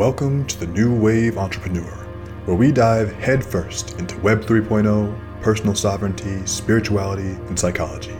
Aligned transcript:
Welcome 0.00 0.46
to 0.46 0.58
the 0.58 0.66
New 0.66 0.98
Wave 0.98 1.36
Entrepreneur, 1.36 1.92
where 2.46 2.56
we 2.56 2.72
dive 2.72 3.12
headfirst 3.16 3.98
into 3.98 4.18
Web 4.20 4.40
3.0, 4.40 5.42
personal 5.42 5.74
sovereignty, 5.74 6.40
spirituality, 6.46 7.32
and 7.48 7.60
psychology. 7.60 8.16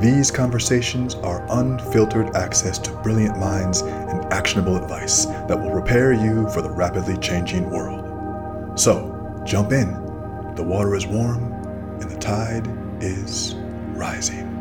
These 0.00 0.32
conversations 0.32 1.14
are 1.14 1.46
unfiltered 1.50 2.34
access 2.34 2.80
to 2.80 2.90
brilliant 3.04 3.38
minds 3.38 3.82
and 3.82 4.24
actionable 4.32 4.76
advice 4.76 5.26
that 5.26 5.56
will 5.56 5.70
prepare 5.70 6.12
you 6.12 6.48
for 6.48 6.62
the 6.62 6.70
rapidly 6.70 7.16
changing 7.18 7.70
world. 7.70 8.76
So, 8.76 9.40
jump 9.46 9.70
in. 9.70 9.92
The 10.56 10.64
water 10.64 10.96
is 10.96 11.06
warm 11.06 11.52
and 12.00 12.10
the 12.10 12.18
tide 12.18 12.66
is 13.00 13.54
rising. 13.94 14.57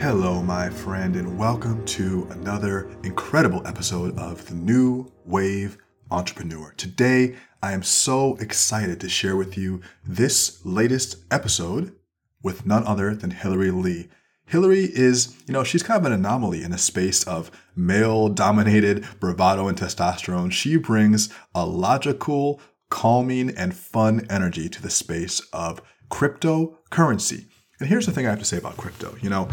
Hello, 0.00 0.40
my 0.40 0.70
friend, 0.70 1.14
and 1.14 1.38
welcome 1.38 1.84
to 1.84 2.26
another 2.30 2.88
incredible 3.02 3.66
episode 3.66 4.18
of 4.18 4.46
the 4.46 4.54
New 4.54 5.12
Wave 5.26 5.76
Entrepreneur. 6.10 6.72
Today, 6.78 7.36
I 7.62 7.72
am 7.74 7.82
so 7.82 8.36
excited 8.36 8.98
to 8.98 9.10
share 9.10 9.36
with 9.36 9.58
you 9.58 9.82
this 10.02 10.64
latest 10.64 11.18
episode 11.30 11.94
with 12.42 12.64
none 12.64 12.86
other 12.86 13.14
than 13.14 13.30
Hillorie 13.32 13.70
Le. 13.70 14.06
Hillorie 14.50 14.88
is, 14.88 15.36
you 15.46 15.52
know, 15.52 15.64
she's 15.64 15.82
kind 15.82 16.00
of 16.00 16.06
an 16.06 16.18
anomaly 16.18 16.62
in 16.62 16.72
a 16.72 16.78
space 16.78 17.22
of 17.24 17.50
male 17.76 18.30
dominated 18.30 19.06
bravado 19.20 19.68
and 19.68 19.76
testosterone. 19.76 20.50
She 20.50 20.78
brings 20.78 21.28
a 21.54 21.66
logical, 21.66 22.58
calming, 22.88 23.50
and 23.50 23.76
fun 23.76 24.26
energy 24.30 24.70
to 24.70 24.80
the 24.80 24.88
space 24.88 25.40
of 25.52 25.82
cryptocurrency. 26.10 27.48
And 27.78 27.88
here's 27.88 28.06
the 28.06 28.12
thing 28.12 28.26
I 28.26 28.30
have 28.30 28.38
to 28.38 28.44
say 28.44 28.58
about 28.58 28.76
crypto. 28.76 29.16
You 29.22 29.30
know, 29.30 29.48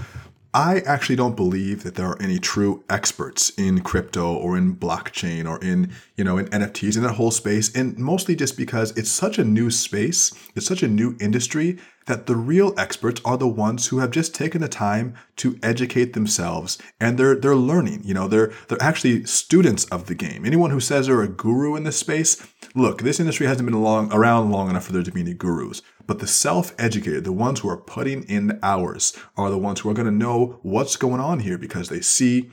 I 0.58 0.80
actually 0.88 1.17
don't 1.17 1.36
believe 1.36 1.83
that 1.83 1.94
there 1.94 2.08
are 2.08 2.19
any 2.19 2.39
true 2.39 2.83
experts 2.89 3.52
in 3.59 3.81
crypto 3.81 4.33
or 4.33 4.58
in 4.58 4.75
blockchain 4.75 5.47
or 5.47 5.64
in, 5.64 5.91
you 6.16 6.23
know, 6.23 6.39
in 6.39 6.47
NFTs 6.47 6.97
in 6.97 7.03
that 7.03 7.14
whole 7.14 7.30
space. 7.30 7.72
And 7.75 7.95
mostly 7.99 8.36
just 8.36 8.58
because 8.58 8.89
it's 8.97 9.11
such 9.11 9.38
a 9.38 9.44
new 9.44 9.69
space, 9.69 10.33
it's 10.55 10.66
such 10.66 10.81
a 10.81 10.88
new 10.88 11.16
industry 11.22 11.77
that 12.08 12.25
the 12.25 12.36
real 12.36 12.73
experts 12.75 13.22
are 13.23 13.38
the 13.38 13.47
ones 13.47 13.88
who 13.88 13.99
have 13.99 14.09
just 14.09 14.33
taken 14.33 14.59
the 14.59 14.67
time 14.67 15.14
to 15.36 15.59
educate 15.61 16.14
themselves 16.14 16.80
and 16.99 17.19
they're 17.19 17.36
they're 17.36 17.55
learning. 17.55 18.02
You 18.03 18.16
know, 18.16 18.27
they're 18.27 18.52
they're 18.67 18.81
actually 18.81 19.25
students 19.25 19.86
of 19.86 20.08
the 20.08 20.16
game. 20.16 20.44
Anyone 20.44 20.71
who 20.71 20.80
says 20.80 21.05
they're 21.05 21.21
a 21.21 21.27
guru 21.27 21.75
in 21.75 21.83
this 21.83 21.97
space, 21.97 22.36
look, 22.73 23.03
this 23.03 23.19
industry 23.19 23.45
hasn't 23.45 23.69
been 23.69 23.80
long, 23.83 24.11
around 24.11 24.49
long 24.49 24.71
enough 24.71 24.86
for 24.86 24.94
there 24.94 25.03
to 25.03 25.11
be 25.11 25.21
any 25.21 25.36
gurus. 25.36 25.83
But 26.08 26.19
the 26.19 26.27
self 26.27 26.73
educated, 26.80 27.25
the 27.25 27.33
ones 27.33 27.59
who 27.59 27.69
are 27.69 27.77
putting 27.77 28.23
in 28.23 28.47
the 28.47 28.59
hours, 28.66 29.16
are 29.36 29.50
the 29.50 29.58
ones 29.58 29.81
who 29.81 29.89
are 29.89 29.94
going 29.94 30.08
to 30.08 30.11
know 30.11 30.59
what's 30.64 30.95
going 30.95 31.19
on 31.19 31.39
here 31.39 31.58
because 31.58 31.89
they 31.89 32.02
see 32.02 32.49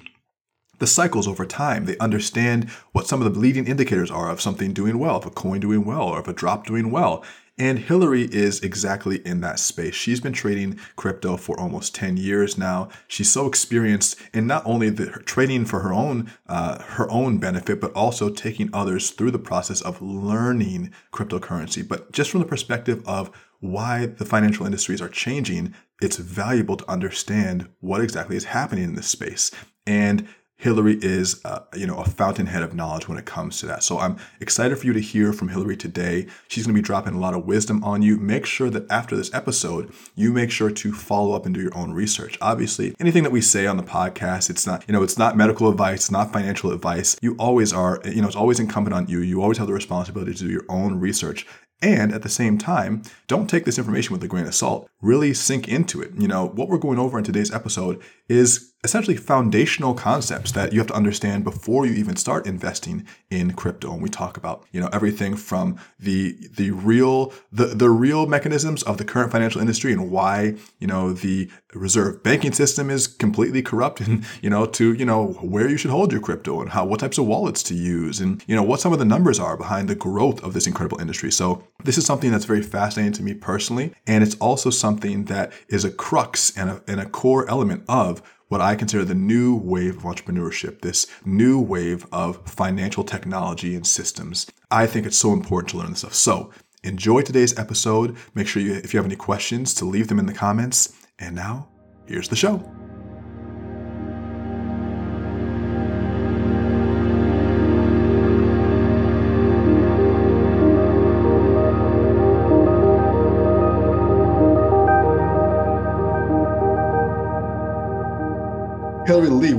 the 0.80 0.86
cycles 0.88 1.28
over 1.28 1.46
time. 1.46 1.86
They 1.86 1.96
understand 1.98 2.69
what 2.92 3.06
some 3.06 3.22
of 3.22 3.33
the 3.33 3.38
leading 3.38 3.66
indicators 3.66 4.11
are 4.11 4.28
of 4.28 4.41
something 4.41 4.72
doing 4.72 4.98
well, 4.98 5.16
of 5.16 5.27
a 5.27 5.30
coin 5.30 5.61
doing 5.61 5.84
well, 5.84 6.02
or 6.02 6.19
of 6.19 6.28
a 6.28 6.33
drop 6.33 6.66
doing 6.66 6.91
well. 6.91 7.24
And 7.56 7.78
Hillorie 7.78 8.28
is 8.33 8.60
exactly 8.60 9.19
in 9.19 9.41
that 9.42 9.60
space. 9.60 9.94
She's 9.94 10.20
been 10.20 10.33
trading 10.33 10.80
crypto 10.97 11.36
for 11.36 11.58
almost 11.58 11.94
10 11.94 12.16
years 12.16 12.58
now. 12.58 12.88
She's 13.06 13.30
so 13.30 13.46
experienced 13.46 14.16
in 14.33 14.48
not 14.48 14.66
only 14.66 14.91
the, 14.91 15.06
trading 15.24 15.64
for 15.64 15.80
her 15.80 15.92
own 15.92 16.33
uh, 16.48 16.83
her 16.83 17.08
own 17.11 17.38
benefit, 17.38 17.80
but 17.80 17.92
also 17.92 18.28
taking 18.28 18.70
others 18.72 19.11
through 19.11 19.30
the 19.30 19.38
process 19.38 19.80
of 19.80 20.02
learning 20.02 20.92
cryptocurrency. 21.12 21.86
But 21.86 22.11
just 22.11 22.30
from 22.30 22.41
the 22.41 22.46
perspective 22.46 23.02
of 23.06 23.30
why 23.61 24.06
the 24.06 24.24
financial 24.24 24.66
industries 24.66 25.00
are 25.00 25.08
changing, 25.08 25.74
it's 26.02 26.16
valuable 26.16 26.77
to 26.77 26.91
understand 26.91 27.68
what 27.78 28.00
exactly 28.00 28.36
is 28.36 28.44
happening 28.44 28.84
in 28.84 28.94
this 28.96 29.06
space. 29.06 29.52
And 29.86 30.27
Hillorie 30.65 31.05
is, 31.05 31.45
uh, 31.45 31.61
you 31.77 31.86
know, 31.86 31.98
a 31.98 32.07
fountainhead 32.07 32.63
of 32.63 32.75
knowledge 32.75 33.07
when 33.07 33.19
it 33.19 33.27
comes 33.27 33.61
to 33.61 33.67
that. 33.67 33.83
So 33.83 33.98
I'm 33.98 34.17
excited 34.41 34.79
for 34.79 34.86
you 34.86 34.95
to 34.95 35.01
hear 35.01 35.35
from 35.35 35.51
Hillorie 35.51 35.79
today. 35.79 36.27
She's 36.48 36.64
going 36.64 36.75
to 36.75 36.80
be 36.80 36.85
dropping 36.85 37.13
a 37.13 37.19
lot 37.19 37.35
of 37.35 37.45
wisdom 37.45 37.85
on 37.85 38.01
you. 38.01 38.17
Make 38.17 38.47
sure 38.47 38.70
that 38.70 38.91
after 38.91 39.14
this 39.14 39.33
episode, 39.35 39.92
you 40.14 40.33
make 40.33 40.51
sure 40.51 40.70
to 40.70 40.92
follow 40.95 41.35
up 41.35 41.45
and 41.45 41.55
do 41.55 41.61
your 41.61 41.77
own 41.77 41.92
research. 41.92 42.39
Obviously, 42.41 42.95
anything 42.98 43.24
that 43.24 43.33
we 43.33 43.42
say 43.42 43.67
on 43.67 43.77
the 43.77 43.83
podcast, 43.83 44.48
it's 44.48 44.67
not, 44.67 44.85
you 44.89 44.92
know, 44.95 45.03
it's 45.03 45.19
not 45.19 45.36
medical 45.36 45.69
advice, 45.69 46.05
it's 46.05 46.11
not 46.11 46.33
financial 46.33 46.73
advice. 46.73 47.14
You 47.20 47.36
always 47.39 47.74
are, 47.74 48.01
you 48.07 48.23
know, 48.23 48.27
it's 48.27 48.36
always 48.36 48.58
incumbent 48.58 48.95
on 48.95 49.07
you. 49.07 49.20
You 49.20 49.42
always 49.42 49.58
have 49.58 49.67
the 49.67 49.74
responsibility 49.74 50.33
to 50.33 50.45
do 50.45 50.51
your 50.51 50.64
own 50.70 50.98
research. 50.98 51.47
And 51.83 52.14
at 52.14 52.23
the 52.23 52.30
same 52.30 52.57
time, 52.57 53.03
don't 53.27 53.51
take 53.51 53.67
this 53.67 53.77
information 53.77 54.14
with 54.14 54.24
a 54.24 54.29
grain 54.29 54.47
of 54.47 54.55
salt. 54.55 54.89
Really 55.03 55.35
sink 55.35 55.69
into 55.69 56.01
it. 56.01 56.13
You 56.17 56.29
know, 56.29 56.47
what 56.47 56.69
we're 56.69 56.79
going 56.79 56.98
over 56.98 57.19
in 57.19 57.24
today's 57.24 57.53
episode 57.53 58.01
is 58.27 58.73
essentially 58.84 59.17
foundational 59.17 59.95
concepts 59.95 60.52
that 60.52 60.72
you 60.72 60.78
have 60.78 60.86
to 60.86 60.95
understand 60.95 61.42
before 61.42 61.86
you 61.86 61.95
even 61.95 62.17
start 62.17 62.46
investing 62.46 63.06
in 63.30 63.52
crypto. 63.55 63.92
And 63.92 64.02
we 64.02 64.11
talk 64.11 64.36
about, 64.36 64.64
you 64.70 64.80
know, 64.80 64.90
everything 64.92 65.34
from 65.34 65.78
the 65.98 66.36
the 66.55 66.70
real 66.70 67.33
the, 67.50 67.67
the 67.67 67.90
real 67.90 68.27
mechanisms 68.27 68.83
of 68.83 68.98
the 68.98 69.05
current 69.05 69.33
financial 69.33 69.61
industry 69.61 69.92
and 69.92 70.11
why, 70.11 70.55
you 70.78 70.86
know, 70.86 71.12
the 71.12 71.50
reserve 71.73 72.23
banking 72.23 72.52
system 72.52 72.90
is 72.90 73.06
completely 73.06 73.62
corrupt 73.62 74.00
and, 74.00 74.24
you 74.42 74.50
know, 74.50 74.67
to, 74.67 74.92
you 74.92 75.05
know, 75.05 75.28
where 75.40 75.68
you 75.68 75.77
should 75.77 75.90
hold 75.90 76.12
your 76.12 76.20
crypto 76.20 76.61
and 76.61 76.70
how 76.70 76.84
what 76.84 77.00
types 77.00 77.18
of 77.18 77.27
wallets 77.27 77.62
to 77.64 77.74
use 77.74 78.20
and, 78.20 78.44
you 78.46 78.55
know, 78.55 78.62
what 78.62 78.80
some 78.80 78.92
of 78.92 78.98
the 78.98 79.05
numbers 79.05 79.40
are 79.40 79.56
behind 79.56 79.89
the 79.89 79.94
growth 79.94 80.42
of 80.44 80.52
this 80.52 80.67
incredible 80.67 81.00
industry. 81.00 81.33
So 81.33 81.64
this 81.83 81.98
is 81.98 82.05
something 82.05 82.30
that's 82.30 82.44
very 82.44 82.62
fascinating 82.62 83.12
to 83.14 83.23
me 83.23 83.34
personally. 83.34 83.92
And 84.06 84.23
it's 84.23 84.36
also 84.36 84.70
something 84.70 85.24
that 85.24 85.52
is 85.68 85.84
a 85.84 85.90
crux 85.90 86.56
and 86.56 86.70
a, 86.70 86.83
and 86.86 87.00
a 87.00 87.06
core 87.06 87.48
element 87.48 87.84
of 87.89 88.23
what 88.48 88.60
I 88.60 88.77
consider 88.77 89.05
the 89.05 89.14
new 89.14 89.56
wave 89.56 89.96
of 89.96 90.02
entrepreneurship, 90.02 90.80
this 90.80 91.06
new 91.24 91.60
wave 91.60 92.06
of 92.12 92.46
financial 92.48 93.05
technology 93.05 93.74
and 93.74 93.86
systems. 93.86 94.46
I 94.70 94.86
think 94.86 95.06
it's 95.06 95.18
so 95.18 95.32
important 95.32 95.70
to 95.70 95.78
learn 95.78 95.90
this 95.90 96.00
stuff. 96.00 96.14
So 96.14 96.50
enjoy 96.82 97.22
today's 97.22 97.58
episode. 97.58 98.16
Make 98.34 98.46
sure 98.46 98.62
you, 98.62 98.74
if 98.74 98.92
you 98.92 98.98
have 98.98 99.06
any 99.06 99.16
questions, 99.16 99.74
to 99.74 99.84
leave 99.84 100.08
them 100.08 100.18
in 100.18 100.27
the 100.27 100.34
comments. 100.34 100.94
And 101.18 101.34
now, 101.34 101.68
here's 102.06 102.28
the 102.28 102.36
show. 102.36 102.83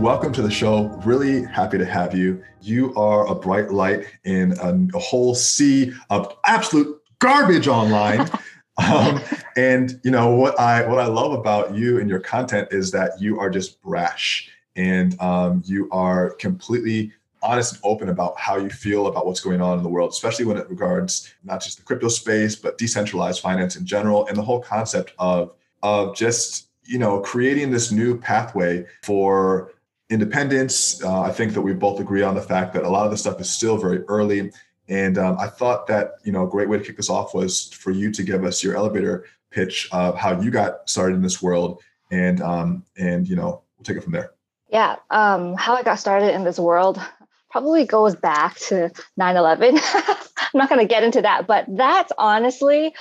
Welcome 0.05 0.31
to 0.31 0.43
the 0.43 0.51
show. 0.51 0.85
Really 1.03 1.45
happy 1.45 1.79
to 1.79 1.85
have 1.85 2.13
you. 2.13 2.43
You 2.61 2.93
are 2.93 3.25
a 3.25 3.33
bright 3.33 3.71
light 3.71 4.05
in 4.23 4.51
a, 4.59 4.95
a 4.95 4.99
whole 4.99 5.33
sea 5.33 5.93
of 6.11 6.31
absolute 6.45 7.01
garbage 7.17 7.67
online. 7.67 8.29
um, 8.77 9.19
and 9.57 9.99
you 10.03 10.11
know 10.11 10.29
what 10.35 10.59
I 10.59 10.87
what 10.87 10.99
I 10.99 11.07
love 11.07 11.31
about 11.31 11.73
you 11.73 11.99
and 11.99 12.07
your 12.07 12.19
content 12.19 12.67
is 12.69 12.91
that 12.91 13.19
you 13.19 13.39
are 13.39 13.49
just 13.49 13.81
brash 13.81 14.47
and 14.75 15.19
um, 15.19 15.63
you 15.65 15.89
are 15.91 16.35
completely 16.35 17.11
honest 17.41 17.73
and 17.73 17.81
open 17.83 18.09
about 18.09 18.39
how 18.39 18.57
you 18.57 18.69
feel 18.69 19.07
about 19.07 19.25
what's 19.25 19.39
going 19.39 19.59
on 19.59 19.75
in 19.75 19.83
the 19.83 19.89
world, 19.89 20.11
especially 20.11 20.45
when 20.45 20.57
it 20.57 20.69
regards 20.69 21.33
not 21.43 21.63
just 21.63 21.77
the 21.77 21.83
crypto 21.83 22.09
space 22.09 22.55
but 22.55 22.77
decentralized 22.77 23.41
finance 23.41 23.75
in 23.75 23.87
general 23.87 24.27
and 24.27 24.37
the 24.37 24.43
whole 24.43 24.61
concept 24.61 25.13
of 25.17 25.55
of 25.81 26.15
just 26.15 26.67
you 26.85 26.99
know, 26.99 27.19
creating 27.19 27.71
this 27.71 27.91
new 27.91 28.17
pathway 28.17 28.85
for 29.01 29.71
independence. 30.09 31.03
Uh, 31.03 31.21
I 31.21 31.31
think 31.31 31.53
that 31.53 31.61
we 31.61 31.73
both 31.73 31.99
agree 31.99 32.21
on 32.21 32.35
the 32.35 32.41
fact 32.41 32.73
that 32.73 32.83
a 32.83 32.89
lot 32.89 33.05
of 33.05 33.11
the 33.11 33.17
stuff 33.17 33.39
is 33.39 33.49
still 33.49 33.77
very 33.77 34.03
early. 34.03 34.51
And 34.87 35.17
um, 35.17 35.37
I 35.39 35.47
thought 35.47 35.87
that, 35.87 36.15
you 36.23 36.31
know, 36.31 36.45
a 36.45 36.49
great 36.49 36.69
way 36.69 36.77
to 36.77 36.83
kick 36.83 36.97
this 36.97 37.09
off 37.09 37.33
was 37.33 37.71
for 37.73 37.91
you 37.91 38.11
to 38.11 38.23
give 38.23 38.43
us 38.43 38.63
your 38.63 38.75
elevator 38.75 39.25
pitch 39.49 39.89
of 39.91 40.17
how 40.17 40.39
you 40.39 40.51
got 40.51 40.87
started 40.89 41.15
in 41.15 41.21
this 41.21 41.41
world. 41.41 41.81
And, 42.11 42.41
um, 42.41 42.83
and 42.97 43.27
you 43.27 43.35
know, 43.35 43.63
we'll 43.77 43.83
take 43.83 43.97
it 43.97 44.03
from 44.03 44.13
there. 44.13 44.31
Yeah. 44.69 44.97
Um, 45.09 45.55
how 45.55 45.75
I 45.75 45.83
got 45.83 45.95
started 45.95 46.33
in 46.35 46.43
this 46.43 46.59
world 46.59 47.01
probably 47.49 47.85
goes 47.85 48.15
back 48.15 48.57
to 48.57 48.91
9 49.17 49.35
11. 49.37 49.79
I'm 49.95 50.15
not 50.53 50.69
going 50.69 50.81
to 50.81 50.87
get 50.87 51.03
into 51.03 51.21
that, 51.21 51.47
but 51.47 51.65
that's 51.69 52.11
honestly, 52.17 52.93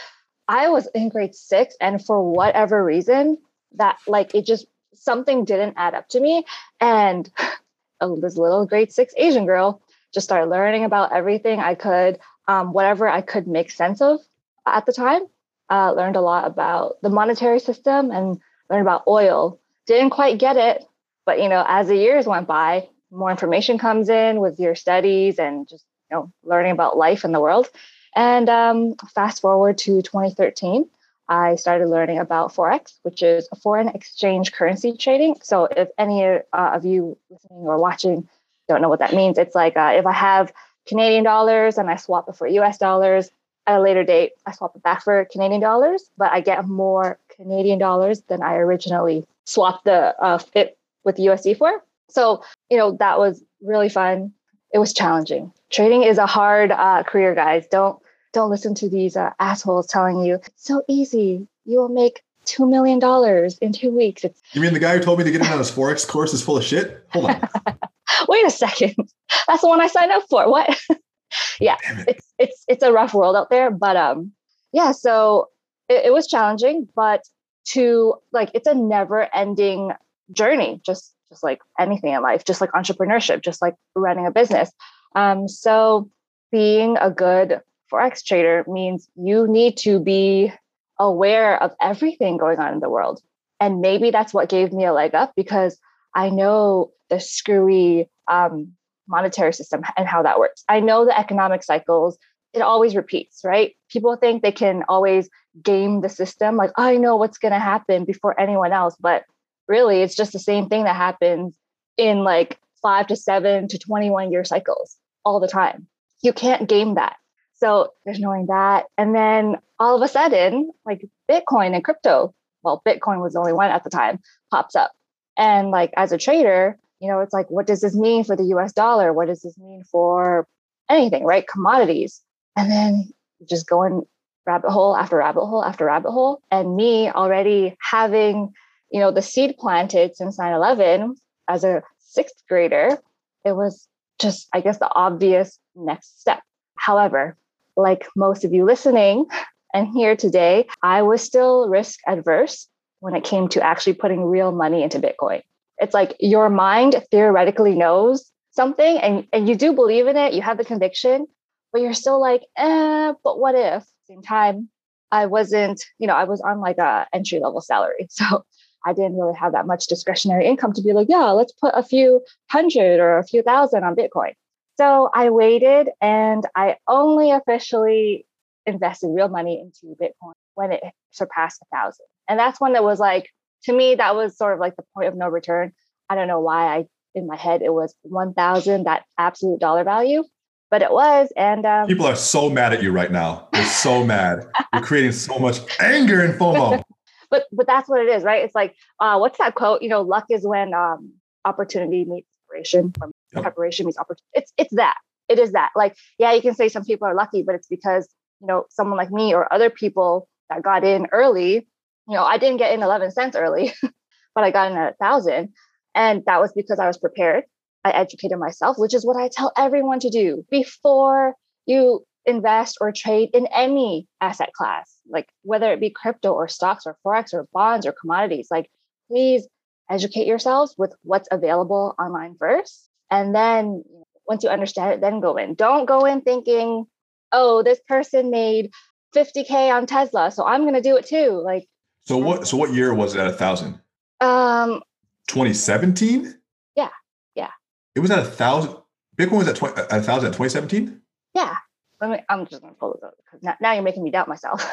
I 0.49 0.69
was 0.69 0.89
in 0.95 1.09
grade 1.09 1.35
six, 1.35 1.75
and 1.81 2.05
for 2.05 2.31
whatever 2.31 2.85
reason, 2.85 3.39
that 3.77 3.99
like 4.07 4.35
it 4.35 4.47
just 4.47 4.67
something 5.05 5.45
didn't 5.45 5.75
add 5.77 5.95
up 5.95 6.09
to 6.11 6.21
me. 6.21 6.45
And 6.81 7.31
oh, 8.01 8.21
this 8.21 8.37
little 8.37 8.67
grade 8.67 8.93
six 8.93 9.15
asian 9.17 9.47
girl 9.47 9.81
just 10.13 10.25
started 10.25 10.51
learning 10.51 10.85
about 10.85 11.13
everything 11.13 11.61
i 11.61 11.75
could 11.75 12.19
um, 12.49 12.73
whatever 12.73 13.09
i 13.09 13.21
could 13.21 13.47
make 13.47 13.71
sense 13.71 14.01
of 14.01 14.21
at 14.67 14.85
the 14.85 14.93
time 14.93 15.23
uh, 15.71 15.93
learned 15.93 16.17
a 16.17 16.21
lot 16.21 16.47
about 16.47 17.01
the 17.03 17.09
monetary 17.09 17.59
system 17.59 18.11
and 18.11 18.41
learned 18.69 18.83
about 18.83 19.05
oil. 19.09 19.59
Didn't 19.87 20.11
quite 20.11 20.39
get 20.39 20.57
it 20.57 20.85
but 21.27 21.41
you 21.41 21.49
know 21.49 21.65
as 21.67 21.89
the 21.89 21.97
years 21.97 22.27
went 22.27 22.47
by 22.47 22.89
more 23.11 23.31
information 23.31 23.79
comes 23.79 24.09
in 24.09 24.41
with 24.41 24.59
your 24.59 24.75
studies 24.75 25.39
and 25.39 25.69
just 25.69 25.85
you 26.11 26.17
know 26.17 26.33
learning 26.43 26.73
about 26.73 26.97
life 26.97 27.25
in 27.25 27.33
the 27.33 27.41
world. 27.41 27.69
And 28.17 28.49
um, 28.49 28.95
fast 29.15 29.41
forward 29.41 29.79
to 29.79 30.03
2013 30.03 30.89
I 31.29 31.57
started 31.57 31.89
learning 31.89 32.19
about 32.19 32.55
Forex, 32.55 32.95
which 33.03 33.23
is 33.23 33.49
foreign 33.63 33.89
exchange 33.89 34.53
currency 34.53 34.97
trading. 34.97 35.37
So, 35.43 35.67
if 35.67 35.89
any 35.99 36.25
uh, 36.25 36.41
of 36.53 36.85
you 36.85 37.17
listening 37.31 37.61
or 37.61 37.79
watching 37.79 38.29
don't 38.69 38.83
know 38.83 38.89
what 38.89 38.99
that 38.99 39.15
means, 39.15 39.39
it's 39.39 39.55
like 39.55 39.77
uh, 39.77 39.93
if 39.95 40.07
I 40.07 40.13
have 40.13 40.53
Canadian 40.87 41.25
dollars 41.25 41.79
and 41.79 41.91
I 41.91 41.97
swap 41.97 42.29
it 42.29 42.37
for 42.37 42.47
US 42.47 42.79
dollars, 42.79 43.31
at 43.67 43.79
a 43.79 43.81
later 43.81 44.05
date, 44.05 44.33
I 44.47 44.53
swap 44.53 44.77
it 44.77 44.83
back 44.83 45.03
for 45.03 45.25
Canadian 45.27 45.61
dollars, 45.61 46.11
but 46.19 46.31
I 46.33 46.41
get 46.41 46.67
more 46.67 47.19
Canadian 47.35 47.79
dollars 47.79 48.21
than 48.23 48.43
I 48.43 48.57
originally 48.57 49.27
swapped 49.47 49.85
the 49.85 50.15
uh, 50.21 50.39
it 50.55 50.77
with 51.05 51.17
USD 51.17 51.57
for. 51.57 51.83
So, 52.09 52.43
you 52.71 52.77
know, 52.77 52.93
that 52.99 53.19
was 53.19 53.43
really 53.63 53.89
fun. 53.89 54.33
It 54.73 54.79
was 54.79 54.93
challenging. 54.93 55.53
Trading 55.71 56.03
is 56.03 56.19
a 56.19 56.27
hard 56.27 56.73
uh, 56.73 57.03
career, 57.05 57.35
guys. 57.35 57.67
Don't 57.69 58.01
don't 58.35 58.51
listen 58.51 58.75
to 58.75 58.89
these 58.91 59.17
uh, 59.17 59.31
assholes 59.41 59.87
telling 59.87 60.23
you 60.23 60.35
it's 60.35 60.51
so 60.57 60.83
easy. 60.89 61.47
You 61.65 61.79
will 61.79 61.89
make 61.89 62.23
two 62.45 62.67
million 62.67 62.99
dollars 62.99 63.57
in 63.59 63.73
two 63.73 63.91
weeks. 63.91 64.25
It's- 64.25 64.41
you 64.53 64.61
mean 64.61 64.75
the 64.75 64.81
guy 64.81 64.99
who 64.99 65.03
told 65.03 65.19
me 65.19 65.25
to 65.25 65.31
get 65.31 65.41
in 65.41 65.47
on 65.47 65.59
his 65.59 65.71
forex 65.71 66.07
course 66.07 66.35
is 66.35 66.43
full 66.43 66.59
of 66.59 66.65
shit? 66.65 67.07
Hold 67.11 67.31
on. 67.31 67.49
Wait 68.29 68.45
a 68.45 68.51
second. 68.51 68.95
That's 69.47 69.63
the 69.63 69.69
one 69.69 69.81
I 69.81 69.87
signed 69.87 70.13
up 70.13 70.25
for. 70.29 70.51
What? 70.51 70.79
yeah, 71.61 71.77
it. 71.83 72.09
it's 72.09 72.33
it's 72.39 72.65
it's 72.69 72.83
a 72.83 72.93
rough 72.93 73.15
world 73.15 73.37
out 73.37 73.51
there, 73.51 73.71
but 73.71 73.97
um, 73.97 74.33
yeah. 74.73 74.93
So 74.93 75.49
it, 75.89 76.07
it 76.07 76.13
was 76.13 76.27
challenging, 76.27 76.89
but 76.95 77.23
to 77.69 78.15
like 78.33 78.51
it's 78.55 78.67
a 78.67 78.75
never-ending 78.75 79.93
journey. 80.33 80.81
Just 80.85 81.15
just 81.29 81.43
like 81.43 81.61
anything 81.79 82.13
in 82.13 82.23
life, 82.23 82.45
just 82.45 82.61
like 82.61 82.71
entrepreneurship, 82.73 83.43
just 83.43 83.63
like 83.63 83.75
running 83.97 84.27
a 84.27 84.31
business. 84.31 84.71
Um, 85.15 85.49
so 85.49 86.11
being 86.53 86.97
a 87.01 87.11
good 87.11 87.61
forex 87.93 88.25
trader 88.25 88.65
means 88.67 89.09
you 89.17 89.47
need 89.49 89.77
to 89.79 89.99
be 89.99 90.53
aware 90.99 91.63
of 91.63 91.73
everything 91.81 92.37
going 92.37 92.59
on 92.59 92.73
in 92.73 92.81
the 92.81 92.89
world. 92.89 93.21
And 93.61 93.81
maybe 93.81 94.11
that's 94.11 94.35
what 94.35 94.49
gave 94.49 94.73
me 94.73 94.85
a 94.85 94.93
leg 94.93 95.15
up 95.15 95.33
because 95.37 95.79
I 96.15 96.31
know 96.31 96.93
the 97.11 97.21
screwy 97.21 98.09
um, 98.31 98.73
monetary 99.09 99.53
system 99.53 99.83
and 99.97 100.07
how 100.07 100.23
that 100.23 100.39
works. 100.39 100.65
I 100.69 100.81
know 100.81 101.05
the 101.05 101.19
economic 101.19 101.63
cycles, 101.63 102.19
it 102.53 102.63
always 102.63 102.95
repeats, 102.95 103.41
right? 103.45 103.75
People 103.91 104.17
think 104.17 104.43
they 104.43 104.53
can 104.53 104.85
always 104.89 105.29
game 105.63 106.01
the 106.01 106.09
system, 106.09 106.57
like, 106.57 106.71
I 106.77 106.97
know 106.97 107.17
what's 107.17 107.39
going 107.39 107.53
to 107.53 107.59
happen 107.59 108.05
before 108.05 108.39
anyone 108.41 108.73
else. 108.73 108.97
But 108.99 109.25
really, 109.69 110.03
it's 110.03 110.15
just 110.15 110.33
the 110.33 110.39
same 110.39 110.69
thing 110.69 110.85
that 110.85 110.97
happens 110.97 111.57
in 111.97 112.25
like 112.25 112.59
five 112.83 113.07
to 113.09 113.17
seven 113.17 113.69
to 113.69 113.79
21 113.79 114.33
year 114.33 114.45
cycles 114.45 114.97
all 115.25 115.41
the 115.41 115.49
time. 115.49 115.87
You 116.23 116.33
can't 116.33 116.69
game 116.69 116.95
that. 116.95 117.17
So 117.55 117.93
there's 118.05 118.21
knowing 118.21 118.47
that. 118.47 118.87
And 118.99 119.15
then 119.15 119.57
all 119.79 119.97
of 119.97 120.03
a 120.03 120.09
sudden, 120.09 120.71
like 120.85 121.07
Bitcoin 121.31 121.75
and 121.75 121.85
crypto, 121.85 122.35
well, 122.63 122.83
Bitcoin 122.87 123.21
was 123.21 123.35
the 123.35 123.41
only 123.41 123.53
one 123.53 123.71
at 123.71 123.85
the 123.85 123.91
time, 123.91 124.21
pops 124.51 124.75
up. 124.75 124.93
And 125.37 125.71
like 125.71 125.93
as 125.97 126.13
a 126.13 126.19
trader, 126.19 126.79
you 127.01 127.09
know, 127.09 127.21
it's 127.21 127.33
like, 127.33 127.51
what 127.51 127.67
does 127.67 127.81
this 127.81 127.95
mean 127.95 128.25
for 128.25 128.37
the 128.37 128.45
US 128.57 128.73
dollar? 128.73 129.13
What 129.13 129.29
does 129.29 129.43
this 129.43 129.59
mean 129.59 129.85
for 129.91 130.47
anything, 130.89 131.25
right? 131.25 131.47
Commodities. 131.47 132.21
And 132.57 132.71
then 132.71 133.13
just 133.49 133.69
going 133.69 134.03
rabbit 134.47 134.71
hole 134.71 134.97
after 134.97 135.17
rabbit 135.17 135.45
hole 135.45 135.65
after 135.65 135.87
rabbit 135.87 136.11
hole. 136.11 136.41
And 136.51 136.77
me 136.77 137.11
already 137.11 137.77
having, 137.81 138.53
you 138.91 139.01
know, 139.01 139.11
the 139.11 139.23
seed 139.23 139.57
planted 139.59 140.17
since 140.17 140.39
9 140.39 140.53
11 140.53 141.17
as 141.49 141.65
a 141.65 141.83
sixth 141.99 142.43
grader, 142.49 142.99
it 143.45 143.53
was 143.53 143.89
just, 144.19 144.49
I 144.53 144.61
guess, 144.61 144.79
the 144.79 144.91
obvious 144.91 145.59
next 145.75 146.21
step. 146.21 146.41
However, 146.77 147.37
like 147.77 148.07
most 148.17 148.45
of 148.45 148.53
you 148.53 148.65
listening 148.65 149.27
and 149.75 149.89
here 149.89 150.15
today, 150.15 150.69
I 150.83 151.03
was 151.03 151.23
still 151.23 151.69
risk 151.69 151.99
adverse 152.07 152.69
when 153.01 153.15
it 153.15 153.25
came 153.25 153.49
to 153.49 153.63
actually 153.63 153.95
putting 153.95 154.25
real 154.25 154.53
money 154.53 154.83
into 154.83 155.01
Bitcoin. 155.01 155.43
It's 155.79 155.93
like 155.93 156.17
your 156.21 156.49
mind 156.49 157.03
theoretically 157.11 157.75
knows 157.75 158.31
something 158.53 158.99
and, 158.99 159.27
and 159.33 159.49
you 159.49 159.57
do 159.57 159.73
believe 159.73 160.07
in 160.07 160.17
it, 160.17 160.33
you 160.33 160.43
have 160.43 160.59
the 160.59 160.65
conviction, 160.65 161.27
but 161.73 161.83
you're 161.83 161.93
still 161.93 162.21
like, 162.21 162.43
eh, 162.57 163.13
but 163.25 163.41
what 163.41 163.57
if? 163.57 163.85
Same 164.07 164.23
time, 164.23 164.69
I 165.11 165.27
wasn't, 165.27 165.85
you 165.99 166.07
know, 166.07 166.15
I 166.15 166.25
was 166.25 166.41
on 166.41 166.61
like 166.61 166.79
a 166.79 167.07
entry 167.13 167.41
level 167.41 167.61
salary. 167.61 168.07
So 168.11 168.45
I 168.87 168.93
didn't 168.93 169.19
really 169.19 169.35
have 169.35 169.53
that 169.53 169.67
much 169.67 169.87
discretionary 169.87 170.47
income 170.47 170.73
to 170.75 170.83
be 170.83 170.93
like, 170.93 171.09
yeah, 171.09 171.31
let's 171.31 171.53
put 171.53 171.73
a 171.75 171.83
few 171.83 172.23
hundred 172.51 173.01
or 173.01 173.19
a 173.19 173.25
few 173.25 173.43
thousand 173.43 173.83
on 173.83 173.97
Bitcoin. 173.97 174.35
So 174.77 175.09
I 175.15 175.31
waited 175.31 175.89
and 176.01 176.45
I 176.57 176.77
only 176.89 177.31
officially 177.31 178.27
invested 178.67 179.09
real 179.09 179.29
money 179.29 179.61
into 179.61 179.95
Bitcoin 180.01 180.33
when 180.55 180.73
it 180.73 180.83
surpassed 181.11 181.61
a 181.63 181.77
thousand. 181.77 182.07
And 182.29 182.39
that's 182.39 182.61
when 182.61 182.75
it 182.75 182.83
was 182.83 182.99
like, 182.99 183.31
to 183.65 183.73
me, 183.73 183.95
that 183.95 184.17
was 184.17 184.37
sort 184.37 184.55
of 184.55 184.61
like 184.61 184.77
the 184.77 184.85
point 184.95 185.09
of 185.09 185.17
no 185.17 185.29
return. 185.29 185.73
I 186.09 186.15
don't 186.15 186.29
know 186.29 186.41
why 186.41 186.77
I, 186.77 186.87
in 187.15 187.27
my 187.27 187.37
head, 187.37 187.63
it 187.63 187.73
was 187.73 187.95
1,000, 188.03 188.85
that 188.85 189.05
absolute 189.19 189.61
dollar 189.61 189.85
value, 189.85 190.25
but 190.71 190.83
it 190.83 190.91
was. 190.91 191.29
And 191.37 191.65
um, 191.65 191.87
people 191.87 192.07
are 192.07 192.17
so 192.17 192.51
mad 192.51 192.73
at 192.73 192.83
you 192.83 192.91
right 192.91 193.13
now. 193.13 193.49
They're 193.53 193.65
so 193.65 194.05
mad. 194.05 194.47
You're 194.73 194.83
creating 194.83 195.13
so 195.13 195.39
much 195.39 195.59
anger 195.81 196.21
and 196.21 196.39
FOMO. 196.39 196.83
but, 197.31 197.45
but 197.53 197.67
that's 197.67 197.89
what 197.89 198.01
it 198.01 198.09
is, 198.09 198.25
right? 198.25 198.45
It's 198.45 198.55
like, 198.55 198.75
uh, 198.99 199.19
what's 199.19 199.39
that 199.39 199.55
quote? 199.55 199.83
You 199.83 199.89
know, 199.89 200.03
luck 200.03 200.27
is 200.31 200.45
when 200.45 200.75
um, 200.75 201.13
opportunity 201.45 202.05
meets 202.05 202.27
preparation 202.49 202.93
or 203.01 203.11
yep. 203.35 203.43
preparation 203.43 203.87
means 203.87 203.99
opportunity. 203.99 204.25
It's 204.35 204.53
it's 204.57 204.75
that. 204.75 204.97
It 205.29 205.39
is 205.39 205.53
that. 205.53 205.71
Like, 205.75 205.97
yeah, 206.19 206.33
you 206.33 206.43
can 206.43 206.55
say 206.55 206.69
some 206.69 206.85
people 206.85 207.09
are 207.09 207.15
lucky, 207.15 207.43
but 207.43 207.55
it's 207.55 207.69
because, 207.69 208.09
you 208.41 208.47
know, 208.47 208.65
someone 208.71 208.99
like 208.99 209.11
me 209.11 209.35
or 209.35 209.53
other 209.53 209.71
people 209.71 210.29
that 210.51 210.63
got 210.63 210.85
in 210.85 211.07
early, 211.13 211.67
you 212.09 212.15
know, 212.15 212.25
I 212.25 212.39
didn't 212.39 212.59
get 212.59 212.73
in 212.73 212.83
11 212.83 213.11
cents 213.13 213.37
early, 213.37 213.73
but 214.35 214.45
I 214.45 214.51
got 214.51 214.71
in 214.71 214.77
at 214.77 214.93
a 214.93 214.97
thousand. 214.97 215.51
And 215.95 216.23
that 216.27 216.41
was 216.41 216.53
because 216.53 216.79
I 216.79 216.87
was 216.87 216.99
prepared. 216.99 217.45
I 217.85 217.91
educated 217.91 218.39
myself, 218.39 218.79
which 218.79 218.95
is 218.95 219.07
what 219.07 219.17
I 219.17 219.29
tell 219.29 219.53
everyone 219.57 220.01
to 220.01 220.11
do 220.11 220.45
before 220.51 221.35
you 221.67 222.05
invest 222.27 222.79
or 222.81 222.93
trade 222.93 223.31
in 223.35 223.47
any 223.47 224.07
asset 224.21 224.53
class, 224.55 224.95
like 225.09 225.29
whether 225.43 225.73
it 225.73 225.81
be 225.81 225.91
crypto 225.91 226.33
or 226.33 226.49
stocks 226.49 226.85
or 226.87 226.97
forex 227.05 227.35
or 227.35 227.47
bonds 227.53 227.87
or 227.87 227.95
commodities. 227.99 228.49
Like, 228.51 228.71
please 229.09 229.47
educate 229.91 230.27
yourselves 230.27 230.75
with 230.79 230.95
what's 231.03 231.29
available 231.31 231.95
online 231.99 232.37
first 232.39 232.89
and 233.15 233.35
then 233.35 233.85
once 234.27 234.43
you 234.43 234.51
understand 234.51 234.93
it, 234.93 235.01
then 235.01 235.21
go 235.21 235.37
in. 235.37 235.55
Don't 235.55 235.87
go 235.87 236.05
in 236.05 236.21
thinking, 236.23 236.87
oh, 237.31 237.63
this 237.63 237.79
person 237.87 238.31
made 238.31 238.71
50K 239.15 239.73
on 239.73 239.87
Tesla, 239.87 240.31
so 240.33 240.45
I'm 240.45 240.65
gonna 240.65 240.81
do 240.81 240.97
it 240.97 241.07
too. 241.07 241.41
Like 241.45 241.69
So 242.05 242.19
what 242.19 242.49
so 242.49 242.57
what 242.57 242.73
year 242.73 242.93
was 242.93 243.15
it 243.15 243.21
at 243.21 243.29
a 243.29 243.33
thousand? 243.33 243.81
Um 244.21 244.83
2017? 245.29 246.35
Yeah. 246.77 246.89
Yeah. 247.35 247.51
It 247.95 248.01
was 248.01 248.11
at 248.11 248.19
a 248.19 248.25
thousand 248.25 248.77
Bitcoin 249.17 249.39
was 249.39 249.49
at, 249.49 249.55
20, 249.55 249.81
at 249.81 249.93
a 249.93 250.03
thousand 250.03 250.27
at 250.27 250.33
2017? 250.33 251.01
Yeah. 251.35 251.55
Let 252.01 252.11
me, 252.11 252.19
I'm 252.29 252.47
just 252.47 252.63
gonna 252.63 252.75
pull 252.75 252.95
this 252.95 253.05
up 253.05 253.15
because 253.25 253.45
now, 253.45 253.55
now 253.61 253.73
you're 253.73 253.85
making 253.85 254.03
me 254.03 254.11
doubt 254.11 254.27
myself. 254.27 254.69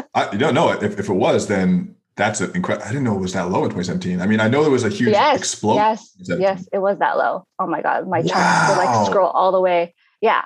I 0.14 0.30
you 0.32 0.38
don't 0.38 0.54
know 0.54 0.70
if, 0.70 1.00
if 1.00 1.08
it 1.08 1.14
was, 1.14 1.46
then 1.46 1.96
that's 2.16 2.40
incredible. 2.40 2.86
I 2.86 2.88
didn't 2.88 3.04
know 3.04 3.14
it 3.14 3.20
was 3.20 3.34
that 3.34 3.50
low 3.50 3.64
in 3.64 3.70
2017. 3.70 4.22
I 4.22 4.26
mean, 4.26 4.40
I 4.40 4.48
know 4.48 4.62
there 4.62 4.70
was 4.70 4.84
a 4.84 4.88
huge 4.88 5.10
yes, 5.10 5.38
explosion. 5.38 5.82
Yes, 5.82 6.14
yes, 6.38 6.68
it 6.72 6.78
was 6.78 6.98
that 6.98 7.18
low. 7.18 7.46
Oh 7.58 7.66
my 7.66 7.82
god, 7.82 8.08
my 8.08 8.20
wow. 8.20 8.26
chart 8.26 8.70
would 8.70 8.84
like 8.84 9.06
scroll 9.06 9.28
all 9.28 9.52
the 9.52 9.60
way. 9.60 9.94
Yeah, 10.22 10.42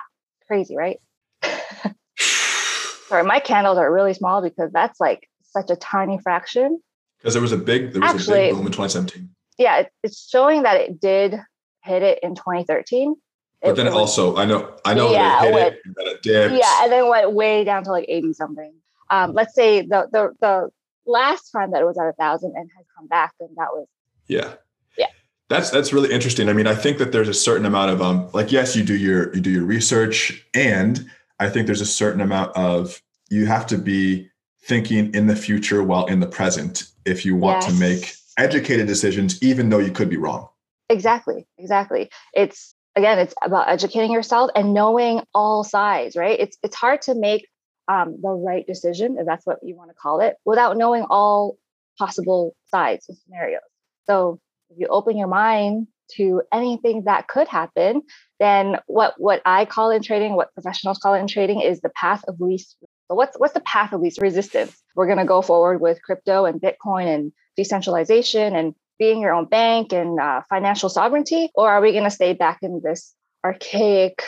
crazy, 0.48 0.76
right? 0.76 0.98
Sorry, 2.18 3.22
my 3.22 3.38
candles 3.38 3.78
are 3.78 3.92
really 3.92 4.14
small 4.14 4.42
because 4.42 4.72
that's 4.72 4.98
like 4.98 5.28
such 5.42 5.70
a 5.70 5.76
tiny 5.76 6.18
fraction. 6.18 6.80
Because 7.18 7.34
there 7.34 7.42
was 7.42 7.52
a 7.52 7.56
big, 7.56 7.92
there 7.92 8.00
was 8.00 8.10
Actually, 8.10 8.48
a 8.48 8.48
big 8.48 8.56
boom 8.56 8.66
in 8.66 8.72
2017. 8.72 9.30
Yeah, 9.58 9.78
it, 9.78 9.92
it's 10.02 10.28
showing 10.28 10.62
that 10.62 10.80
it 10.80 11.00
did 11.00 11.40
hit 11.84 12.02
it 12.02 12.18
in 12.22 12.34
2013. 12.34 13.14
But 13.62 13.70
it, 13.70 13.76
then 13.76 13.86
it 13.86 13.92
also, 13.92 14.36
I 14.36 14.44
know, 14.44 14.74
I 14.84 14.94
know 14.94 15.12
yeah, 15.12 15.38
it 15.38 15.44
hit 15.44 15.54
went, 15.54 15.74
it, 15.74 15.80
and 15.84 15.94
then 15.96 16.06
it 16.06 16.22
dipped. 16.22 16.54
Yeah, 16.54 16.82
and 16.82 16.90
then 16.90 17.08
went 17.08 17.32
way 17.32 17.62
down 17.62 17.84
to 17.84 17.90
like 17.90 18.06
80 18.08 18.32
something. 18.32 18.72
Um, 19.10 19.34
let's 19.34 19.54
say 19.54 19.82
the 19.82 20.08
the 20.10 20.30
the 20.40 20.70
last 21.10 21.50
time 21.50 21.72
that 21.72 21.82
it 21.82 21.84
was 21.84 21.98
at 21.98 22.06
a 22.06 22.12
thousand 22.12 22.52
and 22.56 22.68
has 22.76 22.86
come 22.96 23.06
back, 23.08 23.32
and 23.40 23.50
that 23.56 23.68
was 23.72 23.86
yeah. 24.30 24.54
Yeah. 24.96 25.06
That's 25.48 25.70
that's 25.70 25.92
really 25.92 26.12
interesting. 26.12 26.48
I 26.48 26.52
mean, 26.52 26.66
I 26.66 26.74
think 26.74 26.98
that 26.98 27.12
there's 27.12 27.28
a 27.28 27.34
certain 27.34 27.66
amount 27.66 27.90
of 27.90 28.00
um 28.00 28.28
like 28.32 28.52
yes, 28.52 28.76
you 28.76 28.84
do 28.84 28.96
your 28.96 29.34
you 29.34 29.40
do 29.40 29.50
your 29.50 29.64
research 29.64 30.46
and 30.54 31.10
I 31.40 31.48
think 31.48 31.66
there's 31.66 31.80
a 31.80 31.86
certain 31.86 32.20
amount 32.20 32.56
of 32.56 33.02
you 33.30 33.46
have 33.46 33.66
to 33.68 33.78
be 33.78 34.28
thinking 34.62 35.12
in 35.14 35.26
the 35.26 35.36
future 35.36 35.82
while 35.82 36.06
in 36.06 36.20
the 36.20 36.26
present 36.26 36.84
if 37.04 37.24
you 37.24 37.34
want 37.34 37.62
yes. 37.62 37.72
to 37.72 37.80
make 37.80 38.14
educated 38.38 38.86
decisions 38.86 39.42
even 39.42 39.70
though 39.70 39.78
you 39.78 39.90
could 39.90 40.08
be 40.08 40.16
wrong. 40.16 40.48
Exactly. 40.88 41.46
Exactly. 41.58 42.10
It's 42.34 42.74
again 42.94 43.18
it's 43.18 43.34
about 43.42 43.68
educating 43.68 44.12
yourself 44.12 44.50
and 44.54 44.72
knowing 44.72 45.22
all 45.34 45.64
sides, 45.64 46.14
right? 46.14 46.38
It's 46.38 46.56
it's 46.62 46.76
hard 46.76 47.02
to 47.02 47.14
make 47.14 47.48
um, 47.92 48.08
the 48.22 48.28
right 48.48 48.66
decision, 48.72 49.08
if 49.18 49.26
that's 49.26 49.46
what 49.48 49.58
you 49.62 49.74
want 49.76 49.90
to 49.90 49.96
call 50.04 50.20
it, 50.26 50.36
without 50.44 50.76
knowing 50.76 51.04
all 51.16 51.56
possible 51.98 52.42
sides 52.72 53.04
and 53.08 53.18
scenarios. 53.18 53.70
So 54.08 54.40
if 54.70 54.76
you 54.80 54.86
open 54.98 55.16
your 55.16 55.28
mind 55.28 55.88
to 56.16 56.42
anything 56.52 57.04
that 57.04 57.28
could 57.28 57.48
happen, 57.48 58.02
then 58.38 58.64
what 58.86 59.14
what 59.18 59.42
I 59.44 59.64
call 59.64 59.90
in 59.90 60.02
trading, 60.02 60.32
what 60.36 60.54
professionals 60.54 60.98
call 61.02 61.14
in 61.14 61.26
trading, 61.26 61.60
is 61.60 61.80
the 61.80 61.92
path 62.02 62.22
of 62.28 62.34
least 62.40 62.76
So 63.08 63.14
what's 63.16 63.36
what's 63.40 63.54
the 63.54 63.60
path 63.74 63.92
of 63.92 64.00
least 64.00 64.20
resistance? 64.20 64.72
We're 64.94 65.06
going 65.06 65.18
to 65.18 65.24
go 65.24 65.42
forward 65.42 65.80
with 65.80 66.02
crypto 66.02 66.44
and 66.44 66.60
Bitcoin 66.60 67.06
and 67.14 67.32
decentralization 67.56 68.54
and 68.54 68.74
being 68.98 69.20
your 69.20 69.34
own 69.34 69.46
bank 69.46 69.92
and 69.92 70.20
uh, 70.20 70.42
financial 70.48 70.88
sovereignty, 70.88 71.50
or 71.54 71.68
are 71.70 71.80
we 71.80 71.92
going 71.92 72.04
to 72.04 72.10
stay 72.10 72.34
back 72.34 72.58
in 72.62 72.80
this 72.84 73.14
archaic 73.44 74.22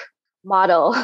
model, 0.45 0.97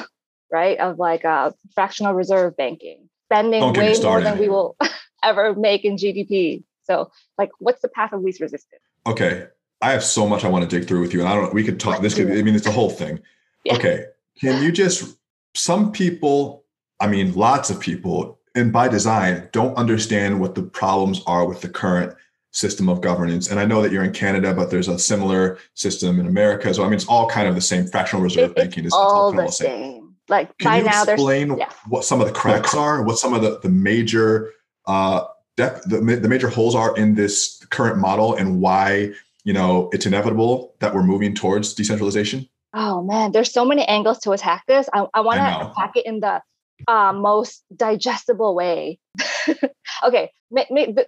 right, 0.50 0.78
of 0.78 0.98
like 0.98 1.24
uh, 1.24 1.52
fractional 1.74 2.14
reserve 2.14 2.56
banking, 2.56 3.08
spending 3.26 3.72
way 3.72 3.94
more 4.02 4.20
than 4.20 4.38
we 4.38 4.48
will 4.48 4.76
ever 5.22 5.54
make 5.54 5.84
in 5.84 5.96
GDP? 5.96 6.64
So, 6.84 7.10
like, 7.36 7.50
what's 7.58 7.82
the 7.82 7.88
path 7.88 8.12
of 8.12 8.22
least 8.22 8.40
resistance? 8.40 8.82
Okay, 9.06 9.46
I 9.80 9.92
have 9.92 10.04
so 10.04 10.26
much 10.26 10.44
I 10.44 10.48
want 10.48 10.68
to 10.68 10.78
dig 10.78 10.88
through 10.88 11.00
with 11.00 11.12
you, 11.12 11.20
and 11.20 11.28
I 11.28 11.34
don't. 11.34 11.54
We 11.54 11.64
could 11.64 11.78
talk. 11.78 12.02
This 12.02 12.14
could. 12.14 12.30
I 12.30 12.42
mean, 12.42 12.54
it's 12.54 12.66
a 12.66 12.72
whole 12.72 12.90
thing. 12.90 13.20
Yeah. 13.64 13.76
Okay, 13.76 14.04
can 14.40 14.62
you 14.62 14.72
just? 14.72 15.16
Some 15.54 15.92
people, 15.92 16.64
I 17.00 17.08
mean, 17.08 17.34
lots 17.34 17.70
of 17.70 17.80
people, 17.80 18.38
and 18.54 18.72
by 18.72 18.88
design, 18.88 19.48
don't 19.52 19.74
understand 19.76 20.40
what 20.40 20.54
the 20.54 20.62
problems 20.62 21.22
are 21.26 21.46
with 21.46 21.62
the 21.62 21.68
current 21.68 22.14
system 22.50 22.88
of 22.88 23.00
governance. 23.00 23.50
And 23.50 23.60
I 23.60 23.64
know 23.64 23.82
that 23.82 23.92
you're 23.92 24.04
in 24.04 24.12
Canada, 24.12 24.54
but 24.54 24.70
there's 24.70 24.88
a 24.88 24.98
similar 24.98 25.58
system 25.74 26.18
in 26.18 26.26
America. 26.26 26.72
So 26.72 26.82
I 26.82 26.86
mean, 26.86 26.94
it's 26.94 27.06
all 27.06 27.28
kind 27.28 27.48
of 27.48 27.54
the 27.54 27.60
same. 27.60 27.86
Fractional 27.86 28.22
reserve 28.22 28.54
banking 28.54 28.84
is 28.84 28.92
all, 28.92 29.00
all 29.00 29.32
the 29.32 29.48
same. 29.48 29.68
same. 29.68 30.07
Like 30.28 30.56
Can 30.58 30.70
by 30.70 30.78
you 30.78 30.84
now, 30.84 31.02
explain 31.04 31.56
yeah. 31.58 31.70
what 31.88 32.04
some 32.04 32.20
of 32.20 32.26
the 32.26 32.32
cracks 32.32 32.74
are? 32.74 33.02
What 33.02 33.18
some 33.18 33.32
of 33.32 33.42
the 33.42 33.58
the 33.60 33.68
major 33.70 34.52
uh, 34.86 35.24
depth, 35.56 35.84
the, 35.88 35.98
the 35.98 36.28
major 36.28 36.48
holes 36.48 36.74
are 36.74 36.96
in 36.96 37.14
this 37.14 37.64
current 37.70 37.98
model, 37.98 38.34
and 38.34 38.60
why 38.60 39.12
you 39.44 39.52
know 39.52 39.88
it's 39.92 40.06
inevitable 40.06 40.74
that 40.80 40.94
we're 40.94 41.02
moving 41.02 41.34
towards 41.34 41.72
decentralization? 41.72 42.48
Oh 42.74 43.02
man, 43.02 43.32
there's 43.32 43.52
so 43.52 43.64
many 43.64 43.84
angles 43.86 44.18
to 44.20 44.32
attack 44.32 44.64
this. 44.66 44.88
I, 44.92 45.06
I 45.14 45.20
want 45.20 45.38
to 45.38 45.70
attack 45.70 45.96
it 45.96 46.04
in 46.04 46.20
the 46.20 46.42
uh, 46.86 47.12
most 47.12 47.64
digestible 47.74 48.54
way. 48.54 48.98
okay, 50.04 50.30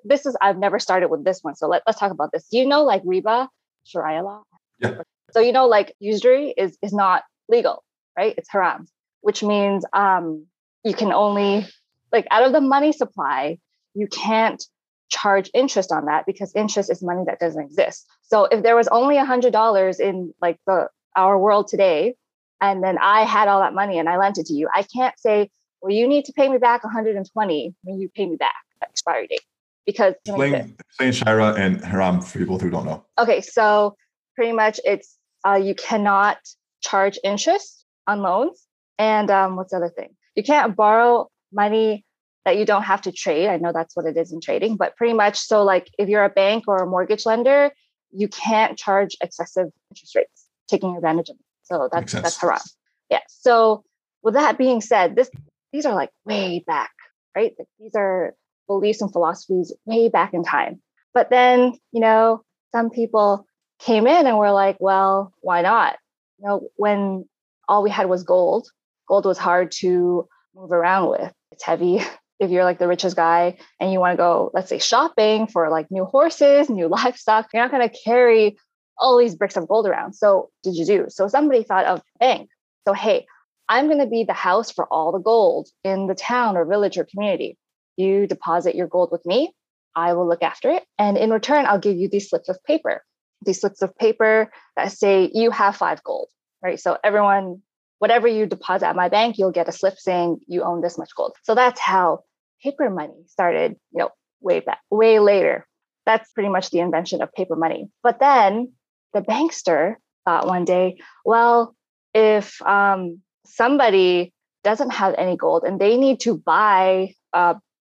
this 0.04 0.26
is 0.26 0.36
I've 0.40 0.58
never 0.58 0.78
started 0.78 1.08
with 1.08 1.24
this 1.24 1.40
one, 1.42 1.54
so 1.54 1.68
let, 1.68 1.82
us 1.86 1.96
talk 1.96 2.10
about 2.10 2.32
this. 2.32 2.46
You 2.50 2.66
know, 2.66 2.84
like 2.84 3.02
riba, 3.04 3.48
Sharia 3.84 4.22
law. 4.22 4.42
Yeah. 4.78 5.02
So 5.32 5.40
you 5.40 5.52
know, 5.52 5.66
like 5.66 5.94
usury 6.00 6.54
is 6.56 6.78
is 6.82 6.92
not 6.92 7.24
legal, 7.48 7.84
right? 8.16 8.34
It's 8.38 8.48
haram, 8.50 8.86
which 9.20 9.42
means 9.42 9.84
um, 9.92 10.46
you 10.84 10.94
can 10.94 11.12
only 11.12 11.66
like 12.12 12.26
out 12.30 12.44
of 12.44 12.52
the 12.52 12.60
money 12.60 12.92
supply, 12.92 13.58
you 13.94 14.06
can't 14.06 14.62
charge 15.08 15.50
interest 15.54 15.92
on 15.92 16.06
that 16.06 16.24
because 16.26 16.52
interest 16.54 16.90
is 16.90 17.02
money 17.02 17.24
that 17.26 17.38
doesn't 17.38 17.62
exist. 17.62 18.06
So 18.22 18.44
if 18.44 18.62
there 18.62 18.76
was 18.76 18.88
only 18.88 19.16
a 19.16 19.24
hundred 19.24 19.52
dollars 19.52 20.00
in 20.00 20.32
like 20.40 20.58
the 20.66 20.88
our 21.16 21.38
world 21.38 21.68
today, 21.68 22.14
and 22.60 22.82
then 22.82 22.98
I 22.98 23.22
had 23.24 23.48
all 23.48 23.60
that 23.60 23.74
money 23.74 23.98
and 23.98 24.08
I 24.08 24.16
lent 24.16 24.38
it 24.38 24.46
to 24.46 24.54
you, 24.54 24.68
I 24.74 24.84
can't 24.84 25.18
say, 25.18 25.50
well, 25.82 25.92
you 25.92 26.06
need 26.06 26.24
to 26.26 26.32
pay 26.32 26.48
me 26.48 26.58
back 26.58 26.84
120 26.84 27.74
when 27.82 28.00
you 28.00 28.08
pay 28.08 28.26
me 28.26 28.36
back 28.36 28.54
expiry 28.82 29.26
date. 29.26 29.40
Because 29.86 30.14
explain, 30.24 30.76
explain 30.78 31.12
Sharia 31.12 31.54
and 31.54 31.84
Haram 31.84 32.20
for 32.20 32.38
people 32.38 32.58
who 32.58 32.70
don't 32.70 32.84
know. 32.84 33.04
Okay, 33.18 33.40
so 33.40 33.96
pretty 34.36 34.52
much 34.52 34.78
it's 34.84 35.16
uh, 35.46 35.54
you 35.54 35.74
cannot 35.74 36.38
charge 36.82 37.18
interest 37.24 37.84
on 38.06 38.20
loans. 38.20 38.66
And 39.00 39.30
um, 39.30 39.56
what's 39.56 39.70
the 39.70 39.78
other 39.78 39.88
thing? 39.88 40.10
You 40.36 40.42
can't 40.42 40.76
borrow 40.76 41.30
money 41.54 42.04
that 42.44 42.58
you 42.58 42.66
don't 42.66 42.82
have 42.82 43.00
to 43.02 43.12
trade. 43.12 43.48
I 43.48 43.56
know 43.56 43.72
that's 43.72 43.96
what 43.96 44.04
it 44.04 44.14
is 44.18 44.30
in 44.30 44.42
trading, 44.42 44.76
but 44.76 44.94
pretty 44.94 45.14
much 45.14 45.38
so 45.38 45.64
like 45.64 45.90
if 45.98 46.10
you're 46.10 46.24
a 46.24 46.28
bank 46.28 46.64
or 46.68 46.76
a 46.76 46.86
mortgage 46.86 47.24
lender, 47.24 47.70
you 48.12 48.28
can't 48.28 48.76
charge 48.78 49.16
excessive 49.22 49.68
interest 49.90 50.14
rates, 50.14 50.46
taking 50.68 50.96
advantage 50.96 51.30
of 51.30 51.36
it. 51.36 51.44
So 51.62 51.88
that's 51.90 52.12
that's 52.12 52.36
haram. 52.38 52.60
Yeah. 53.08 53.20
So 53.28 53.84
with 54.22 54.34
that 54.34 54.58
being 54.58 54.82
said, 54.82 55.16
this 55.16 55.30
these 55.72 55.86
are 55.86 55.94
like 55.94 56.10
way 56.26 56.62
back, 56.66 56.90
right? 57.34 57.54
Like 57.58 57.68
these 57.78 57.94
are 57.96 58.34
beliefs 58.66 59.00
and 59.00 59.10
philosophies 59.10 59.74
way 59.86 60.10
back 60.10 60.34
in 60.34 60.44
time. 60.44 60.82
But 61.14 61.30
then, 61.30 61.72
you 61.90 62.00
know, 62.00 62.42
some 62.70 62.90
people 62.90 63.46
came 63.78 64.06
in 64.06 64.26
and 64.26 64.36
were 64.36 64.52
like, 64.52 64.76
well, 64.78 65.32
why 65.40 65.62
not? 65.62 65.96
You 66.38 66.48
know, 66.48 66.68
when 66.76 67.24
all 67.66 67.82
we 67.82 67.90
had 67.90 68.10
was 68.10 68.24
gold, 68.24 68.68
gold 69.10 69.26
was 69.26 69.38
hard 69.38 69.72
to 69.72 70.26
move 70.54 70.72
around 70.72 71.10
with. 71.10 71.32
It's 71.52 71.64
heavy. 71.64 72.00
If 72.40 72.50
you're 72.50 72.64
like 72.64 72.78
the 72.78 72.88
richest 72.88 73.16
guy 73.16 73.58
and 73.78 73.92
you 73.92 74.00
want 74.00 74.14
to 74.14 74.16
go, 74.16 74.50
let's 74.54 74.70
say, 74.70 74.78
shopping 74.78 75.46
for 75.46 75.68
like 75.68 75.90
new 75.90 76.06
horses, 76.06 76.70
new 76.70 76.88
livestock, 76.96 77.50
you're 77.52 77.62
not 77.62 77.70
going 77.70 77.86
to 77.86 77.94
carry 78.02 78.56
all 78.96 79.18
these 79.18 79.34
bricks 79.34 79.58
of 79.58 79.68
gold 79.68 79.86
around. 79.86 80.14
So, 80.14 80.48
did 80.62 80.74
you 80.74 80.86
do? 80.86 81.04
So, 81.10 81.28
somebody 81.28 81.64
thought 81.64 81.84
of 81.84 82.00
bank. 82.18 82.48
So, 82.88 82.94
hey, 82.94 83.26
I'm 83.68 83.88
going 83.88 83.98
to 83.98 84.06
be 84.06 84.24
the 84.24 84.32
house 84.32 84.70
for 84.70 84.86
all 84.90 85.12
the 85.12 85.18
gold 85.18 85.68
in 85.84 86.06
the 86.06 86.14
town 86.14 86.56
or 86.56 86.64
village 86.64 86.96
or 86.96 87.04
community. 87.04 87.58
You 87.98 88.26
deposit 88.26 88.74
your 88.74 88.86
gold 88.86 89.10
with 89.12 89.26
me. 89.26 89.52
I 89.94 90.14
will 90.14 90.26
look 90.26 90.42
after 90.42 90.70
it. 90.70 90.84
And 90.98 91.18
in 91.18 91.28
return, 91.28 91.66
I'll 91.66 91.78
give 91.78 91.98
you 91.98 92.08
these 92.08 92.30
slips 92.30 92.48
of 92.48 92.56
paper, 92.64 93.02
these 93.44 93.60
slips 93.60 93.82
of 93.82 93.94
paper 93.98 94.50
that 94.76 94.92
say 94.92 95.30
you 95.34 95.50
have 95.50 95.76
five 95.76 96.02
gold, 96.04 96.28
right? 96.62 96.80
So 96.80 96.96
everyone, 97.04 97.60
whatever 98.00 98.26
you 98.26 98.46
deposit 98.46 98.88
at 98.88 98.96
my 98.96 99.08
bank, 99.08 99.36
you'll 99.38 99.52
get 99.52 99.68
a 99.68 99.72
slip 99.72 99.98
saying 99.98 100.40
you 100.48 100.62
own 100.62 100.80
this 100.80 100.98
much 100.98 101.10
gold. 101.16 101.36
So 101.44 101.54
that's 101.54 101.78
how 101.78 102.24
paper 102.62 102.90
money 102.90 103.14
started, 103.26 103.76
you 103.92 103.98
know, 103.98 104.10
way 104.40 104.60
back, 104.60 104.80
way 104.90 105.20
later. 105.20 105.66
That's 106.06 106.32
pretty 106.32 106.48
much 106.48 106.70
the 106.70 106.80
invention 106.80 107.22
of 107.22 107.32
paper 107.32 107.56
money. 107.56 107.88
But 108.02 108.18
then 108.18 108.72
the 109.12 109.20
bankster 109.20 109.96
thought 110.24 110.46
one 110.46 110.64
day, 110.64 110.98
well, 111.24 111.76
if 112.14 112.60
um, 112.62 113.20
somebody 113.44 114.32
doesn't 114.64 114.90
have 114.90 115.14
any 115.16 115.36
gold 115.36 115.64
and 115.64 115.80
they 115.80 115.96
need 115.96 116.20
to 116.20 116.36
buy 116.36 117.14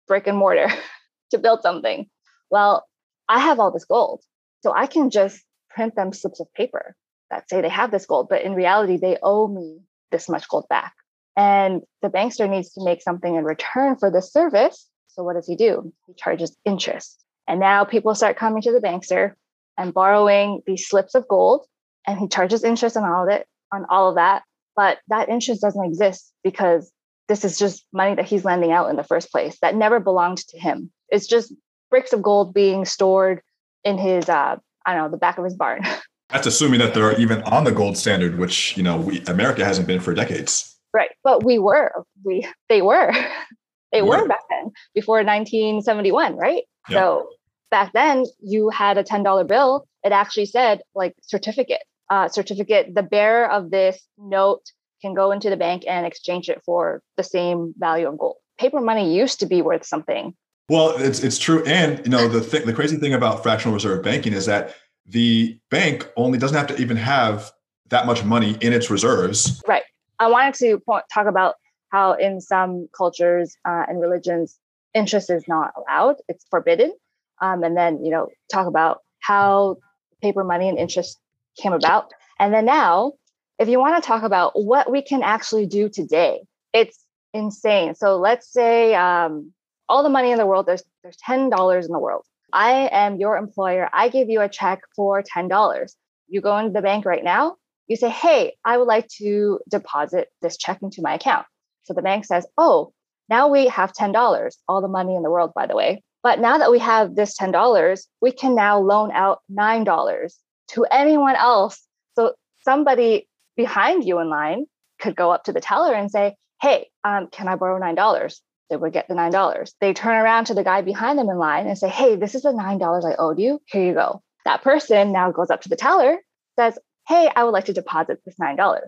brick 0.07 0.27
and 0.27 0.37
mortar 0.37 0.69
to 1.31 1.37
build 1.37 1.61
something. 1.61 2.07
Well, 2.51 2.85
I 3.29 3.39
have 3.39 3.59
all 3.59 3.71
this 3.71 3.85
gold. 3.85 4.23
So 4.61 4.73
I 4.73 4.87
can 4.87 5.09
just 5.09 5.41
print 5.69 5.95
them 5.95 6.11
slips 6.11 6.41
of 6.41 6.51
paper 6.53 6.95
that 7.29 7.47
say 7.47 7.61
they 7.61 7.69
have 7.69 7.91
this 7.91 8.07
gold, 8.07 8.27
but 8.27 8.41
in 8.41 8.55
reality, 8.55 8.97
they 8.97 9.17
owe 9.21 9.47
me 9.47 9.81
this 10.11 10.29
much 10.29 10.47
gold 10.49 10.65
back. 10.69 10.93
And 11.35 11.81
the 12.01 12.09
bankster 12.09 12.49
needs 12.49 12.73
to 12.73 12.83
make 12.83 13.01
something 13.01 13.35
in 13.35 13.43
return 13.43 13.95
for 13.97 14.11
this 14.11 14.31
service. 14.31 14.87
So 15.07 15.23
what 15.23 15.33
does 15.33 15.47
he 15.47 15.55
do? 15.55 15.93
He 16.07 16.13
charges 16.13 16.55
interest. 16.65 17.23
And 17.47 17.59
now 17.59 17.83
people 17.85 18.13
start 18.15 18.37
coming 18.37 18.61
to 18.63 18.71
the 18.71 18.79
bankster 18.79 19.33
and 19.77 19.93
borrowing 19.93 20.61
these 20.67 20.87
slips 20.87 21.15
of 21.15 21.27
gold, 21.27 21.65
and 22.05 22.19
he 22.19 22.27
charges 22.27 22.63
interest 22.63 22.97
on 22.97 23.03
all 23.03 23.23
of 23.23 23.29
it, 23.29 23.47
on 23.71 23.85
all 23.89 24.09
of 24.09 24.15
that 24.15 24.43
but 24.79 24.99
that 25.09 25.27
interest 25.27 25.61
doesn't 25.61 25.83
exist 25.83 26.31
because 26.41 26.89
this 27.27 27.43
is 27.43 27.59
just 27.59 27.85
money 27.91 28.15
that 28.15 28.23
he's 28.23 28.45
lending 28.45 28.71
out 28.71 28.89
in 28.89 28.95
the 28.95 29.03
first 29.03 29.29
place 29.29 29.57
that 29.61 29.75
never 29.75 29.99
belonged 29.99 30.37
to 30.37 30.57
him. 30.57 30.89
It's 31.09 31.27
just 31.27 31.53
bricks 31.89 32.13
of 32.13 32.21
gold 32.21 32.53
being 32.53 32.85
stored 32.85 33.41
in 33.83 33.97
his, 33.97 34.29
uh, 34.29 34.55
I 34.85 34.93
don't 34.93 35.03
know, 35.03 35.11
the 35.11 35.17
back 35.17 35.37
of 35.37 35.43
his 35.43 35.55
barn. 35.55 35.83
That's 36.29 36.47
assuming 36.47 36.79
that 36.79 36.93
they're 36.93 37.19
even 37.19 37.41
on 37.43 37.63
the 37.63 37.71
gold 37.71 37.97
standard, 37.97 38.37
which 38.37 38.77
you 38.77 38.83
know 38.83 38.97
we 38.97 39.21
America 39.25 39.65
hasn't 39.65 39.87
been 39.87 39.99
for 39.99 40.13
decades. 40.13 40.77
Right, 40.93 41.11
but 41.23 41.43
we 41.43 41.59
were. 41.59 42.05
We 42.23 42.47
they 42.67 42.81
were. 42.81 43.11
they 43.91 44.01
were. 44.01 44.21
were 44.21 44.27
back 44.27 44.41
then 44.49 44.71
before 44.93 45.17
1971, 45.17 46.35
right? 46.35 46.63
Yep. 46.89 46.97
So 46.97 47.29
back 47.71 47.93
then 47.93 48.25
you 48.41 48.69
had 48.69 48.97
a 48.97 49.03
$10 49.03 49.47
bill. 49.47 49.85
It 50.03 50.11
actually 50.11 50.45
said 50.45 50.81
like 50.95 51.13
certificate 51.21 51.81
uh, 52.09 52.27
certificate, 52.27 52.93
the 52.95 53.03
bearer 53.03 53.49
of 53.49 53.71
this 53.71 54.01
note 54.17 54.63
can 55.01 55.13
go 55.13 55.31
into 55.31 55.49
the 55.49 55.57
bank 55.57 55.83
and 55.87 56.05
exchange 56.05 56.49
it 56.49 56.61
for 56.65 57.01
the 57.17 57.23
same 57.23 57.73
value 57.77 58.07
of 58.07 58.17
gold. 58.17 58.35
Paper 58.57 58.81
money 58.81 59.15
used 59.15 59.39
to 59.39 59.45
be 59.45 59.61
worth 59.61 59.85
something. 59.85 60.33
Well, 60.69 60.95
it's 60.97 61.23
it's 61.23 61.39
true, 61.39 61.63
and 61.65 62.03
you 62.05 62.11
know 62.11 62.27
the 62.27 62.41
th- 62.41 62.65
the 62.65 62.73
crazy 62.73 62.97
thing 62.97 63.13
about 63.13 63.41
fractional 63.41 63.73
reserve 63.73 64.03
banking 64.03 64.33
is 64.33 64.45
that 64.45 64.75
the 65.09 65.59
bank 65.69 66.09
only 66.15 66.37
doesn't 66.37 66.57
have 66.57 66.67
to 66.67 66.81
even 66.81 66.97
have 66.97 67.51
that 67.89 68.05
much 68.05 68.23
money 68.23 68.57
in 68.61 68.73
its 68.73 68.89
reserves. 68.89 69.61
Right. 69.67 69.83
I 70.19 70.27
wanted 70.27 70.53
to 70.55 70.79
point, 70.79 71.05
talk 71.11 71.27
about 71.27 71.55
how 71.91 72.13
in 72.13 72.39
some 72.39 72.87
cultures 72.95 73.55
uh, 73.67 73.83
and 73.87 73.99
religions 73.99 74.59
interest 74.93 75.29
is 75.29 75.43
not 75.47 75.73
allowed; 75.75 76.17
it's 76.27 76.45
forbidden. 76.49 76.93
Um, 77.41 77.63
and 77.63 77.75
then 77.75 78.03
you 78.03 78.11
know 78.11 78.29
talk 78.51 78.67
about 78.67 78.99
how 79.21 79.77
paper 80.21 80.43
money 80.43 80.69
and 80.69 80.77
interest 80.77 81.17
came 81.59 81.73
about. 81.73 82.11
And 82.39 82.53
then 82.53 82.65
now, 82.65 83.13
if 83.57 83.67
you 83.67 83.79
want 83.79 84.01
to 84.01 84.07
talk 84.07 84.23
about 84.23 84.51
what 84.53 84.91
we 84.91 85.01
can 85.01 85.23
actually 85.23 85.65
do 85.65 85.89
today, 85.89 86.41
it's 86.73 87.03
insane. 87.33 87.95
So 87.95 88.17
let's 88.17 88.51
say 88.51 88.95
um, 88.95 89.51
all 89.87 90.03
the 90.03 90.09
money 90.09 90.31
in 90.31 90.37
the 90.37 90.45
world, 90.45 90.67
there's 90.67 90.83
there's 91.01 91.17
ten 91.17 91.49
dollars 91.49 91.85
in 91.85 91.91
the 91.91 91.99
world. 91.99 92.23
I 92.53 92.89
am 92.91 93.17
your 93.17 93.37
employer. 93.37 93.89
I 93.93 94.09
give 94.09 94.29
you 94.29 94.41
a 94.41 94.49
check 94.49 94.81
for 94.95 95.23
ten 95.23 95.47
dollars. 95.47 95.95
You 96.27 96.41
go 96.41 96.57
into 96.57 96.71
the 96.71 96.81
bank 96.81 97.05
right 97.05 97.23
now. 97.23 97.55
You 97.87 97.95
say, 97.95 98.09
"Hey, 98.09 98.55
I 98.65 98.77
would 98.77 98.87
like 98.87 99.07
to 99.19 99.59
deposit 99.69 100.29
this 100.41 100.57
check 100.57 100.81
into 100.81 101.01
my 101.01 101.15
account." 101.15 101.45
So 101.83 101.93
the 101.93 102.01
bank 102.01 102.25
says, 102.25 102.47
"Oh, 102.57 102.93
now 103.29 103.47
we 103.47 103.67
have 103.67 103.93
ten 103.93 104.11
dollars. 104.11 104.57
All 104.67 104.81
the 104.81 104.87
money 104.87 105.15
in 105.15 105.23
the 105.23 105.31
world, 105.31 105.51
by 105.55 105.67
the 105.67 105.75
way. 105.75 106.03
But 106.21 106.39
now 106.39 106.57
that 106.57 106.71
we 106.71 106.79
have 106.79 107.15
this 107.15 107.35
ten 107.35 107.51
dollars, 107.51 108.07
we 108.21 108.31
can 108.31 108.55
now 108.55 108.79
loan 108.79 109.11
out 109.11 109.39
nine 109.49 109.83
dollars 109.83 110.39
to 110.69 110.85
anyone 110.91 111.35
else. 111.35 111.81
So 112.15 112.33
somebody 112.61 113.27
behind 113.55 114.05
you 114.05 114.19
in 114.19 114.29
line 114.29 114.65
could 114.99 115.15
go 115.15 115.31
up 115.31 115.43
to 115.45 115.53
the 115.53 115.61
teller 115.61 115.93
and 115.93 116.11
say, 116.11 116.35
Hey, 116.61 116.89
um, 117.03 117.27
can 117.31 117.47
I 117.47 117.55
borrow 117.55 117.79
$9? 117.79 118.39
They 118.69 118.77
would 118.77 118.93
get 118.93 119.07
the 119.07 119.13
$9. 119.13 119.73
They 119.81 119.93
turn 119.93 120.15
around 120.15 120.45
to 120.45 120.53
the 120.53 120.63
guy 120.63 120.81
behind 120.81 121.17
them 121.17 121.29
in 121.29 121.37
line 121.37 121.67
and 121.67 121.77
say, 121.77 121.89
Hey, 121.89 122.15
this 122.15 122.35
is 122.35 122.43
the 122.43 122.51
$9 122.51 123.05
I 123.05 123.15
owed 123.17 123.39
you. 123.39 123.61
Here 123.65 123.85
you 123.85 123.93
go. 123.93 124.21
That 124.45 124.63
person 124.63 125.11
now 125.11 125.31
goes 125.31 125.49
up 125.49 125.61
to 125.61 125.69
the 125.69 125.75
teller, 125.75 126.17
says, 126.57 126.77
Hey, 127.07 127.29
I 127.35 127.43
would 127.43 127.51
like 127.51 127.65
to 127.65 127.73
deposit 127.73 128.19
this 128.25 128.35
$9. 128.41 128.79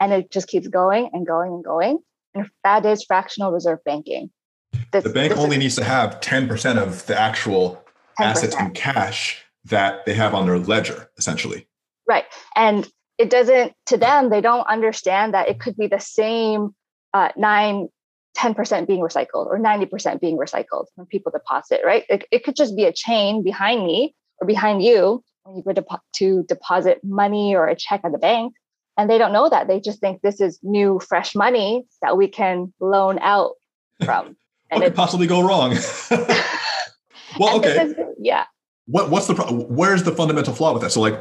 And 0.00 0.12
it 0.12 0.30
just 0.30 0.48
keeps 0.48 0.68
going 0.68 1.10
and 1.12 1.26
going 1.26 1.52
and 1.52 1.64
going. 1.64 1.98
And 2.34 2.50
that 2.64 2.84
is 2.84 3.04
fractional 3.04 3.52
reserve 3.52 3.78
banking. 3.84 4.30
This, 4.92 5.04
the 5.04 5.10
bank 5.10 5.36
only 5.36 5.56
is, 5.56 5.62
needs 5.62 5.76
to 5.76 5.84
have 5.84 6.20
10% 6.20 6.76
of 6.76 7.06
the 7.06 7.18
actual 7.18 7.82
10%. 8.20 8.26
assets 8.26 8.56
in 8.56 8.70
cash 8.72 9.42
that 9.64 10.04
they 10.06 10.14
have 10.14 10.34
on 10.34 10.46
their 10.46 10.58
ledger, 10.58 11.10
essentially. 11.18 11.66
Right. 12.06 12.24
And 12.54 12.88
it 13.18 13.30
doesn't, 13.30 13.72
to 13.86 13.96
them, 13.96 14.30
they 14.30 14.40
don't 14.40 14.66
understand 14.66 15.34
that 15.34 15.48
it 15.48 15.58
could 15.58 15.76
be 15.76 15.86
the 15.86 15.98
same 15.98 16.74
uh, 17.14 17.30
nine 17.36 17.88
10% 18.36 18.86
being 18.86 19.00
recycled 19.00 19.46
or 19.46 19.58
90% 19.58 20.20
being 20.20 20.36
recycled 20.36 20.86
when 20.94 21.06
people 21.06 21.32
deposit, 21.32 21.80
right? 21.84 22.04
It, 22.08 22.24
it 22.30 22.44
could 22.44 22.56
just 22.56 22.76
be 22.76 22.84
a 22.84 22.92
chain 22.92 23.42
behind 23.42 23.84
me 23.84 24.14
or 24.40 24.46
behind 24.46 24.82
you 24.82 25.22
when 25.44 25.56
you 25.56 25.62
go 25.62 25.72
to, 25.72 25.84
to 26.16 26.42
deposit 26.44 27.00
money 27.02 27.54
or 27.54 27.66
a 27.66 27.74
check 27.76 28.00
at 28.04 28.12
the 28.12 28.18
bank. 28.18 28.54
And 28.98 29.10
they 29.10 29.18
don't 29.18 29.32
know 29.32 29.48
that. 29.48 29.68
They 29.68 29.80
just 29.80 30.00
think 30.00 30.22
this 30.22 30.40
is 30.40 30.58
new, 30.62 31.00
fresh 31.06 31.34
money 31.34 31.84
that 32.02 32.16
we 32.16 32.28
can 32.28 32.72
loan 32.80 33.18
out 33.20 33.52
from. 34.04 34.36
what 34.70 34.82
could 34.82 34.94
possibly 34.94 35.26
go 35.26 35.46
wrong? 35.46 35.76
well, 37.38 37.58
okay. 37.58 37.82
Is, 37.82 37.94
yeah. 38.18 38.44
What, 38.86 39.10
what's 39.10 39.26
the 39.26 39.34
where's 39.34 40.04
the 40.04 40.12
fundamental 40.12 40.54
flaw 40.54 40.72
with 40.72 40.82
that? 40.82 40.92
So, 40.92 41.00
like, 41.00 41.18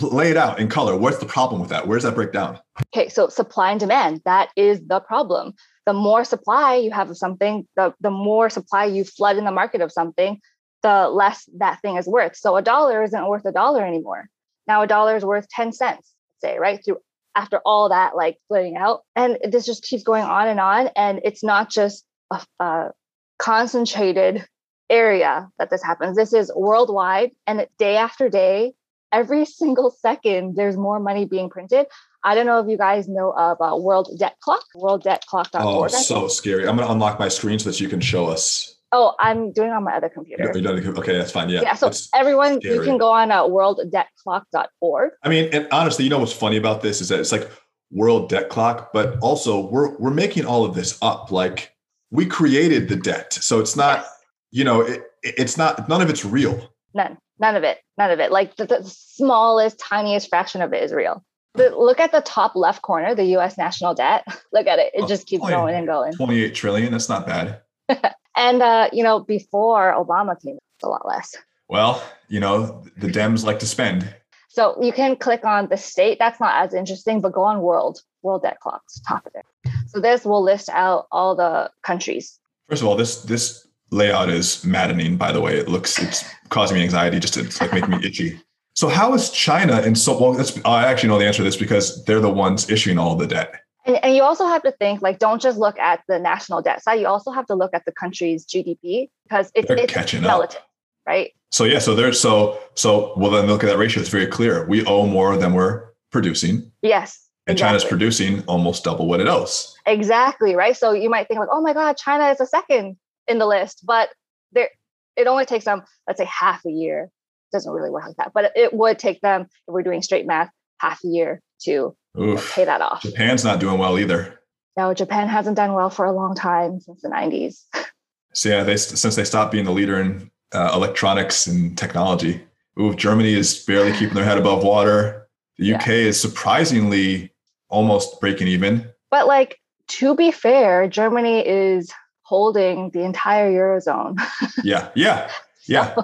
lay 0.00 0.30
it 0.30 0.36
out 0.36 0.60
in 0.60 0.68
color. 0.68 0.96
What's 0.96 1.18
the 1.18 1.26
problem 1.26 1.60
with 1.60 1.70
that? 1.70 1.86
Where 1.86 1.96
does 1.96 2.04
that 2.04 2.14
break 2.14 2.32
down? 2.32 2.60
Okay, 2.94 3.08
so 3.08 3.28
supply 3.28 3.70
and 3.70 3.80
demand, 3.80 4.20
that 4.24 4.50
is 4.56 4.80
the 4.86 5.00
problem. 5.00 5.54
The 5.86 5.92
more 5.92 6.24
supply 6.24 6.76
you 6.76 6.90
have 6.90 7.10
of 7.10 7.16
something, 7.16 7.66
the, 7.76 7.94
the 8.00 8.10
more 8.10 8.50
supply 8.50 8.86
you 8.86 9.04
flood 9.04 9.36
in 9.36 9.44
the 9.44 9.52
market 9.52 9.80
of 9.80 9.92
something, 9.92 10.40
the 10.82 11.08
less 11.08 11.48
that 11.58 11.80
thing 11.80 11.96
is 11.96 12.06
worth. 12.06 12.36
So 12.36 12.56
a 12.56 12.62
dollar 12.62 13.02
isn't 13.02 13.28
worth 13.28 13.44
a 13.44 13.52
dollar 13.52 13.84
anymore. 13.84 14.28
Now 14.66 14.82
a 14.82 14.86
dollar 14.86 15.16
is 15.16 15.24
worth 15.24 15.48
10 15.48 15.72
cents, 15.72 16.12
say, 16.40 16.58
right? 16.58 16.84
Through 16.84 16.98
after 17.34 17.60
all 17.64 17.90
that 17.90 18.16
like 18.16 18.38
splitting 18.44 18.76
out. 18.76 19.02
And 19.14 19.38
this 19.42 19.66
just 19.66 19.84
keeps 19.84 20.02
going 20.02 20.24
on 20.24 20.48
and 20.48 20.58
on. 20.58 20.88
And 20.96 21.20
it's 21.22 21.44
not 21.44 21.70
just 21.70 22.04
a, 22.30 22.40
a 22.58 22.90
concentrated 23.38 24.46
area 24.88 25.48
that 25.58 25.70
this 25.70 25.82
happens. 25.82 26.16
This 26.16 26.32
is 26.32 26.50
worldwide 26.54 27.32
and 27.46 27.66
day 27.78 27.96
after 27.96 28.28
day, 28.28 28.74
every 29.12 29.44
single 29.44 29.90
second 29.90 30.56
there's 30.56 30.76
more 30.76 30.98
money 30.98 31.24
being 31.24 31.48
printed 31.48 31.86
i 32.26 32.34
don't 32.34 32.44
know 32.44 32.58
if 32.60 32.68
you 32.68 32.76
guys 32.76 33.08
know 33.08 33.30
of 33.32 33.56
uh, 33.60 33.74
world 33.76 34.10
debt 34.18 34.36
clock 34.40 34.64
worlddebtclock.org 34.74 35.64
oh 35.64 35.88
so 35.88 36.28
scary 36.28 36.68
i'm 36.68 36.76
going 36.76 36.86
to 36.86 36.92
unlock 36.92 37.18
my 37.18 37.28
screen 37.28 37.58
so 37.58 37.70
that 37.70 37.80
you 37.80 37.88
can 37.88 38.00
show 38.00 38.26
us 38.26 38.76
oh 38.92 39.14
i'm 39.18 39.52
doing 39.52 39.70
on 39.70 39.82
my 39.82 39.94
other 39.94 40.08
computer 40.08 40.50
okay 40.50 41.16
that's 41.16 41.30
fine 41.30 41.48
yeah 41.48 41.62
yeah 41.62 41.74
so 41.74 41.90
everyone 42.14 42.60
scary. 42.60 42.74
you 42.74 42.82
can 42.82 42.98
go 42.98 43.10
on 43.10 43.30
uh, 43.30 43.42
worlddebtclock.org 43.44 45.12
i 45.22 45.28
mean 45.28 45.48
and 45.52 45.66
honestly 45.72 46.04
you 46.04 46.10
know 46.10 46.18
what's 46.18 46.32
funny 46.32 46.56
about 46.56 46.82
this 46.82 47.00
is 47.00 47.08
that 47.08 47.20
it's 47.20 47.32
like 47.32 47.50
world 47.90 48.28
debt 48.28 48.48
clock 48.48 48.92
but 48.92 49.16
also 49.20 49.60
we're 49.60 49.96
we're 49.98 50.10
making 50.10 50.44
all 50.44 50.64
of 50.64 50.74
this 50.74 50.98
up 51.02 51.30
like 51.30 51.72
we 52.10 52.26
created 52.26 52.88
the 52.88 52.96
debt 52.96 53.32
so 53.32 53.60
it's 53.60 53.76
not 53.76 53.98
yes. 53.98 54.10
you 54.50 54.64
know 54.64 54.80
it, 54.80 55.04
it's 55.22 55.56
not 55.56 55.88
none 55.88 56.02
of 56.02 56.10
it's 56.10 56.24
real 56.24 56.70
none 56.92 57.16
None 57.38 57.56
of 57.56 57.64
it. 57.64 57.78
None 57.98 58.10
of 58.10 58.20
it. 58.20 58.32
Like 58.32 58.56
the, 58.56 58.66
the 58.66 58.82
smallest, 58.84 59.78
tiniest 59.78 60.28
fraction 60.28 60.62
of 60.62 60.72
it 60.72 60.82
is 60.82 60.92
real. 60.92 61.24
The, 61.56 61.74
look 61.76 62.00
at 62.00 62.12
the 62.12 62.20
top 62.20 62.54
left 62.54 62.82
corner, 62.82 63.14
the 63.14 63.24
U.S. 63.24 63.56
national 63.58 63.94
debt. 63.94 64.24
Look 64.52 64.66
at 64.66 64.78
it; 64.78 64.92
it 64.94 65.02
oh, 65.02 65.06
just 65.06 65.26
keeps 65.26 65.48
going 65.48 65.74
and 65.74 65.86
going. 65.86 66.12
Twenty-eight 66.12 66.54
trillion. 66.54 66.92
That's 66.92 67.08
not 67.08 67.26
bad. 67.26 67.60
and 68.36 68.62
uh, 68.62 68.88
you 68.92 69.02
know, 69.02 69.20
before 69.20 69.94
Obama 69.94 70.40
came, 70.40 70.58
it's 70.76 70.84
a 70.84 70.88
lot 70.88 71.06
less. 71.06 71.34
Well, 71.68 72.02
you 72.28 72.40
know, 72.40 72.84
the 72.96 73.08
Dems 73.08 73.44
like 73.44 73.58
to 73.60 73.66
spend. 73.66 74.14
So 74.48 74.80
you 74.80 74.92
can 74.92 75.16
click 75.16 75.44
on 75.44 75.68
the 75.68 75.76
state. 75.76 76.18
That's 76.18 76.40
not 76.40 76.64
as 76.64 76.72
interesting, 76.72 77.20
but 77.20 77.32
go 77.32 77.42
on 77.42 77.60
world, 77.60 78.00
world 78.22 78.42
debt 78.42 78.58
clocks, 78.60 79.00
top 79.06 79.26
of 79.26 79.32
it. 79.34 79.44
So 79.88 80.00
this 80.00 80.24
will 80.24 80.42
list 80.42 80.68
out 80.70 81.06
all 81.12 81.36
the 81.36 81.70
countries. 81.82 82.38
First 82.68 82.82
of 82.82 82.88
all, 82.88 82.96
this 82.96 83.22
this 83.22 83.66
layout 83.90 84.30
is 84.30 84.64
maddening, 84.64 85.16
by 85.16 85.32
the 85.32 85.40
way. 85.40 85.56
It 85.56 85.68
looks, 85.68 85.98
it's 85.98 86.24
causing 86.48 86.76
me 86.76 86.82
anxiety 86.82 87.20
just 87.20 87.34
to 87.34 87.42
like 87.62 87.72
making 87.72 87.90
me 87.90 87.98
itchy. 88.02 88.40
So 88.76 88.88
how 88.88 89.14
is 89.14 89.30
China 89.30 89.80
and 89.80 89.96
so 89.96 90.20
well? 90.20 90.34
That's, 90.34 90.62
I 90.66 90.86
actually 90.86 91.08
know 91.08 91.18
the 91.18 91.24
answer 91.24 91.38
to 91.38 91.44
this 91.44 91.56
because 91.56 92.04
they're 92.04 92.20
the 92.20 92.30
ones 92.30 92.68
issuing 92.68 92.98
all 92.98 93.16
the 93.16 93.26
debt. 93.26 93.54
And, 93.86 93.96
and 94.04 94.14
you 94.14 94.22
also 94.22 94.46
have 94.46 94.62
to 94.64 94.72
think 94.72 95.00
like, 95.00 95.18
don't 95.18 95.40
just 95.40 95.58
look 95.58 95.78
at 95.78 96.02
the 96.08 96.18
national 96.18 96.60
debt 96.60 96.82
side. 96.82 97.00
You 97.00 97.06
also 97.06 97.30
have 97.30 97.46
to 97.46 97.54
look 97.54 97.70
at 97.72 97.86
the 97.86 97.92
country's 97.92 98.44
GDP 98.44 99.08
because 99.24 99.50
it's, 99.54 99.66
they're 99.66 99.78
it's 99.78 99.92
catching 99.92 100.22
relative, 100.22 100.58
up. 100.58 100.68
right? 101.06 101.32
So 101.52 101.64
yeah, 101.64 101.78
so 101.78 101.94
there's 101.94 102.20
so 102.20 102.60
so 102.74 103.14
well 103.16 103.30
then 103.30 103.46
look 103.46 103.64
at 103.64 103.68
that 103.68 103.78
ratio. 103.78 104.02
It's 104.02 104.10
very 104.10 104.26
clear. 104.26 104.66
We 104.66 104.84
owe 104.84 105.06
more 105.06 105.38
than 105.38 105.54
we're 105.54 105.88
producing. 106.12 106.70
Yes. 106.82 107.26
And 107.46 107.54
exactly. 107.54 107.78
China's 107.78 107.84
producing 107.84 108.44
almost 108.44 108.84
double 108.84 109.06
what 109.06 109.20
it 109.20 109.28
owes. 109.28 109.74
Exactly 109.86 110.54
right. 110.54 110.76
So 110.76 110.92
you 110.92 111.08
might 111.08 111.28
think 111.28 111.40
like, 111.40 111.48
oh 111.50 111.62
my 111.62 111.72
God, 111.72 111.96
China 111.96 112.28
is 112.28 112.40
a 112.40 112.46
second 112.46 112.98
in 113.26 113.38
the 113.38 113.46
list, 113.46 113.86
but 113.86 114.10
there 114.52 114.68
it 115.16 115.28
only 115.28 115.46
takes 115.46 115.64
them, 115.64 115.82
let's 116.06 116.18
say, 116.18 116.26
half 116.26 116.62
a 116.66 116.70
year. 116.70 117.10
Doesn't 117.52 117.72
really 117.72 117.90
work 117.90 118.04
like 118.06 118.16
that, 118.16 118.32
but 118.34 118.52
it 118.56 118.74
would 118.74 118.98
take 118.98 119.20
them, 119.20 119.42
if 119.42 119.48
we're 119.68 119.82
doing 119.82 120.02
straight 120.02 120.26
math, 120.26 120.50
half 120.78 121.00
a 121.04 121.08
year 121.08 121.40
to 121.62 121.96
Oof. 122.20 122.52
pay 122.52 122.64
that 122.64 122.80
off. 122.80 123.02
Japan's 123.02 123.44
not 123.44 123.60
doing 123.60 123.78
well 123.78 123.98
either. 123.98 124.40
No, 124.76 124.92
Japan 124.92 125.28
hasn't 125.28 125.56
done 125.56 125.72
well 125.72 125.88
for 125.88 126.04
a 126.04 126.12
long 126.12 126.34
time 126.34 126.80
since 126.80 127.00
the 127.02 127.08
90s. 127.08 127.64
So 128.32 128.50
yeah, 128.50 128.64
they 128.64 128.76
since 128.76 129.16
they 129.16 129.24
stopped 129.24 129.50
being 129.50 129.64
the 129.64 129.70
leader 129.70 129.98
in 129.98 130.30
uh, 130.52 130.70
electronics 130.74 131.46
and 131.46 131.76
technology. 131.76 132.42
Ooh, 132.78 132.94
Germany 132.94 133.32
is 133.32 133.64
barely 133.64 133.92
keeping 133.92 134.14
their 134.14 134.26
head 134.26 134.36
above 134.36 134.62
water. 134.62 135.26
The 135.56 135.72
UK 135.72 135.86
yeah. 135.86 135.94
is 135.94 136.20
surprisingly 136.20 137.32
almost 137.70 138.20
breaking 138.20 138.48
even. 138.48 138.90
But 139.10 139.26
like 139.26 139.58
to 139.88 140.14
be 140.14 140.30
fair, 140.32 140.86
Germany 140.86 141.46
is 141.46 141.90
holding 142.22 142.90
the 142.90 143.04
entire 143.04 143.50
eurozone. 143.50 144.20
yeah, 144.62 144.90
yeah, 144.94 145.30
yeah, 145.66 145.94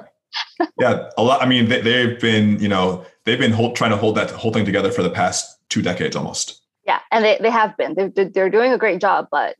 yeah. 0.81 1.11
A 1.16 1.23
lot. 1.23 1.42
I 1.42 1.47
mean, 1.47 1.68
they, 1.68 2.07
have 2.07 2.21
been, 2.21 2.59
you 2.61 2.68
know, 2.68 3.05
they've 3.25 3.38
been 3.38 3.53
hold, 3.53 3.77
trying 3.77 3.90
to 3.90 3.97
hold 3.97 4.16
that 4.16 4.31
whole 4.31 4.53
thing 4.53 4.64
together 4.64 4.90
for 4.90 5.03
the 5.03 5.11
past 5.11 5.59
two 5.68 5.83
decades 5.83 6.16
almost. 6.16 6.61
Yeah, 6.87 7.01
and 7.11 7.25
they, 7.25 7.38
they 7.40 7.51
have 7.51 7.77
been. 7.77 7.95
They're, 7.95 8.29
they're 8.29 8.51
doing 8.51 8.73
a 8.73 8.79
great 8.79 9.01
job. 9.01 9.29
But 9.31 9.57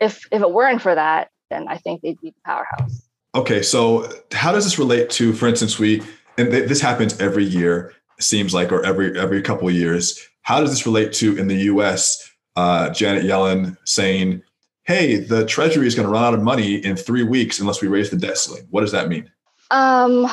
if 0.00 0.26
if 0.30 0.42
it 0.42 0.50
weren't 0.50 0.82
for 0.82 0.94
that, 0.94 1.30
then 1.50 1.66
I 1.68 1.78
think 1.78 2.02
they'd 2.02 2.20
be 2.20 2.30
the 2.30 2.40
powerhouse. 2.44 3.08
Okay, 3.34 3.62
so 3.62 4.10
how 4.32 4.52
does 4.52 4.64
this 4.64 4.78
relate 4.78 5.10
to, 5.10 5.32
for 5.32 5.48
instance, 5.48 5.78
we 5.78 6.02
and 6.36 6.52
this 6.52 6.80
happens 6.80 7.18
every 7.20 7.44
year, 7.44 7.94
seems 8.20 8.52
like, 8.52 8.70
or 8.70 8.84
every 8.84 9.18
every 9.18 9.42
couple 9.42 9.68
of 9.68 9.74
years. 9.74 10.18
How 10.42 10.60
does 10.60 10.70
this 10.70 10.86
relate 10.86 11.12
to 11.14 11.36
in 11.36 11.48
the 11.48 11.56
U.S. 11.56 12.30
Uh, 12.56 12.90
Janet 12.90 13.24
Yellen 13.24 13.76
saying 13.84 14.42
hey, 14.88 15.18
the 15.18 15.44
Treasury 15.44 15.86
is 15.86 15.94
going 15.94 16.06
to 16.06 16.10
run 16.10 16.24
out 16.24 16.32
of 16.32 16.42
money 16.42 16.76
in 16.76 16.96
three 16.96 17.22
weeks 17.22 17.60
unless 17.60 17.82
we 17.82 17.88
raise 17.88 18.08
the 18.08 18.16
debt 18.16 18.38
ceiling. 18.38 18.66
What 18.70 18.80
does 18.80 18.92
that 18.92 19.10
mean? 19.10 19.30
Um, 19.70 20.28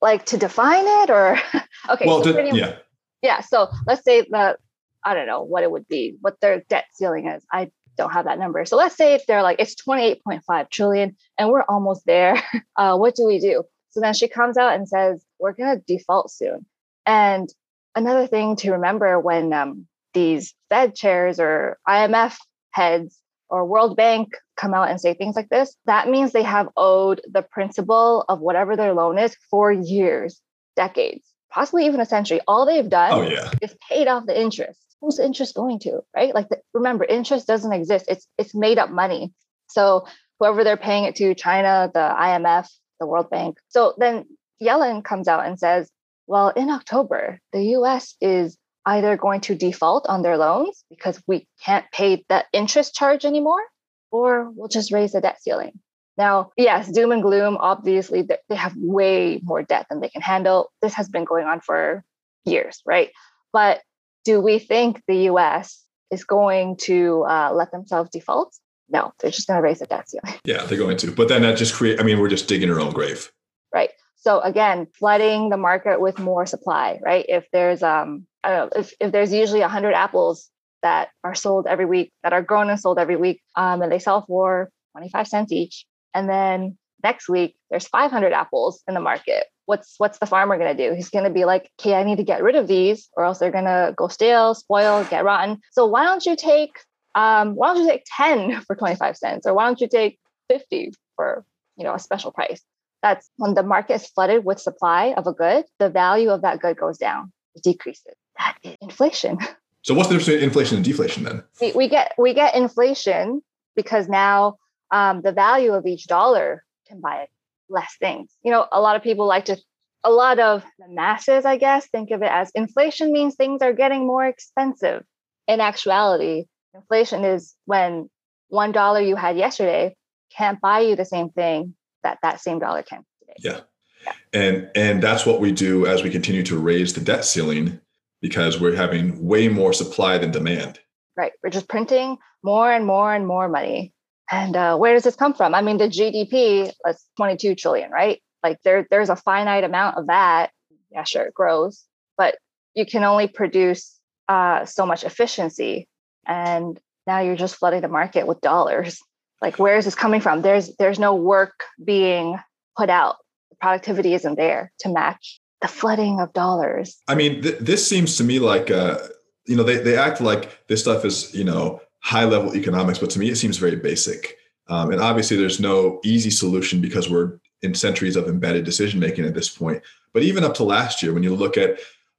like 0.00 0.26
to 0.26 0.36
define 0.36 0.84
it 0.86 1.10
or 1.10 1.38
okay. 1.90 2.06
Well, 2.06 2.22
so 2.22 2.32
to, 2.32 2.56
yeah, 2.56 2.76
yeah. 3.22 3.40
So 3.40 3.68
let's 3.86 4.04
say 4.04 4.26
that 4.30 4.58
I 5.04 5.14
don't 5.14 5.26
know 5.26 5.42
what 5.42 5.62
it 5.62 5.70
would 5.70 5.88
be, 5.88 6.16
what 6.20 6.40
their 6.40 6.62
debt 6.68 6.84
ceiling 6.94 7.28
is. 7.28 7.44
I 7.52 7.70
don't 7.96 8.12
have 8.12 8.26
that 8.26 8.38
number. 8.38 8.64
So 8.64 8.76
let's 8.76 8.96
say 8.96 9.14
if 9.14 9.26
they're 9.26 9.42
like 9.42 9.58
it's 9.58 9.74
28.5 9.74 10.70
trillion 10.70 11.16
and 11.36 11.50
we're 11.50 11.64
almost 11.64 12.06
there. 12.06 12.42
Uh, 12.76 12.96
what 12.96 13.16
do 13.16 13.26
we 13.26 13.40
do? 13.40 13.64
So 13.90 13.98
then 13.98 14.14
she 14.14 14.28
comes 14.28 14.56
out 14.56 14.74
and 14.74 14.88
says 14.88 15.20
we're 15.40 15.52
going 15.52 15.76
to 15.76 15.82
default 15.84 16.30
soon. 16.30 16.64
And 17.06 17.48
another 17.96 18.28
thing 18.28 18.54
to 18.56 18.70
remember 18.70 19.18
when 19.18 19.52
um, 19.52 19.88
these 20.14 20.54
Fed 20.70 20.94
chairs 20.94 21.40
or 21.40 21.76
IMF 21.88 22.36
heads 22.70 23.18
or 23.50 23.64
World 23.64 23.96
Bank 23.96 24.34
come 24.56 24.74
out 24.74 24.90
and 24.90 25.00
say 25.00 25.14
things 25.14 25.36
like 25.36 25.48
this, 25.48 25.76
that 25.86 26.08
means 26.08 26.32
they 26.32 26.42
have 26.42 26.68
owed 26.76 27.20
the 27.30 27.42
principal 27.42 28.24
of 28.28 28.40
whatever 28.40 28.76
their 28.76 28.94
loan 28.94 29.18
is 29.18 29.36
for 29.50 29.72
years, 29.72 30.40
decades, 30.76 31.26
possibly 31.50 31.86
even 31.86 32.00
a 32.00 32.06
century. 32.06 32.40
All 32.46 32.66
they've 32.66 32.88
done 32.88 33.12
oh, 33.12 33.22
yeah. 33.22 33.50
is 33.62 33.74
paid 33.88 34.08
off 34.08 34.26
the 34.26 34.38
interest. 34.38 34.78
Who's 35.00 35.16
the 35.16 35.24
interest 35.24 35.54
going 35.54 35.78
to? 35.80 36.00
Right? 36.14 36.34
Like 36.34 36.48
the, 36.48 36.58
remember, 36.74 37.04
interest 37.04 37.46
doesn't 37.46 37.72
exist. 37.72 38.06
It's 38.08 38.26
it's 38.36 38.54
made 38.54 38.78
up 38.78 38.90
money. 38.90 39.32
So 39.68 40.06
whoever 40.38 40.64
they're 40.64 40.76
paying 40.76 41.04
it 41.04 41.16
to, 41.16 41.34
China, 41.34 41.90
the 41.92 42.00
IMF, 42.00 42.68
the 43.00 43.06
World 43.06 43.30
Bank. 43.30 43.58
So 43.68 43.94
then 43.98 44.26
Yellen 44.62 45.04
comes 45.04 45.28
out 45.28 45.46
and 45.46 45.58
says, 45.58 45.90
well, 46.26 46.50
in 46.50 46.68
October, 46.68 47.40
the 47.52 47.62
US 47.76 48.16
is 48.20 48.58
either 48.88 49.16
going 49.16 49.40
to 49.42 49.54
default 49.54 50.06
on 50.08 50.22
their 50.22 50.38
loans 50.38 50.84
because 50.88 51.22
we 51.26 51.46
can't 51.64 51.84
pay 51.92 52.24
that 52.28 52.46
interest 52.52 52.94
charge 52.94 53.24
anymore, 53.24 53.62
or 54.10 54.50
we'll 54.50 54.68
just 54.68 54.92
raise 54.92 55.12
the 55.12 55.20
debt 55.20 55.40
ceiling. 55.42 55.72
Now, 56.16 56.50
yes, 56.56 56.90
doom 56.90 57.12
and 57.12 57.22
gloom, 57.22 57.58
obviously, 57.60 58.22
they 58.22 58.56
have 58.56 58.74
way 58.76 59.40
more 59.44 59.62
debt 59.62 59.86
than 59.88 60.00
they 60.00 60.08
can 60.08 60.22
handle. 60.22 60.72
This 60.82 60.94
has 60.94 61.08
been 61.08 61.24
going 61.24 61.46
on 61.46 61.60
for 61.60 62.02
years, 62.44 62.82
right? 62.86 63.10
But 63.52 63.82
do 64.24 64.40
we 64.40 64.58
think 64.58 65.02
the 65.06 65.28
US 65.32 65.84
is 66.10 66.24
going 66.24 66.76
to 66.78 67.24
uh, 67.28 67.52
let 67.52 67.70
themselves 67.70 68.10
default? 68.10 68.56
No, 68.88 69.12
they're 69.20 69.30
just 69.30 69.46
going 69.46 69.58
to 69.58 69.62
raise 69.62 69.80
the 69.80 69.86
debt 69.86 70.08
ceiling. 70.08 70.40
Yeah, 70.44 70.64
they're 70.64 70.78
going 70.78 70.96
to. 70.98 71.12
But 71.12 71.28
then 71.28 71.42
that 71.42 71.58
just 71.58 71.74
create. 71.74 72.00
I 72.00 72.02
mean, 72.04 72.18
we're 72.18 72.28
just 72.28 72.48
digging 72.48 72.70
our 72.70 72.80
own 72.80 72.92
grave. 72.92 73.30
Right. 73.72 73.90
So 74.20 74.40
again, 74.40 74.86
flooding 74.98 75.48
the 75.48 75.56
market 75.56 76.00
with 76.00 76.18
more 76.18 76.46
supply. 76.46 76.98
Right. 77.02 77.24
If 77.28 77.46
there's 77.52 77.82
um, 77.82 78.26
I 78.44 78.50
don't 78.50 78.74
know, 78.74 78.80
if 78.80 78.92
if 79.00 79.12
there's 79.12 79.32
usually 79.32 79.60
hundred 79.60 79.94
apples 79.94 80.50
that 80.82 81.08
are 81.24 81.34
sold 81.34 81.66
every 81.66 81.86
week, 81.86 82.12
that 82.22 82.32
are 82.32 82.42
grown 82.42 82.70
and 82.70 82.78
sold 82.78 82.98
every 82.98 83.16
week, 83.16 83.40
um, 83.56 83.82
and 83.82 83.90
they 83.90 83.98
sell 83.98 84.24
for 84.26 84.70
twenty 84.92 85.08
five 85.08 85.28
cents 85.28 85.52
each, 85.52 85.86
and 86.14 86.28
then 86.28 86.76
next 87.02 87.28
week 87.28 87.56
there's 87.70 87.86
500 87.86 88.32
apples 88.32 88.82
in 88.88 88.94
the 88.94 89.00
market 89.00 89.44
what's 89.66 89.94
what's 89.98 90.18
the 90.18 90.26
farmer 90.26 90.56
going 90.56 90.76
to 90.76 90.88
do 90.88 90.94
he's 90.94 91.10
going 91.10 91.24
to 91.24 91.30
be 91.30 91.44
like 91.44 91.70
okay 91.78 91.94
i 91.94 92.02
need 92.02 92.16
to 92.16 92.24
get 92.24 92.42
rid 92.42 92.56
of 92.56 92.66
these 92.66 93.08
or 93.16 93.24
else 93.24 93.38
they're 93.38 93.52
going 93.52 93.64
to 93.64 93.94
go 93.96 94.08
stale 94.08 94.54
spoil 94.54 95.04
get 95.04 95.24
rotten 95.24 95.58
so 95.72 95.86
why 95.86 96.04
don't 96.04 96.26
you 96.26 96.34
take 96.36 96.72
um, 97.14 97.54
why 97.54 97.74
don't 97.74 97.84
you 97.84 97.90
take 97.90 98.04
10 98.16 98.60
for 98.66 98.76
25 98.76 99.16
cents 99.16 99.46
or 99.46 99.54
why 99.54 99.66
don't 99.66 99.80
you 99.80 99.88
take 99.88 100.18
50 100.48 100.92
for 101.16 101.44
you 101.76 101.84
know 101.84 101.94
a 101.94 101.98
special 101.98 102.32
price 102.32 102.62
that's 103.02 103.30
when 103.36 103.54
the 103.54 103.62
market 103.62 103.94
is 103.94 104.06
flooded 104.06 104.44
with 104.44 104.60
supply 104.60 105.14
of 105.16 105.26
a 105.26 105.32
good 105.32 105.64
the 105.78 105.88
value 105.88 106.30
of 106.30 106.42
that 106.42 106.60
good 106.60 106.76
goes 106.76 106.98
down 106.98 107.32
it 107.54 107.62
decreases 107.62 108.14
that 108.38 108.56
is 108.62 108.76
inflation 108.80 109.38
so 109.82 109.94
what's 109.94 110.08
the 110.08 110.14
difference 110.14 110.26
between 110.26 110.44
inflation 110.44 110.76
and 110.76 110.84
deflation 110.84 111.24
then 111.24 111.42
we, 111.60 111.72
we 111.72 111.88
get 111.88 112.12
we 112.18 112.34
get 112.34 112.54
inflation 112.54 113.42
because 113.74 114.08
now 114.08 114.56
um, 114.90 115.22
the 115.22 115.32
value 115.32 115.72
of 115.72 115.86
each 115.86 116.06
dollar 116.06 116.64
can 116.88 117.00
buy 117.00 117.28
less 117.68 117.94
things. 118.00 118.30
You 118.42 118.50
know, 118.50 118.66
a 118.72 118.80
lot 118.80 118.96
of 118.96 119.02
people 119.02 119.26
like 119.26 119.46
to, 119.46 119.56
a 120.04 120.10
lot 120.10 120.38
of 120.38 120.64
the 120.78 120.88
masses, 120.88 121.44
I 121.44 121.56
guess, 121.56 121.86
think 121.88 122.10
of 122.10 122.22
it 122.22 122.30
as 122.30 122.50
inflation 122.54 123.12
means 123.12 123.34
things 123.34 123.62
are 123.62 123.72
getting 123.72 124.06
more 124.06 124.26
expensive. 124.26 125.04
In 125.46 125.60
actuality, 125.60 126.44
inflation 126.74 127.24
is 127.24 127.54
when 127.64 128.10
one 128.48 128.72
dollar 128.72 129.00
you 129.00 129.16
had 129.16 129.36
yesterday 129.36 129.94
can't 130.36 130.60
buy 130.60 130.80
you 130.80 130.96
the 130.96 131.04
same 131.04 131.30
thing 131.30 131.74
that 132.02 132.18
that 132.22 132.40
same 132.40 132.58
dollar 132.58 132.82
can 132.82 133.04
today. 133.20 133.34
Yeah. 133.38 133.60
yeah. 134.04 134.12
And 134.32 134.70
and 134.74 135.02
that's 135.02 135.26
what 135.26 135.40
we 135.40 135.52
do 135.52 135.86
as 135.86 136.02
we 136.02 136.10
continue 136.10 136.42
to 136.44 136.58
raise 136.58 136.94
the 136.94 137.00
debt 137.00 137.24
ceiling 137.24 137.80
because 138.20 138.60
we're 138.60 138.76
having 138.76 139.24
way 139.24 139.48
more 139.48 139.72
supply 139.72 140.18
than 140.18 140.30
demand. 140.30 140.80
Right. 141.16 141.32
We're 141.42 141.50
just 141.50 141.68
printing 141.68 142.18
more 142.42 142.72
and 142.72 142.86
more 142.86 143.14
and 143.14 143.26
more 143.26 143.48
money 143.48 143.92
and 144.30 144.56
uh, 144.56 144.76
where 144.76 144.94
does 144.94 145.04
this 145.04 145.16
come 145.16 145.34
from? 145.34 145.54
I 145.54 145.62
mean, 145.62 145.78
the 145.78 145.88
GDP 145.88 146.70
is 146.86 147.04
22 147.16 147.54
trillion, 147.54 147.90
right? 147.90 148.20
Like 148.42 148.58
there, 148.62 148.86
there's 148.90 149.08
a 149.08 149.16
finite 149.16 149.64
amount 149.64 149.96
of 149.96 150.08
that. 150.08 150.50
Yeah, 150.90 151.04
sure, 151.04 151.24
it 151.24 151.34
grows, 151.34 151.84
but 152.16 152.36
you 152.74 152.86
can 152.86 153.04
only 153.04 153.28
produce 153.28 153.98
uh, 154.28 154.64
so 154.64 154.86
much 154.86 155.04
efficiency, 155.04 155.88
and 156.26 156.78
now 157.06 157.20
you're 157.20 157.36
just 157.36 157.56
flooding 157.56 157.80
the 157.80 157.88
market 157.88 158.26
with 158.26 158.40
dollars. 158.40 158.98
Like, 159.40 159.58
where 159.58 159.76
is 159.76 159.84
this 159.84 159.94
coming 159.94 160.20
from? 160.20 160.42
There's 160.42 160.74
there's 160.76 160.98
no 160.98 161.14
work 161.14 161.64
being 161.84 162.38
put 162.76 162.90
out. 162.90 163.16
Productivity 163.60 164.14
isn't 164.14 164.36
there 164.36 164.72
to 164.80 164.88
match 164.88 165.40
the 165.60 165.68
flooding 165.68 166.20
of 166.20 166.32
dollars. 166.32 166.96
I 167.08 167.14
mean, 167.14 167.42
th- 167.42 167.58
this 167.58 167.86
seems 167.86 168.16
to 168.16 168.24
me 168.24 168.38
like, 168.38 168.70
uh, 168.70 168.98
you 169.46 169.56
know, 169.56 169.64
they 169.64 169.78
they 169.78 169.96
act 169.96 170.20
like 170.20 170.66
this 170.68 170.80
stuff 170.80 171.04
is, 171.04 171.34
you 171.34 171.44
know 171.44 171.80
high 172.00 172.24
level 172.24 172.54
economics, 172.56 172.98
but 172.98 173.10
to 173.10 173.18
me, 173.18 173.28
it 173.28 173.36
seems 173.36 173.56
very 173.56 173.76
basic. 173.76 174.38
Um, 174.68 174.92
and 174.92 175.00
obviously, 175.00 175.36
there's 175.36 175.60
no 175.60 176.00
easy 176.04 176.30
solution 176.30 176.80
because 176.80 177.10
we're 177.10 177.38
in 177.62 177.74
centuries 177.74 178.16
of 178.16 178.28
embedded 178.28 178.64
decision 178.64 179.00
making 179.00 179.24
at 179.24 179.34
this 179.34 179.48
point. 179.48 179.82
But 180.12 180.22
even 180.22 180.44
up 180.44 180.54
to 180.54 180.64
last 180.64 181.02
year, 181.02 181.12
when 181.12 181.22
you 181.22 181.34
look 181.34 181.56
at 181.56 181.78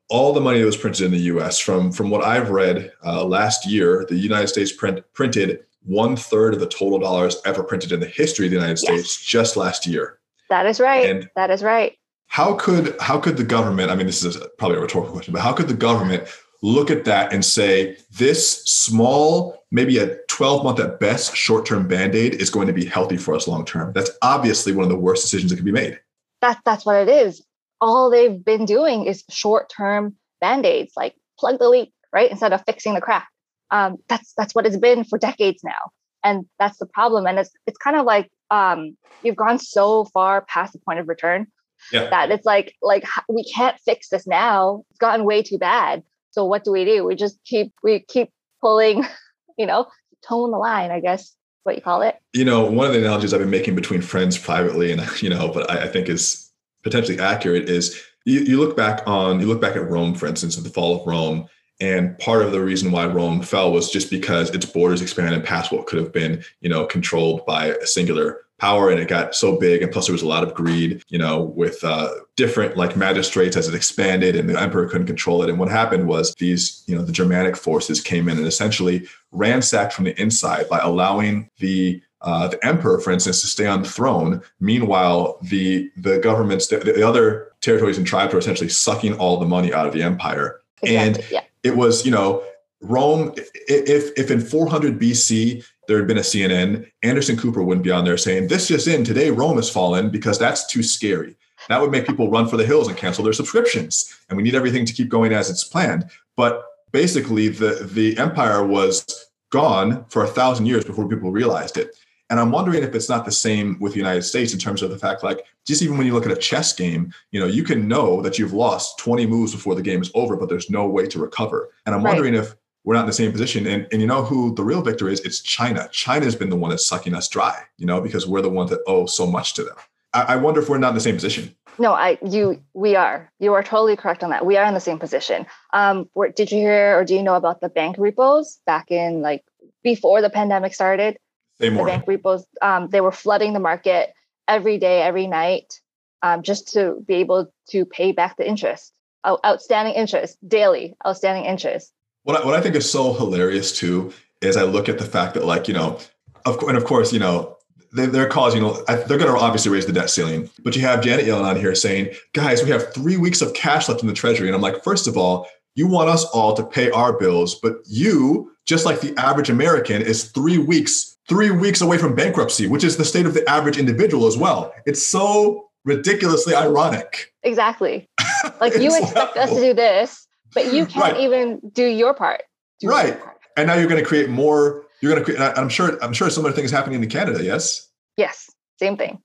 all 0.09 0.33
the 0.33 0.41
money 0.41 0.59
that 0.59 0.65
was 0.65 0.77
printed 0.77 1.05
in 1.05 1.11
the 1.11 1.19
U.S. 1.33 1.59
from 1.59 1.91
from 1.91 2.09
what 2.09 2.23
I've 2.23 2.49
read 2.49 2.91
uh, 3.05 3.23
last 3.23 3.65
year, 3.65 4.05
the 4.09 4.15
United 4.15 4.47
States 4.47 4.71
print, 4.71 5.03
printed 5.13 5.65
one 5.83 6.15
third 6.15 6.53
of 6.53 6.59
the 6.59 6.67
total 6.67 6.99
dollars 6.99 7.37
ever 7.45 7.63
printed 7.63 7.91
in 7.91 7.99
the 7.99 8.07
history 8.07 8.45
of 8.45 8.51
the 8.51 8.57
United 8.57 8.79
yes. 8.81 8.81
States 8.81 9.25
just 9.25 9.57
last 9.57 9.87
year. 9.87 10.19
That 10.49 10.65
is 10.65 10.79
right. 10.79 11.09
And 11.09 11.29
that 11.35 11.51
is 11.51 11.63
right. 11.63 11.97
How 12.27 12.53
could 12.53 12.95
how 12.99 13.19
could 13.19 13.37
the 13.37 13.43
government? 13.43 13.89
I 13.89 13.95
mean, 13.95 14.05
this 14.05 14.23
is 14.23 14.37
probably 14.57 14.77
a 14.77 14.81
rhetorical 14.81 15.13
question, 15.13 15.33
but 15.33 15.41
how 15.41 15.53
could 15.53 15.67
the 15.67 15.73
government 15.73 16.27
look 16.61 16.91
at 16.91 17.05
that 17.05 17.31
and 17.33 17.43
say 17.43 17.97
this 18.11 18.63
small, 18.65 19.63
maybe 19.71 19.97
a 19.97 20.17
12 20.27 20.63
month 20.63 20.79
at 20.79 20.99
best 20.99 21.35
short 21.35 21.65
term 21.65 21.87
band 21.87 22.15
aid 22.15 22.35
is 22.35 22.49
going 22.49 22.67
to 22.67 22.73
be 22.73 22.85
healthy 22.85 23.17
for 23.17 23.35
us 23.35 23.47
long 23.47 23.65
term. 23.65 23.93
That's 23.93 24.11
obviously 24.21 24.73
one 24.73 24.83
of 24.83 24.89
the 24.89 24.97
worst 24.97 25.23
decisions 25.23 25.51
that 25.51 25.57
could 25.57 25.65
be 25.65 25.71
made. 25.71 25.99
That, 26.41 26.59
that's 26.65 26.85
what 26.85 26.95
it 26.95 27.09
is. 27.09 27.43
All 27.81 28.09
they've 28.09 28.43
been 28.43 28.65
doing 28.65 29.05
is 29.05 29.23
short 29.29 29.69
term 29.69 30.15
band 30.41 30.65
aids, 30.65 30.93
like 30.95 31.15
plug 31.37 31.59
the 31.59 31.69
leak, 31.69 31.93
right? 32.13 32.29
Instead 32.29 32.53
of 32.53 32.63
fixing 32.65 32.93
the 32.93 33.01
crack. 33.01 33.29
Um, 33.71 33.97
that's 34.07 34.33
that's 34.33 34.55
what 34.55 34.65
it's 34.65 34.77
been 34.77 35.03
for 35.03 35.17
decades 35.19 35.63
now, 35.63 35.91
and 36.23 36.45
that's 36.57 36.77
the 36.77 36.85
problem. 36.85 37.25
And 37.25 37.39
it's 37.39 37.51
it's 37.67 37.77
kind 37.77 37.95
of 37.97 38.05
like 38.05 38.31
um, 38.51 38.97
you've 39.23 39.35
gone 39.35 39.59
so 39.59 40.05
far 40.05 40.41
past 40.41 40.73
the 40.73 40.79
point 40.79 40.99
of 40.99 41.07
return 41.07 41.47
yeah. 41.91 42.09
that 42.09 42.31
it's 42.31 42.45
like 42.45 42.75
like 42.81 43.05
we 43.27 43.43
can't 43.43 43.79
fix 43.79 44.09
this 44.09 44.27
now. 44.27 44.83
It's 44.89 44.99
gotten 44.99 45.25
way 45.25 45.41
too 45.41 45.57
bad. 45.57 46.03
So 46.31 46.45
what 46.45 46.63
do 46.63 46.71
we 46.71 46.85
do? 46.85 47.05
We 47.05 47.15
just 47.15 47.39
keep 47.45 47.73
we 47.83 47.99
keep 47.99 48.31
pulling, 48.61 49.05
you 49.57 49.65
know, 49.65 49.87
tone 50.27 50.51
the 50.51 50.57
line, 50.57 50.91
I 50.91 50.99
guess 50.99 51.35
what 51.63 51.75
you 51.75 51.81
call 51.81 52.01
it. 52.01 52.15
You 52.33 52.45
know, 52.45 52.65
one 52.65 52.87
of 52.87 52.93
the 52.93 52.99
analogies 52.99 53.33
I've 53.33 53.39
been 53.39 53.49
making 53.49 53.75
between 53.75 54.01
friends 54.01 54.37
privately 54.37 54.91
and 54.91 55.01
you 55.21 55.29
know, 55.29 55.49
but 55.49 55.69
I, 55.69 55.83
I 55.83 55.87
think 55.87 56.09
is 56.09 56.51
potentially 56.83 57.19
accurate 57.19 57.69
is 57.69 58.01
you, 58.25 58.39
you 58.41 58.59
look 58.59 58.77
back 58.77 59.01
on 59.05 59.39
you 59.39 59.47
look 59.47 59.61
back 59.61 59.75
at 59.75 59.89
Rome, 59.89 60.15
for 60.15 60.27
instance, 60.27 60.57
at 60.57 60.63
the 60.63 60.69
fall 60.69 61.01
of 61.01 61.07
Rome, 61.07 61.47
and 61.79 62.17
part 62.19 62.41
of 62.41 62.51
the 62.51 62.61
reason 62.61 62.91
why 62.91 63.05
Rome 63.05 63.41
fell 63.41 63.71
was 63.71 63.89
just 63.89 64.09
because 64.09 64.49
its 64.51 64.65
borders 64.65 65.01
expanded 65.01 65.43
past 65.45 65.71
what 65.71 65.87
could 65.87 65.99
have 65.99 66.11
been, 66.11 66.43
you 66.61 66.69
know, 66.69 66.85
controlled 66.85 67.45
by 67.45 67.67
a 67.67 67.85
singular 67.85 68.41
power 68.59 68.89
and 68.89 68.99
it 68.99 69.07
got 69.07 69.33
so 69.33 69.57
big 69.57 69.81
and 69.81 69.91
plus 69.91 70.07
there 70.07 70.13
was 70.13 70.21
a 70.21 70.27
lot 70.27 70.43
of 70.43 70.53
greed 70.53 71.01
you 71.07 71.17
know 71.17 71.39
with 71.41 71.81
uh, 71.83 72.09
different 72.35 72.75
like 72.75 72.97
magistrates 72.97 73.55
as 73.55 73.69
it 73.69 73.73
expanded 73.73 74.35
and 74.35 74.49
the 74.49 74.61
emperor 74.61 74.85
couldn't 74.85 75.07
control 75.07 75.41
it 75.41 75.49
and 75.49 75.57
what 75.57 75.69
happened 75.69 76.05
was 76.07 76.35
these 76.35 76.83
you 76.85 76.93
know 76.93 77.01
the 77.01 77.13
germanic 77.13 77.55
forces 77.55 78.01
came 78.01 78.27
in 78.27 78.37
and 78.37 78.45
essentially 78.45 79.07
ransacked 79.31 79.93
from 79.93 80.03
the 80.03 80.21
inside 80.21 80.67
by 80.67 80.77
allowing 80.79 81.49
the 81.59 82.01
uh, 82.21 82.49
the 82.49 82.65
emperor, 82.65 82.99
for 82.99 83.11
instance, 83.11 83.39
to 83.39 83.47
stay 83.47 83.65
on 83.65 83.81
the 83.81 83.87
throne. 83.87 84.41
Meanwhile, 84.59 85.37
the 85.41 85.89
the 85.95 86.19
governments, 86.19 86.67
the, 86.67 86.79
the 86.79 87.07
other 87.07 87.53
territories 87.61 87.97
and 87.97 88.05
tribes 88.05 88.33
were 88.33 88.39
essentially 88.39 88.67
sucking 88.67 89.13
all 89.17 89.37
the 89.37 89.45
money 89.45 89.73
out 89.73 89.87
of 89.87 89.93
the 89.93 90.03
empire. 90.03 90.59
Exactly. 90.81 91.23
And 91.23 91.31
yeah. 91.31 91.41
It 91.63 91.75
was, 91.75 92.05
you 92.05 92.11
know, 92.11 92.43
Rome. 92.81 93.33
If 93.67 94.17
if 94.17 94.31
in 94.31 94.39
400 94.39 94.99
BC 94.99 95.65
there 95.87 95.97
had 95.97 96.07
been 96.07 96.17
a 96.17 96.21
CNN, 96.21 96.89
Anderson 97.03 97.35
Cooper 97.35 97.63
wouldn't 97.63 97.83
be 97.83 97.91
on 97.91 98.05
there 98.05 98.17
saying, 98.17 98.47
This 98.47 98.67
just 98.67 98.87
in, 98.87 99.03
today 99.03 99.31
Rome 99.31 99.57
has 99.57 99.69
fallen 99.69 100.09
because 100.09 100.37
that's 100.39 100.67
too 100.67 100.83
scary. 100.83 101.35
That 101.67 101.81
would 101.81 101.91
make 101.91 102.07
people 102.07 102.31
run 102.31 102.47
for 102.47 102.57
the 102.57 102.65
hills 102.65 102.87
and 102.87 102.95
cancel 102.95 103.23
their 103.23 103.33
subscriptions. 103.33 104.15
And 104.29 104.37
we 104.37 104.43
need 104.43 104.55
everything 104.55 104.85
to 104.85 104.93
keep 104.93 105.09
going 105.09 105.33
as 105.33 105.49
it's 105.49 105.63
planned. 105.63 106.09
But 106.37 106.63
basically, 106.91 107.49
the, 107.49 107.89
the 107.91 108.17
empire 108.17 108.65
was 108.65 109.05
gone 109.51 110.05
for 110.09 110.23
a 110.23 110.27
thousand 110.27 110.67
years 110.67 110.85
before 110.85 111.07
people 111.07 111.31
realized 111.31 111.77
it. 111.77 111.95
And 112.29 112.39
I'm 112.39 112.51
wondering 112.51 112.83
if 112.83 112.93
it's 112.93 113.09
not 113.09 113.25
the 113.25 113.31
same 113.31 113.77
with 113.79 113.93
the 113.93 113.97
United 113.97 114.21
States 114.21 114.53
in 114.53 114.59
terms 114.59 114.81
of 114.81 114.91
the 114.91 114.99
fact, 114.99 115.23
like, 115.23 115.45
just 115.65 115.81
even 115.81 115.97
when 115.97 116.05
you 116.05 116.13
look 116.13 116.25
at 116.25 116.31
a 116.31 116.35
chess 116.35 116.73
game, 116.73 117.11
you 117.31 117.39
know, 117.39 117.47
you 117.47 117.63
can 117.63 117.87
know 117.87 118.21
that 118.21 118.37
you've 118.37 118.53
lost 118.53 118.99
20 118.99 119.25
moves 119.25 119.53
before 119.53 119.73
the 119.73 119.81
game 119.81 120.01
is 120.01 120.11
over, 120.13 120.35
but 120.35 120.47
there's 120.47 120.69
no 120.69 120.87
way 120.87 121.07
to 121.07 121.19
recover. 121.19 121.69
And 121.85 121.95
I'm 121.95 122.03
right. 122.03 122.11
wondering 122.11 122.35
if 122.35 122.55
we're 122.83 122.93
not 122.93 123.01
in 123.01 123.07
the 123.07 123.13
same 123.13 123.31
position. 123.31 123.65
And, 123.67 123.87
and 123.91 124.01
you 124.01 124.07
know 124.07 124.23
who 124.23 124.53
the 124.53 124.63
real 124.63 124.81
victor 124.81 125.09
is? 125.09 125.19
It's 125.21 125.41
China. 125.41 125.89
China's 125.91 126.35
been 126.35 126.49
the 126.49 126.55
one 126.55 126.69
that's 126.69 126.85
sucking 126.85 127.15
us 127.15 127.27
dry, 127.27 127.63
you 127.77 127.85
know, 127.85 127.99
because 127.99 128.27
we're 128.27 128.41
the 128.41 128.49
ones 128.49 128.69
that 128.69 128.81
owe 128.87 129.05
so 129.05 129.25
much 129.25 129.53
to 129.55 129.63
them. 129.63 129.75
I, 130.13 130.21
I 130.21 130.35
wonder 130.37 130.61
if 130.61 130.69
we're 130.69 130.77
not 130.77 130.89
in 130.89 130.95
the 130.95 131.01
same 131.01 131.15
position. 131.15 131.55
No, 131.77 131.93
I 131.93 132.17
you 132.25 132.61
we 132.73 132.95
are. 132.95 133.31
You 133.39 133.53
are 133.53 133.63
totally 133.63 133.95
correct 133.95 134.23
on 134.23 134.31
that. 134.31 134.45
We 134.45 134.57
are 134.57 134.65
in 134.65 134.73
the 134.73 134.81
same 134.81 134.99
position. 134.99 135.45
Um, 135.71 136.09
where, 136.13 136.29
did 136.29 136.51
you 136.51 136.57
hear 136.57 136.97
or 136.97 137.05
do 137.05 137.15
you 137.15 137.23
know 137.23 137.35
about 137.35 137.61
the 137.61 137.69
bank 137.69 137.95
repos 137.97 138.59
back 138.65 138.91
in 138.91 139.21
like 139.21 139.45
before 139.81 140.21
the 140.21 140.29
pandemic 140.29 140.73
started? 140.73 141.17
The 141.59 141.69
bank 141.69 142.07
repos, 142.07 142.45
um, 142.61 142.89
they 142.89 143.01
were 143.01 143.11
flooding 143.11 143.53
the 143.53 143.59
market 143.59 144.13
every 144.47 144.77
day, 144.77 145.01
every 145.01 145.27
night, 145.27 145.79
um, 146.23 146.41
just 146.41 146.73
to 146.73 147.03
be 147.07 147.15
able 147.15 147.51
to 147.69 147.85
pay 147.85 148.11
back 148.11 148.37
the 148.37 148.47
interest, 148.47 148.93
outstanding 149.25 149.93
interest 149.93 150.37
daily, 150.47 150.95
outstanding 151.05 151.45
interest. 151.45 151.93
What 152.23 152.41
I, 152.41 152.45
what 152.45 152.55
I 152.55 152.61
think 152.61 152.75
is 152.75 152.89
so 152.89 153.13
hilarious 153.13 153.77
too 153.77 154.13
is 154.41 154.57
I 154.57 154.63
look 154.63 154.89
at 154.89 154.97
the 154.97 155.05
fact 155.05 155.33
that 155.33 155.45
like 155.45 155.67
you 155.67 155.73
know, 155.73 155.99
of 156.45 156.61
and 156.63 156.77
of 156.77 156.85
course 156.85 157.13
you 157.13 157.19
know 157.19 157.57
they, 157.93 158.05
they're 158.05 158.27
causing, 158.27 158.61
you 158.61 158.67
know, 158.67 158.83
they're 158.85 159.17
going 159.17 159.33
to 159.33 159.39
obviously 159.39 159.71
raise 159.71 159.85
the 159.85 159.93
debt 159.93 160.09
ceiling. 160.09 160.49
But 160.63 160.75
you 160.75 160.81
have 160.83 161.01
Janet 161.01 161.25
Yellen 161.25 161.43
on 161.43 161.55
here 161.55 161.73
saying, 161.75 162.13
guys, 162.33 162.63
we 162.63 162.69
have 162.69 162.93
three 162.93 163.17
weeks 163.17 163.41
of 163.41 163.53
cash 163.53 163.89
left 163.89 164.01
in 164.01 164.07
the 164.07 164.13
treasury. 164.13 164.47
And 164.47 164.55
I'm 164.55 164.61
like, 164.61 164.83
first 164.83 165.07
of 165.07 165.17
all, 165.17 165.47
you 165.75 165.87
want 165.87 166.09
us 166.09 166.25
all 166.25 166.53
to 166.55 166.63
pay 166.63 166.91
our 166.91 167.17
bills, 167.17 167.55
but 167.55 167.77
you, 167.85 168.51
just 168.65 168.85
like 168.85 169.01
the 169.01 169.17
average 169.17 169.49
American, 169.49 170.01
is 170.01 170.25
three 170.31 170.57
weeks, 170.57 171.17
three 171.29 171.51
weeks 171.51 171.79
away 171.79 171.97
from 171.97 172.15
bankruptcy, 172.15 172.67
which 172.67 172.83
is 172.83 172.97
the 172.97 173.05
state 173.05 173.25
of 173.25 173.33
the 173.33 173.47
average 173.49 173.77
individual 173.77 174.27
as 174.27 174.35
well. 174.35 174.73
It's 174.85 175.01
so 175.01 175.69
ridiculously 175.85 176.55
ironic. 176.55 177.33
Exactly. 177.43 178.09
Like 178.61 178.73
you 178.75 178.95
expect 178.97 179.35
us 179.35 179.49
to 179.49 179.59
do 179.59 179.73
this, 179.73 180.25
but 180.53 180.73
you 180.73 180.85
can't 180.85 181.13
right. 181.13 181.21
even 181.21 181.59
do 181.73 181.85
your 181.85 182.13
part. 182.13 182.43
Do 182.79 182.87
right. 182.87 183.07
Your 183.07 183.15
part. 183.17 183.37
And 183.57 183.67
now 183.67 183.73
you're 183.73 183.87
going 183.87 184.01
to 184.01 184.07
create 184.07 184.29
more 184.29 184.85
You're 185.01 185.13
gonna. 185.13 185.25
Create. 185.25 185.39
I'm 185.41 185.67
sure. 185.67 186.01
I'm 186.01 186.13
sure 186.13 186.29
similar 186.29 186.53
things 186.53 186.71
happening 186.71 187.03
in 187.03 187.09
Canada. 187.09 187.43
Yes. 187.43 187.89
Yes, 188.15 188.49
same 188.79 188.95
thing. 188.95 189.19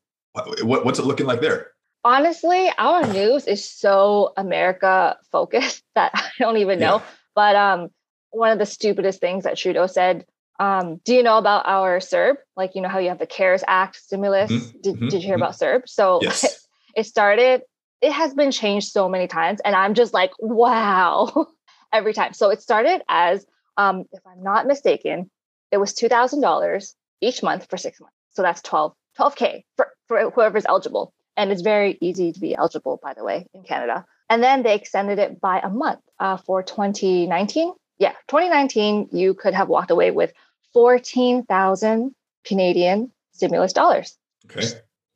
What, 0.62 0.84
what's 0.84 0.98
it 0.98 1.04
looking 1.04 1.26
like 1.26 1.40
there? 1.40 1.68
Honestly, 2.04 2.70
our 2.76 3.06
news 3.12 3.46
is 3.46 3.68
so 3.68 4.32
America 4.36 5.16
focused 5.30 5.82
that 5.94 6.10
I 6.14 6.30
don't 6.38 6.56
even 6.56 6.78
know. 6.78 6.96
Yeah. 6.96 7.02
But 7.34 7.56
um, 7.56 7.88
one 8.30 8.50
of 8.50 8.58
the 8.58 8.66
stupidest 8.66 9.20
things 9.20 9.44
that 9.44 9.56
Trudeau 9.56 9.86
said. 9.86 10.26
Um, 10.60 11.00
do 11.04 11.14
you 11.14 11.22
know 11.22 11.38
about 11.38 11.66
our 11.66 11.98
CERB? 11.98 12.36
Like, 12.56 12.74
you 12.74 12.82
know 12.82 12.88
how 12.88 12.98
you 12.98 13.08
have 13.08 13.18
the 13.18 13.26
CARES 13.26 13.64
Act 13.66 13.96
stimulus. 13.96 14.50
Mm-hmm. 14.50 14.78
Did, 14.82 14.94
mm-hmm. 14.94 15.08
did 15.08 15.22
you 15.22 15.26
hear 15.26 15.36
mm-hmm. 15.36 15.42
about 15.42 15.54
CERB? 15.54 15.88
So 15.88 16.20
yes. 16.22 16.44
it, 16.44 16.52
it 16.96 17.06
started. 17.06 17.62
It 18.00 18.12
has 18.12 18.34
been 18.34 18.50
changed 18.50 18.88
so 18.88 19.08
many 19.08 19.26
times, 19.26 19.60
and 19.64 19.74
I'm 19.74 19.94
just 19.94 20.12
like, 20.12 20.30
wow, 20.38 21.48
every 21.92 22.12
time. 22.12 22.34
So 22.34 22.50
it 22.50 22.62
started 22.62 23.02
as, 23.08 23.46
um, 23.76 24.04
if 24.12 24.20
I'm 24.26 24.42
not 24.42 24.66
mistaken, 24.66 25.30
it 25.70 25.78
was 25.78 25.94
two 25.94 26.08
thousand 26.08 26.40
dollars 26.40 26.94
each 27.20 27.42
month 27.42 27.66
for 27.68 27.76
six 27.76 28.00
months. 28.00 28.14
So 28.32 28.42
that's 28.42 28.62
12, 28.62 28.92
12K 29.18 29.62
for, 29.76 29.88
for 30.08 30.30
whoever's 30.30 30.66
eligible. 30.66 31.12
And 31.36 31.50
it's 31.50 31.62
very 31.62 31.98
easy 32.00 32.32
to 32.32 32.40
be 32.40 32.54
eligible, 32.54 33.00
by 33.02 33.14
the 33.14 33.24
way, 33.24 33.46
in 33.54 33.62
Canada. 33.64 34.04
And 34.28 34.42
then 34.42 34.62
they 34.62 34.74
extended 34.74 35.18
it 35.18 35.40
by 35.40 35.60
a 35.60 35.68
month 35.68 36.00
uh, 36.18 36.36
for 36.36 36.62
2019. 36.62 37.72
Yeah, 37.98 38.12
2019, 38.28 39.08
you 39.12 39.34
could 39.34 39.54
have 39.54 39.68
walked 39.68 39.90
away 39.90 40.10
with 40.10 40.32
14,000 40.72 42.14
Canadian 42.44 43.12
stimulus 43.32 43.72
dollars. 43.72 44.16
Okay. 44.46 44.66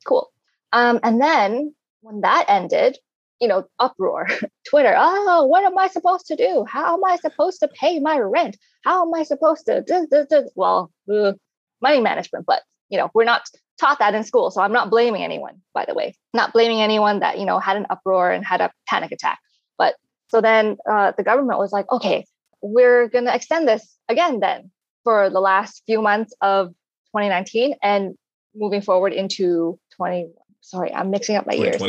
Cool. 0.05 0.31
Um, 0.71 0.99
and 1.03 1.21
then 1.21 1.75
when 2.01 2.21
that 2.21 2.45
ended, 2.47 2.97
you 3.41 3.47
know, 3.47 3.65
uproar, 3.79 4.27
Twitter, 4.69 4.95
oh, 4.97 5.45
what 5.45 5.65
am 5.65 5.77
I 5.77 5.87
supposed 5.87 6.27
to 6.27 6.35
do? 6.35 6.65
How 6.67 6.95
am 6.95 7.03
I 7.03 7.17
supposed 7.17 7.59
to 7.59 7.67
pay 7.67 7.99
my 7.99 8.17
rent? 8.17 8.57
How 8.83 9.05
am 9.05 9.13
I 9.13 9.23
supposed 9.23 9.65
to? 9.65 9.83
Well, 10.55 10.91
uh, 11.11 11.33
money 11.81 12.01
management, 12.01 12.45
but 12.45 12.63
you 12.89 12.97
know, 12.97 13.09
we're 13.13 13.23
not 13.23 13.43
taught 13.79 13.99
that 13.99 14.15
in 14.15 14.23
school. 14.23 14.51
So 14.51 14.61
I'm 14.61 14.71
not 14.71 14.89
blaming 14.89 15.23
anyone, 15.23 15.61
by 15.73 15.85
the 15.85 15.93
way, 15.93 16.15
not 16.33 16.53
blaming 16.53 16.81
anyone 16.81 17.19
that, 17.19 17.39
you 17.39 17.45
know, 17.45 17.59
had 17.59 17.77
an 17.77 17.85
uproar 17.89 18.31
and 18.31 18.45
had 18.45 18.61
a 18.61 18.71
panic 18.87 19.11
attack. 19.11 19.39
But 19.77 19.95
so 20.27 20.41
then 20.41 20.77
uh, 20.89 21.13
the 21.15 21.23
government 21.23 21.59
was 21.59 21.71
like, 21.71 21.89
okay, 21.91 22.25
we're 22.61 23.07
going 23.07 23.25
to 23.25 23.35
extend 23.35 23.67
this 23.67 23.97
again 24.07 24.39
then 24.39 24.71
for 25.03 25.29
the 25.29 25.39
last 25.39 25.83
few 25.85 26.01
months 26.01 26.33
of 26.41 26.67
2019 27.15 27.75
and 27.81 28.15
moving 28.55 28.81
forward 28.81 29.13
into 29.13 29.79
20. 29.95 30.29
Sorry, 30.61 30.93
I'm 30.93 31.09
mixing 31.09 31.35
up 31.35 31.47
my 31.47 31.53
years. 31.53 31.81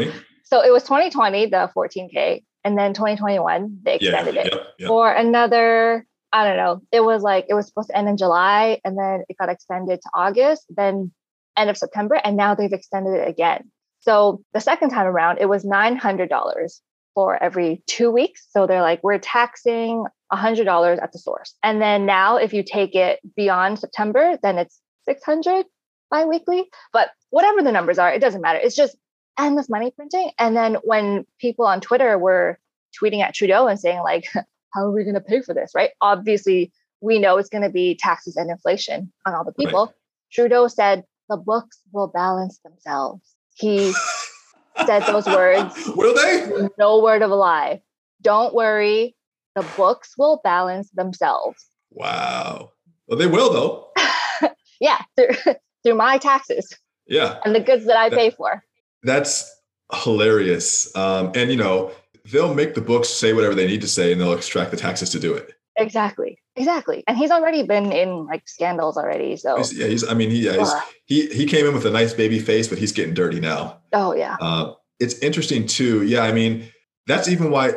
So 0.45 0.65
it 0.65 0.73
was 0.73 0.83
2020, 0.85 1.47
the 1.47 1.71
14K, 1.77 2.43
and 2.65 2.79
then 2.79 2.93
2021, 2.93 3.81
they 3.83 3.97
extended 3.97 4.35
yeah, 4.35 4.43
it 4.43 4.53
yeah, 4.53 4.61
yeah. 4.79 4.87
for 4.89 5.13
another 5.13 6.07
I 6.33 6.45
don't 6.45 6.57
know. 6.57 6.81
It 6.93 7.01
was 7.01 7.23
like 7.23 7.47
it 7.49 7.55
was 7.55 7.67
supposed 7.67 7.89
to 7.89 7.97
end 7.97 8.09
in 8.09 8.17
July 8.17 8.81
and 8.85 8.97
then 8.97 9.25
it 9.29 9.37
got 9.37 9.49
extended 9.49 10.01
to 10.01 10.11
August, 10.15 10.65
then 10.69 11.13
end 11.57 11.71
of 11.71 11.77
September, 11.77 12.21
and 12.23 12.37
now 12.37 12.55
they've 12.55 12.73
extended 12.73 13.15
it 13.15 13.29
again. 13.29 13.71
So 14.01 14.43
the 14.55 14.61
second 14.61 14.91
time 14.91 15.07
around, 15.07 15.39
it 15.41 15.49
was 15.49 15.65
$900 15.65 16.81
for 17.15 17.43
every 17.43 17.83
two 17.87 18.11
weeks. 18.11 18.47
So 18.51 18.67
they're 18.67 18.81
like, 18.81 19.01
we're 19.03 19.19
taxing 19.19 20.05
$100 20.33 21.03
at 21.03 21.13
the 21.13 21.19
source. 21.19 21.55
And 21.63 21.81
then 21.81 22.07
now, 22.07 22.37
if 22.37 22.53
you 22.53 22.63
take 22.63 22.95
it 22.95 23.21
beyond 23.37 23.79
September, 23.79 24.39
then 24.43 24.59
it's 24.59 24.81
600 25.05 25.67
biweekly. 26.11 26.71
But 26.93 27.11
whatever 27.31 27.63
the 27.63 27.73
numbers 27.73 27.99
are, 27.99 28.13
it 28.13 28.21
doesn't 28.21 28.41
matter. 28.41 28.59
It's 28.63 28.77
just 28.77 28.97
endless 29.39 29.69
money 29.69 29.91
printing. 29.91 30.31
And 30.39 30.57
then 30.57 30.77
when 30.83 31.27
people 31.41 31.67
on 31.67 31.81
Twitter 31.81 32.19
were 32.19 32.59
tweeting 33.01 33.23
at 33.23 33.35
Trudeau 33.35 33.67
and 33.67 33.79
saying, 33.79 34.01
like, 34.03 34.25
how 34.75 34.83
are 34.83 34.93
we 34.93 35.05
going 35.05 35.15
to 35.15 35.21
pay 35.21 35.41
for 35.43 35.55
this? 35.55 35.73
Right. 35.75 35.91
Obviously, 36.01 36.73
we 37.01 37.19
know 37.19 37.39
it's 37.39 37.49
going 37.49 37.65
to 37.65 37.71
be 37.71 37.97
taxes 37.97 38.37
and 38.37 38.51
inflation 38.51 39.13
on 39.27 39.35
all 39.35 39.45
the 39.45 39.53
people. 39.53 39.87
Right. 39.87 39.95
Trudeau 40.33 40.69
said, 40.69 41.05
the 41.29 41.37
books 41.37 41.79
will 41.93 42.09
balance 42.09 42.59
themselves. 42.59 43.23
He 43.55 43.93
said 44.85 45.01
those 45.01 45.27
words. 45.27 45.75
Will 45.97 46.15
they? 46.15 46.69
No 46.79 47.01
word 47.01 47.23
of 47.23 47.31
a 47.31 47.35
lie. 47.35 47.83
Don't 48.21 48.55
worry. 48.55 49.15
The 49.57 49.67
books 49.77 50.15
will 50.17 50.41
balance 50.45 50.91
themselves. 50.91 51.65
Wow. 51.91 52.71
Well, 53.07 53.19
they 53.19 53.27
will, 53.27 53.53
though. 53.53 53.93
yeah, 54.81 54.99
through, 55.17 55.55
through 55.85 55.95
my 55.95 56.19
taxes. 56.19 56.77
Yeah. 57.07 57.39
And 57.45 57.55
the 57.55 57.61
goods 57.61 57.87
that 57.87 57.97
I 57.97 58.09
that, 58.09 58.17
pay 58.17 58.31
for. 58.31 58.63
That's 59.03 59.51
hilarious. 59.93 60.95
Um, 60.95 61.33
and, 61.35 61.51
you 61.51 61.57
know, 61.57 61.91
they'll 62.31 62.55
make 62.55 62.75
the 62.75 62.81
books 62.81 63.09
say 63.09 63.33
whatever 63.33 63.55
they 63.55 63.67
need 63.67 63.81
to 63.81 63.89
say 63.89 64.13
and 64.13 64.21
they'll 64.21 64.33
extract 64.33 64.71
the 64.71 64.77
taxes 64.77 65.11
to 65.11 65.19
do 65.19 65.35
it. 65.35 65.53
Exactly. 65.77 66.39
Exactly. 66.57 67.03
And 67.07 67.17
he's 67.17 67.31
already 67.31 67.63
been 67.63 67.91
in 67.93 68.27
like 68.27 68.47
scandals 68.47 68.97
already. 68.97 69.37
So 69.37 69.57
he's, 69.57 69.73
yeah, 69.73 69.87
he's 69.87 70.07
I 70.07 70.15
mean, 70.15 70.31
he, 70.31 70.45
yeah, 70.45 70.59
he's, 70.59 70.73
he, 71.07 71.27
he 71.29 71.47
came 71.47 71.67
in 71.67 71.75
with 71.75 71.87
a 71.87 71.91
nice 71.91 72.13
baby 72.13 72.39
face, 72.39 72.69
but 72.69 72.79
he's 72.79 72.93
getting 72.93 73.15
dirty 73.15 73.41
now. 73.41 73.81
Oh 73.93 74.15
yeah. 74.15 74.37
Uh, 74.41 74.75
it's 74.99 75.19
interesting 75.21 75.67
too. 75.67 76.03
Yeah. 76.03 76.23
I 76.23 76.33
mean, 76.33 76.67
that's 77.07 77.29
even 77.29 77.51
why 77.51 77.73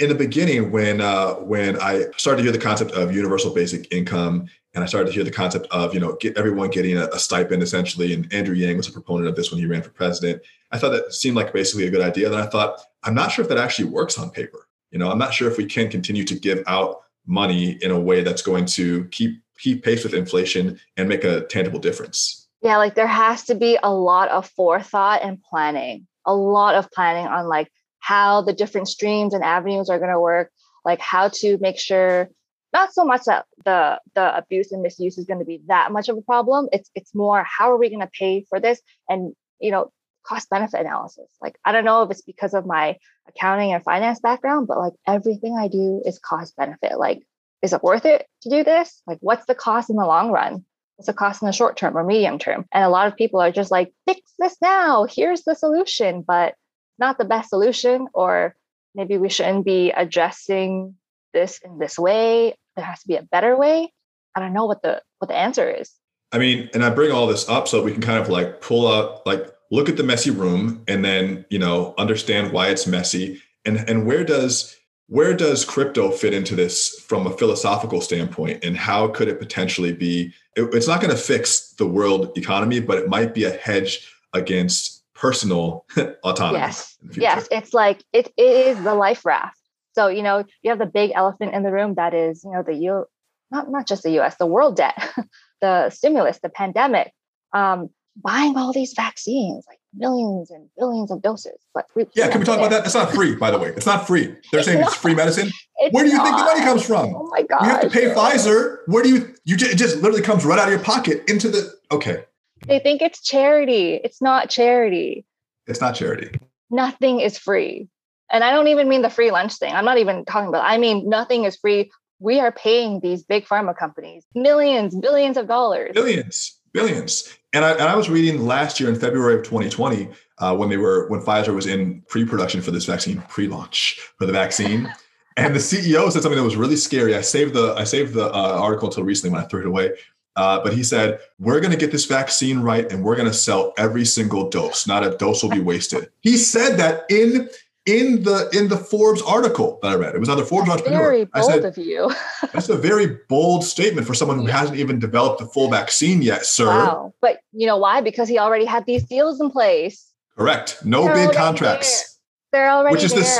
in 0.00 0.08
the 0.08 0.14
beginning, 0.14 0.70
when, 0.70 1.00
uh, 1.00 1.34
when 1.34 1.80
I 1.80 2.06
started 2.16 2.38
to 2.38 2.42
hear 2.44 2.52
the 2.52 2.58
concept 2.58 2.92
of 2.92 3.14
universal 3.14 3.52
basic 3.52 3.92
income 3.92 4.48
and 4.74 4.82
I 4.82 4.86
started 4.86 5.06
to 5.08 5.12
hear 5.12 5.24
the 5.24 5.30
concept 5.30 5.66
of, 5.70 5.94
you 5.94 6.00
know, 6.00 6.16
get 6.20 6.36
everyone 6.36 6.70
getting 6.70 6.96
a, 6.96 7.06
a 7.06 7.18
stipend 7.18 7.62
essentially. 7.62 8.12
And 8.12 8.32
Andrew 8.32 8.54
Yang 8.54 8.78
was 8.78 8.88
a 8.88 8.92
proponent 8.92 9.28
of 9.28 9.36
this 9.36 9.50
when 9.50 9.60
he 9.60 9.66
ran 9.66 9.82
for 9.82 9.90
president. 9.90 10.42
I 10.72 10.78
thought 10.78 10.90
that 10.90 11.12
seemed 11.12 11.36
like 11.36 11.52
basically 11.52 11.86
a 11.86 11.90
good 11.90 12.02
idea. 12.02 12.28
Then 12.28 12.40
I 12.40 12.46
thought, 12.46 12.80
I'm 13.04 13.14
not 13.14 13.30
sure 13.30 13.42
if 13.42 13.48
that 13.50 13.58
actually 13.58 13.88
works 13.88 14.18
on 14.18 14.30
paper. 14.30 14.66
You 14.90 14.98
know, 14.98 15.10
I'm 15.10 15.18
not 15.18 15.34
sure 15.34 15.50
if 15.50 15.58
we 15.58 15.66
can 15.66 15.90
continue 15.90 16.24
to 16.24 16.34
give 16.34 16.62
out 16.66 17.02
money 17.26 17.78
in 17.82 17.90
a 17.90 17.98
way 17.98 18.22
that's 18.22 18.42
going 18.42 18.66
to 18.66 19.04
keep 19.06 19.40
keep 19.58 19.84
pace 19.84 20.02
with 20.02 20.14
inflation 20.14 20.78
and 20.96 21.08
make 21.08 21.24
a 21.24 21.42
tangible 21.42 21.78
difference. 21.78 22.48
Yeah, 22.60 22.76
like 22.78 22.94
there 22.94 23.06
has 23.06 23.44
to 23.44 23.54
be 23.54 23.78
a 23.82 23.92
lot 23.92 24.28
of 24.30 24.48
forethought 24.48 25.22
and 25.22 25.40
planning. 25.42 26.06
A 26.26 26.34
lot 26.34 26.74
of 26.74 26.90
planning 26.90 27.26
on 27.26 27.46
like 27.46 27.70
how 28.04 28.42
the 28.42 28.52
different 28.52 28.86
streams 28.86 29.32
and 29.32 29.42
avenues 29.42 29.88
are 29.88 29.98
going 29.98 30.10
to 30.10 30.20
work, 30.20 30.50
like 30.84 31.00
how 31.00 31.28
to 31.28 31.56
make 31.58 31.78
sure 31.78 32.28
not 32.74 32.92
so 32.92 33.04
much 33.04 33.22
that 33.24 33.46
the 33.64 33.98
the 34.14 34.36
abuse 34.36 34.72
and 34.72 34.82
misuse 34.82 35.16
is 35.16 35.24
going 35.24 35.38
to 35.38 35.44
be 35.46 35.62
that 35.68 35.90
much 35.90 36.10
of 36.10 36.18
a 36.18 36.22
problem. 36.22 36.68
It's 36.70 36.90
it's 36.94 37.14
more 37.14 37.42
how 37.44 37.72
are 37.72 37.78
we 37.78 37.88
going 37.88 38.00
to 38.00 38.10
pay 38.18 38.44
for 38.50 38.60
this 38.60 38.80
and 39.08 39.32
you 39.58 39.70
know 39.70 39.90
cost 40.26 40.50
benefit 40.50 40.80
analysis. 40.80 41.30
Like, 41.40 41.56
I 41.64 41.72
don't 41.72 41.84
know 41.84 42.02
if 42.02 42.10
it's 42.10 42.22
because 42.22 42.52
of 42.52 42.66
my 42.66 42.96
accounting 43.28 43.72
and 43.72 43.82
finance 43.82 44.20
background, 44.20 44.66
but 44.66 44.78
like 44.78 44.94
everything 45.06 45.56
I 45.56 45.68
do 45.68 46.02
is 46.04 46.18
cost 46.18 46.56
benefit. 46.56 46.98
Like, 46.98 47.22
is 47.62 47.72
it 47.72 47.82
worth 47.82 48.04
it 48.04 48.26
to 48.42 48.50
do 48.50 48.64
this? 48.64 49.02
Like, 49.06 49.18
what's 49.20 49.46
the 49.46 49.54
cost 49.54 49.88
in 49.88 49.96
the 49.96 50.06
long 50.06 50.30
run? 50.30 50.64
What's 50.96 51.06
the 51.06 51.14
cost 51.14 51.42
in 51.42 51.46
the 51.46 51.52
short 51.52 51.76
term 51.76 51.96
or 51.96 52.04
medium 52.04 52.38
term? 52.38 52.66
And 52.72 52.84
a 52.84 52.88
lot 52.88 53.06
of 53.06 53.16
people 53.16 53.40
are 53.40 53.52
just 53.52 53.70
like, 53.70 53.92
fix 54.06 54.20
this 54.38 54.56
now. 54.60 55.06
Here's 55.08 55.42
the 55.42 55.54
solution, 55.54 56.22
but 56.26 56.54
not 56.98 57.18
the 57.18 57.24
best 57.24 57.50
solution. 57.50 58.08
Or 58.14 58.54
maybe 58.94 59.18
we 59.18 59.28
shouldn't 59.28 59.64
be 59.64 59.90
addressing 59.90 60.94
this 61.32 61.58
in 61.64 61.78
this 61.78 61.98
way. 61.98 62.54
There 62.76 62.84
has 62.84 63.00
to 63.00 63.08
be 63.08 63.16
a 63.16 63.22
better 63.22 63.56
way. 63.56 63.92
I 64.34 64.40
don't 64.40 64.52
know 64.52 64.66
what 64.66 64.82
the 64.82 65.02
what 65.18 65.28
the 65.28 65.36
answer 65.36 65.70
is. 65.70 65.90
I 66.32 66.38
mean, 66.38 66.68
and 66.74 66.84
I 66.84 66.90
bring 66.90 67.12
all 67.12 67.26
this 67.26 67.48
up 67.48 67.68
so 67.68 67.82
we 67.82 67.92
can 67.92 68.00
kind 68.00 68.18
of 68.18 68.28
like 68.28 68.60
pull 68.60 68.92
out 68.92 69.24
like 69.26 69.54
look 69.70 69.88
at 69.88 69.96
the 69.96 70.02
messy 70.02 70.30
room 70.30 70.82
and 70.88 71.04
then 71.04 71.44
you 71.50 71.58
know 71.58 71.94
understand 71.98 72.52
why 72.52 72.68
it's 72.68 72.86
messy 72.86 73.42
and 73.64 73.78
and 73.88 74.06
where 74.06 74.24
does 74.24 74.76
where 75.08 75.34
does 75.34 75.64
crypto 75.64 76.10
fit 76.10 76.32
into 76.32 76.54
this 76.54 76.98
from 77.00 77.26
a 77.26 77.36
philosophical 77.36 78.00
standpoint 78.00 78.64
and 78.64 78.76
how 78.76 79.08
could 79.08 79.28
it 79.28 79.38
potentially 79.38 79.92
be 79.92 80.32
it, 80.56 80.62
it's 80.74 80.88
not 80.88 81.00
going 81.00 81.14
to 81.14 81.20
fix 81.20 81.72
the 81.72 81.86
world 81.86 82.36
economy 82.38 82.80
but 82.80 82.98
it 82.98 83.08
might 83.08 83.34
be 83.34 83.44
a 83.44 83.50
hedge 83.50 84.10
against 84.32 84.93
personal 85.24 85.84
autonomy 86.24 86.58
yes 86.58 86.96
yes 87.12 87.48
it's 87.50 87.72
like 87.72 88.04
it, 88.12 88.26
it 88.36 88.54
is 88.68 88.76
the 88.84 88.94
life 88.94 89.24
raft 89.24 89.58
so 89.92 90.08
you 90.08 90.22
know 90.22 90.44
you 90.62 90.70
have 90.70 90.78
the 90.78 90.92
big 91.00 91.12
elephant 91.14 91.54
in 91.54 91.62
the 91.62 91.72
room 91.72 91.94
that 91.94 92.12
is 92.12 92.44
you 92.44 92.52
know 92.52 92.62
the 92.62 92.74
u 92.74 93.04
not 93.50 93.70
not 93.70 93.86
just 93.86 94.02
the 94.02 94.10
us 94.10 94.34
the 94.36 94.46
world 94.46 94.76
debt 94.76 94.96
the 95.60 95.88
stimulus 95.90 96.38
the 96.42 96.48
pandemic 96.48 97.12
um, 97.54 97.88
buying 98.16 98.56
all 98.56 98.72
these 98.72 98.92
vaccines, 98.94 99.64
like 99.68 99.78
millions 99.94 100.50
and 100.50 100.68
billions 100.76 101.10
of 101.10 101.22
doses. 101.22 101.58
But 101.72 101.86
we, 101.94 102.06
yeah, 102.14 102.28
can 102.28 102.40
we 102.40 102.46
talk 102.46 102.58
about 102.58 102.70
that? 102.70 102.84
It's 102.84 102.94
not 102.94 103.12
free, 103.12 103.34
by 103.34 103.50
the 103.50 103.58
way. 103.58 103.68
It's 103.68 103.86
not 103.86 104.06
free. 104.06 104.26
They're 104.50 104.60
it's 104.60 104.66
saying 104.66 104.80
not. 104.80 104.88
it's 104.88 104.96
free 104.96 105.14
medicine. 105.14 105.50
It's 105.76 105.92
Where 105.92 106.04
do 106.04 106.10
you 106.10 106.16
not. 106.16 106.26
think 106.26 106.38
the 106.38 106.44
money 106.44 106.60
comes 106.60 106.86
from? 106.86 107.14
Oh 107.16 107.28
my 107.32 107.42
god! 107.42 107.62
You 107.62 107.68
have 107.68 107.80
to 107.80 107.90
pay 107.90 108.04
Pfizer. 108.04 108.78
Where 108.86 109.02
do 109.02 109.08
you? 109.08 109.34
You 109.44 109.56
just, 109.56 109.72
it 109.72 109.74
just 109.76 109.96
literally 109.96 110.22
comes 110.22 110.44
right 110.44 110.56
out 110.56 110.68
of 110.68 110.70
your 110.70 110.82
pocket 110.82 111.28
into 111.28 111.48
the. 111.48 111.74
Okay. 111.90 112.24
They 112.66 112.78
think 112.78 113.02
it's 113.02 113.22
charity. 113.22 113.94
It's 114.02 114.20
not 114.22 114.50
charity. 114.50 115.24
It's 115.66 115.80
not 115.80 115.94
charity. 115.94 116.30
Nothing 116.70 117.20
is 117.20 117.38
free, 117.38 117.88
and 118.30 118.42
I 118.42 118.50
don't 118.50 118.68
even 118.68 118.88
mean 118.88 119.02
the 119.02 119.10
free 119.10 119.30
lunch 119.30 119.54
thing. 119.54 119.72
I'm 119.72 119.84
not 119.84 119.98
even 119.98 120.24
talking 120.24 120.48
about. 120.48 120.64
I 120.64 120.78
mean 120.78 121.08
nothing 121.08 121.44
is 121.44 121.56
free. 121.56 121.90
We 122.18 122.40
are 122.40 122.52
paying 122.52 123.00
these 123.00 123.22
big 123.22 123.46
pharma 123.46 123.76
companies 123.76 124.24
millions, 124.34 124.96
billions 124.96 125.36
of 125.36 125.46
dollars. 125.46 125.92
Billions 125.94 126.58
billions. 126.74 127.32
And 127.54 127.64
I, 127.64 127.70
and 127.72 127.82
I 127.82 127.94
was 127.96 128.10
reading 128.10 128.44
last 128.44 128.78
year 128.78 128.90
in 128.90 128.96
February 128.96 129.36
of 129.36 129.44
2020 129.44 130.10
uh, 130.38 130.54
when 130.56 130.68
they 130.68 130.76
were 130.76 131.08
when 131.08 131.20
Pfizer 131.20 131.54
was 131.54 131.66
in 131.66 132.02
pre-production 132.08 132.60
for 132.60 132.72
this 132.72 132.84
vaccine, 132.84 133.22
pre-launch 133.28 133.98
for 134.18 134.26
the 134.26 134.32
vaccine. 134.32 134.92
and 135.36 135.54
the 135.54 135.60
CEO 135.60 136.10
said 136.10 136.22
something 136.22 136.36
that 136.36 136.44
was 136.44 136.56
really 136.56 136.76
scary. 136.76 137.14
I 137.16 137.22
saved 137.22 137.54
the 137.54 137.74
I 137.74 137.84
saved 137.84 138.12
the 138.12 138.26
uh, 138.26 138.58
article 138.60 138.88
until 138.88 139.04
recently 139.04 139.32
when 139.32 139.42
I 139.42 139.46
threw 139.46 139.60
it 139.60 139.66
away. 139.66 139.92
Uh, 140.36 140.60
but 140.62 140.72
he 140.74 140.82
said, 140.82 141.20
We're 141.38 141.60
going 141.60 141.70
to 141.72 141.76
get 141.78 141.92
this 141.92 142.06
vaccine 142.06 142.60
right 142.60 142.90
and 142.90 143.04
we're 143.04 143.16
going 143.16 143.28
to 143.28 143.34
sell 143.34 143.72
every 143.78 144.04
single 144.04 144.50
dose. 144.50 144.86
Not 144.86 145.04
a 145.04 145.16
dose 145.16 145.42
will 145.42 145.50
be 145.50 145.60
wasted. 145.60 146.10
He 146.20 146.36
said 146.36 146.76
that 146.78 147.04
in 147.08 147.48
in 147.86 148.22
the 148.22 148.48
in 148.52 148.68
the 148.68 148.78
Forbes 148.78 149.20
article 149.22 149.78
that 149.82 149.92
I 149.92 149.94
read. 149.94 150.14
It 150.14 150.18
was 150.18 150.28
on 150.30 150.38
the 150.38 150.44
Forbes 150.44 150.70
Entrepreneur. 150.70 150.98
Very 151.02 151.24
bold 151.26 151.50
I 151.50 151.54
said, 151.54 151.64
of 151.64 151.76
you. 151.76 152.10
That's 152.52 152.68
a 152.68 152.76
very 152.76 153.18
bold 153.28 153.62
statement 153.62 154.06
for 154.06 154.14
someone 154.14 154.38
who 154.38 154.46
hasn't 154.46 154.78
even 154.78 154.98
developed 154.98 155.40
the 155.40 155.46
full 155.46 155.70
vaccine 155.70 156.22
yet, 156.22 156.46
sir. 156.46 156.66
Wow. 156.66 157.14
But 157.20 157.40
you 157.52 157.66
know 157.66 157.76
why? 157.76 158.00
Because 158.00 158.28
he 158.28 158.38
already 158.38 158.64
had 158.64 158.86
these 158.86 159.04
deals 159.04 159.40
in 159.40 159.50
place. 159.50 160.10
Correct. 160.36 160.78
No 160.84 161.04
They're 161.04 161.26
big 161.28 161.36
contracts. 161.36 162.18
there. 162.52 162.62
They're 162.62 162.70
already 162.70 162.96
Which 162.96 163.04
is 163.04 163.12
this- 163.12 163.38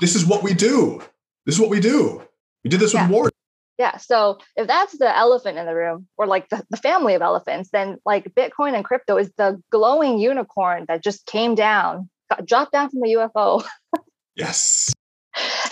This 0.00 0.14
is 0.14 0.26
what 0.26 0.42
we 0.42 0.54
do. 0.54 1.00
This 1.44 1.54
is 1.56 1.60
what 1.60 1.70
we 1.70 1.80
do. 1.80 2.22
We 2.64 2.70
did 2.70 2.80
this 2.80 2.94
Yeah. 2.94 3.02
with 3.02 3.10
Ward. 3.12 3.32
Yeah. 3.78 3.98
So 3.98 4.38
if 4.56 4.66
that's 4.66 4.96
the 4.96 5.16
elephant 5.16 5.58
in 5.58 5.66
the 5.66 5.74
room, 5.74 6.08
or 6.16 6.26
like 6.26 6.48
the, 6.48 6.64
the 6.70 6.78
family 6.78 7.14
of 7.14 7.22
elephants, 7.22 7.70
then 7.70 7.98
like 8.06 8.34
Bitcoin 8.34 8.74
and 8.74 8.84
crypto 8.84 9.16
is 9.18 9.30
the 9.36 9.62
glowing 9.70 10.18
unicorn 10.18 10.86
that 10.88 11.02
just 11.02 11.26
came 11.26 11.54
down, 11.54 12.08
got 12.30 12.46
dropped 12.46 12.72
down 12.72 12.90
from 12.90 13.00
the 13.00 13.14
UFO. 13.14 13.64
Yes. 14.34 14.92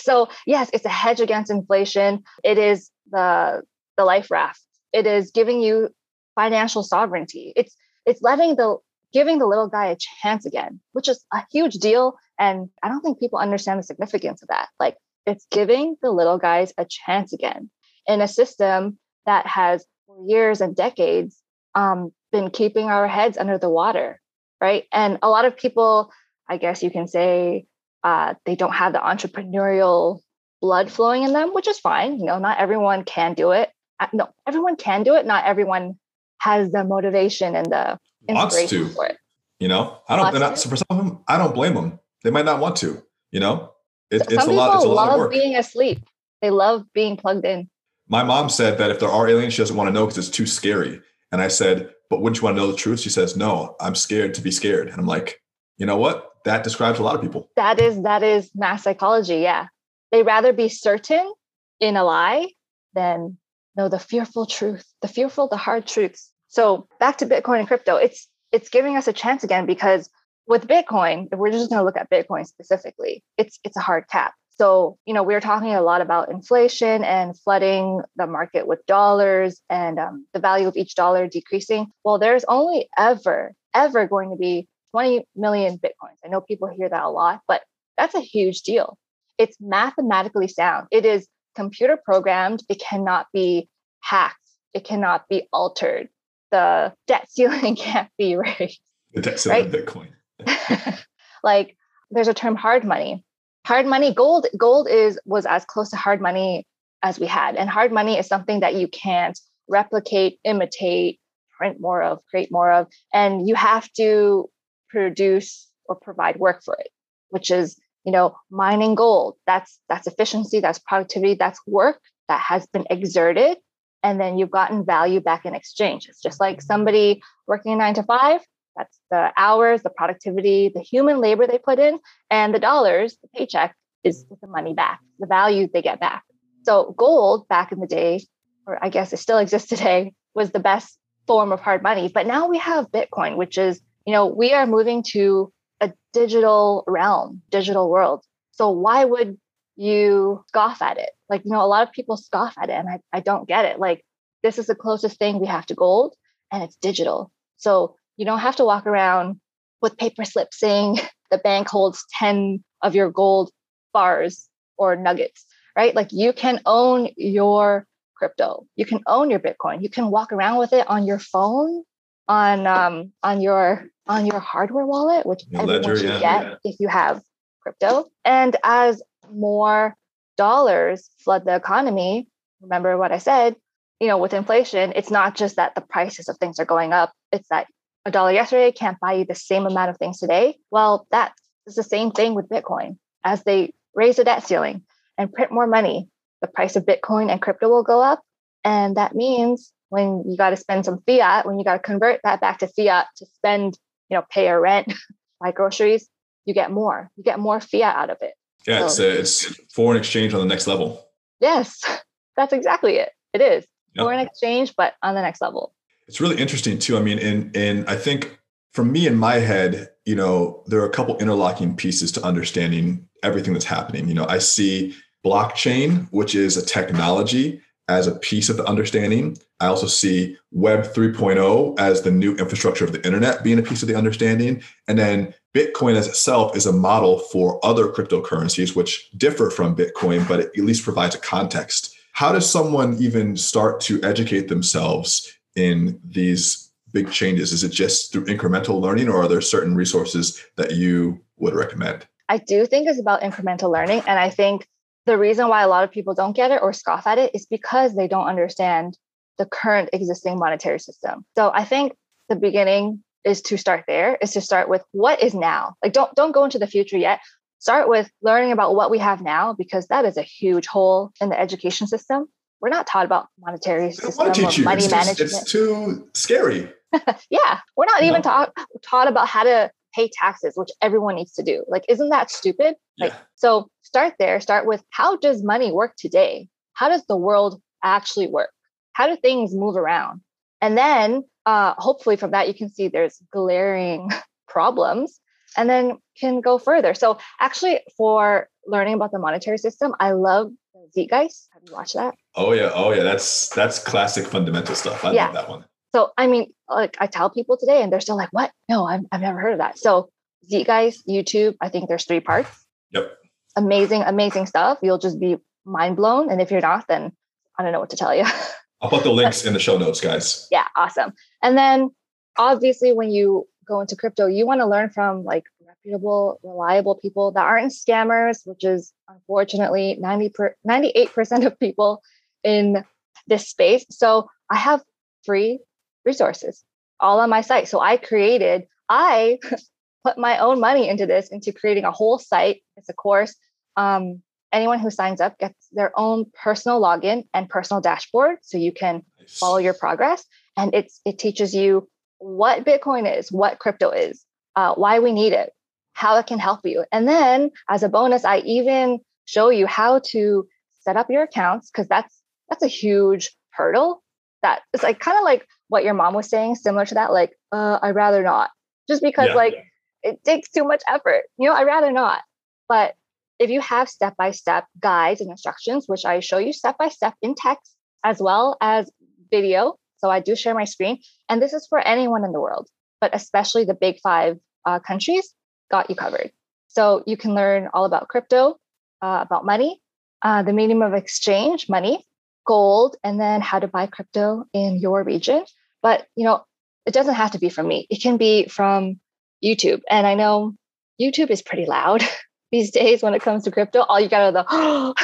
So 0.00 0.28
yes, 0.46 0.68
it's 0.74 0.84
a 0.84 0.90
hedge 0.90 1.20
against 1.20 1.50
inflation. 1.50 2.22
It 2.42 2.58
is 2.58 2.90
the 3.10 3.62
the 3.96 4.04
life 4.04 4.30
raft. 4.30 4.60
It 4.92 5.06
is 5.06 5.30
giving 5.30 5.62
you 5.62 5.88
financial 6.34 6.82
sovereignty. 6.82 7.54
It's 7.56 7.74
it's 8.04 8.20
letting 8.20 8.56
the 8.56 8.76
giving 9.14 9.38
the 9.38 9.46
little 9.46 9.68
guy 9.68 9.86
a 9.86 9.96
chance 10.20 10.44
again, 10.44 10.80
which 10.92 11.08
is 11.08 11.24
a 11.32 11.44
huge 11.50 11.76
deal. 11.76 12.18
And 12.38 12.68
I 12.82 12.88
don't 12.88 13.00
think 13.00 13.18
people 13.18 13.38
understand 13.38 13.78
the 13.78 13.84
significance 13.84 14.42
of 14.42 14.48
that. 14.48 14.68
Like 14.78 14.98
it's 15.24 15.46
giving 15.50 15.96
the 16.02 16.10
little 16.10 16.36
guys 16.36 16.74
a 16.76 16.84
chance 16.84 17.32
again 17.32 17.70
in 18.06 18.20
a 18.20 18.28
system 18.28 18.98
that 19.26 19.46
has 19.46 19.86
for 20.06 20.16
years 20.26 20.60
and 20.60 20.76
decades 20.76 21.40
um, 21.74 22.12
been 22.32 22.50
keeping 22.50 22.86
our 22.86 23.08
heads 23.08 23.38
under 23.38 23.58
the 23.58 23.68
water, 23.70 24.20
right? 24.60 24.84
And 24.92 25.18
a 25.22 25.28
lot 25.28 25.44
of 25.44 25.56
people, 25.56 26.10
I 26.48 26.56
guess 26.58 26.82
you 26.82 26.90
can 26.90 27.08
say, 27.08 27.66
uh, 28.02 28.34
they 28.44 28.54
don't 28.54 28.74
have 28.74 28.92
the 28.92 28.98
entrepreneurial 28.98 30.20
blood 30.60 30.90
flowing 30.90 31.22
in 31.22 31.32
them, 31.32 31.54
which 31.54 31.68
is 31.68 31.78
fine. 31.78 32.18
You 32.18 32.26
know, 32.26 32.38
not 32.38 32.58
everyone 32.58 33.04
can 33.04 33.34
do 33.34 33.52
it. 33.52 33.70
No, 34.12 34.28
everyone 34.46 34.76
can 34.76 35.02
do 35.02 35.14
it. 35.14 35.24
Not 35.24 35.44
everyone 35.44 35.98
has 36.38 36.70
the 36.70 36.84
motivation 36.84 37.54
and 37.56 37.66
the 37.66 37.98
Wants 38.28 38.68
to. 38.70 38.88
for 38.88 39.06
it. 39.06 39.18
You 39.60 39.68
know, 39.68 39.98
I 40.08 40.16
don't. 40.16 40.30
They're 40.32 40.40
not- 40.40 40.58
so 40.58 40.68
for 40.68 40.76
some 40.76 40.86
of 40.90 40.96
them, 40.98 41.24
I 41.28 41.38
don't 41.38 41.54
blame 41.54 41.74
them. 41.74 42.00
They 42.22 42.30
might 42.30 42.44
not 42.44 42.58
want 42.60 42.76
to. 42.76 43.02
You 43.30 43.40
know, 43.40 43.72
it, 44.10 44.20
Some 44.24 44.32
it's 44.32 44.46
a 44.46 44.50
lot. 44.50 44.74
It's 44.76 44.84
a 44.84 44.88
lot 44.88 45.10
of 45.10 45.18
work. 45.18 45.30
being 45.30 45.56
asleep. 45.56 46.00
They 46.40 46.50
love 46.50 46.84
being 46.92 47.16
plugged 47.16 47.44
in. 47.44 47.68
My 48.08 48.22
mom 48.22 48.48
said 48.48 48.78
that 48.78 48.90
if 48.90 49.00
there 49.00 49.08
are 49.08 49.28
aliens, 49.28 49.54
she 49.54 49.62
doesn't 49.62 49.76
want 49.76 49.88
to 49.88 49.92
know 49.92 50.06
because 50.06 50.18
it's 50.18 50.36
too 50.36 50.46
scary. 50.46 51.00
And 51.32 51.40
I 51.40 51.48
said, 51.48 51.90
but 52.10 52.20
wouldn't 52.20 52.38
you 52.38 52.44
want 52.44 52.56
to 52.56 52.60
know 52.62 52.70
the 52.70 52.76
truth? 52.76 53.00
She 53.00 53.10
says, 53.10 53.36
no, 53.36 53.76
I'm 53.80 53.94
scared 53.94 54.34
to 54.34 54.40
be 54.40 54.50
scared. 54.50 54.88
And 54.88 54.98
I'm 54.98 55.06
like, 55.06 55.40
you 55.78 55.86
know 55.86 55.96
what? 55.96 56.30
That 56.44 56.62
describes 56.62 56.98
a 56.98 57.02
lot 57.02 57.14
of 57.14 57.22
people. 57.22 57.48
That 57.56 57.80
is 57.80 58.02
that 58.02 58.22
is 58.22 58.50
mass 58.54 58.82
psychology. 58.82 59.36
Yeah, 59.36 59.68
they 60.12 60.22
rather 60.22 60.52
be 60.52 60.68
certain 60.68 61.32
in 61.80 61.96
a 61.96 62.04
lie 62.04 62.50
than 62.94 63.38
know 63.76 63.88
the 63.88 63.98
fearful 63.98 64.46
truth, 64.46 64.84
the 65.02 65.08
fearful, 65.08 65.48
the 65.48 65.56
hard 65.56 65.86
truths. 65.86 66.30
So 66.48 66.86
back 67.00 67.18
to 67.18 67.26
Bitcoin 67.26 67.60
and 67.60 67.68
crypto. 67.68 67.96
It's 67.96 68.28
it's 68.52 68.68
giving 68.68 68.96
us 68.96 69.08
a 69.08 69.12
chance 69.12 69.42
again 69.42 69.66
because 69.66 70.08
with 70.46 70.68
Bitcoin, 70.68 71.28
if 71.32 71.38
we're 71.38 71.50
just 71.50 71.70
going 71.70 71.80
to 71.80 71.84
look 71.84 71.96
at 71.96 72.10
Bitcoin 72.10 72.46
specifically, 72.46 73.24
it's 73.38 73.58
it's 73.64 73.76
a 73.76 73.80
hard 73.80 74.06
cap. 74.08 74.34
So, 74.56 74.98
you 75.04 75.14
know, 75.14 75.22
we 75.24 75.34
are 75.34 75.40
talking 75.40 75.74
a 75.74 75.82
lot 75.82 76.00
about 76.00 76.30
inflation 76.30 77.02
and 77.02 77.38
flooding 77.40 78.00
the 78.16 78.26
market 78.26 78.66
with 78.68 78.86
dollars 78.86 79.60
and 79.68 79.98
um, 79.98 80.26
the 80.32 80.38
value 80.38 80.68
of 80.68 80.76
each 80.76 80.94
dollar 80.94 81.26
decreasing. 81.26 81.88
Well, 82.04 82.18
there's 82.18 82.44
only 82.44 82.88
ever, 82.96 83.52
ever 83.74 84.06
going 84.06 84.30
to 84.30 84.36
be 84.36 84.68
20 84.92 85.26
million 85.34 85.78
Bitcoins. 85.78 86.18
I 86.24 86.28
know 86.28 86.40
people 86.40 86.68
hear 86.68 86.88
that 86.88 87.02
a 87.02 87.10
lot, 87.10 87.40
but 87.48 87.62
that's 87.98 88.14
a 88.14 88.20
huge 88.20 88.62
deal. 88.62 88.96
It's 89.38 89.56
mathematically 89.60 90.46
sound. 90.46 90.86
It 90.92 91.04
is 91.04 91.26
computer 91.56 91.98
programmed. 92.04 92.62
It 92.68 92.80
cannot 92.80 93.26
be 93.32 93.68
hacked. 94.00 94.36
It 94.72 94.84
cannot 94.84 95.28
be 95.28 95.48
altered. 95.52 96.08
The 96.52 96.92
debt 97.08 97.26
ceiling 97.30 97.74
can't 97.74 98.10
be 98.18 98.36
raised. 98.36 98.80
The 99.12 99.20
debt 99.20 99.44
Right. 99.46 99.66
of 99.66 99.72
Bitcoin. 99.72 100.10
like 101.42 101.76
there's 102.12 102.28
a 102.28 102.34
term 102.34 102.54
hard 102.54 102.84
money 102.84 103.24
hard 103.64 103.86
money 103.86 104.14
gold 104.14 104.46
gold 104.56 104.88
is 104.88 105.18
was 105.24 105.46
as 105.46 105.64
close 105.64 105.90
to 105.90 105.96
hard 105.96 106.20
money 106.20 106.66
as 107.02 107.18
we 107.18 107.26
had. 107.26 107.56
And 107.56 107.68
hard 107.68 107.92
money 107.92 108.18
is 108.18 108.26
something 108.26 108.60
that 108.60 108.74
you 108.74 108.88
can't 108.88 109.38
replicate 109.68 110.38
imitate 110.44 111.20
print 111.56 111.80
more 111.80 112.02
of 112.02 112.20
create 112.30 112.50
more 112.50 112.72
of. 112.72 112.88
And 113.12 113.48
you 113.48 113.54
have 113.54 113.90
to 113.94 114.48
produce 114.88 115.68
or 115.86 115.96
provide 115.96 116.36
work 116.36 116.62
for 116.64 116.74
it 116.76 116.88
which 117.34 117.50
is 117.50 117.76
you 118.04 118.12
know 118.12 118.36
mining 118.50 118.94
gold. 118.94 119.34
That's 119.46 119.80
that's 119.88 120.06
efficiency 120.06 120.60
that's 120.60 120.78
productivity 120.78 121.34
that's 121.34 121.60
work 121.66 122.00
that 122.28 122.40
has 122.40 122.66
been 122.68 122.86
exerted 122.88 123.58
and 124.02 124.20
then 124.20 124.38
you've 124.38 124.50
gotten 124.50 124.84
value 124.84 125.20
back 125.20 125.44
in 125.44 125.54
exchange. 125.54 126.08
It's 126.08 126.22
just 126.22 126.38
like 126.40 126.62
somebody 126.62 127.22
working 127.46 127.72
a 127.72 127.76
9 127.76 127.94
to 127.94 128.02
5 128.04 128.40
that's 128.76 128.98
the 129.10 129.32
hours, 129.36 129.82
the 129.82 129.90
productivity, 129.90 130.70
the 130.74 130.80
human 130.80 131.20
labor 131.20 131.46
they 131.46 131.58
put 131.58 131.78
in, 131.78 131.98
and 132.30 132.54
the 132.54 132.58
dollars, 132.58 133.16
the 133.22 133.28
paycheck 133.34 133.74
is 134.02 134.24
mm. 134.24 134.40
the 134.40 134.46
money 134.46 134.74
back, 134.74 135.00
the 135.18 135.26
value 135.26 135.68
they 135.72 135.82
get 135.82 136.00
back. 136.00 136.24
So 136.64 136.94
gold 136.96 137.46
back 137.48 137.72
in 137.72 137.80
the 137.80 137.86
day, 137.86 138.24
or 138.66 138.82
I 138.82 138.88
guess 138.88 139.12
it 139.12 139.18
still 139.18 139.38
exists 139.38 139.68
today, 139.68 140.12
was 140.34 140.50
the 140.50 140.60
best 140.60 140.98
form 141.26 141.52
of 141.52 141.60
hard 141.60 141.82
money. 141.82 142.10
But 142.12 142.26
now 142.26 142.48
we 142.48 142.58
have 142.58 142.90
Bitcoin, 142.90 143.36
which 143.36 143.58
is, 143.58 143.80
you 144.06 144.12
know, 144.12 144.26
we 144.26 144.52
are 144.52 144.66
moving 144.66 145.02
to 145.12 145.52
a 145.80 145.92
digital 146.12 146.84
realm, 146.86 147.42
digital 147.50 147.90
world. 147.90 148.24
So 148.52 148.70
why 148.70 149.04
would 149.04 149.38
you 149.76 150.44
scoff 150.48 150.80
at 150.82 150.98
it? 150.98 151.10
Like, 151.28 151.44
you 151.44 151.50
know, 151.50 151.62
a 151.62 151.66
lot 151.66 151.86
of 151.86 151.92
people 151.92 152.16
scoff 152.16 152.54
at 152.58 152.68
it, 152.68 152.74
and 152.74 152.88
I, 152.88 153.00
I 153.12 153.20
don't 153.20 153.48
get 153.48 153.64
it. 153.64 153.78
Like, 153.78 154.04
this 154.42 154.58
is 154.58 154.66
the 154.66 154.74
closest 154.74 155.18
thing 155.18 155.40
we 155.40 155.46
have 155.46 155.66
to 155.66 155.74
gold, 155.74 156.14
and 156.52 156.62
it's 156.62 156.76
digital. 156.76 157.30
So 157.56 157.96
you 158.16 158.24
don't 158.24 158.40
have 158.40 158.56
to 158.56 158.64
walk 158.64 158.86
around 158.86 159.40
with 159.82 159.96
paper 159.96 160.24
slips 160.24 160.58
saying 160.58 160.98
the 161.30 161.38
bank 161.38 161.68
holds 161.68 162.04
10 162.18 162.62
of 162.82 162.94
your 162.94 163.10
gold 163.10 163.50
bars 163.92 164.48
or 164.76 164.96
nuggets, 164.96 165.44
right? 165.76 165.94
Like 165.94 166.08
you 166.10 166.32
can 166.32 166.60
own 166.66 167.08
your 167.16 167.86
crypto. 168.16 168.66
You 168.76 168.86
can 168.86 169.00
own 169.06 169.30
your 169.30 169.40
Bitcoin. 169.40 169.82
You 169.82 169.90
can 169.90 170.10
walk 170.10 170.32
around 170.32 170.58
with 170.58 170.72
it 170.72 170.88
on 170.88 171.06
your 171.06 171.18
phone, 171.18 171.84
on 172.28 172.66
um, 172.66 173.12
on 173.22 173.40
your 173.40 173.86
on 174.06 174.26
your 174.26 174.40
hardware 174.40 174.86
wallet, 174.86 175.26
which 175.26 175.42
Your 175.48 175.62
everyone 175.62 175.82
ledger, 175.82 175.96
should 175.96 176.20
yeah. 176.20 176.42
get 176.42 176.58
if 176.64 176.76
you 176.80 176.88
have 176.88 177.22
crypto. 177.62 178.06
And 178.24 178.56
as 178.62 179.02
more 179.30 179.96
dollars 180.36 181.08
flood 181.18 181.44
the 181.44 181.54
economy, 181.54 182.28
remember 182.60 182.96
what 182.96 183.12
I 183.12 183.18
said, 183.18 183.56
you 184.00 184.08
know, 184.08 184.18
with 184.18 184.34
inflation, 184.34 184.92
it's 184.96 185.10
not 185.10 185.36
just 185.36 185.56
that 185.56 185.74
the 185.74 185.80
prices 185.80 186.28
of 186.28 186.36
things 186.38 186.58
are 186.58 186.64
going 186.64 186.92
up, 186.92 187.12
it's 187.32 187.48
that 187.48 187.66
a 188.04 188.10
dollar 188.10 188.32
yesterday 188.32 188.72
can't 188.72 188.98
buy 189.00 189.14
you 189.14 189.24
the 189.24 189.34
same 189.34 189.66
amount 189.66 189.90
of 189.90 189.96
things 189.96 190.18
today. 190.18 190.58
Well, 190.70 191.06
that's 191.10 191.40
the 191.66 191.82
same 191.82 192.10
thing 192.10 192.34
with 192.34 192.48
Bitcoin. 192.48 192.98
As 193.24 193.42
they 193.44 193.72
raise 193.94 194.16
the 194.16 194.24
debt 194.24 194.46
ceiling 194.46 194.82
and 195.16 195.32
print 195.32 195.50
more 195.50 195.66
money, 195.66 196.08
the 196.42 196.48
price 196.48 196.76
of 196.76 196.84
Bitcoin 196.84 197.30
and 197.30 197.40
crypto 197.40 197.68
will 197.68 197.82
go 197.82 198.02
up. 198.02 198.22
And 198.64 198.96
that 198.96 199.14
means 199.14 199.72
when 199.88 200.24
you 200.26 200.36
got 200.36 200.50
to 200.50 200.56
spend 200.56 200.84
some 200.84 201.02
fiat, 201.06 201.46
when 201.46 201.58
you 201.58 201.64
got 201.64 201.74
to 201.74 201.78
convert 201.78 202.20
that 202.24 202.40
back 202.40 202.58
to 202.58 202.68
fiat 202.68 203.06
to 203.16 203.26
spend, 203.36 203.78
you 204.10 204.16
know, 204.16 204.24
pay 204.30 204.46
your 204.46 204.60
rent, 204.60 204.92
buy 205.40 205.52
groceries, 205.52 206.08
you 206.44 206.52
get 206.52 206.70
more. 206.70 207.10
You 207.16 207.24
get 207.24 207.38
more 207.38 207.60
fiat 207.60 207.96
out 207.96 208.10
of 208.10 208.18
it. 208.20 208.34
Yeah, 208.66 208.84
it's, 208.84 208.98
uh, 208.98 209.04
it's 209.04 209.44
foreign 209.72 209.98
exchange 209.98 210.34
on 210.34 210.40
the 210.40 210.46
next 210.46 210.66
level. 210.66 211.06
Yes, 211.40 211.82
that's 212.36 212.52
exactly 212.52 212.96
it. 212.96 213.10
It 213.32 213.40
is 213.40 213.66
Yep. 213.94 214.04
foreign 214.04 214.20
exchange, 214.20 214.74
but 214.76 214.94
on 215.02 215.14
the 215.14 215.22
next 215.22 215.40
level. 215.40 215.72
It's 216.08 216.20
really 216.20 216.36
interesting 216.36 216.78
too. 216.78 216.96
I 216.96 217.00
mean, 217.00 217.18
and 217.18 217.56
in 217.56 217.86
I 217.86 217.96
think 217.96 218.38
for 218.72 218.84
me 218.84 219.06
in 219.06 219.16
my 219.16 219.36
head, 219.36 219.90
you 220.04 220.14
know, 220.14 220.62
there 220.66 220.80
are 220.80 220.86
a 220.86 220.92
couple 220.92 221.16
interlocking 221.18 221.76
pieces 221.76 222.12
to 222.12 222.24
understanding 222.24 223.08
everything 223.22 223.52
that's 223.52 223.64
happening. 223.64 224.08
You 224.08 224.14
know, 224.14 224.26
I 224.26 224.38
see 224.38 224.94
blockchain, 225.24 226.08
which 226.10 226.34
is 226.34 226.56
a 226.56 226.64
technology, 226.64 227.62
as 227.88 228.06
a 228.06 228.14
piece 228.16 228.48
of 228.48 228.56
the 228.56 228.64
understanding. 228.64 229.36
I 229.60 229.66
also 229.66 229.86
see 229.86 230.36
Web 230.50 230.84
3.0 230.84 231.78
as 231.78 232.02
the 232.02 232.10
new 232.10 232.34
infrastructure 232.36 232.84
of 232.84 232.92
the 232.92 233.04
internet 233.04 233.44
being 233.44 233.58
a 233.58 233.62
piece 233.62 233.82
of 233.82 233.88
the 233.88 233.96
understanding. 233.96 234.62
And 234.88 234.98
then 234.98 235.34
Bitcoin 235.54 235.94
as 235.94 236.08
itself 236.08 236.56
is 236.56 236.66
a 236.66 236.72
model 236.72 237.18
for 237.18 237.64
other 237.64 237.86
cryptocurrencies, 237.88 238.74
which 238.74 239.10
differ 239.16 239.50
from 239.50 239.76
Bitcoin, 239.76 240.26
but 240.26 240.40
it 240.40 240.52
at 240.56 240.64
least 240.64 240.84
provides 240.84 241.14
a 241.14 241.18
context. 241.18 241.94
How 242.12 242.32
does 242.32 242.48
someone 242.48 242.96
even 243.00 243.36
start 243.36 243.80
to 243.82 244.02
educate 244.02 244.48
themselves 244.48 245.33
in 245.56 246.00
these 246.04 246.70
big 246.92 247.10
changes? 247.10 247.52
Is 247.52 247.64
it 247.64 247.72
just 247.72 248.12
through 248.12 248.26
incremental 248.26 248.80
learning, 248.80 249.08
or 249.08 249.22
are 249.22 249.28
there 249.28 249.40
certain 249.40 249.74
resources 249.74 250.42
that 250.56 250.72
you 250.72 251.20
would 251.36 251.54
recommend? 251.54 252.06
I 252.28 252.38
do 252.38 252.66
think 252.66 252.88
it's 252.88 253.00
about 253.00 253.20
incremental 253.20 253.70
learning. 253.70 254.02
And 254.06 254.18
I 254.18 254.30
think 254.30 254.66
the 255.06 255.18
reason 255.18 255.48
why 255.48 255.62
a 255.62 255.68
lot 255.68 255.84
of 255.84 255.90
people 255.90 256.14
don't 256.14 256.34
get 256.34 256.50
it 256.50 256.62
or 256.62 256.72
scoff 256.72 257.06
at 257.06 257.18
it 257.18 257.34
is 257.34 257.46
because 257.46 257.94
they 257.94 258.08
don't 258.08 258.26
understand 258.26 258.96
the 259.36 259.46
current 259.46 259.90
existing 259.92 260.38
monetary 260.38 260.78
system. 260.78 261.24
So 261.36 261.50
I 261.52 261.64
think 261.64 261.94
the 262.28 262.36
beginning 262.36 263.02
is 263.24 263.42
to 263.42 263.56
start 263.56 263.84
there, 263.86 264.16
is 264.22 264.32
to 264.32 264.40
start 264.40 264.68
with 264.68 264.82
what 264.92 265.22
is 265.22 265.34
now. 265.34 265.74
Like 265.82 265.92
don't 265.92 266.14
don't 266.14 266.32
go 266.32 266.44
into 266.44 266.58
the 266.58 266.66
future 266.66 266.98
yet. 266.98 267.20
Start 267.58 267.88
with 267.88 268.10
learning 268.22 268.52
about 268.52 268.74
what 268.74 268.90
we 268.90 268.98
have 268.98 269.22
now 269.22 269.54
because 269.54 269.86
that 269.88 270.04
is 270.04 270.16
a 270.16 270.22
huge 270.22 270.66
hole 270.66 271.12
in 271.20 271.30
the 271.30 271.40
education 271.40 271.86
system. 271.86 272.26
We're 272.60 272.70
not 272.70 272.86
taught 272.86 273.04
about 273.04 273.26
monetary 273.38 273.92
system 273.92 274.26
or 274.26 274.62
money 274.62 274.84
it's 274.84 274.90
management. 274.90 275.16
Too, 275.16 275.24
it's 275.24 275.52
too 275.52 276.08
scary. 276.14 276.72
yeah, 277.30 277.60
we're 277.76 277.86
not 277.86 278.02
even 278.02 278.22
taught 278.22 278.56
taught 278.82 279.08
about 279.08 279.28
how 279.28 279.42
to 279.42 279.70
pay 279.94 280.10
taxes, 280.12 280.54
which 280.56 280.70
everyone 280.82 281.16
needs 281.16 281.32
to 281.34 281.42
do. 281.42 281.64
Like, 281.68 281.84
isn't 281.88 282.08
that 282.08 282.30
stupid? 282.30 282.74
Like, 282.98 283.12
yeah. 283.12 283.18
so 283.36 283.68
start 283.82 284.14
there. 284.18 284.40
Start 284.40 284.66
with 284.66 284.82
how 284.90 285.16
does 285.16 285.42
money 285.42 285.72
work 285.72 285.94
today? 285.96 286.48
How 286.74 286.88
does 286.88 287.04
the 287.06 287.16
world 287.16 287.60
actually 287.82 288.26
work? 288.26 288.50
How 288.92 289.06
do 289.06 289.16
things 289.16 289.54
move 289.54 289.76
around? 289.76 290.20
And 290.60 290.76
then, 290.78 291.24
uh, 291.46 291.74
hopefully, 291.78 292.16
from 292.16 292.30
that 292.32 292.48
you 292.48 292.54
can 292.54 292.68
see 292.68 292.88
there's 292.88 293.20
glaring 293.32 294.10
problems, 294.48 295.20
and 295.56 295.68
then 295.68 295.98
can 296.18 296.40
go 296.40 296.58
further. 296.58 296.94
So, 296.94 297.18
actually, 297.40 297.80
for 297.96 298.48
learning 298.66 298.94
about 298.94 299.12
the 299.12 299.18
monetary 299.18 299.58
system, 299.58 299.94
I 300.00 300.12
love 300.12 300.50
Zeitgeist. 300.92 301.48
Have 301.52 301.62
you 301.66 301.72
watched 301.72 301.94
that? 301.94 302.14
Oh 302.34 302.52
yeah, 302.52 302.70
oh 302.74 302.92
yeah. 302.92 303.02
That's 303.02 303.48
that's 303.50 303.78
classic 303.78 304.26
fundamental 304.26 304.74
stuff. 304.74 305.04
I 305.04 305.12
yeah. 305.12 305.26
love 305.26 305.34
that 305.34 305.48
one. 305.48 305.64
So, 305.94 306.10
I 306.18 306.26
mean, 306.26 306.52
like 306.68 306.96
I 306.98 307.06
tell 307.06 307.30
people 307.30 307.56
today, 307.56 307.82
and 307.82 307.92
they're 307.92 308.00
still 308.00 308.16
like, 308.16 308.30
"What? 308.32 308.50
No, 308.68 308.84
I've, 308.84 309.02
I've 309.12 309.20
never 309.20 309.38
heard 309.38 309.52
of 309.52 309.58
that." 309.58 309.78
So, 309.78 310.10
Zeitgeist 310.50 311.06
YouTube, 311.08 311.56
I 311.60 311.68
think 311.68 311.88
there's 311.88 312.04
three 312.04 312.20
parts. 312.20 312.50
Yep. 312.90 313.12
Amazing, 313.56 314.02
amazing 314.02 314.46
stuff. 314.46 314.78
You'll 314.82 314.98
just 314.98 315.20
be 315.20 315.36
mind 315.64 315.96
blown, 315.96 316.30
and 316.30 316.42
if 316.42 316.50
you're 316.50 316.60
not, 316.60 316.86
then 316.88 317.12
I 317.58 317.62
don't 317.62 317.72
know 317.72 317.80
what 317.80 317.90
to 317.90 317.96
tell 317.96 318.14
you. 318.14 318.24
I'll 318.80 318.90
put 318.90 319.04
the 319.04 319.12
links 319.12 319.44
in 319.44 319.52
the 319.52 319.60
show 319.60 319.78
notes, 319.78 320.00
guys. 320.00 320.48
Yeah, 320.50 320.66
awesome. 320.76 321.12
And 321.42 321.56
then, 321.56 321.90
obviously, 322.36 322.92
when 322.92 323.10
you 323.10 323.46
go 323.66 323.80
into 323.80 323.96
crypto, 323.96 324.26
you 324.26 324.46
want 324.46 324.60
to 324.60 324.66
learn 324.66 324.90
from 324.90 325.24
like 325.24 325.44
reputable, 325.84 326.40
reliable 326.42 326.96
people 326.96 327.32
that 327.32 327.44
aren't 327.44 327.72
scammers, 327.72 328.40
which 328.44 328.64
is 328.64 328.92
unfortunately 329.08 329.96
90 330.00 330.28
per, 330.30 330.56
98% 330.68 331.46
of 331.46 331.58
people 331.58 332.02
in 332.42 332.84
this 333.26 333.48
space. 333.48 333.84
So 333.90 334.28
I 334.50 334.56
have 334.56 334.82
free 335.24 335.60
resources 336.04 336.64
all 337.00 337.20
on 337.20 337.30
my 337.30 337.40
site. 337.40 337.68
So 337.68 337.80
I 337.80 337.96
created, 337.96 338.64
I 338.88 339.38
put 340.04 340.18
my 340.18 340.38
own 340.38 340.60
money 340.60 340.88
into 340.88 341.06
this, 341.06 341.28
into 341.30 341.52
creating 341.52 341.84
a 341.84 341.90
whole 341.90 342.18
site. 342.18 342.62
It's 342.76 342.88
a 342.88 342.94
course. 342.94 343.34
Um, 343.76 344.22
anyone 344.52 344.78
who 344.78 344.90
signs 344.90 345.20
up 345.20 345.38
gets 345.38 345.68
their 345.72 345.92
own 345.98 346.26
personal 346.40 346.80
login 346.80 347.24
and 347.34 347.48
personal 347.48 347.80
dashboard, 347.80 348.36
so 348.42 348.56
you 348.56 348.72
can 348.72 349.02
nice. 349.18 349.38
follow 349.38 349.58
your 349.58 349.74
progress. 349.74 350.24
And 350.56 350.72
it's 350.74 351.00
it 351.04 351.18
teaches 351.18 351.54
you 351.54 351.88
what 352.18 352.64
Bitcoin 352.64 353.18
is, 353.18 353.32
what 353.32 353.58
crypto 353.58 353.90
is, 353.90 354.24
uh, 354.54 354.74
why 354.74 355.00
we 355.00 355.12
need 355.12 355.32
it, 355.32 355.52
how 355.94 356.18
it 356.18 356.26
can 356.26 356.38
help 356.38 356.60
you. 356.64 356.84
And 356.92 357.08
then 357.08 357.50
as 357.70 357.82
a 357.82 357.88
bonus, 357.88 358.24
I 358.24 358.38
even 358.40 359.00
show 359.24 359.48
you 359.48 359.66
how 359.66 360.00
to 360.10 360.46
set 360.80 360.96
up 360.96 361.08
your 361.08 361.22
accounts 361.22 361.70
because 361.70 361.88
that's 361.88 362.20
that's 362.50 362.62
a 362.62 362.68
huge 362.68 363.30
hurdle. 363.50 364.02
That 364.42 364.62
it's 364.74 364.82
like 364.82 365.00
kind 365.00 365.16
of 365.16 365.24
like 365.24 365.46
what 365.68 365.84
your 365.84 365.94
mom 365.94 366.12
was 366.12 366.28
saying, 366.28 366.56
similar 366.56 366.84
to 366.84 366.94
that, 366.94 367.12
like, 367.12 367.32
uh, 367.50 367.78
I'd 367.80 367.94
rather 367.94 368.22
not. 368.22 368.50
Just 368.86 369.02
because 369.02 369.28
yeah. 369.28 369.34
like 369.34 369.54
it 370.02 370.22
takes 370.24 370.50
too 370.50 370.64
much 370.64 370.82
effort. 370.86 371.22
You 371.38 371.48
know, 371.48 371.54
I'd 371.54 371.64
rather 371.64 371.90
not. 371.90 372.22
But 372.68 372.94
if 373.38 373.48
you 373.50 373.60
have 373.60 373.88
step-by-step 373.88 374.66
guides 374.78 375.20
and 375.20 375.30
instructions, 375.30 375.84
which 375.86 376.04
I 376.04 376.20
show 376.20 376.38
you 376.38 376.52
step-by-step 376.52 377.14
in 377.22 377.34
text 377.34 377.74
as 378.04 378.20
well 378.20 378.56
as 378.60 378.90
video. 379.30 379.76
So 379.96 380.10
I 380.10 380.20
do 380.20 380.36
share 380.36 380.54
my 380.54 380.64
screen. 380.64 380.98
And 381.28 381.40
this 381.40 381.52
is 381.52 381.66
for 381.66 381.78
anyone 381.78 382.24
in 382.24 382.32
the 382.32 382.40
world, 382.40 382.68
but 383.00 383.14
especially 383.14 383.64
the 383.64 383.74
big 383.74 383.98
five 384.02 384.36
uh, 384.66 384.78
countries 384.80 385.34
got 385.70 385.90
you 385.90 385.96
covered. 385.96 386.30
So 386.68 387.02
you 387.06 387.16
can 387.16 387.34
learn 387.34 387.68
all 387.72 387.84
about 387.84 388.08
crypto, 388.08 388.58
uh, 389.02 389.20
about 389.22 389.44
money, 389.44 389.80
uh, 390.22 390.42
the 390.42 390.52
medium 390.52 390.82
of 390.82 390.94
exchange, 390.94 391.68
money, 391.68 392.04
gold, 392.46 392.96
and 393.04 393.20
then 393.20 393.40
how 393.40 393.58
to 393.58 393.68
buy 393.68 393.86
crypto 393.86 394.44
in 394.52 394.76
your 394.76 395.02
region. 395.02 395.44
But 395.82 396.06
you 396.16 396.24
know, 396.24 396.44
it 396.86 396.94
doesn't 396.94 397.14
have 397.14 397.32
to 397.32 397.38
be 397.38 397.48
from 397.48 397.68
me. 397.68 397.86
It 397.90 398.02
can 398.02 398.16
be 398.16 398.46
from 398.46 399.00
YouTube. 399.44 399.82
And 399.90 400.06
I 400.06 400.14
know 400.14 400.54
YouTube 401.00 401.30
is 401.30 401.42
pretty 401.42 401.66
loud 401.66 402.02
these 402.52 402.70
days 402.70 403.02
when 403.02 403.14
it 403.14 403.22
comes 403.22 403.44
to 403.44 403.50
crypto. 403.50 403.80
All 403.80 404.00
you 404.00 404.08
got 404.08 404.22
are 404.22 404.32
the 404.32 404.46
oh, 404.48 404.94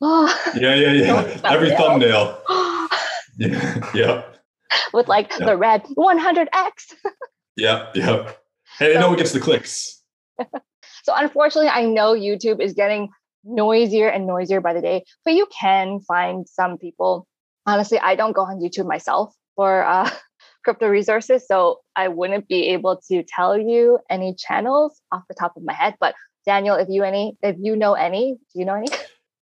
yeah, 0.56 0.74
yeah, 0.74 0.92
yeah. 0.92 1.40
Every 1.44 1.70
thumbnail. 1.70 2.40
yeah, 3.36 3.90
yeah. 3.94 4.22
With 4.92 5.08
like 5.08 5.32
yeah. 5.38 5.46
the 5.46 5.56
red 5.56 5.84
100x. 5.96 6.94
yeah, 7.56 7.90
yeah. 7.94 8.32
Hey, 8.78 8.94
so, 8.94 9.00
no 9.00 9.08
one 9.08 9.18
gets 9.18 9.32
the 9.32 9.40
clicks. 9.40 10.02
so 10.38 11.12
unfortunately, 11.14 11.70
I 11.70 11.84
know 11.84 12.14
YouTube 12.14 12.60
is 12.60 12.72
getting 12.72 13.10
noisier 13.44 14.08
and 14.08 14.26
noisier 14.26 14.60
by 14.60 14.72
the 14.72 14.80
day, 14.80 15.04
but 15.24 15.34
you 15.34 15.46
can 15.58 16.00
find 16.00 16.48
some 16.48 16.78
people. 16.78 17.26
Honestly, 17.66 17.98
I 17.98 18.14
don't 18.14 18.32
go 18.32 18.42
on 18.42 18.60
YouTube 18.60 18.86
myself 18.86 19.34
for 19.56 19.84
uh, 19.84 20.10
crypto 20.64 20.88
resources, 20.88 21.46
so 21.46 21.80
I 21.96 22.08
wouldn't 22.08 22.48
be 22.48 22.68
able 22.68 23.00
to 23.08 23.22
tell 23.22 23.58
you 23.58 23.98
any 24.10 24.34
channels 24.34 25.00
off 25.12 25.22
the 25.28 25.34
top 25.34 25.56
of 25.56 25.62
my 25.64 25.74
head. 25.74 25.94
But 26.00 26.14
Daniel, 26.44 26.76
if 26.76 26.88
you 26.88 27.04
any, 27.04 27.36
if 27.42 27.56
you 27.60 27.76
know 27.76 27.94
any, 27.94 28.38
do 28.52 28.58
you 28.58 28.64
know 28.64 28.74
any? 28.74 28.88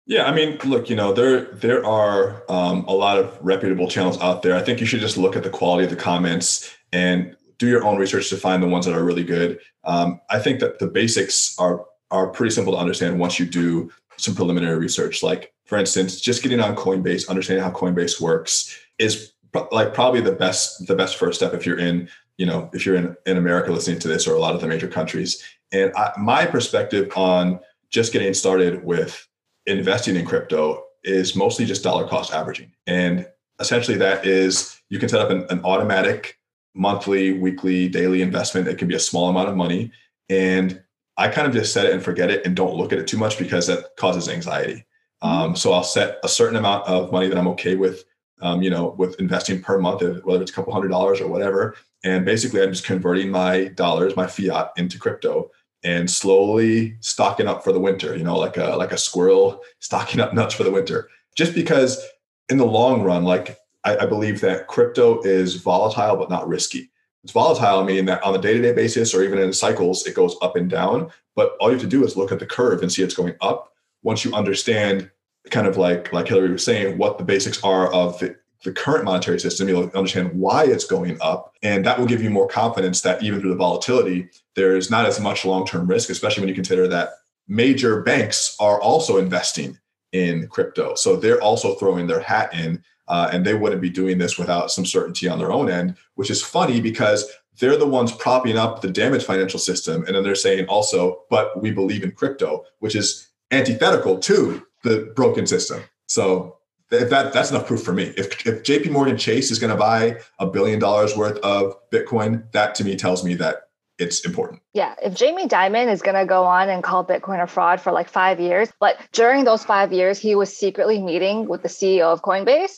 Yeah, 0.06 0.24
I 0.24 0.34
mean, 0.34 0.58
look, 0.64 0.90
you 0.90 0.96
know, 0.96 1.12
there 1.12 1.42
there 1.52 1.86
are 1.86 2.42
um, 2.48 2.84
a 2.88 2.92
lot 2.92 3.16
of 3.16 3.38
reputable 3.40 3.86
channels 3.86 4.20
out 4.20 4.42
there. 4.42 4.56
I 4.56 4.60
think 4.60 4.80
you 4.80 4.86
should 4.86 4.98
just 4.98 5.16
look 5.16 5.36
at 5.36 5.44
the 5.44 5.50
quality 5.50 5.84
of 5.84 5.90
the 5.90 5.94
comments 5.94 6.74
and 6.92 7.36
do 7.60 7.68
your 7.68 7.84
own 7.84 7.98
research 7.98 8.30
to 8.30 8.36
find 8.36 8.62
the 8.62 8.66
ones 8.66 8.86
that 8.86 8.96
are 8.96 9.04
really 9.04 9.22
good. 9.22 9.60
Um, 9.84 10.20
I 10.30 10.40
think 10.40 10.58
that 10.60 10.80
the 10.80 10.88
basics 10.88 11.56
are 11.58 11.84
are 12.10 12.26
pretty 12.26 12.52
simple 12.52 12.72
to 12.72 12.78
understand 12.78 13.20
once 13.20 13.38
you 13.38 13.46
do 13.46 13.92
some 14.16 14.34
preliminary 14.34 14.76
research. 14.76 15.22
Like, 15.22 15.52
for 15.66 15.78
instance, 15.78 16.20
just 16.20 16.42
getting 16.42 16.58
on 16.58 16.74
Coinbase, 16.74 17.28
understanding 17.28 17.62
how 17.62 17.70
Coinbase 17.70 18.20
works 18.20 18.76
is 18.98 19.32
like 19.70 19.94
probably 19.94 20.20
the 20.20 20.32
best 20.32 20.86
the 20.86 20.96
best 20.96 21.16
first 21.16 21.38
step 21.38 21.52
if 21.54 21.66
you're 21.66 21.78
in 21.78 22.08
you 22.38 22.46
know 22.46 22.70
if 22.72 22.86
you're 22.86 22.96
in 22.96 23.16
in 23.26 23.36
America 23.36 23.70
listening 23.70 23.98
to 24.00 24.08
this 24.08 24.26
or 24.26 24.34
a 24.34 24.40
lot 24.40 24.54
of 24.54 24.60
the 24.60 24.66
major 24.66 24.88
countries. 24.88 25.44
And 25.70 25.92
I, 25.94 26.12
my 26.18 26.46
perspective 26.46 27.12
on 27.14 27.60
just 27.90 28.12
getting 28.12 28.34
started 28.34 28.84
with 28.84 29.28
investing 29.66 30.16
in 30.16 30.24
crypto 30.24 30.84
is 31.04 31.36
mostly 31.36 31.66
just 31.66 31.82
dollar 31.82 32.08
cost 32.08 32.32
averaging, 32.32 32.72
and 32.86 33.26
essentially 33.60 33.98
that 33.98 34.26
is 34.26 34.80
you 34.88 34.98
can 34.98 35.10
set 35.10 35.20
up 35.20 35.30
an, 35.30 35.46
an 35.50 35.60
automatic 35.64 36.39
monthly, 36.80 37.32
weekly, 37.32 37.88
daily 37.88 38.22
investment. 38.22 38.66
It 38.66 38.78
can 38.78 38.88
be 38.88 38.94
a 38.94 39.00
small 39.00 39.28
amount 39.28 39.48
of 39.48 39.56
money, 39.56 39.92
and 40.28 40.82
I 41.16 41.28
kind 41.28 41.46
of 41.46 41.52
just 41.52 41.72
set 41.72 41.86
it 41.86 41.92
and 41.92 42.02
forget 42.02 42.30
it 42.30 42.46
and 42.46 42.56
don't 42.56 42.74
look 42.74 42.92
at 42.92 42.98
it 42.98 43.06
too 43.06 43.18
much 43.18 43.38
because 43.38 43.66
that 43.66 43.96
causes 43.96 44.28
anxiety. 44.28 44.86
Mm-hmm. 45.22 45.28
Um, 45.28 45.56
so 45.56 45.72
I'll 45.72 45.84
set 45.84 46.18
a 46.24 46.28
certain 46.28 46.56
amount 46.56 46.86
of 46.86 47.12
money 47.12 47.28
that 47.28 47.36
I'm 47.36 47.48
okay 47.48 47.76
with 47.76 48.04
um, 48.42 48.62
you 48.62 48.70
know, 48.70 48.94
with 48.98 49.20
investing 49.20 49.60
per 49.62 49.78
month, 49.78 50.02
whether 50.24 50.42
it's 50.42 50.50
a 50.50 50.54
couple 50.54 50.72
hundred 50.72 50.88
dollars 50.88 51.20
or 51.20 51.28
whatever. 51.28 51.76
And 52.04 52.24
basically, 52.24 52.62
I'm 52.62 52.72
just 52.72 52.86
converting 52.86 53.30
my 53.30 53.64
dollars, 53.68 54.16
my 54.16 54.26
fiat, 54.26 54.70
into 54.76 54.98
crypto, 54.98 55.50
and 55.82 56.10
slowly 56.10 56.96
stocking 57.00 57.46
up 57.46 57.62
for 57.62 57.72
the 57.72 57.80
winter. 57.80 58.16
You 58.16 58.24
know, 58.24 58.38
like 58.38 58.56
a 58.56 58.76
like 58.76 58.92
a 58.92 58.98
squirrel 58.98 59.60
stocking 59.80 60.20
up 60.20 60.32
nuts 60.32 60.54
for 60.54 60.64
the 60.64 60.70
winter. 60.70 61.08
Just 61.36 61.54
because, 61.54 62.02
in 62.48 62.56
the 62.56 62.66
long 62.66 63.02
run, 63.02 63.24
like 63.24 63.58
I, 63.84 63.98
I 63.98 64.06
believe 64.06 64.40
that 64.40 64.66
crypto 64.66 65.20
is 65.22 65.56
volatile 65.56 66.16
but 66.16 66.30
not 66.30 66.48
risky. 66.48 66.90
It's 67.22 67.32
volatile, 67.32 67.84
meaning 67.84 68.06
that 68.06 68.22
on 68.22 68.34
a 68.34 68.40
day-to-day 68.40 68.72
basis 68.72 69.14
or 69.14 69.22
even 69.22 69.38
in 69.38 69.52
cycles, 69.52 70.06
it 70.06 70.14
goes 70.14 70.36
up 70.40 70.56
and 70.56 70.70
down. 70.70 71.10
But 71.36 71.56
all 71.60 71.68
you 71.68 71.74
have 71.74 71.82
to 71.82 71.86
do 71.86 72.04
is 72.04 72.16
look 72.16 72.32
at 72.32 72.38
the 72.38 72.46
curve 72.46 72.82
and 72.82 72.90
see 72.90 73.02
it's 73.02 73.14
going 73.14 73.34
up. 73.40 73.72
Once 74.02 74.24
you 74.24 74.32
understand 74.34 75.10
kind 75.50 75.66
of 75.66 75.76
like 75.76 76.12
like 76.12 76.26
Hillorie 76.26 76.52
was 76.52 76.64
saying, 76.64 76.98
what 76.98 77.18
the 77.18 77.24
basics 77.24 77.62
are 77.62 77.92
of 77.92 78.18
the, 78.18 78.36
the 78.64 78.72
current 78.72 79.04
monetary 79.04 79.38
system, 79.38 79.68
you'll 79.68 79.90
understand 79.94 80.32
why 80.32 80.64
it's 80.64 80.84
going 80.84 81.18
up. 81.20 81.54
And 81.62 81.84
that 81.84 81.98
will 81.98 82.06
give 82.06 82.22
you 82.22 82.30
more 82.30 82.48
confidence 82.48 83.00
that 83.02 83.22
even 83.22 83.40
through 83.40 83.50
the 83.50 83.56
volatility, 83.56 84.28
there's 84.54 84.90
not 84.90 85.06
as 85.06 85.20
much 85.20 85.44
long-term 85.44 85.86
risk, 85.86 86.10
especially 86.10 86.42
when 86.42 86.48
you 86.48 86.54
consider 86.54 86.88
that 86.88 87.10
major 87.48 88.02
banks 88.02 88.56
are 88.60 88.80
also 88.80 89.18
investing 89.18 89.78
in 90.12 90.46
crypto. 90.48 90.94
So 90.94 91.16
they're 91.16 91.42
also 91.42 91.74
throwing 91.74 92.06
their 92.06 92.20
hat 92.20 92.52
in. 92.54 92.82
Uh, 93.10 93.28
and 93.32 93.44
they 93.44 93.54
wouldn't 93.54 93.82
be 93.82 93.90
doing 93.90 94.18
this 94.18 94.38
without 94.38 94.70
some 94.70 94.86
certainty 94.86 95.28
on 95.28 95.40
their 95.40 95.50
own 95.50 95.68
end, 95.68 95.96
which 96.14 96.30
is 96.30 96.42
funny 96.42 96.80
because 96.80 97.28
they're 97.58 97.76
the 97.76 97.86
ones 97.86 98.12
propping 98.12 98.56
up 98.56 98.80
the 98.80 98.90
damaged 98.90 99.26
financial 99.26 99.58
system. 99.58 100.04
And 100.06 100.14
then 100.14 100.22
they're 100.22 100.36
saying 100.36 100.66
also, 100.66 101.24
but 101.28 101.60
we 101.60 101.72
believe 101.72 102.04
in 102.04 102.12
crypto, 102.12 102.64
which 102.78 102.94
is 102.94 103.28
antithetical 103.50 104.16
to 104.20 104.64
the 104.84 105.12
broken 105.16 105.44
system. 105.44 105.82
So 106.06 106.58
if 106.92 107.10
that 107.10 107.32
that's 107.32 107.50
enough 107.50 107.66
proof 107.66 107.82
for 107.82 107.92
me. 107.92 108.12
If 108.16 108.46
if 108.46 108.62
JP 108.62 108.92
Morgan 108.92 109.16
Chase 109.16 109.50
is 109.50 109.58
going 109.58 109.72
to 109.72 109.76
buy 109.76 110.20
a 110.38 110.46
billion 110.46 110.78
dollars 110.78 111.16
worth 111.16 111.38
of 111.38 111.74
Bitcoin, 111.90 112.50
that 112.52 112.74
to 112.76 112.84
me 112.84 112.96
tells 112.96 113.24
me 113.24 113.34
that 113.34 113.68
it's 113.98 114.24
important. 114.24 114.62
Yeah. 114.72 114.94
If 115.02 115.14
Jamie 115.14 115.46
Dimon 115.46 115.88
is 115.88 116.00
going 116.00 116.16
to 116.16 116.24
go 116.24 116.44
on 116.44 116.70
and 116.70 116.82
call 116.82 117.04
Bitcoin 117.04 117.42
a 117.42 117.46
fraud 117.46 117.80
for 117.80 117.92
like 117.92 118.08
five 118.08 118.40
years, 118.40 118.72
but 118.80 118.96
during 119.12 119.44
those 119.44 119.62
five 119.62 119.92
years, 119.92 120.18
he 120.18 120.34
was 120.34 120.56
secretly 120.56 121.00
meeting 121.00 121.46
with 121.46 121.62
the 121.62 121.68
CEO 121.68 122.04
of 122.04 122.22
Coinbase, 122.22 122.76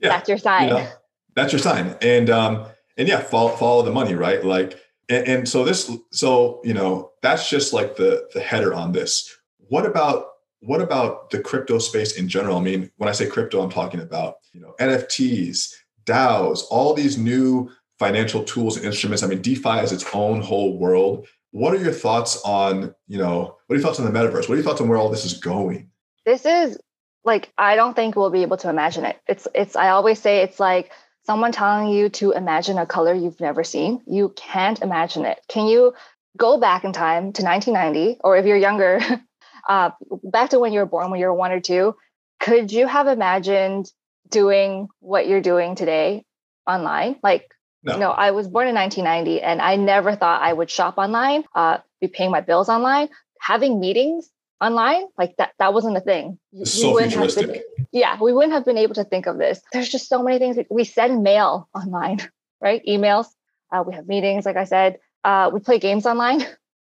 yeah. 0.00 0.08
that's 0.08 0.28
your 0.28 0.38
sign. 0.38 0.68
You 0.68 0.74
know, 0.74 0.88
that's 1.34 1.52
your 1.52 1.60
sign. 1.60 1.96
And, 2.02 2.30
um, 2.30 2.66
and 2.96 3.08
yeah, 3.08 3.20
follow, 3.20 3.50
follow 3.50 3.82
the 3.82 3.92
money, 3.92 4.14
right? 4.14 4.44
Like, 4.44 4.78
and, 5.08 5.26
and 5.26 5.48
so 5.48 5.64
this, 5.64 5.90
so, 6.10 6.60
you 6.64 6.74
know, 6.74 7.12
that's 7.22 7.48
just 7.48 7.72
like 7.72 7.96
the, 7.96 8.28
the 8.34 8.40
header 8.40 8.74
on 8.74 8.92
this. 8.92 9.36
What 9.68 9.86
about, 9.86 10.26
what 10.60 10.80
about 10.80 11.30
the 11.30 11.40
crypto 11.40 11.78
space 11.78 12.16
in 12.16 12.28
general? 12.28 12.56
I 12.56 12.60
mean, 12.60 12.90
when 12.96 13.08
I 13.08 13.12
say 13.12 13.26
crypto, 13.26 13.62
I'm 13.62 13.70
talking 13.70 14.00
about, 14.00 14.36
you 14.52 14.60
know, 14.60 14.74
NFTs, 14.80 15.72
DAOs, 16.04 16.64
all 16.70 16.92
these 16.94 17.16
new 17.16 17.70
financial 17.98 18.42
tools 18.44 18.76
and 18.76 18.86
instruments. 18.86 19.22
I 19.22 19.26
mean, 19.26 19.42
DeFi 19.42 19.80
is 19.80 19.92
its 19.92 20.04
own 20.12 20.40
whole 20.40 20.78
world. 20.78 21.26
What 21.52 21.74
are 21.74 21.78
your 21.78 21.92
thoughts 21.92 22.40
on, 22.44 22.94
you 23.08 23.18
know, 23.18 23.56
what 23.66 23.74
are 23.74 23.78
your 23.78 23.86
thoughts 23.86 24.00
on 24.00 24.10
the 24.10 24.18
metaverse? 24.18 24.48
What 24.48 24.50
are 24.50 24.56
your 24.56 24.64
thoughts 24.64 24.80
on 24.80 24.88
where 24.88 24.98
all 24.98 25.10
this 25.10 25.24
is 25.24 25.34
going? 25.34 25.90
This 26.24 26.44
is 26.44 26.78
like 27.24 27.52
I 27.58 27.76
don't 27.76 27.94
think 27.94 28.16
we'll 28.16 28.30
be 28.30 28.42
able 28.42 28.56
to 28.58 28.70
imagine 28.70 29.04
it. 29.04 29.18
It's 29.26 29.46
it's 29.54 29.76
I 29.76 29.90
always 29.90 30.18
say 30.18 30.42
it's 30.42 30.60
like 30.60 30.92
someone 31.24 31.52
telling 31.52 31.88
you 31.88 32.08
to 32.08 32.32
imagine 32.32 32.78
a 32.78 32.86
color 32.86 33.14
you've 33.14 33.40
never 33.40 33.64
seen. 33.64 34.02
You 34.06 34.30
can't 34.36 34.80
imagine 34.80 35.24
it. 35.24 35.38
Can 35.48 35.66
you 35.66 35.94
go 36.36 36.58
back 36.58 36.84
in 36.84 36.92
time 36.92 37.32
to 37.34 37.42
1990 37.42 38.20
or 38.22 38.36
if 38.36 38.46
you're 38.46 38.56
younger, 38.56 39.00
uh, 39.68 39.90
back 40.24 40.50
to 40.50 40.58
when 40.58 40.72
you 40.72 40.80
were 40.80 40.86
born 40.86 41.10
when 41.10 41.20
you 41.20 41.26
were 41.26 41.34
1 41.34 41.52
or 41.52 41.60
2, 41.60 41.94
could 42.38 42.72
you 42.72 42.86
have 42.86 43.06
imagined 43.06 43.90
doing 44.28 44.88
what 45.00 45.28
you're 45.28 45.40
doing 45.40 45.74
today 45.74 46.24
online? 46.66 47.16
Like 47.22 47.50
no. 47.82 47.98
no, 47.98 48.10
I 48.10 48.30
was 48.30 48.48
born 48.48 48.68
in 48.68 48.74
1990 48.74 49.42
and 49.42 49.60
I 49.60 49.76
never 49.76 50.14
thought 50.14 50.42
I 50.42 50.52
would 50.52 50.70
shop 50.70 50.98
online, 50.98 51.44
uh, 51.54 51.78
be 52.00 52.08
paying 52.08 52.30
my 52.30 52.40
bills 52.40 52.68
online, 52.68 53.08
having 53.40 53.80
meetings 53.80 54.30
online, 54.60 55.04
like 55.18 55.36
that, 55.38 55.52
that 55.58 55.72
wasn't 55.72 55.96
a 55.96 56.00
thing. 56.00 56.38
So 56.64 56.98
futuristic. 56.98 57.46
Been, 57.46 57.62
yeah, 57.92 58.18
we 58.20 58.32
wouldn't 58.32 58.52
have 58.52 58.64
been 58.64 58.78
able 58.78 58.94
to 58.94 59.04
think 59.04 59.26
of 59.26 59.38
this. 59.38 59.60
There's 59.72 59.88
just 59.88 60.08
so 60.08 60.22
many 60.22 60.38
things. 60.38 60.58
We 60.70 60.84
send 60.84 61.22
mail 61.22 61.68
online, 61.74 62.20
right? 62.60 62.82
Emails. 62.86 63.26
Uh, 63.72 63.84
we 63.86 63.94
have 63.94 64.06
meetings, 64.06 64.44
like 64.44 64.56
I 64.56 64.64
said. 64.64 64.98
Uh, 65.24 65.50
we 65.52 65.60
play 65.60 65.78
games 65.78 66.06
online. 66.06 66.46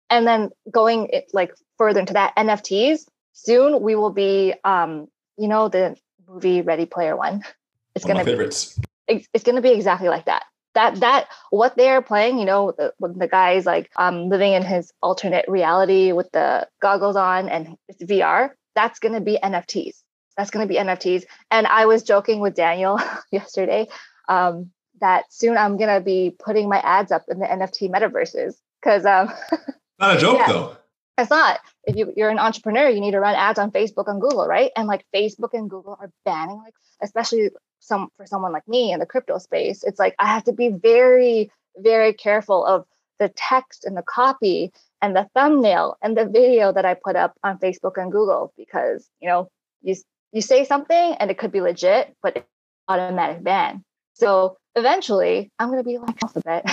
And 0.10 0.28
then 0.28 0.52
going 0.70 1.08
it, 1.12 1.32
like 1.34 1.54
further 1.78 2.00
into 2.00 2.14
that, 2.14 2.36
NFTs. 2.36 3.08
Soon 3.32 3.82
we 3.82 3.96
will 3.96 4.12
be, 4.12 4.54
um, 4.64 5.08
you 5.38 5.48
know, 5.48 5.70
the 5.70 5.96
movie 6.28 6.62
Ready 6.62 6.86
Player 6.86 7.16
One. 7.16 7.42
It's 7.96 8.06
going 8.06 8.24
to 8.24 8.26
be 8.26 8.54
it's 9.08 9.44
going 9.44 9.56
to 9.56 9.62
be 9.62 9.72
exactly 9.72 10.10
like 10.10 10.26
that 10.26 10.44
that 10.76 11.00
that 11.00 11.28
what 11.50 11.76
they're 11.76 12.02
playing 12.02 12.40
you 12.40 12.46
know 12.46 12.74
the, 12.78 12.94
when 12.98 13.18
the 13.18 13.28
guy's 13.28 13.66
like 13.66 13.90
um 13.96 14.30
living 14.30 14.54
in 14.54 14.64
his 14.64 14.92
alternate 15.02 15.46
reality 15.48 16.12
with 16.12 16.32
the 16.32 16.68
goggles 16.82 17.16
on 17.16 17.50
and 17.50 17.78
it's 17.88 18.04
vr 18.04 18.50
that's 18.76 19.00
going 19.00 19.14
to 19.14 19.22
be 19.22 19.38
nfts 19.44 20.02
that's 20.38 20.50
going 20.50 20.68
to 20.68 20.72
be 20.72 20.80
nfts 20.80 21.24
and 21.52 21.68
i 21.68 21.86
was 21.86 22.04
joking 22.04 22.40
with 22.40 22.56
daniel 22.56 23.00
yesterday 23.32 23.88
um 24.30 24.72
that 25.02 25.26
soon 25.32 25.58
i'm 25.58 25.78
going 25.78 25.94
to 25.94 26.04
be 26.04 26.36
putting 26.38 26.70
my 26.70 26.80
ads 26.80 27.12
up 27.12 27.24
in 27.28 27.40
the 27.40 27.46
nft 27.46 27.90
metaverses 27.90 28.56
because 28.82 29.06
um 29.06 29.32
not 30.00 30.18
a 30.18 30.20
joke 30.20 30.40
yeah, 30.40 30.48
though. 30.52 30.78
It's 31.16 31.30
not. 31.30 31.60
If 31.84 31.96
you, 31.96 32.12
you're 32.18 32.32
an 32.32 32.40
entrepreneur 32.40 32.90
you 32.90 33.00
need 33.00 33.12
to 33.12 33.20
run 33.20 33.36
ads 33.36 33.60
on 33.60 33.70
facebook 33.70 34.10
and 34.10 34.20
google 34.20 34.48
right? 34.48 34.72
And 34.76 34.88
like 34.88 35.06
facebook 35.14 35.54
and 35.54 35.70
google 35.70 35.96
are 36.00 36.10
banning 36.26 36.58
like 36.58 36.74
especially 37.04 37.52
some 37.84 38.10
for 38.18 38.26
someone 38.26 38.52
like 38.52 38.68
me 38.68 38.92
in 38.92 39.00
the 39.00 39.06
crypto 39.06 39.38
space 39.38 39.84
it's 39.84 40.00
like 40.00 40.16
i 40.20 40.28
have 40.28 40.44
to 40.44 40.54
be 40.54 40.70
very 40.70 41.52
very 41.78 42.14
careful 42.14 42.66
of 42.66 42.86
the 43.20 43.30
text 43.30 43.86
and 43.86 43.96
the 43.96 44.04
copy 44.04 44.72
and 45.02 45.16
the 45.16 45.28
thumbnail 45.34 45.98
and 46.02 46.18
the 46.18 46.26
video 46.26 46.72
that 46.72 46.86
i 46.86 46.94
put 46.94 47.16
up 47.16 47.34
on 47.44 47.58
facebook 47.58 48.02
and 48.02 48.12
google 48.12 48.54
because 48.58 49.10
you 49.20 49.28
know 49.28 49.50
you 49.82 49.96
you 50.32 50.42
say 50.42 50.64
something 50.64 51.14
and 51.20 51.30
it 51.30 51.38
could 51.38 51.52
be 51.52 51.62
legit 51.62 52.16
but 52.22 52.38
it's 52.38 52.48
automatic 52.88 53.44
ban. 53.44 53.84
So 54.14 54.58
eventually 54.76 55.52
i'm 55.60 55.70
going 55.70 55.80
to 55.80 55.88
be 55.88 55.98
like 55.98 56.22
alphabet 56.24 56.66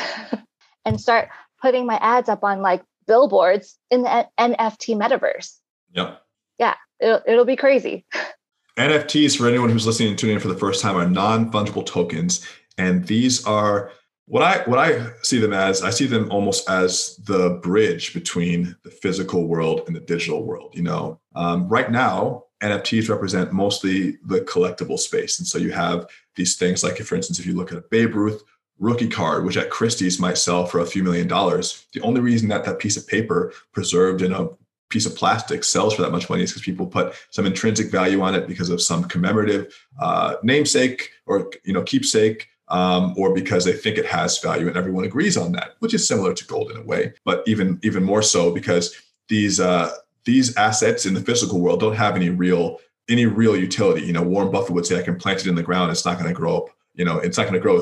and 0.85 1.01
start 1.01 1.29
putting 1.61 1.87
my 1.87 1.97
ads 1.97 2.29
up 2.29 2.43
on 2.43 2.63
like 2.63 2.83
billboards 3.07 3.79
in 3.91 4.03
the 4.03 4.29
nft 4.39 4.97
metaverse. 4.97 5.59
Yeah 5.93 6.17
yeah 6.59 6.75
it'll, 7.01 7.23
it'll 7.27 7.45
be 7.45 7.57
crazy 7.57 8.05
NFTs, 8.81 9.37
for 9.37 9.47
anyone 9.47 9.69
who's 9.69 9.87
listening 9.87 10.09
and 10.09 10.19
tuning 10.19 10.37
in 10.37 10.41
for 10.41 10.49
the 10.49 10.57
first 10.57 10.81
time, 10.81 10.97
are 10.97 11.07
non-fungible 11.07 11.85
tokens, 11.85 12.47
and 12.79 13.07
these 13.07 13.45
are 13.45 13.93
what 14.25 14.43
I 14.43 14.63
what 14.63 14.79
I 14.79 15.11
see 15.23 15.39
them 15.39 15.53
as. 15.53 15.83
I 15.83 15.91
see 15.91 16.07
them 16.07 16.31
almost 16.31 16.69
as 16.71 17.17
the 17.25 17.61
bridge 17.63 18.15
between 18.15 18.75
the 18.83 18.91
physical 18.91 19.47
world 19.47 19.83
and 19.87 19.95
the 19.95 20.01
digital 20.01 20.45
world. 20.45 20.73
You 20.75 20.83
know, 20.83 21.21
um, 21.35 21.69
right 21.69 21.91
now 21.91 22.45
NFTs 22.63 23.11
represent 23.11 23.53
mostly 23.53 24.17
the 24.25 24.41
collectible 24.41 24.99
space, 24.99 25.39
and 25.41 25.47
so 25.47 25.59
you 25.59 25.73
have 25.73 26.09
these 26.35 26.57
things 26.57 26.83
like, 26.83 26.97
for 26.97 27.17
instance, 27.17 27.39
if 27.39 27.45
you 27.45 27.55
look 27.55 27.73
at 27.73 27.79
a 27.79 27.85
Babe 27.91 28.15
Ruth 28.15 28.43
rookie 28.79 29.09
card, 29.09 29.45
which 29.45 29.59
at 29.59 29.69
Christie's 29.69 30.19
might 30.19 30.39
sell 30.39 30.65
for 30.65 30.81
a 30.81 30.87
few 30.87 31.05
million 31.05 31.29
dollars. 31.29 31.87
The 31.93 32.01
only 32.01 32.23
reason 32.23 32.49
that 32.49 32.65
that 32.65 32.79
piece 32.79 32.97
of 32.97 33.07
paper 33.07 33.53
preserved 33.73 34.23
in 34.23 34.33
a 34.33 34.49
piece 34.91 35.07
of 35.07 35.15
plastic 35.15 35.65
sells 35.65 35.95
for 35.95 36.03
that 36.03 36.11
much 36.11 36.29
money 36.29 36.43
is 36.43 36.51
because 36.51 36.63
people 36.63 36.87
put 36.87 37.15
some 37.31 37.47
intrinsic 37.47 37.91
value 37.91 38.21
on 38.21 38.35
it 38.35 38.47
because 38.47 38.69
of 38.69 38.83
some 38.83 39.05
commemorative 39.05 39.73
uh, 40.01 40.35
namesake 40.43 41.11
or 41.27 41.51
you 41.65 41.73
know 41.73 41.83
keepsake 41.83 42.49
um, 42.69 43.15
or 43.17 43.33
because 43.33 43.65
they 43.65 43.73
think 43.73 43.97
it 43.97 44.07
has 44.07 44.39
value 44.39 44.69
and 44.69 44.77
everyone 44.77 45.05
agrees 45.05 45.37
on 45.37 45.53
that 45.53 45.77
which 45.79 45.95
is 45.95 46.07
similar 46.07 46.35
to 46.35 46.47
gold 46.47 46.71
in 46.71 46.77
a 46.77 46.83
way 46.83 47.13
but 47.25 47.43
even 47.47 47.79
even 47.83 48.03
more 48.03 48.23
so 48.23 48.53
because 48.53 48.95
these 49.29 49.61
uh, 49.61 49.91
these 50.25 50.55
assets 50.57 51.07
in 51.07 51.15
the 51.15 51.21
physical 51.21 51.61
world 51.61 51.81
don't 51.81 51.97
have 51.97 52.17
any 52.17 52.29
real 52.29 52.79
any 53.09 53.27
real 53.27 53.57
utility. 53.57 54.05
You 54.05 54.13
know 54.13 54.23
warren 54.23 54.51
buffett 54.51 54.75
would 54.75 54.87
say 54.87 54.99
i 54.99 55.03
can 55.03 55.17
plant 55.17 55.41
it 55.41 55.47
in 55.47 55.55
the 55.55 55.63
ground 55.63 55.91
it's 55.91 56.05
not 56.05 56.19
going 56.19 56.29
to 56.29 56.39
grow 56.39 56.59
up 56.59 56.71
you 56.95 57.05
know 57.05 57.19
it's 57.19 57.39
not 57.39 57.45
going 57.45 57.55
to 57.55 57.61
grow 57.61 57.81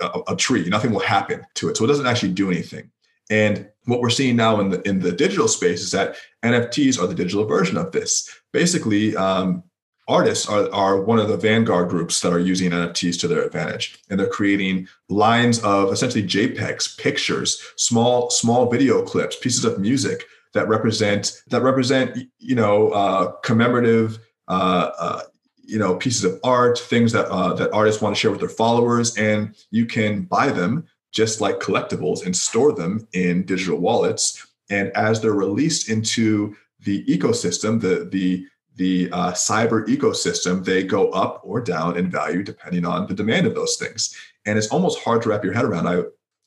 a, 0.00 0.32
a 0.32 0.36
tree 0.36 0.68
nothing 0.68 0.92
will 0.92 1.00
happen 1.00 1.44
to 1.54 1.70
it. 1.70 1.76
So 1.76 1.84
it 1.84 1.88
doesn't 1.88 2.06
actually 2.06 2.32
do 2.32 2.50
anything 2.50 2.90
and 3.30 3.68
what 3.86 4.00
we're 4.00 4.10
seeing 4.10 4.36
now 4.36 4.60
in 4.60 4.70
the 4.70 4.86
in 4.88 5.00
the 5.00 5.12
digital 5.12 5.48
space 5.48 5.80
is 5.80 5.90
that 5.92 6.16
NFTs 6.44 7.00
are 7.00 7.06
the 7.06 7.14
digital 7.14 7.46
version 7.46 7.76
of 7.76 7.92
this. 7.92 8.28
Basically, 8.52 9.16
um, 9.16 9.62
artists 10.08 10.48
are, 10.48 10.72
are 10.72 11.02
one 11.02 11.18
of 11.18 11.28
the 11.28 11.36
vanguard 11.36 11.88
groups 11.88 12.20
that 12.20 12.32
are 12.32 12.38
using 12.38 12.70
NFTs 12.70 13.18
to 13.20 13.28
their 13.28 13.42
advantage, 13.42 13.98
and 14.10 14.18
they're 14.18 14.26
creating 14.26 14.88
lines 15.08 15.58
of 15.60 15.92
essentially 15.92 16.22
JPEGs, 16.22 16.98
pictures, 16.98 17.62
small 17.76 18.30
small 18.30 18.70
video 18.70 19.02
clips, 19.02 19.36
pieces 19.36 19.64
of 19.64 19.78
music 19.78 20.24
that 20.52 20.68
represent 20.68 21.42
that 21.48 21.62
represent 21.62 22.28
you 22.38 22.54
know 22.54 22.90
uh, 22.90 23.32
commemorative. 23.42 24.18
Uh, 24.46 24.90
uh, 24.98 25.22
you 25.66 25.78
know 25.78 25.96
pieces 25.96 26.24
of 26.24 26.38
art 26.44 26.78
things 26.78 27.12
that 27.12 27.26
uh, 27.28 27.54
that 27.54 27.72
artists 27.72 28.02
want 28.02 28.14
to 28.14 28.20
share 28.20 28.30
with 28.30 28.40
their 28.40 28.50
followers 28.50 29.16
and 29.16 29.54
you 29.70 29.86
can 29.86 30.20
buy 30.22 30.48
them 30.48 30.86
just 31.14 31.40
like 31.40 31.60
collectibles 31.60 32.26
and 32.26 32.36
store 32.36 32.72
them 32.72 33.06
in 33.12 33.46
digital 33.46 33.78
wallets. 33.78 34.46
And 34.68 34.90
as 34.96 35.20
they're 35.20 35.32
released 35.32 35.88
into 35.88 36.56
the 36.80 37.04
ecosystem, 37.06 37.80
the 37.80 38.08
the 38.10 38.46
the 38.76 39.08
uh, 39.12 39.32
cyber 39.32 39.86
ecosystem, 39.86 40.64
they 40.64 40.82
go 40.82 41.10
up 41.10 41.40
or 41.44 41.60
down 41.60 41.96
in 41.96 42.10
value 42.10 42.42
depending 42.42 42.84
on 42.84 43.06
the 43.06 43.14
demand 43.14 43.46
of 43.46 43.54
those 43.54 43.76
things. 43.76 44.14
And 44.46 44.58
it's 44.58 44.66
almost 44.68 44.98
hard 44.98 45.22
to 45.22 45.28
wrap 45.28 45.44
your 45.44 45.52
head 45.52 45.64
around. 45.64 45.86
I 45.86 46.02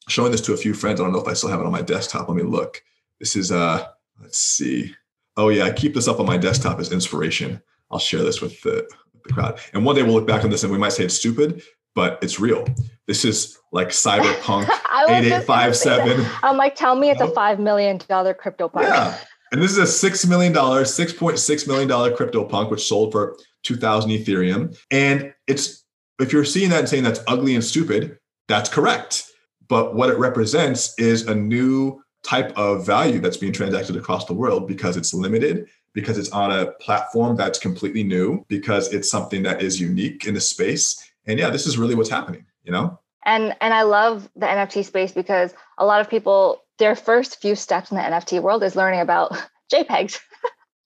showing 0.09 0.32
this 0.32 0.41
to 0.41 0.53
a 0.53 0.57
few 0.57 0.74
friends. 0.74 0.99
I 0.99 1.03
don't 1.03 1.13
know 1.13 1.22
if 1.22 1.28
I 1.28 1.34
still 1.34 1.49
have 1.49 1.61
it 1.61 1.65
on 1.65 1.72
my 1.72 1.82
desktop. 1.82 2.28
Let 2.28 2.38
me 2.38 2.43
look. 2.43 2.84
This 3.20 3.36
is 3.36 3.51
uh 3.51 3.88
let's 4.22 4.38
see. 4.38 4.93
Oh 5.38 5.49
yeah, 5.49 5.63
I 5.63 5.72
keep 5.72 5.93
this 5.93 6.07
up 6.07 6.20
on 6.20 6.26
my 6.26 6.38
desktop 6.38 6.80
as 6.80 6.91
inspiration. 6.91 7.61
I'll 7.89 7.99
share 7.99 8.24
this 8.24 8.41
with 8.41 8.59
the, 8.61 8.89
with 9.13 9.24
the 9.24 9.34
crowd. 9.34 9.59
And 9.74 9.86
one 9.86 9.95
day 9.95 10.03
we'll 10.03 10.13
look 10.13 10.28
back 10.28 10.43
on 10.43 10.49
this 10.49 10.63
and 10.63 10.72
we 10.72 10.78
might 10.78 10.93
say 10.93 11.05
it's 11.05 11.13
stupid, 11.13 11.61
but 11.97 12.19
it's 12.21 12.39
real. 12.39 12.63
This 13.07 13.25
is 13.25 13.57
like 13.71 13.87
cyberpunk 13.87 14.65
8857. 15.09 16.23
I'm 16.43 16.55
like, 16.55 16.75
tell 16.75 16.93
me 16.93 17.09
it's 17.09 17.21
a 17.21 17.25
$5 17.25 17.57
million 17.57 17.97
crypto 17.97 18.69
punk. 18.69 18.87
Yeah. 18.87 19.17
And 19.51 19.63
this 19.63 19.75
is 19.75 19.79
a 19.79 20.09
$6 20.09 20.29
million, 20.29 20.53
$6.6 20.53 21.67
million 21.67 22.15
crypto 22.15 22.45
punk, 22.45 22.69
which 22.69 22.87
sold 22.87 23.11
for 23.11 23.35
2000 23.63 24.11
Ethereum. 24.11 24.77
And 24.91 25.33
it's, 25.47 25.85
if 26.19 26.31
you're 26.31 26.45
seeing 26.45 26.69
that 26.69 26.81
and 26.81 26.89
saying 26.89 27.01
that's 27.01 27.21
ugly 27.27 27.55
and 27.55 27.63
stupid, 27.63 28.19
that's 28.47 28.69
correct. 28.69 29.31
But 29.67 29.95
what 29.95 30.11
it 30.11 30.19
represents 30.19 30.93
is 30.99 31.25
a 31.25 31.33
new 31.33 32.03
type 32.23 32.55
of 32.55 32.85
value 32.85 33.19
that's 33.19 33.37
being 33.37 33.53
transacted 33.53 33.95
across 33.95 34.25
the 34.25 34.35
world 34.35 34.67
because 34.67 34.97
it's 34.97 35.15
limited, 35.15 35.67
because 35.93 36.19
it's 36.19 36.29
on 36.29 36.51
a 36.51 36.73
platform 36.73 37.35
that's 37.35 37.57
completely 37.57 38.03
new, 38.03 38.45
because 38.49 38.93
it's 38.93 39.09
something 39.09 39.41
that 39.41 39.63
is 39.63 39.81
unique 39.81 40.27
in 40.27 40.35
the 40.35 40.41
space 40.41 41.03
and 41.28 41.39
yeah 41.39 41.49
this 41.49 41.67
is 41.67 41.78
really 41.78 41.95
what's 41.95 42.09
happening 42.09 42.45
you 42.63 42.71
know 42.71 42.99
and 43.25 43.55
and 43.61 43.73
i 43.73 43.84
love 43.84 44.30
the 44.36 44.45
nft 44.45 44.84
space 44.86 45.11
because 45.11 45.53
a 45.78 45.86
lot 45.86 46.01
of 46.01 46.09
people 46.09 46.61
their 46.80 46.95
first 46.95 47.41
few 47.41 47.55
steps 47.55 47.91
in 47.91 47.97
the 47.97 48.03
nft 48.03 48.41
world 48.41 48.63
is 48.63 48.75
learning 48.75 48.99
about 48.99 49.32
jpegs 49.73 50.19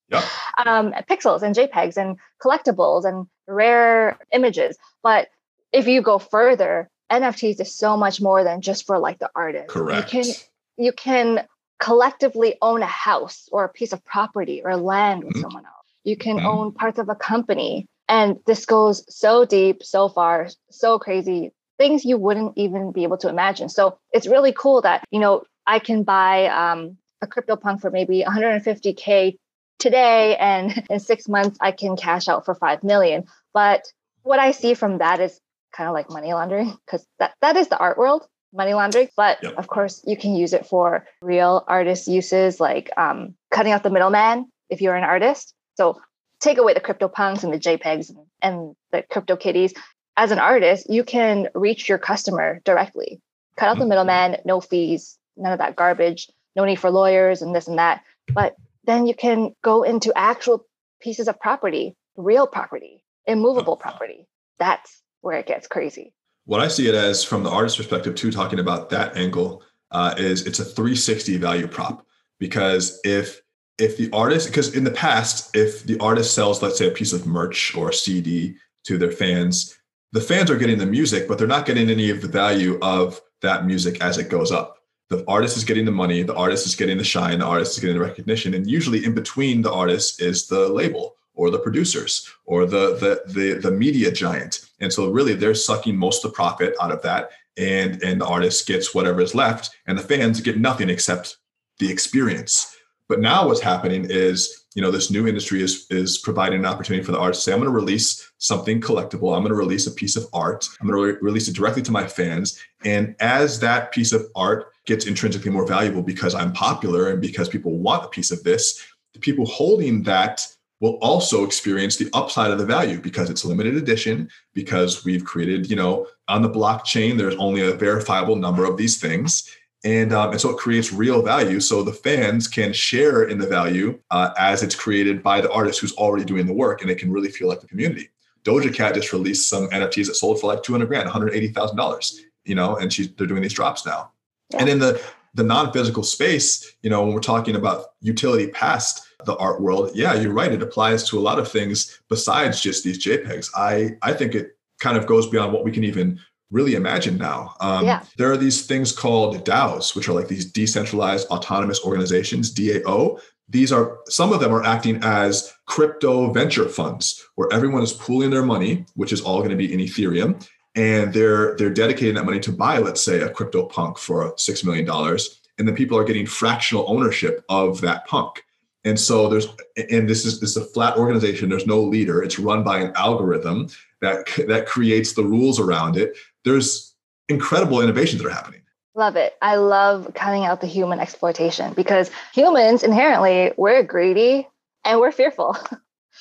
yeah. 0.10 0.26
um, 0.66 0.94
pixels 1.10 1.42
and 1.42 1.56
jpegs 1.56 1.98
and 1.98 2.18
collectibles 2.44 3.06
and 3.06 3.28
rare 3.48 4.18
images 4.34 4.78
but 5.04 5.30
if 5.72 5.88
you 5.88 6.02
go 6.02 6.18
further 6.20 6.90
nfts 7.12 7.60
is 7.60 7.76
so 7.76 7.96
much 7.96 8.22
more 8.22 8.44
than 8.44 8.62
just 8.62 8.86
for 8.86 8.98
like 8.98 9.20
the 9.20 9.30
artist 9.36 9.68
correct 9.70 10.14
you 10.14 10.24
can 10.24 10.34
you 10.78 10.92
can 10.92 11.46
collectively 11.82 12.56
own 12.62 12.82
a 12.82 12.88
house 12.88 13.50
or 13.52 13.66
a 13.66 13.70
piece 13.70 13.92
of 13.92 14.06
property 14.06 14.62
or 14.64 14.78
land 14.78 15.24
with 15.24 15.34
mm-hmm. 15.34 15.42
someone 15.42 15.66
else. 15.66 15.88
You 16.04 16.16
can 16.16 16.38
mm-hmm. 16.38 16.46
own 16.46 16.72
parts 16.72 17.00
of 17.00 17.10
a 17.10 17.16
company. 17.16 17.88
And 18.12 18.40
this 18.46 18.66
goes 18.66 19.06
so 19.08 19.46
deep, 19.46 19.84
so 19.84 20.10
far, 20.10 20.50
so 20.70 21.00
crazy, 21.00 21.54
things 21.78 22.04
you 22.04 22.18
wouldn't 22.18 22.58
even 22.58 22.92
be 22.92 23.04
able 23.04 23.18
to 23.20 23.30
imagine. 23.30 23.70
So 23.70 23.98
it's 24.12 24.28
really 24.28 24.52
cool 24.52 24.82
that, 24.82 25.06
you 25.12 25.20
know, 25.22 25.44
I 25.66 25.80
can 25.80 26.04
buy 26.04 26.48
um, 26.48 26.98
a 27.22 27.28
CryptoPunk 27.28 27.80
for 27.80 27.90
maybe 27.90 28.26
150K 28.28 29.38
today 29.80 30.36
and 30.36 30.86
in 30.90 31.00
six 31.00 31.30
months 31.30 31.58
I 31.62 31.72
can 31.72 31.96
cash 31.96 32.28
out 32.28 32.44
for 32.44 32.54
5 32.54 32.84
million. 32.84 33.24
But 33.54 33.86
what 34.24 34.40
I 34.40 34.52
see 34.52 34.74
from 34.74 34.98
that 34.98 35.22
is 35.22 35.40
kind 35.72 35.88
of 35.88 35.94
like 35.94 36.10
money 36.10 36.34
laundering 36.34 36.78
because 36.86 37.08
that, 37.20 37.34
that 37.40 37.56
is 37.56 37.70
the 37.70 37.78
art 37.78 37.98
world 37.98 38.28
money 38.54 38.74
laundering 38.74 39.08
but 39.16 39.42
yep. 39.42 39.54
of 39.58 39.70
course 39.70 40.04
you 40.06 40.18
can 40.18 40.36
use 40.36 40.52
it 40.52 40.66
for 40.66 41.08
real 41.22 41.64
artist 41.70 42.10
uses 42.10 42.60
like 42.60 42.92
um, 42.98 43.34
cutting 43.50 43.72
out 43.72 43.82
the 43.82 43.90
middleman 43.90 44.46
if 44.70 44.82
you're 44.82 44.98
an 44.98 45.06
artist 45.06 45.54
so 45.78 46.02
take 46.42 46.58
away 46.58 46.74
the 46.74 46.80
crypto 46.80 47.08
punks 47.08 47.44
and 47.44 47.54
the 47.54 47.60
jpegs 47.60 48.10
and, 48.10 48.20
and 48.42 48.76
the 48.92 49.04
crypto 49.10 49.36
kitties 49.36 49.74
as 50.18 50.32
an 50.32 50.40
artist 50.40 50.88
you 50.90 51.04
can 51.04 51.48
reach 51.54 51.88
your 51.88 51.98
customer 51.98 52.62
directly. 52.66 53.22
Cut 53.58 53.70
out 53.70 53.78
the 53.78 53.82
mm-hmm. 53.82 53.90
middleman 53.90 54.38
no 54.46 54.60
fees 54.60 55.18
none 55.38 55.54
of 55.54 55.60
that 55.60 55.76
garbage 55.76 56.30
no 56.56 56.66
need 56.66 56.80
for 56.80 56.92
lawyers 56.92 57.42
and 57.42 57.56
this 57.56 57.68
and 57.68 57.78
that. 57.78 58.04
But 58.34 58.56
then 58.84 59.08
you 59.08 59.14
can 59.14 59.56
go 59.64 59.84
into 59.84 60.12
actual 60.16 60.66
pieces 61.00 61.28
of 61.28 61.40
property 61.40 61.96
real 62.18 62.48
property 62.48 63.04
immovable 63.26 63.78
property. 63.78 64.28
That's 64.60 65.02
where 65.22 65.38
it 65.38 65.48
gets 65.48 65.68
crazy. 65.68 66.14
What 66.46 66.60
I 66.60 66.68
see 66.68 66.88
it 66.88 66.96
as 66.96 67.24
from 67.24 67.44
the 67.44 67.50
artist 67.50 67.78
perspective 67.78 68.16
too, 68.16 68.32
talking 68.32 68.60
about 68.60 68.90
that 68.90 69.16
angle, 69.16 69.64
uh, 69.92 70.16
is 70.18 70.48
it's 70.48 70.60
a 70.60 70.66
360 70.66 71.38
value 71.38 71.68
prop. 71.68 72.06
Because 72.40 73.00
if 73.04 73.42
if 73.82 73.98
the 73.98 74.10
artist 74.14 74.48
because 74.48 74.76
in 74.76 74.84
the 74.84 74.92
past 74.92 75.56
if 75.56 75.84
the 75.84 75.98
artist 76.00 76.34
sells 76.34 76.62
let's 76.62 76.78
say 76.78 76.88
a 76.88 76.92
piece 76.92 77.14
of 77.14 77.26
merch 77.26 77.76
or 77.76 77.90
a 77.90 77.94
cd 77.94 78.56
to 78.84 78.98
their 78.98 79.12
fans 79.12 79.78
the 80.12 80.22
fans 80.22 80.52
are 80.52 80.58
getting 80.58 80.78
the 80.78 80.86
music 80.86 81.28
but 81.28 81.38
they're 81.38 81.48
not 81.48 81.66
getting 81.66 81.90
any 81.90 82.10
of 82.10 82.22
the 82.22 82.28
value 82.28 82.78
of 82.82 83.20
that 83.42 83.66
music 83.66 84.02
as 84.02 84.18
it 84.18 84.30
goes 84.30 84.52
up. 84.52 84.78
The 85.10 85.26
artist 85.28 85.58
is 85.58 85.64
getting 85.64 85.86
the 85.86 85.92
money 85.92 86.24
the 86.24 86.36
artist 86.36 86.66
is 86.66 86.76
getting 86.76 86.98
the 86.98 87.04
shine 87.04 87.40
the 87.40 87.46
artist 87.46 87.74
is 87.74 87.80
getting 87.80 87.98
the 87.98 88.06
recognition 88.06 88.54
and 88.54 88.70
usually 88.70 89.04
in 89.04 89.14
between 89.14 89.62
the 89.62 89.74
artist 89.74 90.22
is 90.22 90.48
the 90.48 90.70
label 90.70 91.16
or 91.34 91.50
the 91.50 91.60
producers 91.60 92.30
or 92.46 92.66
the 92.66 92.96
the 92.96 93.34
the, 93.34 93.60
the 93.60 93.72
media 93.72 94.12
giant. 94.12 94.70
And 94.80 94.92
so 94.92 95.10
really 95.10 95.34
they're 95.34 95.56
sucking 95.56 95.98
most 95.98 96.24
of 96.24 96.32
the 96.32 96.36
profit 96.36 96.76
out 96.82 96.92
of 96.92 97.02
that 97.02 97.32
and 97.58 98.02
and 98.04 98.22
the 98.22 98.26
artist 98.26 98.68
gets 98.68 98.96
whatever 98.96 99.22
is 99.22 99.36
left 99.36 99.72
and 99.88 99.98
the 99.98 100.04
fans 100.04 100.40
get 100.40 100.60
nothing 100.60 100.90
except 100.90 101.38
the 101.80 101.92
experience 101.92 102.78
but 103.12 103.20
now 103.20 103.46
what's 103.46 103.60
happening 103.60 104.06
is 104.10 104.66
you 104.74 104.82
know 104.82 104.90
this 104.90 105.12
new 105.12 105.28
industry 105.28 105.62
is 105.62 105.86
is 105.90 106.18
providing 106.18 106.60
an 106.60 106.66
opportunity 106.66 107.04
for 107.04 107.12
the 107.12 107.20
artist 107.20 107.42
to 107.42 107.50
say 107.50 107.54
i'm 107.54 107.60
going 107.60 107.70
to 107.70 107.76
release 107.76 108.32
something 108.38 108.82
collectible. 108.82 109.36
I'm 109.36 109.44
going 109.44 109.50
to 109.50 109.56
release 109.56 109.86
a 109.86 109.92
piece 109.92 110.16
of 110.16 110.26
art. 110.34 110.68
I'm 110.80 110.88
going 110.88 110.98
to 110.98 111.14
re- 111.14 111.20
release 111.22 111.48
it 111.48 111.56
directly 111.56 111.84
to 111.84 111.92
my 111.92 112.08
fans. 112.08 112.60
And 112.84 113.16
as 113.20 113.60
that 113.60 113.92
piece 113.92 114.14
of 114.14 114.26
art 114.36 114.72
gets 114.86 115.06
intrinsically 115.06 115.52
more 115.52 115.68
valuable 115.68 116.02
because 116.02 116.34
i'm 116.34 116.52
popular 116.54 117.12
and 117.12 117.22
because 117.22 117.48
people 117.50 117.78
want 117.78 118.06
a 118.06 118.08
piece 118.08 118.32
of 118.32 118.44
this 118.44 118.82
the 119.14 119.20
people 119.20 119.46
holding 119.46 120.04
that 120.04 120.48
will 120.80 120.98
also 121.04 121.44
experience 121.44 121.98
the 121.98 122.10
upside 122.14 122.50
of 122.50 122.58
the 122.58 122.66
value 122.66 123.00
because 123.00 123.30
it's 123.30 123.46
limited 123.46 123.76
edition 123.76 124.28
because 124.54 125.06
we've 125.06 125.24
created 125.24 125.70
you 125.70 125.76
know 125.76 126.08
on 126.28 126.42
the 126.42 126.50
blockchain 126.50 127.18
there's 127.18 127.36
only 127.36 127.62
a 127.62 127.74
verifiable 127.74 128.36
number 128.36 128.66
of 128.66 128.78
these 128.78 129.00
things 129.00 129.56
and, 129.84 130.14
um, 130.14 130.32
and 130.32 130.40
so 130.40 130.52
it 130.52 130.58
creates 130.58 130.94
real 130.94 131.24
value 131.24 131.60
so 131.60 131.82
the 131.82 131.92
fans 131.92 132.48
can 132.48 132.72
share 132.72 133.24
in 133.24 133.40
the 133.40 133.48
value 133.48 134.00
uh, 134.12 134.32
as 134.38 134.62
it's 134.62 134.76
created 134.76 135.24
by 135.24 135.42
the 135.42 135.52
artist 135.52 135.80
who's 135.80 135.94
already 135.94 136.24
doing 136.26 136.46
the 136.46 136.54
work 136.54 136.82
and 136.82 136.92
it 136.92 136.98
can 136.98 137.12
really 137.12 137.30
feel 137.30 137.48
like 137.48 137.62
the 137.62 137.68
community 137.68 138.10
doja 138.44 138.74
cat 138.74 138.94
just 138.96 139.14
released 139.14 139.50
some 139.50 139.68
nfts 139.70 140.08
that 140.08 140.16
sold 140.16 140.40
for 140.40 140.48
like 140.48 140.64
200 140.64 140.88
grand 140.88 141.10
$180000 141.10 142.20
you 142.46 142.56
know 142.56 142.76
and 142.78 142.92
she's 142.92 143.12
they're 143.14 143.28
doing 143.28 143.42
these 143.42 143.54
drops 143.54 143.86
now 143.86 144.12
yeah. 144.52 144.60
and 144.60 144.70
in 144.70 144.80
the 144.80 145.02
the 145.34 145.44
non-physical 145.44 146.04
space 146.04 146.76
you 146.82 146.90
know 146.90 147.04
when 147.04 147.14
we're 147.14 147.20
talking 147.20 147.56
about 147.56 147.86
utility 148.02 148.48
past 148.48 149.08
the 149.26 149.36
art 149.38 149.62
world, 149.62 149.92
yeah, 149.94 150.14
you're 150.14 150.34
right. 150.34 150.52
It 150.52 150.62
applies 150.62 151.08
to 151.10 151.20
a 151.20 151.22
lot 151.22 151.40
of 151.40 151.50
things 151.50 152.00
besides 152.10 152.62
just 152.62 152.84
these 152.84 153.04
JPEGs. 153.04 153.50
I 153.56 153.98
I 154.02 154.14
think 154.14 154.36
it 154.36 154.58
kind 154.80 154.98
of 154.98 155.06
goes 155.06 155.28
beyond 155.28 155.54
what 155.54 155.64
we 155.64 155.72
can 155.72 155.84
even 155.84 156.20
really 156.52 156.76
imagine 156.76 157.18
now. 157.18 157.56
Um, 157.60 157.86
yeah. 157.86 158.04
There 158.18 158.32
are 158.32 158.38
these 158.38 158.66
things 158.66 158.92
called 158.92 159.44
DAOs, 159.46 159.96
which 159.96 160.08
are 160.08 160.14
like 160.14 160.28
these 160.28 160.52
decentralized 160.52 161.28
autonomous 161.30 161.84
organizations, 161.84 162.54
DAO. 162.54 163.20
These 163.50 163.72
are 163.72 164.00
some 164.08 164.32
of 164.32 164.40
them 164.40 164.54
are 164.54 164.64
acting 164.64 165.00
as 165.04 165.54
crypto 165.66 166.32
venture 166.32 166.70
funds, 166.70 167.26
where 167.36 167.52
everyone 167.52 167.82
is 167.82 167.94
pooling 167.94 168.30
their 168.30 168.46
money, 168.46 168.86
which 168.96 169.12
is 169.12 169.22
all 169.22 169.40
going 169.40 169.50
to 169.50 169.56
be 169.56 169.74
in 169.74 169.80
Ethereum, 169.80 170.46
and 170.76 171.14
they're 171.14 171.56
they're 171.58 171.74
dedicating 171.74 172.16
that 172.16 172.26
money 172.26 172.40
to 172.42 172.52
buy, 172.52 172.78
let's 172.78 173.04
say, 173.04 173.22
a 173.22 173.30
crypto 173.30 173.66
punk 173.66 173.98
for 173.98 174.34
six 174.38 174.64
million 174.64 174.86
dollars, 174.86 175.42
and 175.58 175.68
then 175.68 175.76
people 175.76 175.98
are 175.98 176.06
getting 176.06 176.26
fractional 176.26 176.86
ownership 176.88 177.44
of 177.50 177.82
that 177.82 178.06
punk. 178.08 178.42
And 178.84 179.00
so 179.00 179.28
there's, 179.28 179.48
and 179.92 180.10
this 180.10 180.26
is 180.26 180.40
this 180.40 180.52
is 180.52 180.58
a 180.58 180.66
flat 180.66 180.98
organization. 180.98 181.50
There's 181.50 181.68
no 181.68 181.82
leader. 181.82 182.24
It's 182.24 182.40
run 182.40 182.64
by 182.64 182.80
an 182.80 182.94
algorithm 182.96 183.68
that 184.02 184.26
that 184.48 184.66
creates 184.66 185.14
the 185.14 185.24
rules 185.24 185.60
around 185.60 185.98
it. 185.98 186.18
There's 186.46 186.96
incredible 187.30 187.82
innovations 187.82 188.22
that 188.22 188.28
are 188.28 188.34
happening. 188.34 188.62
Love 188.96 189.16
it. 189.16 189.36
I 189.42 189.56
love 189.56 190.12
cutting 190.14 190.44
out 190.46 190.60
the 190.62 190.68
human 190.68 191.00
exploitation 191.00 191.74
because 191.74 192.12
humans 192.34 192.84
inherently 192.84 193.54
we're 193.58 193.84
greedy 193.84 194.48
and 194.84 195.00
we're 195.00 195.12
fearful. 195.12 195.56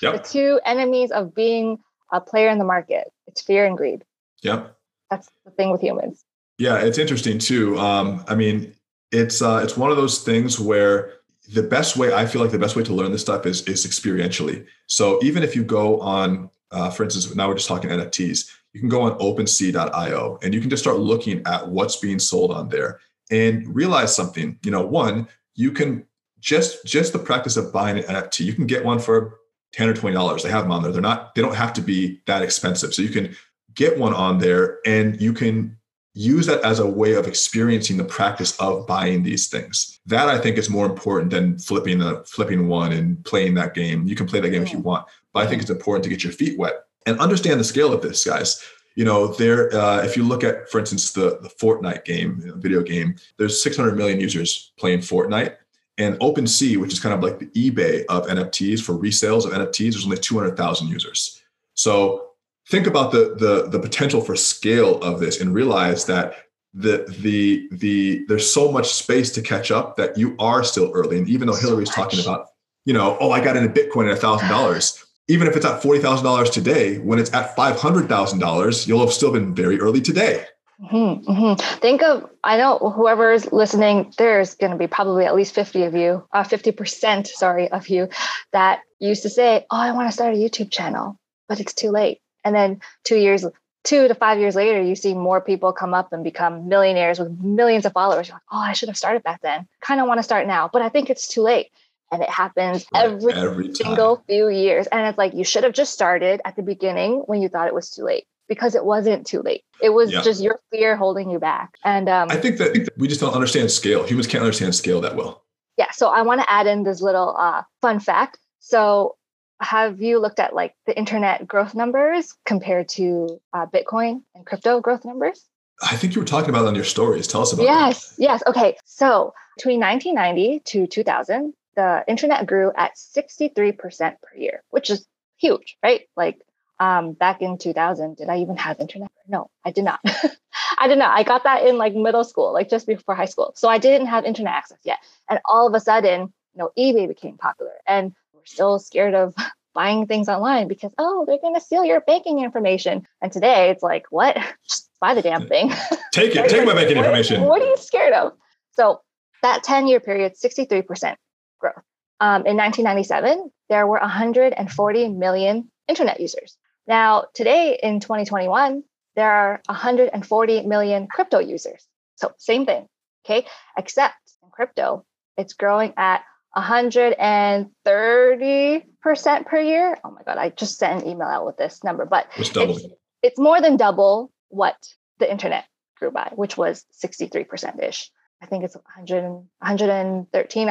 Yep. 0.02 0.22
the 0.22 0.28
two 0.28 0.60
enemies 0.64 1.10
of 1.10 1.34
being 1.34 1.78
a 2.12 2.20
player 2.20 2.48
in 2.48 2.58
the 2.58 2.64
market. 2.64 3.12
It's 3.26 3.42
fear 3.42 3.66
and 3.66 3.76
greed. 3.76 4.04
Yep. 4.42 4.74
That's 5.10 5.28
the 5.44 5.50
thing 5.50 5.70
with 5.70 5.80
humans. 5.80 6.24
Yeah, 6.58 6.78
it's 6.78 6.96
interesting 6.96 7.38
too. 7.38 7.78
Um, 7.78 8.24
I 8.28 8.34
mean, 8.34 8.72
it's 9.12 9.42
uh, 9.42 9.60
it's 9.62 9.76
one 9.76 9.90
of 9.90 9.96
those 9.96 10.22
things 10.22 10.60
where 10.60 11.14
the 11.52 11.62
best 11.62 11.96
way 11.96 12.14
I 12.14 12.26
feel 12.26 12.40
like 12.40 12.52
the 12.52 12.58
best 12.58 12.76
way 12.76 12.84
to 12.84 12.94
learn 12.94 13.12
this 13.12 13.22
stuff 13.22 13.46
is 13.46 13.62
is 13.66 13.86
experientially. 13.86 14.64
So 14.86 15.18
even 15.22 15.42
if 15.42 15.56
you 15.56 15.64
go 15.64 16.00
on, 16.00 16.50
uh, 16.70 16.90
for 16.90 17.02
instance, 17.02 17.34
now 17.34 17.48
we're 17.48 17.54
just 17.56 17.68
talking 17.68 17.90
NFTs, 17.90 18.48
you 18.72 18.80
can 18.80 18.88
go 18.88 19.02
on 19.02 19.18
OpenSea.io 19.18 20.38
and 20.42 20.54
you 20.54 20.60
can 20.60 20.70
just 20.70 20.82
start 20.82 20.98
looking 20.98 21.42
at 21.46 21.68
what's 21.68 21.96
being 21.96 22.18
sold 22.18 22.52
on 22.52 22.68
there 22.68 23.00
and 23.30 23.74
realize 23.74 24.14
something. 24.14 24.58
You 24.62 24.70
know, 24.70 24.86
one, 24.86 25.28
you 25.54 25.72
can 25.72 26.06
just 26.40 26.84
just 26.86 27.12
the 27.12 27.18
practice 27.18 27.56
of 27.56 27.72
buying 27.72 27.98
an 27.98 28.04
NFT, 28.04 28.44
you 28.44 28.54
can 28.54 28.66
get 28.66 28.84
one 28.84 28.98
for 28.98 29.40
ten 29.72 29.88
or 29.88 29.94
twenty 29.94 30.14
dollars. 30.14 30.42
They 30.42 30.50
have 30.50 30.64
them 30.64 30.72
on 30.72 30.82
there. 30.82 30.92
They're 30.92 31.02
not. 31.02 31.34
They 31.34 31.42
don't 31.42 31.54
have 31.54 31.72
to 31.74 31.82
be 31.82 32.20
that 32.26 32.42
expensive. 32.42 32.94
So 32.94 33.02
you 33.02 33.10
can 33.10 33.34
get 33.74 33.98
one 33.98 34.14
on 34.14 34.38
there 34.38 34.78
and 34.86 35.20
you 35.20 35.32
can 35.32 35.76
use 36.12 36.46
that 36.46 36.62
as 36.62 36.80
a 36.80 36.86
way 36.86 37.14
of 37.14 37.28
experiencing 37.28 37.96
the 37.96 38.04
practice 38.04 38.58
of 38.58 38.86
buying 38.86 39.22
these 39.22 39.48
things. 39.48 40.00
That 40.06 40.28
I 40.28 40.38
think 40.38 40.58
is 40.58 40.68
more 40.68 40.86
important 40.86 41.30
than 41.30 41.58
flipping 41.58 42.02
a 42.02 42.24
flipping 42.24 42.68
one 42.68 42.92
and 42.92 43.22
playing 43.24 43.54
that 43.54 43.74
game. 43.74 44.06
You 44.06 44.16
can 44.16 44.26
play 44.26 44.40
that 44.40 44.50
game 44.50 44.62
if 44.62 44.72
you 44.72 44.80
want, 44.80 45.06
but 45.32 45.44
I 45.44 45.48
think 45.48 45.62
it's 45.62 45.70
important 45.70 46.04
to 46.04 46.10
get 46.10 46.24
your 46.24 46.32
feet 46.32 46.58
wet 46.58 46.84
and 47.06 47.18
understand 47.18 47.60
the 47.60 47.64
scale 47.64 47.92
of 47.92 48.02
this, 48.02 48.24
guys. 48.24 48.62
You 48.96 49.04
know, 49.04 49.28
there. 49.28 49.74
Uh, 49.74 50.02
if 50.02 50.16
you 50.16 50.24
look 50.24 50.44
at, 50.44 50.68
for 50.70 50.78
instance, 50.78 51.12
the 51.12 51.38
the 51.42 51.48
Fortnite 51.60 52.04
game, 52.04 52.40
you 52.40 52.48
know, 52.48 52.56
video 52.56 52.82
game, 52.82 53.14
there's 53.38 53.62
600 53.62 53.96
million 53.96 54.20
users 54.20 54.72
playing 54.78 54.98
Fortnite, 54.98 55.56
and 55.98 56.18
OpenSea, 56.18 56.76
which 56.76 56.92
is 56.92 57.00
kind 57.00 57.14
of 57.14 57.22
like 57.22 57.38
the 57.38 57.46
eBay 57.46 58.04
of 58.08 58.26
NFTs 58.26 58.80
for 58.80 58.94
resales 58.94 59.44
of 59.44 59.52
NFTs, 59.52 59.92
there's 59.92 60.04
only 60.04 60.16
200,000 60.16 60.88
users. 60.88 61.42
So 61.74 62.30
think 62.68 62.86
about 62.86 63.12
the 63.12 63.34
the 63.36 63.68
the 63.68 63.78
potential 63.78 64.20
for 64.20 64.36
scale 64.36 65.00
of 65.02 65.20
this 65.20 65.40
and 65.40 65.52
realize 65.54 66.06
that 66.06 66.34
the 66.72 67.04
the 67.20 67.68
the 67.72 68.24
there's 68.28 68.50
so 68.52 68.70
much 68.70 68.92
space 68.92 69.32
to 69.32 69.42
catch 69.42 69.70
up 69.70 69.96
that 69.96 70.16
you 70.16 70.36
are 70.38 70.62
still 70.62 70.90
early 70.94 71.18
and 71.18 71.28
even 71.28 71.48
though 71.48 71.54
so 71.54 71.68
hillorie's 71.68 71.88
much. 71.88 71.96
talking 71.96 72.20
about 72.20 72.46
you 72.84 72.94
know 72.94 73.16
oh 73.20 73.32
i 73.32 73.42
got 73.42 73.56
into 73.56 73.68
bitcoin 73.68 74.06
at 74.06 74.16
a 74.16 74.20
thousand 74.20 74.48
dollars 74.48 75.04
even 75.30 75.46
if 75.46 75.56
it's 75.56 75.64
at 75.64 75.82
forty 75.82 76.00
thousand 76.00 76.24
dollars 76.24 76.50
today 76.50 76.98
when 76.98 77.18
it's 77.18 77.32
at 77.32 77.54
five 77.56 77.80
hundred 77.80 78.08
thousand 78.08 78.38
dollars 78.40 78.86
you'll 78.86 79.00
have 79.00 79.12
still 79.12 79.32
been 79.32 79.54
very 79.54 79.80
early 79.80 80.00
today 80.00 80.44
Mm-hmm, 80.82 81.30
mm-hmm. 81.30 81.78
Think 81.80 82.02
of, 82.02 82.28
I 82.42 82.56
know 82.56 82.78
whoever's 82.78 83.52
listening, 83.52 84.14
there's 84.16 84.54
going 84.54 84.72
to 84.72 84.78
be 84.78 84.86
probably 84.86 85.26
at 85.26 85.34
least 85.34 85.54
50 85.54 85.82
of 85.84 85.94
you, 85.94 86.26
uh, 86.32 86.42
50%, 86.42 87.26
sorry, 87.26 87.70
of 87.70 87.88
you 87.88 88.08
that 88.52 88.80
used 88.98 89.22
to 89.22 89.30
say, 89.30 89.66
Oh, 89.70 89.76
I 89.76 89.92
want 89.92 90.08
to 90.08 90.12
start 90.12 90.34
a 90.34 90.38
YouTube 90.38 90.70
channel, 90.70 91.18
but 91.48 91.60
it's 91.60 91.74
too 91.74 91.90
late. 91.90 92.20
And 92.44 92.54
then 92.54 92.80
two 93.04 93.18
years, 93.18 93.44
two 93.84 94.08
to 94.08 94.14
five 94.14 94.38
years 94.38 94.54
later, 94.54 94.80
you 94.80 94.96
see 94.96 95.12
more 95.12 95.42
people 95.42 95.72
come 95.74 95.92
up 95.92 96.14
and 96.14 96.24
become 96.24 96.68
millionaires 96.68 97.18
with 97.18 97.38
millions 97.38 97.84
of 97.84 97.92
followers. 97.92 98.28
You're 98.28 98.36
like, 98.36 98.42
oh, 98.50 98.58
I 98.58 98.72
should 98.72 98.88
have 98.88 98.96
started 98.96 99.22
back 99.22 99.42
then. 99.42 99.68
Kind 99.82 100.00
of 100.00 100.06
want 100.06 100.18
to 100.18 100.24
start 100.24 100.46
now, 100.46 100.70
but 100.72 100.80
I 100.80 100.88
think 100.88 101.10
it's 101.10 101.28
too 101.28 101.42
late. 101.42 101.68
And 102.12 102.22
it 102.22 102.30
happens 102.30 102.86
right. 102.92 103.04
every, 103.04 103.32
every 103.32 103.74
single 103.74 104.22
few 104.28 104.48
years. 104.48 104.86
And 104.88 105.06
it's 105.06 105.16
like, 105.18 105.32
you 105.34 105.44
should 105.44 105.64
have 105.64 105.72
just 105.72 105.92
started 105.92 106.40
at 106.44 106.56
the 106.56 106.62
beginning 106.62 107.22
when 107.26 107.40
you 107.40 107.48
thought 107.48 107.68
it 107.68 107.74
was 107.74 107.90
too 107.90 108.04
late. 108.04 108.26
because 108.48 108.74
it 108.74 108.84
wasn't 108.84 109.24
too 109.24 109.42
late. 109.42 109.62
It 109.80 109.90
was 109.90 110.10
Yeah. 110.10 110.22
just 110.22 110.42
your 110.42 110.58
fear 110.72 110.96
holding 110.96 111.30
you 111.30 111.38
back. 111.38 111.76
And 111.84 112.08
um, 112.08 112.26
I 112.32 112.36
think 112.36 112.58
that 112.58 112.88
we 112.96 113.06
just 113.06 113.20
don't 113.20 113.32
understand 113.32 113.70
scale. 113.70 114.02
Humans 114.04 114.26
can't 114.26 114.42
understand 114.42 114.74
scale 114.74 115.00
that 115.02 115.14
well. 115.14 115.44
yeah, 115.76 115.92
so 115.92 116.08
I 116.08 116.22
want 116.22 116.40
to 116.40 116.50
add 116.50 116.66
in 116.66 116.82
this 116.82 117.00
little 117.00 117.36
uh, 117.38 117.62
fun 117.80 118.00
fact. 118.00 118.40
So, 118.58 119.14
have 119.62 120.00
you 120.02 120.18
looked 120.18 120.40
at 120.40 120.52
like 120.52 120.74
the 120.86 120.98
internet 120.98 121.46
growth 121.46 121.76
numbers 121.76 122.34
compared 122.44 122.88
to 122.98 123.40
uh, 123.52 123.66
Bitcoin 123.66 124.22
and 124.34 124.44
crypto 124.44 124.80
growth 124.80 125.04
numbers? 125.04 125.44
I 125.88 125.94
think 125.96 126.16
you 126.16 126.20
were 126.20 126.26
talking 126.26 126.50
about 126.50 126.64
it 126.64 126.68
on 126.68 126.74
your 126.74 126.82
stories. 126.84 127.28
Tell 127.28 127.42
us 127.42 127.52
about 127.52 127.62
Yes, 127.62 128.14
yes. 128.18 128.42
Okay. 128.48 128.76
So 128.84 129.32
between 129.56 129.78
1990 129.80 130.60
to 130.70 130.86
2000, 130.88 131.54
the 131.76 132.04
internet 132.06 132.46
grew 132.46 132.72
at 132.76 132.96
63% 132.96 133.76
per 133.98 134.36
year, 134.36 134.62
which 134.70 134.90
is 134.90 135.06
huge, 135.36 135.76
right? 135.82 136.02
Like 136.16 136.40
um, 136.78 137.12
back 137.12 137.42
in 137.42 137.58
2000, 137.58 138.16
did 138.16 138.28
I 138.28 138.38
even 138.38 138.56
have 138.56 138.80
internet? 138.80 139.10
No, 139.28 139.50
I 139.64 139.70
did 139.70 139.84
not. 139.84 140.00
I 140.78 140.88
did 140.88 140.98
not. 140.98 141.16
I 141.16 141.22
got 141.22 141.44
that 141.44 141.66
in 141.66 141.78
like 141.78 141.94
middle 141.94 142.24
school, 142.24 142.52
like 142.52 142.70
just 142.70 142.86
before 142.86 143.14
high 143.14 143.26
school. 143.26 143.52
So 143.54 143.68
I 143.68 143.78
didn't 143.78 144.06
have 144.08 144.24
internet 144.24 144.54
access 144.54 144.78
yet. 144.82 144.98
And 145.28 145.38
all 145.44 145.66
of 145.66 145.74
a 145.74 145.80
sudden, 145.80 146.32
you 146.54 146.58
know, 146.58 146.70
eBay 146.78 147.06
became 147.06 147.36
popular 147.36 147.72
and 147.86 148.12
we're 148.32 148.46
still 148.46 148.78
scared 148.78 149.14
of 149.14 149.34
buying 149.74 150.06
things 150.06 150.28
online 150.28 150.68
because, 150.68 150.92
oh, 150.98 151.24
they're 151.26 151.38
going 151.38 151.54
to 151.54 151.60
steal 151.60 151.84
your 151.84 152.00
banking 152.00 152.40
information. 152.42 153.06
And 153.20 153.30
today 153.30 153.70
it's 153.70 153.82
like, 153.82 154.06
what? 154.10 154.36
Just 154.68 154.88
buy 155.00 155.14
the 155.14 155.22
damn 155.22 155.48
thing. 155.48 155.70
Take 156.12 156.34
it. 156.34 156.48
Take 156.48 156.66
my 156.66 156.74
banking 156.74 156.96
information. 156.96 157.42
What 157.42 157.62
are 157.62 157.66
you 157.66 157.76
scared 157.76 158.14
of? 158.14 158.32
So 158.72 159.02
that 159.42 159.62
10 159.62 159.86
year 159.86 160.00
period, 160.00 160.34
63% 160.34 161.14
growth. 161.60 161.82
Um, 162.20 162.46
in 162.46 162.56
1997, 162.56 163.50
there 163.68 163.86
were 163.86 163.98
140 163.98 165.08
million 165.08 165.70
internet 165.88 166.20
users. 166.20 166.56
Now, 166.86 167.26
today 167.34 167.78
in 167.82 168.00
2021, 168.00 168.82
there 169.16 169.30
are 169.30 169.60
140 169.66 170.66
million 170.66 171.06
crypto 171.06 171.38
users. 171.38 171.86
So 172.16 172.32
same 172.38 172.66
thing, 172.66 172.86
okay? 173.24 173.46
Except 173.76 174.14
in 174.42 174.50
crypto, 174.50 175.04
it's 175.36 175.54
growing 175.54 175.94
at 175.96 176.22
130% 176.56 179.46
per 179.46 179.60
year. 179.60 179.96
Oh 180.04 180.10
my 180.10 180.22
God, 180.24 180.36
I 180.36 180.50
just 180.50 180.78
sent 180.78 181.02
an 181.02 181.08
email 181.08 181.28
out 181.28 181.46
with 181.46 181.56
this 181.56 181.82
number, 181.84 182.04
but 182.04 182.26
It's 182.36 182.50
it's, 182.54 182.84
it's 183.22 183.38
more 183.38 183.60
than 183.60 183.76
double 183.76 184.32
what 184.48 184.76
the 185.18 185.30
internet 185.30 185.64
grew 185.96 186.10
by, 186.10 186.32
which 186.34 186.56
was 186.56 186.84
63% 187.04 187.82
ish. 187.82 188.10
I 188.42 188.46
think 188.46 188.64
it's 188.64 188.74
100, 188.74 189.22
113, 189.22 190.68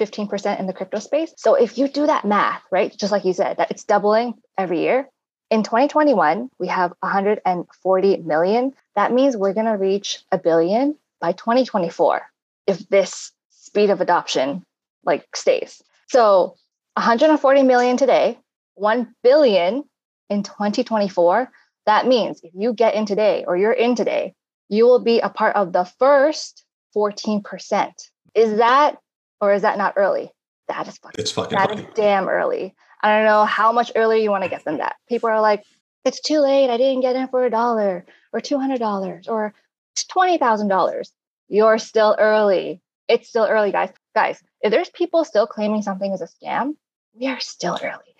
115% 0.00 0.58
in 0.58 0.66
the 0.66 0.72
crypto 0.72 0.98
space. 0.98 1.32
So 1.36 1.54
if 1.54 1.78
you 1.78 1.88
do 1.88 2.06
that 2.06 2.24
math, 2.24 2.62
right, 2.70 2.94
just 2.96 3.12
like 3.12 3.24
you 3.24 3.32
said, 3.32 3.58
that 3.58 3.70
it's 3.70 3.84
doubling 3.84 4.34
every 4.56 4.80
year. 4.80 5.08
In 5.50 5.62
2021, 5.62 6.48
we 6.58 6.68
have 6.68 6.92
140 7.00 8.16
million. 8.18 8.72
That 8.94 9.12
means 9.12 9.36
we're 9.36 9.54
going 9.54 9.66
to 9.66 9.72
reach 9.72 10.20
a 10.30 10.38
billion 10.38 10.96
by 11.20 11.32
2024 11.32 12.22
if 12.66 12.88
this 12.88 13.32
speed 13.50 13.90
of 13.90 14.00
adoption 14.00 14.64
like 15.04 15.26
stays. 15.34 15.82
So 16.08 16.56
140 16.94 17.62
million 17.62 17.96
today, 17.96 18.38
1 18.74 19.14
billion 19.22 19.84
in 20.28 20.42
2024. 20.42 21.50
That 21.86 22.06
means 22.06 22.40
if 22.42 22.52
you 22.54 22.72
get 22.72 22.94
in 22.94 23.06
today 23.06 23.44
or 23.46 23.56
you're 23.56 23.72
in 23.72 23.94
today, 23.94 24.34
you 24.68 24.86
will 24.86 25.00
be 25.00 25.18
a 25.18 25.28
part 25.28 25.56
of 25.56 25.72
the 25.72 25.84
first 25.84 26.64
14%. 26.96 27.92
Is 28.34 28.58
that 28.58 28.98
or 29.40 29.52
is 29.52 29.62
that 29.62 29.78
not 29.78 29.94
early? 29.96 30.30
That 30.68 30.86
is 30.86 30.98
fucking 30.98 31.20
It's 31.20 31.32
fucking 31.32 31.58
that 31.58 31.78
is 31.78 31.86
damn 31.94 32.28
early. 32.28 32.74
I 33.02 33.16
don't 33.16 33.24
know 33.24 33.44
how 33.44 33.72
much 33.72 33.90
earlier 33.96 34.20
you 34.20 34.30
want 34.30 34.44
to 34.44 34.50
get 34.50 34.64
than 34.64 34.78
that. 34.78 34.96
People 35.08 35.30
are 35.30 35.40
like, 35.40 35.64
it's 36.04 36.20
too 36.20 36.40
late. 36.40 36.70
I 36.70 36.76
didn't 36.76 37.00
get 37.00 37.16
in 37.16 37.28
for 37.28 37.44
a 37.44 37.50
dollar 37.50 38.04
or 38.32 38.40
$200 38.40 39.28
or 39.28 39.54
$20,000. 39.96 41.10
You're 41.48 41.78
still 41.78 42.16
early. 42.18 42.80
It's 43.08 43.28
still 43.28 43.46
early, 43.46 43.72
guys. 43.72 43.90
Guys, 44.14 44.42
if 44.60 44.70
there's 44.70 44.90
people 44.90 45.24
still 45.24 45.46
claiming 45.46 45.82
something 45.82 46.12
is 46.12 46.20
a 46.20 46.28
scam, 46.28 46.74
we 47.14 47.26
are 47.26 47.40
still 47.40 47.78
early. 47.82 48.14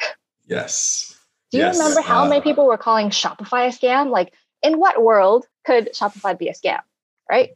Yes. 0.47 1.17
Do 1.51 1.59
you 1.59 1.65
Yes, 1.65 1.79
remember 1.79 2.01
how 2.01 2.25
uh, 2.25 2.29
many 2.29 2.41
people 2.41 2.67
were 2.67 2.79
calling 2.79 3.11
Shopify 3.11 3.67
a 3.67 3.71
scam? 3.71 4.11
Like, 4.11 4.33
in 4.63 4.79
what 4.79 5.03
world 5.03 5.47
could 5.65 5.93
Shopify 5.95 6.39
be 6.39 6.49
a 6.49 6.55
scam? 6.55 6.81
Right? 7.29 7.51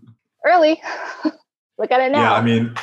Early. 0.46 0.80
Look 1.78 1.90
at 1.90 2.00
it 2.00 2.12
now. 2.12 2.22
Yeah, 2.22 2.34
I 2.34 2.42
mean, 2.42 2.74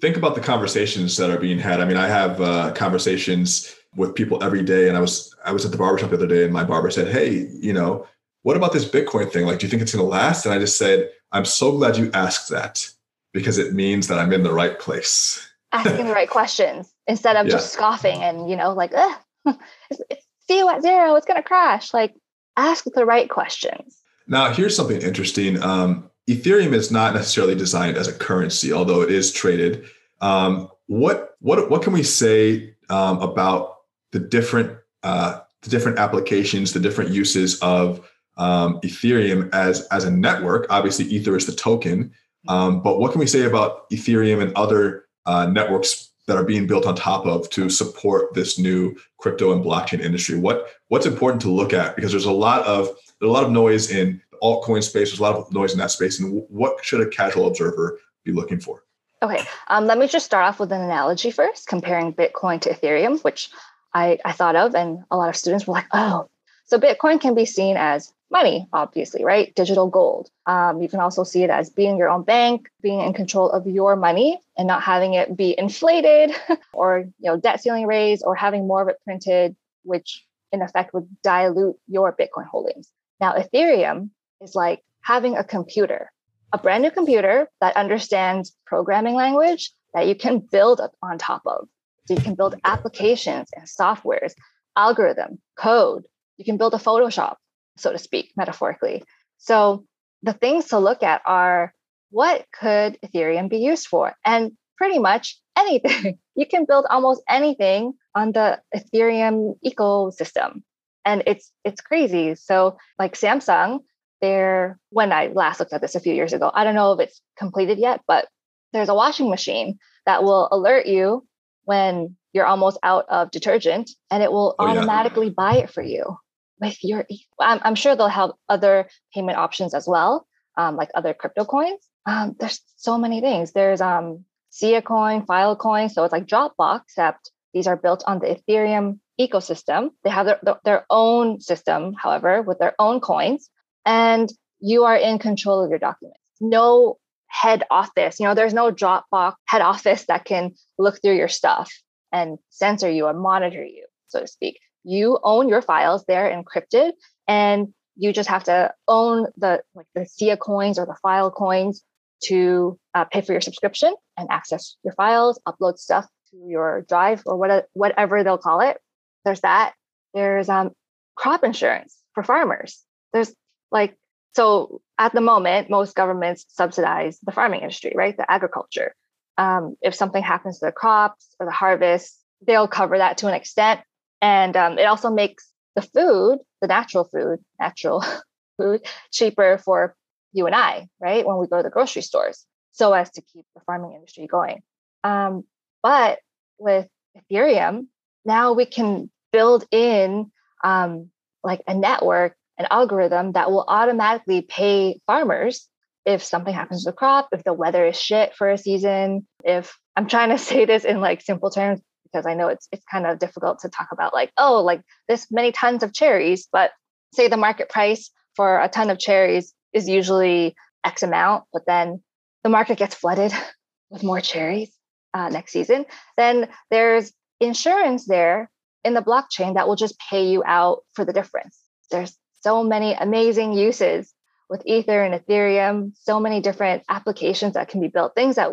think 0.00 0.16
about 0.16 0.34
the 0.34 0.40
conversations 0.40 1.16
that 1.16 1.30
are 1.30 1.38
being 1.38 1.58
had. 1.58 1.80
I 1.80 1.84
mean, 1.84 1.96
I 1.96 2.08
have 2.08 2.40
uh, 2.40 2.72
conversations 2.72 3.74
with 3.96 4.14
people 4.14 4.42
every 4.42 4.62
day, 4.62 4.88
and 4.88 4.96
I 4.96 5.00
was 5.00 5.34
I 5.44 5.52
was 5.52 5.64
at 5.64 5.72
the 5.72 5.78
barbershop 5.78 6.10
the 6.10 6.16
other 6.16 6.26
day, 6.26 6.44
and 6.44 6.52
my 6.52 6.64
barber 6.64 6.90
said, 6.90 7.08
"Hey, 7.08 7.48
you 7.60 7.72
know, 7.72 8.06
what 8.42 8.56
about 8.56 8.72
this 8.72 8.88
Bitcoin 8.88 9.30
thing? 9.32 9.46
Like, 9.46 9.58
do 9.58 9.66
you 9.66 9.70
think 9.70 9.82
it's 9.82 9.94
going 9.94 10.04
to 10.04 10.10
last?" 10.10 10.44
And 10.46 10.54
I 10.54 10.58
just 10.58 10.76
said, 10.76 11.10
"I'm 11.32 11.44
so 11.44 11.72
glad 11.72 11.96
you 11.96 12.10
asked 12.14 12.48
that 12.50 12.88
because 13.32 13.58
it 13.58 13.74
means 13.74 14.08
that 14.08 14.18
I'm 14.18 14.32
in 14.32 14.42
the 14.42 14.52
right 14.52 14.78
place." 14.78 15.44
Asking 15.72 16.06
the 16.06 16.14
right 16.14 16.30
questions 16.30 16.94
instead 17.06 17.36
of 17.36 17.46
Yeah. 17.46 17.52
just 17.52 17.74
scoffing 17.74 18.22
and, 18.22 18.48
you 18.48 18.56
know, 18.56 18.72
like, 18.72 18.90
it's, 18.94 19.58
it's, 20.10 20.26
see 20.48 20.58
you 20.58 20.68
at 20.70 20.80
zero. 20.80 21.14
It's 21.14 21.26
going 21.26 21.36
to 21.36 21.46
crash. 21.46 21.92
Like, 21.92 22.14
ask 22.56 22.84
the 22.84 23.04
right 23.04 23.28
questions. 23.28 23.98
Now, 24.26 24.50
here's 24.54 24.74
something 24.74 25.02
interesting. 25.02 25.62
Um, 25.62 26.10
Ethereum 26.28 26.74
is 26.74 26.90
not 26.90 27.14
necessarily 27.14 27.54
designed 27.54 27.96
as 27.96 28.06
a 28.06 28.12
currency, 28.12 28.72
although 28.72 29.00
it 29.00 29.10
is 29.10 29.32
traded. 29.32 29.86
Um, 30.20 30.68
what 30.86 31.36
what 31.40 31.70
what 31.70 31.82
can 31.82 31.92
we 31.92 32.02
say 32.02 32.74
um, 32.90 33.20
about 33.20 33.76
the 34.12 34.18
different 34.18 34.78
uh, 35.02 35.40
the 35.62 35.70
different 35.70 35.98
applications, 35.98 36.72
the 36.72 36.80
different 36.80 37.10
uses 37.10 37.58
of 37.60 38.06
um, 38.36 38.78
Ethereum 38.82 39.48
as 39.54 39.86
as 39.86 40.04
a 40.04 40.10
network? 40.10 40.66
Obviously, 40.68 41.06
Ether 41.06 41.36
is 41.36 41.46
the 41.46 41.52
token, 41.52 42.12
um, 42.48 42.82
but 42.82 42.98
what 42.98 43.12
can 43.12 43.20
we 43.20 43.26
say 43.26 43.44
about 43.44 43.88
Ethereum 43.90 44.42
and 44.42 44.52
other 44.54 45.06
uh, 45.24 45.46
networks 45.46 46.10
that 46.26 46.36
are 46.36 46.44
being 46.44 46.66
built 46.66 46.84
on 46.84 46.94
top 46.94 47.24
of 47.24 47.48
to 47.48 47.70
support 47.70 48.34
this 48.34 48.58
new 48.58 48.94
crypto 49.16 49.52
and 49.52 49.64
blockchain 49.64 50.00
industry? 50.00 50.38
What 50.38 50.68
what's 50.88 51.06
important 51.06 51.40
to 51.42 51.50
look 51.50 51.72
at 51.72 51.96
because 51.96 52.10
there's 52.10 52.26
a 52.26 52.32
lot 52.32 52.66
of 52.66 52.86
there's 53.18 53.30
a 53.30 53.32
lot 53.32 53.44
of 53.44 53.50
noise 53.50 53.90
in 53.90 54.20
altcoin 54.42 54.82
space. 54.82 55.10
There's 55.10 55.20
a 55.20 55.22
lot 55.22 55.36
of 55.36 55.52
noise 55.52 55.72
in 55.72 55.78
that 55.78 55.90
space, 55.90 56.20
and 56.20 56.42
what 56.48 56.84
should 56.84 57.00
a 57.00 57.08
casual 57.08 57.46
observer 57.46 57.98
be 58.24 58.32
looking 58.32 58.60
for? 58.60 58.84
Okay, 59.22 59.42
um, 59.68 59.86
let 59.86 59.98
me 59.98 60.06
just 60.06 60.26
start 60.26 60.44
off 60.44 60.60
with 60.60 60.70
an 60.72 60.80
analogy 60.80 61.30
first, 61.30 61.66
comparing 61.66 62.12
Bitcoin 62.12 62.60
to 62.60 62.70
Ethereum, 62.70 63.22
which 63.24 63.50
I, 63.92 64.18
I 64.24 64.32
thought 64.32 64.54
of, 64.54 64.74
and 64.74 65.04
a 65.10 65.16
lot 65.16 65.28
of 65.28 65.36
students 65.36 65.66
were 65.66 65.74
like, 65.74 65.86
oh, 65.92 66.28
so 66.66 66.78
Bitcoin 66.78 67.20
can 67.20 67.34
be 67.34 67.46
seen 67.46 67.76
as 67.76 68.12
money, 68.30 68.68
obviously, 68.72 69.24
right? 69.24 69.54
Digital 69.54 69.88
gold. 69.88 70.30
Um, 70.46 70.82
you 70.82 70.88
can 70.88 71.00
also 71.00 71.24
see 71.24 71.42
it 71.42 71.50
as 71.50 71.70
being 71.70 71.96
your 71.96 72.10
own 72.10 72.22
bank, 72.22 72.68
being 72.82 73.00
in 73.00 73.14
control 73.14 73.50
of 73.50 73.66
your 73.66 73.96
money 73.96 74.38
and 74.56 74.68
not 74.68 74.82
having 74.82 75.14
it 75.14 75.36
be 75.36 75.58
inflated 75.58 76.32
or 76.74 76.98
you 77.18 77.30
know 77.30 77.38
debt 77.38 77.62
ceiling 77.62 77.86
raised 77.86 78.22
or 78.24 78.34
having 78.34 78.66
more 78.66 78.82
of 78.82 78.88
it 78.88 78.98
printed, 79.02 79.56
which 79.82 80.26
in 80.52 80.62
effect 80.62 80.92
would 80.92 81.08
dilute 81.22 81.76
your 81.86 82.12
Bitcoin 82.12 82.46
holdings. 82.46 82.90
Now, 83.20 83.32
Ethereum 83.32 84.10
is 84.40 84.54
like 84.54 84.82
having 85.02 85.36
a 85.36 85.44
computer 85.44 86.10
a 86.52 86.58
brand 86.58 86.82
new 86.82 86.90
computer 86.90 87.48
that 87.60 87.76
understands 87.76 88.56
programming 88.66 89.14
language 89.14 89.70
that 89.94 90.06
you 90.06 90.14
can 90.14 90.38
build 90.38 90.80
on 91.02 91.18
top 91.18 91.42
of. 91.46 91.68
So 92.06 92.14
you 92.14 92.20
can 92.20 92.34
build 92.34 92.54
applications 92.64 93.50
and 93.54 93.66
softwares, 93.66 94.32
algorithm, 94.76 95.38
code. 95.56 96.04
You 96.38 96.44
can 96.44 96.56
build 96.56 96.74
a 96.74 96.78
Photoshop, 96.78 97.36
so 97.76 97.92
to 97.92 97.98
speak, 97.98 98.32
metaphorically. 98.36 99.02
So 99.38 99.84
the 100.22 100.32
things 100.32 100.68
to 100.68 100.78
look 100.78 101.02
at 101.02 101.22
are 101.26 101.74
what 102.10 102.46
could 102.58 102.98
Ethereum 103.04 103.50
be 103.50 103.58
used 103.58 103.86
for? 103.86 104.14
And 104.24 104.52
pretty 104.76 104.98
much 104.98 105.38
anything. 105.56 106.18
You 106.38 106.46
can 106.46 106.66
build 106.66 106.86
almost 106.88 107.20
anything 107.28 107.94
on 108.14 108.30
the 108.30 108.60
Ethereum 108.72 109.58
ecosystem. 109.66 110.62
And 111.04 111.24
it's 111.26 111.50
it's 111.64 111.80
crazy. 111.80 112.36
So 112.36 112.78
like 112.96 113.14
Samsung, 113.14 113.80
there 114.20 114.78
when 114.90 115.12
I 115.12 115.28
last 115.28 115.60
looked 115.60 115.72
at 115.72 115.80
this 115.80 115.94
a 115.94 116.00
few 116.00 116.14
years 116.14 116.32
ago, 116.32 116.50
I 116.52 116.64
don't 116.64 116.74
know 116.74 116.92
if 116.92 117.00
it's 117.00 117.20
completed 117.36 117.78
yet, 117.78 118.00
but 118.06 118.28
there's 118.72 118.88
a 118.88 118.94
washing 118.94 119.30
machine 119.30 119.78
that 120.06 120.22
will 120.22 120.48
alert 120.50 120.86
you 120.86 121.26
when 121.64 122.16
you're 122.32 122.46
almost 122.46 122.78
out 122.82 123.06
of 123.08 123.30
detergent 123.30 123.90
and 124.10 124.22
it 124.22 124.30
will 124.32 124.54
Oh, 124.58 124.66
yeah. 124.66 124.72
automatically 124.72 125.30
buy 125.30 125.54
it 125.56 125.70
for 125.70 125.82
you 125.82 126.18
with 126.60 126.82
your 126.82 127.06
I'm, 127.40 127.60
I'm 127.62 127.74
sure 127.74 127.94
they'll 127.94 128.08
have 128.08 128.32
other 128.48 128.88
payment 129.14 129.38
options 129.38 129.74
as 129.74 129.86
well 129.86 130.26
um, 130.56 130.76
like 130.76 130.90
other 130.94 131.14
crypto 131.14 131.44
coins. 131.44 131.80
Um, 132.06 132.34
there's 132.40 132.60
so 132.76 132.98
many 132.98 133.20
things. 133.20 133.52
There's 133.52 133.80
um 133.80 134.24
Sia 134.50 134.80
coin 134.82 135.26
filecoin 135.26 135.90
so 135.90 136.04
it's 136.04 136.12
like 136.12 136.26
dropbox 136.26 136.82
except 136.84 137.30
these 137.52 137.66
are 137.66 137.76
built 137.76 138.02
on 138.06 138.18
the 138.18 138.26
ethereum 138.34 138.98
ecosystem. 139.20 139.90
They 140.04 140.10
have 140.10 140.26
their, 140.26 140.40
their 140.64 140.86
own 140.90 141.40
system 141.40 141.94
however 141.94 142.42
with 142.42 142.58
their 142.58 142.74
own 142.78 143.00
coins 143.00 143.50
and 143.84 144.30
you 144.60 144.84
are 144.84 144.96
in 144.96 145.18
control 145.18 145.62
of 145.62 145.70
your 145.70 145.78
documents 145.78 146.20
no 146.40 146.96
head 147.28 147.62
office 147.70 148.18
you 148.18 148.26
know 148.26 148.34
there's 148.34 148.54
no 148.54 148.72
dropbox 148.72 149.34
head 149.46 149.60
office 149.60 150.04
that 150.06 150.24
can 150.24 150.52
look 150.78 151.00
through 151.00 151.16
your 151.16 151.28
stuff 151.28 151.72
and 152.12 152.38
censor 152.48 152.90
you 152.90 153.06
or 153.06 153.12
monitor 153.12 153.64
you 153.64 153.86
so 154.08 154.20
to 154.20 154.26
speak 154.26 154.58
you 154.84 155.18
own 155.22 155.48
your 155.48 155.62
files 155.62 156.04
they're 156.06 156.30
encrypted 156.30 156.92
and 157.26 157.68
you 157.96 158.12
just 158.12 158.28
have 158.28 158.44
to 158.44 158.72
own 158.86 159.26
the 159.36 159.60
like 159.74 159.86
the 159.94 160.06
SIA 160.06 160.36
coins 160.36 160.78
or 160.78 160.86
the 160.86 160.96
file 161.02 161.30
coins 161.30 161.82
to 162.24 162.78
uh, 162.94 163.04
pay 163.04 163.20
for 163.20 163.32
your 163.32 163.40
subscription 163.40 163.94
and 164.16 164.28
access 164.30 164.76
your 164.84 164.94
files, 164.94 165.40
upload 165.46 165.78
stuff 165.78 166.06
to 166.30 166.36
your 166.46 166.84
drive 166.88 167.22
or 167.26 167.36
what, 167.36 167.68
whatever 167.72 168.24
they'll 168.24 168.38
call 168.38 168.60
it. 168.60 168.78
There's 169.24 169.40
that. 169.40 169.74
There's 170.14 170.48
um, 170.48 170.70
crop 171.16 171.44
insurance 171.44 171.96
for 172.14 172.22
farmers. 172.22 172.82
There's 173.12 173.34
like, 173.70 173.96
so 174.34 174.80
at 174.98 175.12
the 175.12 175.20
moment, 175.20 175.70
most 175.70 175.94
governments 175.94 176.46
subsidize 176.48 177.18
the 177.22 177.32
farming 177.32 177.60
industry, 177.60 177.92
right? 177.94 178.16
The 178.16 178.30
agriculture. 178.30 178.94
Um, 179.36 179.76
if 179.82 179.94
something 179.94 180.22
happens 180.22 180.58
to 180.58 180.66
the 180.66 180.72
crops 180.72 181.34
or 181.38 181.46
the 181.46 181.52
harvest, 181.52 182.18
they'll 182.46 182.68
cover 182.68 182.98
that 182.98 183.18
to 183.18 183.28
an 183.28 183.34
extent. 183.34 183.80
And 184.20 184.56
um, 184.56 184.78
it 184.78 184.84
also 184.84 185.10
makes 185.10 185.48
the 185.76 185.82
food, 185.82 186.38
the 186.60 186.66
natural 186.66 187.04
food, 187.04 187.38
natural 187.58 188.04
food, 188.58 188.86
cheaper 189.12 189.58
for 189.58 189.94
you 190.32 190.46
and 190.46 190.54
I, 190.54 190.88
right? 191.00 191.26
When 191.26 191.38
we 191.38 191.46
go 191.46 191.58
to 191.58 191.62
the 191.62 191.70
grocery 191.70 192.02
stores, 192.02 192.44
so 192.72 192.92
as 192.92 193.10
to 193.12 193.22
keep 193.22 193.46
the 193.54 193.62
farming 193.62 193.92
industry 193.94 194.26
going. 194.26 194.62
Um, 195.04 195.44
but 195.82 196.18
with 196.58 196.88
Ethereum, 197.16 197.86
now 198.24 198.52
we 198.52 198.66
can 198.66 199.10
build 199.32 199.66
in 199.70 200.30
um, 200.62 201.10
like 201.42 201.62
a 201.66 201.74
network, 201.74 202.36
an 202.58 202.66
algorithm 202.70 203.32
that 203.32 203.50
will 203.50 203.64
automatically 203.66 204.42
pay 204.42 205.00
farmers 205.06 205.68
if 206.04 206.22
something 206.22 206.54
happens 206.54 206.84
to 206.84 206.90
the 206.90 206.96
crop, 206.96 207.28
if 207.32 207.44
the 207.44 207.52
weather 207.52 207.86
is 207.86 208.00
shit 208.00 208.34
for 208.34 208.50
a 208.50 208.58
season, 208.58 209.26
if 209.44 209.78
I'm 209.94 210.08
trying 210.08 210.30
to 210.30 210.38
say 210.50 210.64
this 210.64 210.84
in 210.84 211.00
like 211.00 211.20
simple 211.20 211.50
terms 211.50 211.80
because 212.04 212.26
I 212.26 212.34
know 212.34 212.48
it's 212.48 212.66
it's 212.72 212.84
kind 212.90 213.06
of 213.06 213.18
difficult 213.18 213.60
to 213.60 213.68
talk 213.68 213.88
about 213.92 214.14
like, 214.14 214.32
oh, 214.38 214.62
like 214.62 214.82
this 215.08 215.26
many 215.30 215.52
tons 215.52 215.82
of 215.82 215.92
cherries, 215.92 216.48
but 216.50 216.70
say 217.14 217.28
the 217.28 217.36
market 217.36 217.68
price 217.68 218.10
for 218.34 218.60
a 218.60 218.68
ton 218.68 218.90
of 218.90 218.98
cherries 218.98 219.52
is 219.72 219.88
usually 219.88 220.54
X 220.84 221.02
amount, 221.02 221.44
but 221.52 221.62
then 221.66 222.02
the 222.44 222.50
market 222.50 222.78
gets 222.78 222.94
flooded 222.94 223.32
with 223.90 224.02
more 224.02 224.20
cherries 224.20 224.70
uh, 225.14 225.28
next 225.28 225.52
season, 225.52 225.84
then 226.16 226.48
there's 226.70 227.12
insurance 227.40 228.06
there 228.06 228.50
in 228.84 228.94
the 228.94 229.02
blockchain 229.02 229.54
that 229.54 229.66
will 229.66 229.76
just 229.76 229.98
pay 230.10 230.28
you 230.28 230.42
out 230.46 230.80
for 230.94 231.04
the 231.04 231.12
difference. 231.12 231.58
There's 231.90 232.16
so 232.48 232.64
many 232.64 232.94
amazing 232.94 233.52
uses 233.52 234.14
with 234.48 234.62
Ether 234.64 235.02
and 235.02 235.14
Ethereum, 235.14 235.92
so 236.00 236.18
many 236.18 236.40
different 236.40 236.82
applications 236.88 237.52
that 237.52 237.68
can 237.68 237.78
be 237.82 237.88
built, 237.88 238.14
things 238.14 238.36
that 238.36 238.52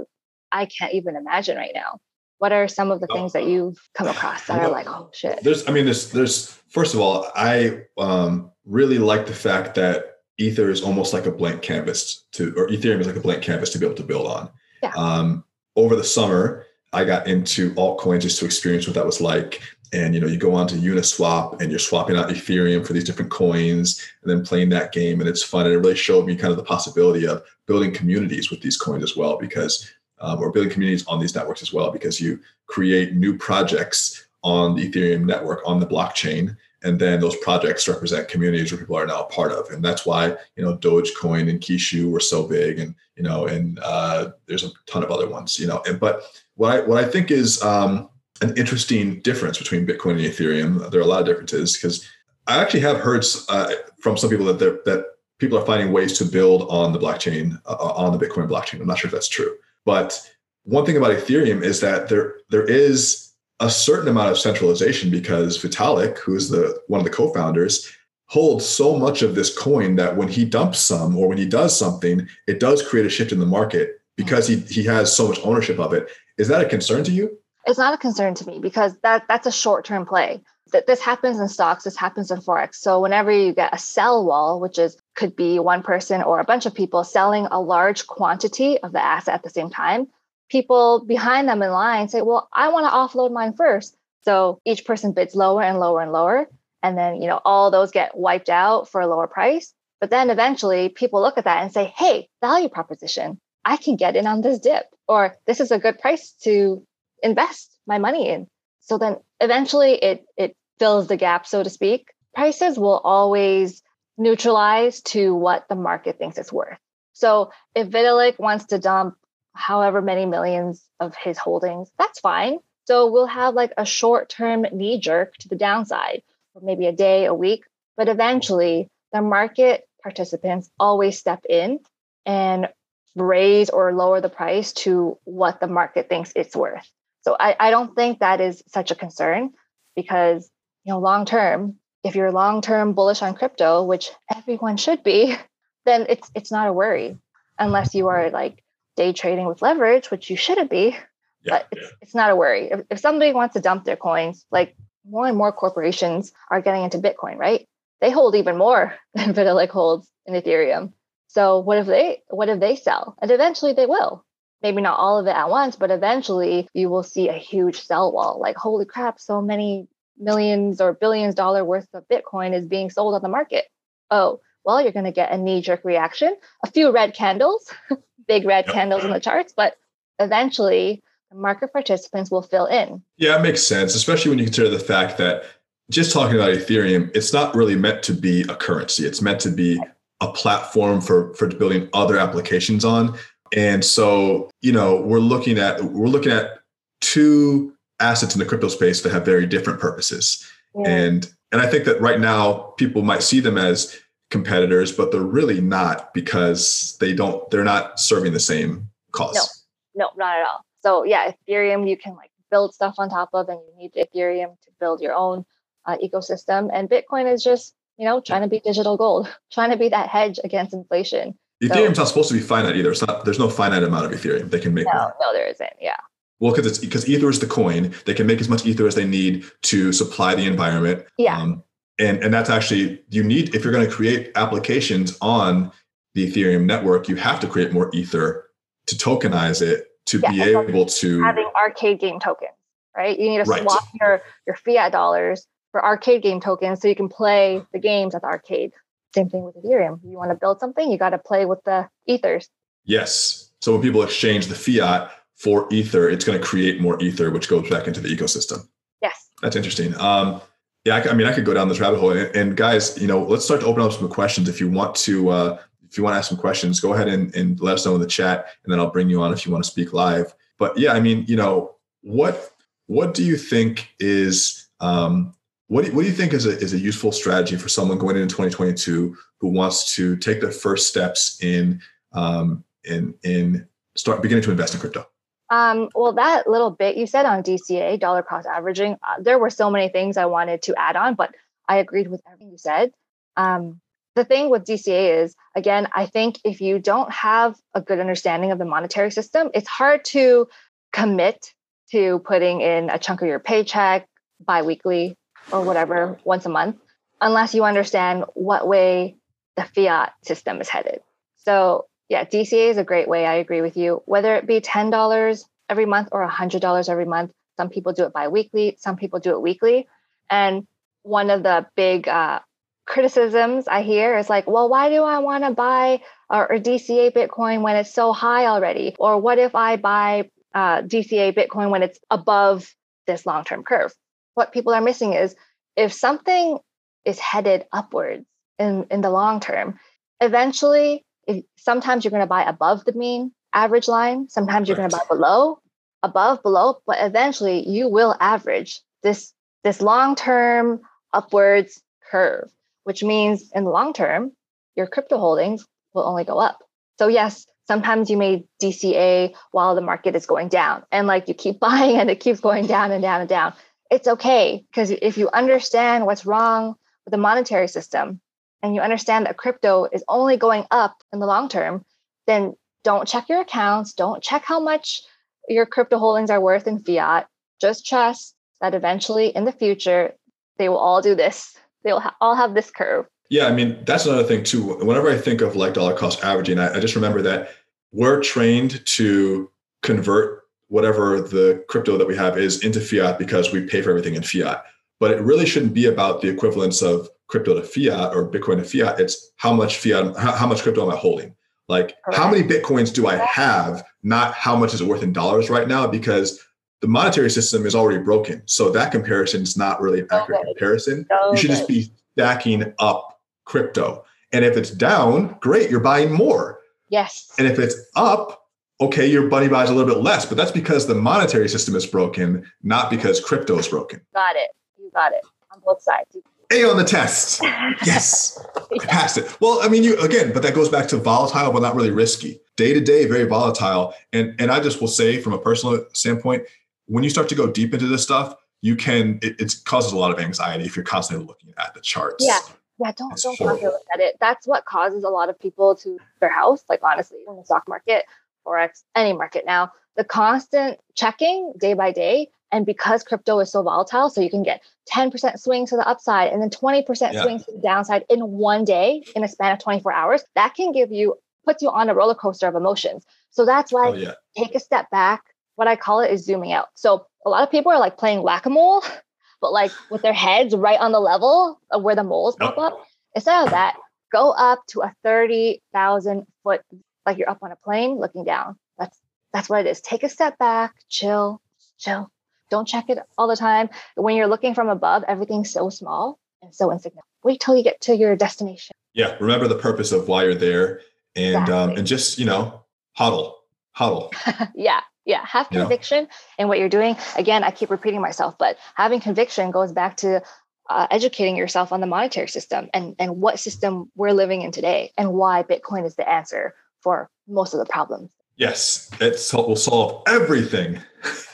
I 0.51 0.65
can't 0.65 0.93
even 0.93 1.15
imagine 1.15 1.55
right 1.55 1.71
now. 1.73 1.99
What 2.39 2.51
are 2.51 2.67
some 2.67 2.91
of 2.91 2.99
the 2.99 3.07
things 3.07 3.31
that 3.31 3.47
you've 3.47 3.77
come 3.93 4.07
across 4.07 4.47
that 4.47 4.61
are 4.61 4.69
like, 4.69 4.89
oh 4.89 5.09
shit? 5.13 5.41
There's, 5.41 5.65
I 5.69 5.71
mean, 5.71 5.85
there's, 5.85 6.11
there's, 6.11 6.49
first 6.67 6.93
of 6.93 6.99
all, 6.99 7.31
I 7.35 7.83
um, 7.97 8.51
really 8.65 8.97
like 8.97 9.27
the 9.27 9.33
fact 9.33 9.75
that 9.75 10.17
Ether 10.37 10.69
is 10.69 10.81
almost 10.81 11.13
like 11.13 11.25
a 11.25 11.31
blank 11.31 11.61
canvas 11.61 12.25
to, 12.33 12.53
or 12.57 12.67
Ethereum 12.67 12.99
is 12.99 13.07
like 13.07 13.15
a 13.15 13.21
blank 13.21 13.43
canvas 13.43 13.69
to 13.69 13.79
be 13.79 13.85
able 13.85 13.95
to 13.95 14.03
build 14.03 14.27
on. 14.27 14.49
Yeah. 14.83 14.91
Um, 14.97 15.45
over 15.77 15.95
the 15.95 16.03
summer, 16.03 16.65
I 16.91 17.05
got 17.05 17.27
into 17.27 17.73
altcoins 17.75 18.21
just 18.21 18.39
to 18.39 18.45
experience 18.45 18.87
what 18.87 18.95
that 18.95 19.05
was 19.05 19.21
like. 19.21 19.61
And 19.93 20.13
you 20.13 20.21
know, 20.21 20.27
you 20.27 20.37
go 20.37 20.53
on 20.53 20.67
to 20.67 20.75
Uniswap 20.75 21.61
and 21.61 21.69
you're 21.69 21.79
swapping 21.79 22.17
out 22.17 22.29
Ethereum 22.29 22.85
for 22.85 22.93
these 22.93 23.03
different 23.03 23.31
coins 23.31 24.01
and 24.21 24.31
then 24.31 24.45
playing 24.45 24.69
that 24.69 24.91
game, 24.91 25.19
and 25.19 25.29
it's 25.29 25.43
fun. 25.43 25.65
And 25.65 25.73
it 25.73 25.77
really 25.77 25.95
showed 25.95 26.25
me 26.25 26.35
kind 26.35 26.51
of 26.51 26.57
the 26.57 26.63
possibility 26.63 27.27
of 27.27 27.43
building 27.65 27.93
communities 27.93 28.49
with 28.49 28.61
these 28.61 28.77
coins 28.77 29.03
as 29.03 29.15
well, 29.15 29.37
because 29.37 29.91
um, 30.19 30.39
or 30.39 30.51
building 30.51 30.71
communities 30.71 31.05
on 31.07 31.19
these 31.19 31.35
networks 31.35 31.61
as 31.61 31.73
well, 31.73 31.91
because 31.91 32.19
you 32.19 32.39
create 32.67 33.15
new 33.15 33.37
projects 33.37 34.27
on 34.43 34.75
the 34.75 34.89
Ethereum 34.89 35.25
network 35.25 35.61
on 35.65 35.79
the 35.79 35.87
blockchain 35.87 36.55
and 36.85 36.99
then 36.99 37.19
those 37.19 37.35
projects 37.37 37.87
represent 37.87 38.27
communities 38.27 38.71
where 38.71 38.79
people 38.79 38.95
are 38.95 39.07
now 39.07 39.23
a 39.23 39.29
part 39.29 39.51
of 39.51 39.69
and 39.71 39.83
that's 39.83 40.05
why 40.05 40.27
you 40.55 40.63
know 40.63 40.77
dogecoin 40.77 41.49
and 41.49 41.59
kishu 41.59 42.09
were 42.09 42.19
so 42.19 42.47
big 42.47 42.79
and 42.79 42.95
you 43.17 43.23
know 43.23 43.47
and 43.47 43.79
uh, 43.83 44.29
there's 44.45 44.63
a 44.63 44.69
ton 44.85 45.03
of 45.03 45.11
other 45.11 45.27
ones 45.27 45.59
you 45.59 45.67
know 45.67 45.81
and 45.87 45.99
but 45.99 46.23
what 46.55 46.71
i 46.71 46.81
what 46.81 47.03
i 47.03 47.07
think 47.07 47.31
is 47.31 47.61
um, 47.63 48.09
an 48.41 48.55
interesting 48.57 49.19
difference 49.21 49.57
between 49.57 49.85
bitcoin 49.85 50.11
and 50.11 50.21
ethereum 50.21 50.89
there 50.91 50.99
are 50.99 51.03
a 51.03 51.07
lot 51.07 51.21
of 51.21 51.27
differences 51.27 51.75
because 51.75 52.07
i 52.47 52.61
actually 52.61 52.79
have 52.79 52.97
heard 52.97 53.25
uh, 53.49 53.71
from 53.99 54.17
some 54.17 54.29
people 54.29 54.45
that 54.45 54.59
that 54.85 55.05
people 55.37 55.57
are 55.57 55.65
finding 55.65 55.91
ways 55.91 56.17
to 56.17 56.25
build 56.25 56.67
on 56.69 56.93
the 56.93 56.99
blockchain 56.99 57.59
uh, 57.65 57.75
on 57.75 58.17
the 58.17 58.25
bitcoin 58.25 58.47
blockchain 58.47 58.79
i'm 58.79 58.87
not 58.87 58.97
sure 58.97 59.07
if 59.07 59.13
that's 59.13 59.27
true 59.27 59.55
but 59.85 60.19
one 60.63 60.85
thing 60.85 60.97
about 60.97 61.11
ethereum 61.11 61.63
is 61.63 61.79
that 61.79 62.09
there 62.09 62.35
there 62.49 62.65
is 62.65 63.25
a 63.59 63.69
certain 63.69 64.09
amount 64.09 64.31
of 64.31 64.37
centralization 64.37 65.09
because 65.09 65.61
Vitalik, 65.61 66.17
who's 66.19 66.49
the 66.49 66.81
one 66.87 66.99
of 66.99 67.05
the 67.05 67.11
co-founders, 67.11 67.89
holds 68.27 68.65
so 68.65 68.97
much 68.97 69.21
of 69.21 69.35
this 69.35 69.55
coin 69.55 69.95
that 69.95 70.17
when 70.17 70.27
he 70.27 70.43
dumps 70.45 70.79
some 70.79 71.17
or 71.17 71.27
when 71.27 71.37
he 71.37 71.45
does 71.45 71.77
something, 71.77 72.27
it 72.47 72.59
does 72.59 72.87
create 72.87 73.05
a 73.05 73.09
shift 73.09 73.31
in 73.31 73.39
the 73.39 73.45
market 73.45 74.01
because 74.17 74.47
he 74.47 74.57
he 74.57 74.83
has 74.83 75.15
so 75.15 75.27
much 75.27 75.39
ownership 75.43 75.79
of 75.79 75.93
it. 75.93 76.09
Is 76.37 76.47
that 76.49 76.61
a 76.61 76.69
concern 76.69 77.03
to 77.05 77.11
you? 77.11 77.37
It's 77.65 77.79
not 77.79 77.93
a 77.93 77.97
concern 77.97 78.35
to 78.35 78.47
me 78.47 78.59
because 78.59 78.97
that 79.03 79.23
that's 79.27 79.47
a 79.47 79.51
short-term 79.51 80.05
play. 80.05 80.41
That 80.71 80.87
this 80.87 80.99
happens 80.99 81.39
in 81.39 81.47
stocks, 81.47 81.83
this 81.83 81.95
happens 81.95 82.31
in 82.31 82.39
forex. 82.39 82.75
So 82.75 82.99
whenever 82.99 83.31
you 83.31 83.53
get 83.53 83.73
a 83.73 83.77
sell 83.77 84.25
wall, 84.25 84.59
which 84.59 84.79
is 84.79 84.97
could 85.15 85.35
be 85.35 85.59
one 85.59 85.83
person 85.83 86.23
or 86.23 86.39
a 86.39 86.45
bunch 86.45 86.65
of 86.65 86.73
people 86.73 87.03
selling 87.03 87.45
a 87.45 87.61
large 87.61 88.07
quantity 88.07 88.79
of 88.79 88.91
the 88.91 89.01
asset 89.01 89.35
at 89.35 89.43
the 89.43 89.49
same 89.49 89.69
time, 89.69 90.07
people 90.49 91.05
behind 91.05 91.47
them 91.47 91.61
in 91.61 91.69
line 91.69 92.09
say, 92.09 92.21
well, 92.21 92.49
I 92.53 92.69
want 92.69 92.85
to 92.85 92.91
offload 92.91 93.31
mine 93.31 93.53
first. 93.53 93.95
So 94.23 94.59
each 94.65 94.85
person 94.85 95.13
bids 95.13 95.35
lower 95.35 95.61
and 95.61 95.79
lower 95.79 96.01
and 96.01 96.11
lower. 96.11 96.47
And 96.81 96.97
then, 96.97 97.21
you 97.21 97.27
know, 97.27 97.41
all 97.45 97.71
those 97.71 97.91
get 97.91 98.17
wiped 98.17 98.49
out 98.49 98.89
for 98.89 99.01
a 99.01 99.07
lower 99.07 99.27
price. 99.27 99.73
But 100.01 100.09
then 100.09 100.29
eventually 100.29 100.89
people 100.89 101.21
look 101.21 101.37
at 101.37 101.45
that 101.45 101.63
and 101.63 101.71
say, 101.71 101.93
hey, 101.95 102.27
value 102.41 102.69
proposition, 102.69 103.39
I 103.63 103.77
can 103.77 103.95
get 103.95 104.15
in 104.15 104.27
on 104.27 104.41
this 104.41 104.59
dip, 104.59 104.85
or 105.07 105.35
this 105.47 105.59
is 105.59 105.71
a 105.71 105.79
good 105.79 105.99
price 105.99 106.33
to 106.43 106.85
invest 107.25 107.77
my 107.87 107.97
money 107.97 108.29
in. 108.29 108.47
So 108.81 108.97
then 108.97 109.17
eventually 109.41 109.93
it 109.95 110.25
it 110.37 110.55
fills 110.79 111.07
the 111.07 111.17
gap, 111.17 111.47
so 111.47 111.63
to 111.63 111.69
speak. 111.69 112.13
Prices 112.33 112.77
will 112.77 112.99
always 113.03 113.81
neutralize 114.17 115.01
to 115.01 115.33
what 115.33 115.67
the 115.67 115.75
market 115.75 116.17
thinks 116.17 116.37
it's 116.37 116.53
worth. 116.53 116.77
So 117.13 117.51
if 117.73 117.89
Vitalik 117.89 118.39
wants 118.39 118.65
to 118.67 118.79
dump 118.79 119.17
however 119.53 120.01
many 120.01 120.25
millions 120.25 120.83
of 120.99 121.15
his 121.15 121.37
holdings, 121.37 121.89
that's 121.97 122.19
fine. 122.19 122.59
So 122.85 123.11
we'll 123.11 123.25
have 123.25 123.55
like 123.55 123.73
a 123.77 123.85
short 123.85 124.29
term 124.29 124.65
knee 124.71 124.99
jerk 124.99 125.35
to 125.37 125.47
the 125.49 125.55
downside 125.55 126.21
maybe 126.61 126.87
a 126.87 126.91
day, 126.91 127.25
a 127.25 127.33
week. 127.33 127.65
But 127.97 128.09
eventually, 128.09 128.89
the 129.11 129.21
market 129.21 129.87
participants 130.03 130.69
always 130.79 131.17
step 131.17 131.43
in 131.49 131.79
and 132.25 132.69
raise 133.15 133.69
or 133.69 133.93
lower 133.93 134.21
the 134.21 134.29
price 134.29 134.73
to 134.73 135.17
what 135.23 135.59
the 135.59 135.67
market 135.67 136.09
thinks 136.09 136.33
it's 136.35 136.55
worth. 136.55 136.89
So 137.25 137.35
I, 137.39 137.55
I 137.59 137.71
don't 137.71 137.95
think 137.95 138.19
that 138.19 138.39
is 138.39 138.63
such 138.67 138.91
a 138.91 138.95
concern 138.95 139.51
because, 139.95 140.47
you 140.83 140.93
know, 140.93 140.99
long 140.99 141.25
term, 141.25 141.77
if 142.03 142.15
you're 142.15 142.31
long 142.31 142.61
term 142.61 142.93
bullish 142.93 143.23
on 143.23 143.33
crypto, 143.33 143.83
which 143.83 144.11
everyone 144.33 144.77
should 144.77 145.03
be, 145.03 145.35
then 145.85 146.05
it's 146.07 146.29
it's 146.35 146.51
not 146.51 146.67
a 146.67 146.73
worry 146.73 147.17
unless 147.57 147.95
you 147.95 148.09
are 148.09 148.29
like 148.29 148.63
day 148.95 149.11
trading 149.11 149.47
with 149.47 149.63
leverage, 149.63 150.11
which 150.11 150.29
you 150.29 150.37
shouldn't 150.37 150.69
be, 150.69 150.95
yeah, 151.43 151.49
but 151.49 151.67
it's, 151.71 151.81
yeah. 151.81 151.87
it's 152.01 152.15
not 152.15 152.29
a 152.29 152.35
worry. 152.35 152.69
If, 152.71 152.81
if 152.91 152.99
somebody 152.99 153.33
wants 153.33 153.53
to 153.53 153.61
dump 153.61 153.85
their 153.85 153.95
coins, 153.95 154.45
like 154.51 154.75
more 155.07 155.25
and 155.27 155.37
more 155.37 155.51
corporations 155.51 156.31
are 156.51 156.61
getting 156.61 156.83
into 156.83 156.99
Bitcoin, 156.99 157.37
right? 157.37 157.67
They 158.01 158.11
hold 158.11 158.35
even 158.35 158.57
more 158.57 158.93
than 159.15 159.33
Vitalik 159.33 159.69
holds 159.69 160.07
in 160.27 160.35
Ethereum. 160.35 160.93
So 161.27 161.59
what 161.59 161.79
if 161.79 161.87
they 161.87 162.21
what 162.29 162.49
if 162.49 162.59
they 162.59 162.75
sell? 162.75 163.15
And 163.19 163.31
eventually 163.31 163.73
they 163.73 163.87
will. 163.87 164.24
Maybe 164.61 164.81
not 164.81 164.99
all 164.99 165.19
of 165.19 165.27
it 165.27 165.35
at 165.35 165.49
once, 165.49 165.75
but 165.75 165.91
eventually 165.91 166.67
you 166.73 166.89
will 166.89 167.03
see 167.03 167.29
a 167.29 167.33
huge 167.33 167.81
sell 167.81 168.11
wall. 168.11 168.39
Like, 168.39 168.55
holy 168.55 168.85
crap, 168.85 169.19
so 169.19 169.41
many 169.41 169.87
millions 170.17 170.81
or 170.81 170.93
billions 170.93 171.35
dollar 171.35 171.63
worth 171.63 171.87
of 171.93 172.07
Bitcoin 172.07 172.53
is 172.53 172.65
being 172.65 172.89
sold 172.89 173.15
on 173.15 173.21
the 173.21 173.29
market. 173.29 173.65
Oh, 174.09 174.39
well, 174.63 174.81
you're 174.81 174.91
going 174.91 175.05
to 175.05 175.11
get 175.11 175.31
a 175.31 175.37
knee 175.37 175.61
jerk 175.61 175.85
reaction, 175.85 176.35
a 176.63 176.71
few 176.71 176.91
red 176.91 177.13
candles, 177.13 177.71
big 178.27 178.45
red 178.45 178.65
yep. 178.65 178.73
candles 178.73 179.03
in 179.03 179.11
the 179.11 179.19
charts, 179.19 179.53
but 179.55 179.75
eventually 180.19 181.03
the 181.29 181.37
market 181.37 181.71
participants 181.71 182.31
will 182.31 182.41
fill 182.41 182.65
in. 182.65 183.03
Yeah, 183.17 183.37
it 183.37 183.41
makes 183.41 183.61
sense, 183.61 183.93
especially 183.93 184.29
when 184.29 184.39
you 184.39 184.45
consider 184.45 184.69
the 184.69 184.79
fact 184.79 185.17
that 185.17 185.43
just 185.91 186.11
talking 186.11 186.35
about 186.35 186.49
Ethereum, 186.49 187.15
it's 187.15 187.31
not 187.31 187.53
really 187.55 187.75
meant 187.75 188.01
to 188.03 188.13
be 188.13 188.41
a 188.43 188.55
currency. 188.55 189.05
It's 189.05 189.21
meant 189.21 189.39
to 189.41 189.51
be 189.51 189.79
a 190.21 190.31
platform 190.31 191.01
for 191.01 191.33
for 191.35 191.47
building 191.47 191.89
other 191.93 192.17
applications 192.17 192.83
on. 192.83 193.17
And 193.53 193.83
so, 193.83 194.49
you 194.61 194.71
know, 194.71 195.01
we're 195.01 195.19
looking 195.19 195.57
at 195.57 195.83
we're 195.83 196.07
looking 196.07 196.31
at 196.31 196.59
two 197.01 197.73
assets 197.99 198.35
in 198.35 198.39
the 198.39 198.45
crypto 198.45 198.67
space 198.67 199.01
that 199.01 199.11
have 199.11 199.25
very 199.25 199.45
different 199.45 199.79
purposes. 199.79 200.45
Yeah. 200.75 200.89
And 200.89 201.31
and 201.51 201.61
I 201.61 201.67
think 201.67 201.85
that 201.85 202.01
right 202.01 202.19
now 202.19 202.73
people 202.77 203.01
might 203.01 203.23
see 203.23 203.39
them 203.39 203.57
as 203.57 203.97
competitors, 204.31 204.91
but 204.91 205.11
they're 205.11 205.21
really 205.21 205.61
not 205.61 206.13
because 206.13 206.97
they 206.99 207.13
don't 207.13 207.49
they're 207.51 207.63
not 207.63 207.99
serving 207.99 208.33
the 208.33 208.39
same 208.39 208.89
cause. 209.11 209.65
No, 209.95 210.05
no, 210.05 210.09
not 210.17 210.37
at 210.37 210.47
all. 210.47 210.65
So 210.81 211.03
yeah, 211.03 211.31
Ethereum 211.47 211.87
you 211.87 211.97
can 211.97 212.15
like 212.15 212.31
build 212.51 212.73
stuff 212.73 212.95
on 212.97 213.09
top 213.09 213.29
of, 213.33 213.49
and 213.49 213.59
you 213.69 213.77
need 213.77 213.93
Ethereum 213.93 214.59
to 214.61 214.71
build 214.79 215.01
your 215.01 215.13
own 215.13 215.45
uh, 215.85 215.97
ecosystem. 216.03 216.69
And 216.73 216.89
Bitcoin 216.89 217.31
is 217.31 217.43
just 217.43 217.75
you 217.97 218.05
know, 218.05 218.19
trying 218.19 218.41
to 218.41 218.47
be 218.47 218.59
digital 218.59 218.97
gold, 218.97 219.27
trying 219.51 219.71
to 219.71 219.77
be 219.77 219.89
that 219.89 220.09
hedge 220.09 220.39
against 220.43 220.73
inflation. 220.73 221.37
Ethereum's 221.63 221.95
so, 221.95 222.01
not 222.01 222.07
supposed 222.09 222.29
to 222.29 222.35
be 222.35 222.41
finite 222.41 222.75
either. 222.75 222.91
It's 222.91 223.05
not. 223.05 223.25
There's 223.25 223.39
no 223.39 223.49
finite 223.49 223.83
amount 223.83 224.05
of 224.05 224.11
Ethereum 224.11 224.49
they 224.49 224.59
can 224.59 224.73
make. 224.73 224.85
No, 224.85 224.93
more. 224.93 225.15
no, 225.21 225.33
there 225.33 225.47
isn't. 225.47 225.73
Yeah. 225.79 225.97
Well, 226.39 226.53
because 226.53 226.67
it's 226.67 226.79
because 226.79 227.07
Ether 227.07 227.29
is 227.29 227.39
the 227.39 227.47
coin. 227.47 227.93
They 228.05 228.13
can 228.13 228.27
make 228.27 228.41
as 228.41 228.49
much 228.49 228.65
Ether 228.65 228.87
as 228.87 228.95
they 228.95 229.05
need 229.05 229.45
to 229.63 229.93
supply 229.93 230.35
the 230.35 230.45
environment. 230.45 231.05
Yeah. 231.17 231.39
Um, 231.39 231.63
and 231.97 232.21
and 232.23 232.33
that's 232.33 232.49
actually 232.49 233.01
you 233.09 233.23
need 233.23 233.55
if 233.55 233.63
you're 233.63 233.71
going 233.71 233.87
to 233.87 233.91
create 233.91 234.31
applications 234.35 235.17
on 235.21 235.71
the 236.13 236.29
Ethereum 236.29 236.65
network, 236.65 237.07
you 237.07 237.15
have 237.15 237.39
to 237.39 237.47
create 237.47 237.71
more 237.71 237.89
Ether 237.93 238.49
to 238.87 238.95
tokenize 238.95 239.61
it 239.61 239.87
to 240.07 240.19
yeah, 240.19 240.31
be 240.31 240.41
able 240.43 240.85
to 240.85 241.23
having 241.23 241.49
arcade 241.55 241.99
game 241.99 242.19
tokens, 242.19 242.51
right? 242.95 243.17
You 243.17 243.29
need 243.29 243.43
to 243.43 243.49
right. 243.49 243.61
swap 243.61 243.87
your 243.99 244.21
your 244.45 244.55
fiat 244.57 244.91
dollars 244.91 245.47
for 245.71 245.83
arcade 245.83 246.21
game 246.21 246.39
tokens 246.39 246.81
so 246.81 246.87
you 246.87 246.95
can 246.95 247.09
play 247.09 247.61
the 247.73 247.79
games 247.79 248.13
at 248.13 248.21
the 248.21 248.27
arcade. 248.27 248.71
Same 249.15 249.29
thing 249.29 249.43
with 249.45 249.55
Ethereum. 249.55 250.01
You 250.03 250.17
want 250.17 250.31
to 250.31 250.35
build 250.35 250.59
something, 250.59 250.91
you 250.91 250.97
got 250.97 251.11
to 251.11 251.17
play 251.17 251.45
with 251.45 251.63
the 251.63 251.87
ethers. 252.05 252.49
Yes. 252.83 253.49
So 253.61 253.71
when 253.71 253.81
people 253.81 254.03
exchange 254.03 254.47
the 254.47 254.55
fiat 254.55 255.09
for 255.37 255.67
ether, 255.71 256.09
it's 256.09 256.25
going 256.25 256.39
to 256.39 256.45
create 256.45 256.81
more 256.81 257.01
ether, 257.01 257.31
which 257.31 257.47
goes 257.47 257.69
back 257.69 257.87
into 257.87 258.01
the 258.01 258.09
ecosystem. 258.09 258.67
Yes. 259.01 259.29
That's 259.41 259.55
interesting. 259.55 259.97
Um, 259.99 260.41
yeah, 260.83 260.97
I, 260.97 261.11
I, 261.11 261.13
mean, 261.13 261.27
I 261.27 261.33
could 261.33 261.45
go 261.45 261.53
down 261.53 261.69
this 261.69 261.79
rabbit 261.79 261.99
hole. 261.99 262.11
And, 262.11 262.35
and, 262.35 262.57
guys, 262.57 262.97
you 263.01 263.07
know, 263.07 263.23
let's 263.23 263.45
start 263.45 263.61
to 263.61 263.65
open 263.67 263.81
up 263.81 263.93
some 263.93 264.09
questions. 264.09 264.49
If 264.49 264.59
you 264.59 264.69
want 264.69 264.95
to, 264.95 265.29
uh, 265.29 265.59
if 265.89 265.97
you 265.97 266.03
want 266.03 266.13
to 266.13 266.17
ask 266.17 266.27
some 266.27 266.37
questions, 266.37 266.81
go 266.81 266.93
ahead 266.93 267.07
and, 267.07 267.33
and 267.35 267.59
let 267.61 267.75
us 267.75 267.85
know 267.85 267.95
in 267.95 268.01
the 268.01 268.07
chat, 268.07 268.47
and 268.65 268.71
then 268.71 268.81
I'll 268.81 268.91
bring 268.91 269.09
you 269.09 269.21
on 269.21 269.31
if 269.31 269.45
you 269.45 269.51
want 269.51 269.63
to 269.63 269.71
speak 269.71 269.93
live. 269.93 270.35
But 270.59 270.77
yeah, 270.77 270.91
I 270.91 270.99
mean, 270.99 271.23
you 271.27 271.37
know, 271.37 271.75
what 272.01 272.51
what 272.87 273.13
do 273.13 273.23
you 273.23 273.37
think 273.37 273.89
is 273.99 274.67
um, 274.81 275.33
what 275.67 275.85
do, 275.85 275.91
what 275.93 276.03
do 276.03 276.07
you 276.07 276.13
think 276.13 276.33
is 276.33 276.45
a, 276.45 276.57
is 276.57 276.73
a 276.73 276.79
useful 276.79 277.11
strategy 277.11 277.55
for 277.55 277.69
someone 277.69 277.97
going 277.97 278.15
into 278.15 278.27
2022 278.27 279.17
who 279.39 279.47
wants 279.47 279.95
to 279.95 280.15
take 280.17 280.41
the 280.41 280.51
first 280.51 280.87
steps 280.87 281.41
in 281.41 281.81
um, 282.13 282.63
in 282.83 283.15
in 283.23 283.67
start 283.95 284.21
beginning 284.21 284.43
to 284.43 284.51
invest 284.51 284.73
in 284.73 284.79
crypto? 284.79 285.07
Um, 285.49 285.89
well, 285.93 286.13
that 286.13 286.47
little 286.47 286.71
bit 286.71 286.97
you 286.97 287.07
said 287.07 287.25
on 287.25 287.43
DCA, 287.43 287.99
dollar 287.99 288.23
cost 288.23 288.47
averaging, 288.47 288.97
uh, 289.03 289.21
there 289.21 289.37
were 289.37 289.49
so 289.49 289.69
many 289.69 289.89
things 289.89 290.17
I 290.17 290.25
wanted 290.25 290.63
to 290.63 290.75
add 290.77 290.95
on, 290.95 291.15
but 291.15 291.33
I 291.67 291.77
agreed 291.77 292.07
with 292.07 292.21
everything 292.27 292.51
you 292.51 292.57
said. 292.57 292.91
Um, 293.37 293.79
the 294.15 294.25
thing 294.25 294.49
with 294.49 294.65
DCA 294.65 295.23
is, 295.23 295.35
again, 295.55 295.87
I 295.93 296.05
think 296.05 296.39
if 296.43 296.61
you 296.61 296.79
don't 296.79 297.11
have 297.11 297.55
a 297.73 297.81
good 297.81 297.99
understanding 297.99 298.51
of 298.51 298.59
the 298.59 298.65
monetary 298.65 299.11
system, 299.11 299.49
it's 299.53 299.67
hard 299.67 300.05
to 300.05 300.47
commit 300.93 301.53
to 301.91 302.19
putting 302.19 302.61
in 302.61 302.89
a 302.89 302.97
chunk 302.97 303.21
of 303.21 303.27
your 303.27 303.39
paycheck 303.39 304.07
biweekly 304.39 305.15
or 305.51 305.63
whatever 305.63 306.17
once 306.23 306.45
a 306.45 306.49
month 306.49 306.77
unless 307.21 307.53
you 307.53 307.63
understand 307.63 308.25
what 308.33 308.67
way 308.67 309.15
the 309.55 309.63
fiat 309.63 310.13
system 310.23 310.59
is 310.61 310.69
headed. 310.69 310.99
So, 311.37 311.85
yeah, 312.09 312.25
DCA 312.25 312.69
is 312.69 312.77
a 312.77 312.83
great 312.83 313.07
way. 313.07 313.25
I 313.25 313.35
agree 313.35 313.61
with 313.61 313.77
you. 313.77 314.01
Whether 314.05 314.35
it 314.35 314.45
be 314.45 314.61
$10 314.61 315.43
every 315.69 315.85
month 315.85 316.09
or 316.11 316.27
$100 316.27 316.89
every 316.89 317.05
month, 317.05 317.31
some 317.57 317.69
people 317.69 317.93
do 317.93 318.03
it 318.03 318.13
biweekly, 318.13 318.77
some 318.79 318.97
people 318.97 319.19
do 319.19 319.31
it 319.31 319.41
weekly. 319.41 319.87
And 320.29 320.67
one 321.03 321.29
of 321.29 321.43
the 321.43 321.67
big 321.75 322.07
uh, 322.07 322.39
criticisms 322.85 323.67
I 323.67 323.81
hear 323.81 324.17
is 324.17 324.29
like, 324.29 324.47
well, 324.47 324.69
why 324.69 324.89
do 324.89 325.03
I 325.03 325.19
want 325.19 325.43
to 325.43 325.51
buy 325.51 326.01
or, 326.29 326.51
or, 326.51 326.59
DCA 326.59 327.11
Bitcoin 327.11 327.61
when 327.61 327.75
it's 327.75 327.93
so 327.93 328.11
high 328.11 328.47
already? 328.47 328.95
Or 328.99 329.19
what 329.19 329.37
if 329.37 329.55
I 329.55 329.77
buy 329.77 330.29
uh, 330.53 330.81
DCA 330.81 331.33
Bitcoin 331.33 331.69
when 331.69 331.83
it's 331.83 331.99
above 332.09 332.67
this 333.07 333.25
long 333.25 333.43
term 333.43 333.63
curve? 333.63 333.93
What 334.35 334.53
people 334.53 334.73
are 334.73 334.81
missing 334.81 335.13
is 335.13 335.35
if 335.75 335.91
something 335.91 336.59
is 337.03 337.19
headed 337.19 337.65
upwards 337.71 338.25
in, 338.59 338.85
in 338.91 339.01
the 339.01 339.09
long 339.09 339.39
term, 339.39 339.79
eventually, 340.21 341.03
if, 341.27 341.43
sometimes 341.57 342.03
you're 342.03 342.11
going 342.11 342.21
to 342.21 342.27
buy 342.27 342.43
above 342.43 342.85
the 342.85 342.93
mean 342.93 343.31
average 343.53 343.87
line, 343.87 344.29
sometimes 344.29 344.67
you're 344.67 344.77
right. 344.77 344.89
going 344.89 344.91
to 344.91 344.97
buy 344.97 345.15
below, 345.15 345.59
above, 346.03 346.43
below, 346.43 346.77
but 346.85 346.97
eventually 346.99 347.67
you 347.67 347.89
will 347.89 348.15
average 348.19 348.81
this, 349.01 349.33
this 349.63 349.81
long 349.81 350.15
term 350.15 350.81
upwards 351.13 351.81
curve, 352.11 352.51
which 352.83 353.03
means 353.03 353.51
in 353.53 353.63
the 353.63 353.69
long 353.71 353.93
term, 353.93 354.31
your 354.75 354.87
crypto 354.87 355.17
holdings 355.17 355.65
will 355.93 356.05
only 356.05 356.25
go 356.25 356.37
up. 356.37 356.59
So, 356.99 357.07
yes, 357.07 357.45
sometimes 357.67 358.09
you 358.09 358.17
may 358.17 358.45
DCA 358.61 359.33
while 359.51 359.75
the 359.75 359.81
market 359.81 360.15
is 360.15 360.25
going 360.25 360.49
down, 360.49 360.83
and 360.91 361.07
like 361.07 361.27
you 361.27 361.33
keep 361.33 361.59
buying 361.61 361.95
and 361.97 362.09
it 362.09 362.19
keeps 362.19 362.41
going 362.41 362.67
down 362.67 362.91
and 362.91 363.01
down 363.01 363.21
and 363.21 363.29
down 363.29 363.53
it's 363.91 364.07
okay 364.07 364.63
because 364.69 364.89
if 364.91 365.17
you 365.17 365.29
understand 365.31 366.05
what's 366.05 366.25
wrong 366.25 366.75
with 367.05 367.11
the 367.11 367.17
monetary 367.17 367.67
system 367.67 368.19
and 368.61 368.73
you 368.73 368.81
understand 368.81 369.25
that 369.25 369.37
crypto 369.37 369.87
is 369.91 370.03
only 370.07 370.37
going 370.37 370.65
up 370.71 370.95
in 371.13 371.19
the 371.19 371.25
long 371.25 371.49
term, 371.49 371.85
then 372.27 372.53
don't 372.83 373.07
check 373.07 373.29
your 373.29 373.41
accounts, 373.41 373.93
don't 373.93 374.23
check 374.23 374.43
how 374.43 374.59
much 374.59 375.01
your 375.47 375.65
crypto 375.65 375.97
holdings 375.97 376.29
are 376.29 376.41
worth 376.41 376.67
in 376.67 376.79
fiat. 376.79 377.27
Just 377.61 377.85
trust 377.85 378.35
that 378.61 378.73
eventually 378.73 379.27
in 379.27 379.45
the 379.45 379.51
future, 379.51 380.13
they 380.57 380.69
will 380.69 380.77
all 380.77 381.01
do 381.01 381.15
this. 381.15 381.55
They 381.83 381.93
will 381.93 381.99
ha- 381.99 382.15
all 382.19 382.35
have 382.35 382.53
this 382.53 382.71
curve. 382.71 383.05
Yeah, 383.29 383.47
I 383.47 383.51
mean, 383.51 383.83
that's 383.85 384.05
another 384.05 384.23
thing 384.23 384.43
too. 384.43 384.75
Whenever 384.77 385.09
I 385.09 385.17
think 385.17 385.41
of 385.41 385.55
like 385.55 385.73
dollar 385.73 385.95
cost 385.95 386.23
averaging, 386.23 386.59
I, 386.59 386.75
I 386.75 386.79
just 386.79 386.95
remember 386.95 387.21
that 387.23 387.49
we're 387.91 388.21
trained 388.21 388.85
to 388.85 389.49
convert 389.81 390.44
whatever 390.75 391.21
the 391.21 391.63
crypto 391.69 391.97
that 391.97 392.05
we 392.05 392.17
have 392.17 392.37
is 392.37 392.61
into 392.61 392.81
fiat 392.81 393.17
because 393.17 393.53
we 393.53 393.61
pay 393.61 393.81
for 393.81 393.91
everything 393.91 394.15
in 394.15 394.21
fiat. 394.21 394.65
But 394.99 395.11
it 395.11 395.21
really 395.21 395.45
shouldn't 395.45 395.73
be 395.73 395.85
about 395.85 396.19
the 396.19 396.27
equivalence 396.27 396.81
of 396.81 397.07
crypto 397.27 397.53
to 397.53 397.63
fiat 397.63 398.13
or 398.13 398.29
Bitcoin 398.29 398.57
to 398.57 398.65
fiat. 398.65 398.99
It's 398.99 399.31
how 399.37 399.53
much 399.53 399.77
fiat, 399.77 400.17
how, 400.17 400.33
how 400.33 400.45
much 400.45 400.63
crypto 400.63 400.83
am 400.83 400.91
I 400.91 400.97
holding? 400.97 401.33
Like 401.69 401.95
Correct. 402.03 402.17
how 402.17 402.29
many 402.29 402.43
Bitcoins 402.43 402.93
do 402.93 403.07
I 403.07 403.15
have? 403.15 403.85
Not 404.03 404.33
how 404.33 404.53
much 404.57 404.73
is 404.73 404.81
it 404.81 404.87
worth 404.87 405.01
in 405.01 405.13
dollars 405.13 405.49
right 405.49 405.65
now, 405.65 405.87
because 405.87 406.45
the 406.81 406.89
monetary 406.89 407.29
system 407.29 407.65
is 407.65 407.73
already 407.73 408.03
broken. 408.03 408.41
So 408.45 408.69
that 408.71 408.91
comparison 408.91 409.43
is 409.43 409.55
not 409.55 409.79
really 409.79 410.01
an 410.01 410.07
accurate 410.11 410.41
okay. 410.41 410.49
comparison. 410.49 411.07
Okay. 411.09 411.31
You 411.31 411.37
should 411.37 411.51
just 411.51 411.69
be 411.69 411.89
stacking 412.17 412.73
up 412.79 413.21
crypto. 413.45 414.03
And 414.33 414.43
if 414.43 414.57
it's 414.57 414.71
down, 414.71 415.37
great, 415.39 415.71
you're 415.71 415.79
buying 415.79 416.11
more. 416.11 416.59
Yes. 416.89 417.31
And 417.37 417.47
if 417.47 417.59
it's 417.59 417.77
up, 417.95 418.44
okay, 418.81 419.07
your 419.07 419.27
bunny 419.27 419.47
buys 419.47 419.69
a 419.69 419.73
little 419.73 419.93
bit 419.93 420.03
less, 420.03 420.25
but 420.25 420.37
that's 420.37 420.51
because 420.51 420.87
the 420.87 420.95
monetary 420.95 421.47
system 421.47 421.75
is 421.75 421.85
broken, 421.85 422.49
not 422.63 422.89
because 422.89 423.19
crypto 423.19 423.57
is 423.57 423.67
broken. 423.67 424.01
Got 424.13 424.35
it. 424.35 424.49
You 424.77 424.91
got 424.93 425.13
it 425.13 425.21
on 425.51 425.61
both 425.65 425.81
sides. 425.81 426.17
A 426.53 426.63
on 426.69 426.77
the 426.77 426.83
test. 426.83 427.41
Yes. 427.85 428.39
yeah. 428.71 428.77
I 428.83 428.85
passed 428.85 429.17
it. 429.17 429.37
Well, 429.41 429.59
I 429.61 429.67
mean, 429.67 429.83
you 429.83 429.99
again, 429.99 430.31
but 430.31 430.43
that 430.43 430.53
goes 430.53 430.69
back 430.69 430.87
to 430.89 430.97
volatile, 430.97 431.51
but 431.51 431.61
not 431.61 431.75
really 431.75 431.89
risky. 431.89 432.39
Day 432.55 432.73
to 432.73 432.79
day, 432.79 433.05
very 433.05 433.25
volatile. 433.25 433.93
And 434.13 434.35
and 434.39 434.51
I 434.51 434.59
just 434.59 434.79
will 434.79 434.87
say 434.87 435.19
from 435.19 435.33
a 435.33 435.39
personal 435.39 435.85
standpoint, 435.93 436.43
when 436.85 437.03
you 437.03 437.09
start 437.09 437.29
to 437.29 437.35
go 437.35 437.51
deep 437.51 437.73
into 437.73 437.87
this 437.87 438.03
stuff, 438.03 438.35
you 438.61 438.75
can 438.75 439.19
it, 439.23 439.41
it 439.41 439.55
causes 439.65 439.91
a 439.91 439.97
lot 439.97 440.11
of 440.11 440.19
anxiety 440.19 440.65
if 440.65 440.75
you're 440.75 440.85
constantly 440.85 441.25
looking 441.25 441.53
at 441.57 441.73
the 441.73 441.81
charts. 441.81 442.23
Yeah. 442.25 442.39
Yeah, 442.77 442.91
don't 442.97 443.13
it's 443.13 443.23
don't 443.23 443.39
look 443.39 443.61
at 443.93 443.99
it. 444.01 444.17
That's 444.19 444.45
what 444.45 444.65
causes 444.65 445.05
a 445.05 445.09
lot 445.09 445.29
of 445.29 445.39
people 445.39 445.75
to 445.77 445.97
their 446.19 446.29
house. 446.29 446.63
Like 446.67 446.81
honestly, 446.83 447.19
in 447.27 447.37
the 447.37 447.43
stock 447.43 447.63
market, 447.69 448.03
forex, 448.45 448.83
any 448.95 449.13
market 449.13 449.45
now, 449.45 449.71
the 449.95 450.03
constant 450.03 450.79
checking 450.95 451.53
day 451.57 451.73
by 451.73 451.91
day. 451.91 452.29
And 452.51 452.65
because 452.65 453.03
crypto 453.03 453.39
is 453.39 453.51
so 453.51 453.63
volatile, 453.63 454.09
so 454.09 454.21
you 454.21 454.29
can 454.29 454.43
get 454.43 454.61
10% 454.93 455.39
swings 455.39 455.71
to 455.71 455.77
the 455.77 455.87
upside 455.87 456.31
and 456.31 456.41
then 456.41 456.49
20% 456.49 456.85
yeah. 457.13 457.23
swings 457.23 457.43
to 457.45 457.51
the 457.51 457.59
downside 457.59 458.05
in 458.09 458.19
one 458.19 458.63
day 458.63 459.03
in 459.15 459.23
a 459.23 459.27
span 459.27 459.51
of 459.51 459.59
24 459.59 459.91
hours, 459.91 460.23
that 460.35 460.53
can 460.53 460.71
give 460.71 460.91
you, 460.91 461.15
puts 461.43 461.61
you 461.61 461.69
on 461.69 461.89
a 461.89 461.95
roller 461.95 462.15
coaster 462.15 462.47
of 462.47 462.55
emotions. 462.55 463.05
So 463.31 463.45
that's 463.45 463.73
why 463.73 463.89
oh, 463.89 463.93
yeah. 463.93 464.13
take 464.37 464.55
a 464.55 464.59
step 464.59 464.89
back. 464.89 465.23
What 465.55 465.67
I 465.67 465.75
call 465.75 466.01
it 466.01 466.11
is 466.11 466.23
zooming 466.23 466.53
out. 466.53 466.67
So 466.75 467.07
a 467.25 467.29
lot 467.29 467.43
of 467.43 467.51
people 467.51 467.71
are 467.71 467.79
like 467.79 467.97
playing 467.97 468.21
whack 468.23 468.45
a 468.45 468.49
mole, 468.49 468.83
but 469.41 469.51
like 469.51 469.71
with 469.89 470.01
their 470.01 470.13
heads 470.13 470.55
right 470.55 470.79
on 470.79 470.91
the 470.91 470.99
level 470.99 471.59
of 471.71 471.81
where 471.81 471.95
the 471.95 472.03
moles 472.03 472.35
pop 472.35 472.57
up. 472.57 472.79
Instead 473.15 473.45
of 473.45 473.49
that, 473.51 473.75
go 474.11 474.31
up 474.31 474.61
to 474.67 474.81
a 474.81 474.93
30,000 475.03 476.25
foot 476.43 476.61
like 477.05 477.17
you're 477.17 477.29
up 477.29 477.39
on 477.41 477.51
a 477.51 477.55
plane 477.55 477.97
looking 477.99 478.23
down. 478.23 478.57
That's 478.77 478.97
that's 479.33 479.49
what 479.49 479.65
it 479.65 479.69
is. 479.69 479.81
Take 479.81 480.03
a 480.03 480.09
step 480.09 480.37
back, 480.37 480.73
chill, 480.89 481.41
chill. 481.77 482.09
Don't 482.49 482.67
check 482.67 482.89
it 482.89 482.99
all 483.17 483.27
the 483.27 483.35
time. 483.35 483.69
When 483.95 484.15
you're 484.15 484.27
looking 484.27 484.53
from 484.53 484.69
above, 484.69 485.03
everything's 485.07 485.51
so 485.51 485.69
small 485.69 486.19
and 486.41 486.53
so 486.53 486.71
insignificant. 486.71 487.05
Wait 487.23 487.39
till 487.39 487.55
you 487.55 487.63
get 487.63 487.81
to 487.81 487.95
your 487.95 488.15
destination. 488.15 488.75
Yeah, 488.93 489.17
remember 489.19 489.47
the 489.47 489.57
purpose 489.57 489.91
of 489.91 490.07
why 490.07 490.23
you're 490.23 490.35
there, 490.35 490.81
and 491.15 491.35
um, 491.35 491.43
exactly. 491.43 491.53
um, 491.53 491.77
and 491.77 491.87
just 491.87 492.19
you 492.19 492.25
know, 492.25 492.61
HODL, 492.97 493.33
HODL. 493.77 494.51
yeah, 494.55 494.81
yeah. 495.05 495.25
Have 495.25 495.49
conviction 495.49 495.97
you 495.97 496.03
know? 496.03 496.09
in 496.39 496.47
what 496.47 496.59
you're 496.59 496.69
doing. 496.69 496.95
Again, 497.17 497.43
I 497.43 497.51
keep 497.51 497.69
repeating 497.69 497.99
myself, 497.99 498.37
but 498.37 498.57
having 498.75 499.01
conviction 499.01 499.51
goes 499.51 499.73
back 499.73 499.97
to 499.97 500.23
uh, 500.69 500.87
educating 500.89 501.35
yourself 501.35 501.73
on 501.73 501.81
the 501.81 501.87
monetary 501.87 502.27
system 502.27 502.69
and 502.73 502.95
and 502.99 503.17
what 503.17 503.39
system 503.39 503.91
we're 503.95 504.13
living 504.13 504.43
in 504.43 504.51
today, 504.51 504.93
and 504.97 505.11
why 505.11 505.43
Bitcoin 505.43 505.85
is 505.85 505.95
the 505.95 506.07
answer 506.07 506.55
for 506.85 507.09
most 507.27 507.55
of 507.55 507.59
the 507.59 507.65
problems. 507.65 508.11
Yes, 508.37 508.89
it 509.01 509.19
will 509.33 509.55
solve 509.55 510.03
everything. 510.07 510.79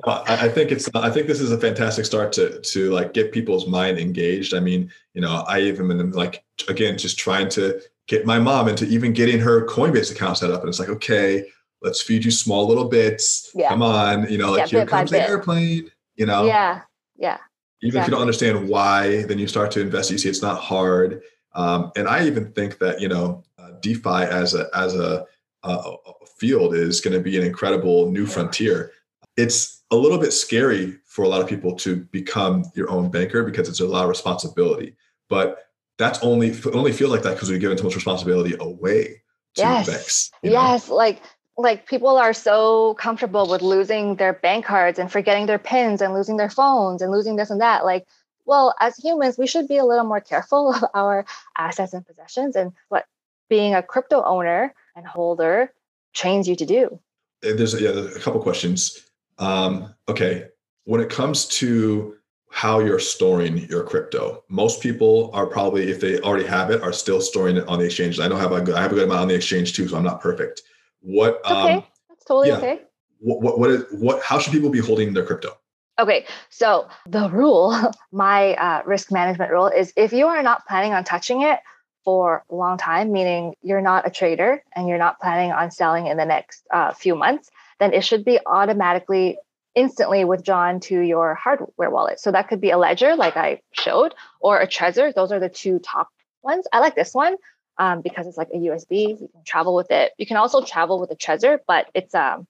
I 0.05 0.47
think 0.49 0.71
it's. 0.71 0.87
I 0.93 1.09
think 1.09 1.25
this 1.25 1.41
is 1.41 1.51
a 1.51 1.57
fantastic 1.57 2.05
start 2.05 2.31
to 2.33 2.61
to 2.61 2.91
like 2.91 3.13
get 3.13 3.31
people's 3.31 3.67
mind 3.67 3.97
engaged. 3.97 4.53
I 4.53 4.59
mean, 4.59 4.91
you 5.13 5.21
know, 5.21 5.43
I 5.47 5.61
even 5.61 5.87
been 5.87 6.11
like 6.11 6.43
again 6.69 6.97
just 6.97 7.17
trying 7.17 7.49
to 7.49 7.81
get 8.07 8.25
my 8.25 8.39
mom 8.39 8.67
into 8.67 8.85
even 8.85 9.11
getting 9.11 9.39
her 9.39 9.65
Coinbase 9.65 10.11
account 10.11 10.37
set 10.37 10.51
up, 10.51 10.61
and 10.61 10.69
it's 10.69 10.79
like, 10.79 10.89
okay, 10.89 11.47
let's 11.81 12.01
feed 12.01 12.23
you 12.23 12.31
small 12.31 12.67
little 12.67 12.87
bits. 12.87 13.49
Yeah. 13.55 13.69
Come 13.69 13.81
on, 13.81 14.29
you 14.29 14.37
know, 14.37 14.51
like 14.51 14.71
yeah, 14.71 14.79
here 14.79 14.85
comes 14.85 15.09
the 15.09 15.17
bit. 15.17 15.29
airplane. 15.29 15.91
You 16.15 16.27
know. 16.27 16.45
Yeah. 16.45 16.81
Yeah. 17.17 17.37
Even 17.81 17.97
exactly. 17.97 17.99
if 17.99 18.07
you 18.07 18.11
don't 18.11 18.21
understand 18.21 18.69
why, 18.69 19.23
then 19.23 19.39
you 19.39 19.47
start 19.47 19.71
to 19.71 19.81
invest. 19.81 20.11
You 20.11 20.19
see, 20.19 20.29
it's 20.29 20.41
not 20.41 20.61
hard. 20.61 21.21
Um, 21.53 21.91
and 21.95 22.07
I 22.07 22.27
even 22.27 22.51
think 22.53 22.77
that 22.77 23.01
you 23.01 23.07
know, 23.07 23.43
DeFi 23.81 24.23
as 24.29 24.53
a 24.53 24.67
as 24.73 24.95
a, 24.95 25.25
a, 25.63 25.93
field 26.37 26.75
is 26.75 27.01
going 27.01 27.13
to 27.13 27.19
be 27.19 27.35
an 27.37 27.43
incredible 27.43 28.11
new 28.11 28.25
frontier. 28.25 28.91
It's 29.37 29.83
a 29.89 29.95
little 29.95 30.19
bit 30.19 30.31
scary 30.31 30.97
for 31.05 31.23
a 31.23 31.27
lot 31.27 31.41
of 31.41 31.47
people 31.47 31.75
to 31.77 31.95
become 31.95 32.63
your 32.75 32.89
own 32.91 33.09
banker 33.09 33.43
because 33.43 33.67
it's 33.67 33.79
a 33.79 33.87
lot 33.87 34.03
of 34.03 34.09
responsibility. 34.09 34.95
But 35.29 35.67
that's 35.97 36.19
only 36.21 36.55
only 36.73 36.91
feel 36.91 37.09
like 37.09 37.23
that 37.23 37.33
because 37.33 37.49
we're 37.49 37.59
giving 37.59 37.77
too 37.77 37.83
much 37.83 37.95
responsibility 37.95 38.55
away 38.59 39.23
to 39.55 39.61
yes. 39.61 39.87
banks. 39.87 40.31
Yes, 40.43 40.89
know? 40.89 40.95
like 40.95 41.21
like 41.57 41.87
people 41.87 42.17
are 42.17 42.33
so 42.33 42.93
comfortable 42.95 43.49
with 43.49 43.61
losing 43.61 44.15
their 44.15 44.33
bank 44.33 44.65
cards 44.65 44.99
and 44.99 45.11
forgetting 45.11 45.47
their 45.47 45.59
pins 45.59 46.01
and 46.01 46.13
losing 46.13 46.37
their 46.37 46.51
phones 46.51 47.01
and 47.01 47.11
losing 47.11 47.35
this 47.35 47.49
and 47.49 47.61
that. 47.61 47.83
Like, 47.83 48.05
well, 48.45 48.75
as 48.79 48.95
humans, 48.95 49.37
we 49.37 49.47
should 49.47 49.67
be 49.67 49.77
a 49.77 49.85
little 49.85 50.05
more 50.05 50.21
careful 50.21 50.73
of 50.73 50.83
our 50.93 51.25
assets 51.57 51.93
and 51.93 52.05
possessions 52.05 52.55
and 52.55 52.73
what 52.89 53.05
being 53.49 53.75
a 53.75 53.83
crypto 53.83 54.23
owner 54.23 54.73
and 54.95 55.05
holder 55.05 55.73
trains 56.13 56.47
you 56.47 56.55
to 56.55 56.65
do. 56.65 56.99
There's 57.41 57.79
yeah, 57.79 57.91
there's 57.91 58.15
a 58.15 58.19
couple 58.19 58.41
questions. 58.41 59.05
Um, 59.37 59.93
okay, 60.09 60.47
when 60.85 61.01
it 61.01 61.09
comes 61.09 61.45
to 61.47 62.15
how 62.49 62.79
you're 62.79 62.99
storing 62.99 63.57
your 63.69 63.83
crypto, 63.83 64.43
most 64.49 64.81
people 64.81 65.29
are 65.33 65.45
probably, 65.45 65.91
if 65.91 65.99
they 65.99 66.19
already 66.21 66.47
have 66.47 66.71
it, 66.71 66.81
are 66.81 66.93
still 66.93 67.21
storing 67.21 67.57
it 67.57 67.67
on 67.67 67.79
the 67.79 67.85
exchange. 67.85 68.19
I 68.19 68.27
don't 68.27 68.39
have 68.39 68.51
a 68.51 68.61
good, 68.61 68.75
I 68.75 68.81
have 68.81 68.91
a 68.91 68.95
good 68.95 69.03
amount 69.03 69.21
on 69.21 69.27
the 69.27 69.35
exchange 69.35 69.73
too, 69.73 69.87
so 69.87 69.97
I'm 69.97 70.03
not 70.03 70.21
perfect. 70.21 70.63
What? 71.01 71.39
Um, 71.45 71.57
okay, 71.57 71.87
that's 72.09 72.25
totally 72.25 72.49
yeah, 72.49 72.57
okay. 72.57 72.81
What, 73.19 73.41
what 73.41 73.59
what 73.59 73.69
is 73.69 73.83
what? 73.91 74.23
How 74.23 74.39
should 74.39 74.53
people 74.53 74.69
be 74.69 74.79
holding 74.79 75.13
their 75.13 75.25
crypto? 75.25 75.57
Okay, 75.99 76.25
so 76.49 76.87
the 77.07 77.29
rule, 77.29 77.75
my 78.11 78.53
uh, 78.55 78.81
risk 78.85 79.11
management 79.11 79.51
rule 79.51 79.67
is 79.67 79.93
if 79.95 80.13
you 80.13 80.25
are 80.27 80.41
not 80.41 80.65
planning 80.67 80.93
on 80.93 81.03
touching 81.03 81.41
it 81.41 81.59
for 82.07 82.45
a 82.49 82.55
long 82.55 82.77
time, 82.77 83.11
meaning 83.11 83.53
you're 83.61 83.81
not 83.81 84.07
a 84.07 84.09
trader 84.09 84.63
and 84.73 84.87
you're 84.87 84.97
not 84.97 85.19
planning 85.19 85.51
on 85.51 85.69
selling 85.69 86.07
in 86.07 86.15
the 86.15 86.23
next 86.23 86.63
uh, 86.71 86.93
few 86.93 87.15
months, 87.15 87.49
then 87.81 87.93
it 87.93 88.05
should 88.05 88.23
be 88.23 88.39
automatically 88.45 89.37
instantly 89.75 90.23
withdrawn 90.23 90.79
to 90.79 91.01
your 91.01 91.35
hardware 91.35 91.89
wallet. 91.89 92.17
So 92.21 92.31
that 92.31 92.47
could 92.47 92.61
be 92.61 92.69
a 92.69 92.77
ledger, 92.77 93.17
like 93.17 93.35
I 93.35 93.59
showed, 93.73 94.15
or 94.39 94.57
a 94.57 94.65
Trezor. 94.65 95.13
Those 95.13 95.33
are 95.33 95.41
the 95.41 95.49
two 95.49 95.79
top 95.79 96.07
ones. 96.41 96.65
I 96.71 96.79
like 96.79 96.95
this 96.95 97.13
one 97.13 97.35
um, 97.77 97.99
because 97.99 98.25
it's 98.25 98.37
like 98.37 98.51
a 98.53 98.57
USB. 98.57 99.19
You 99.19 99.29
can 99.29 99.43
travel 99.45 99.75
with 99.75 99.91
it. 99.91 100.13
You 100.17 100.25
can 100.25 100.37
also 100.37 100.63
travel 100.63 101.01
with 101.01 101.11
a 101.11 101.15
Trezor, 101.17 101.59
but 101.67 101.87
it's 101.93 102.15
um, 102.15 102.47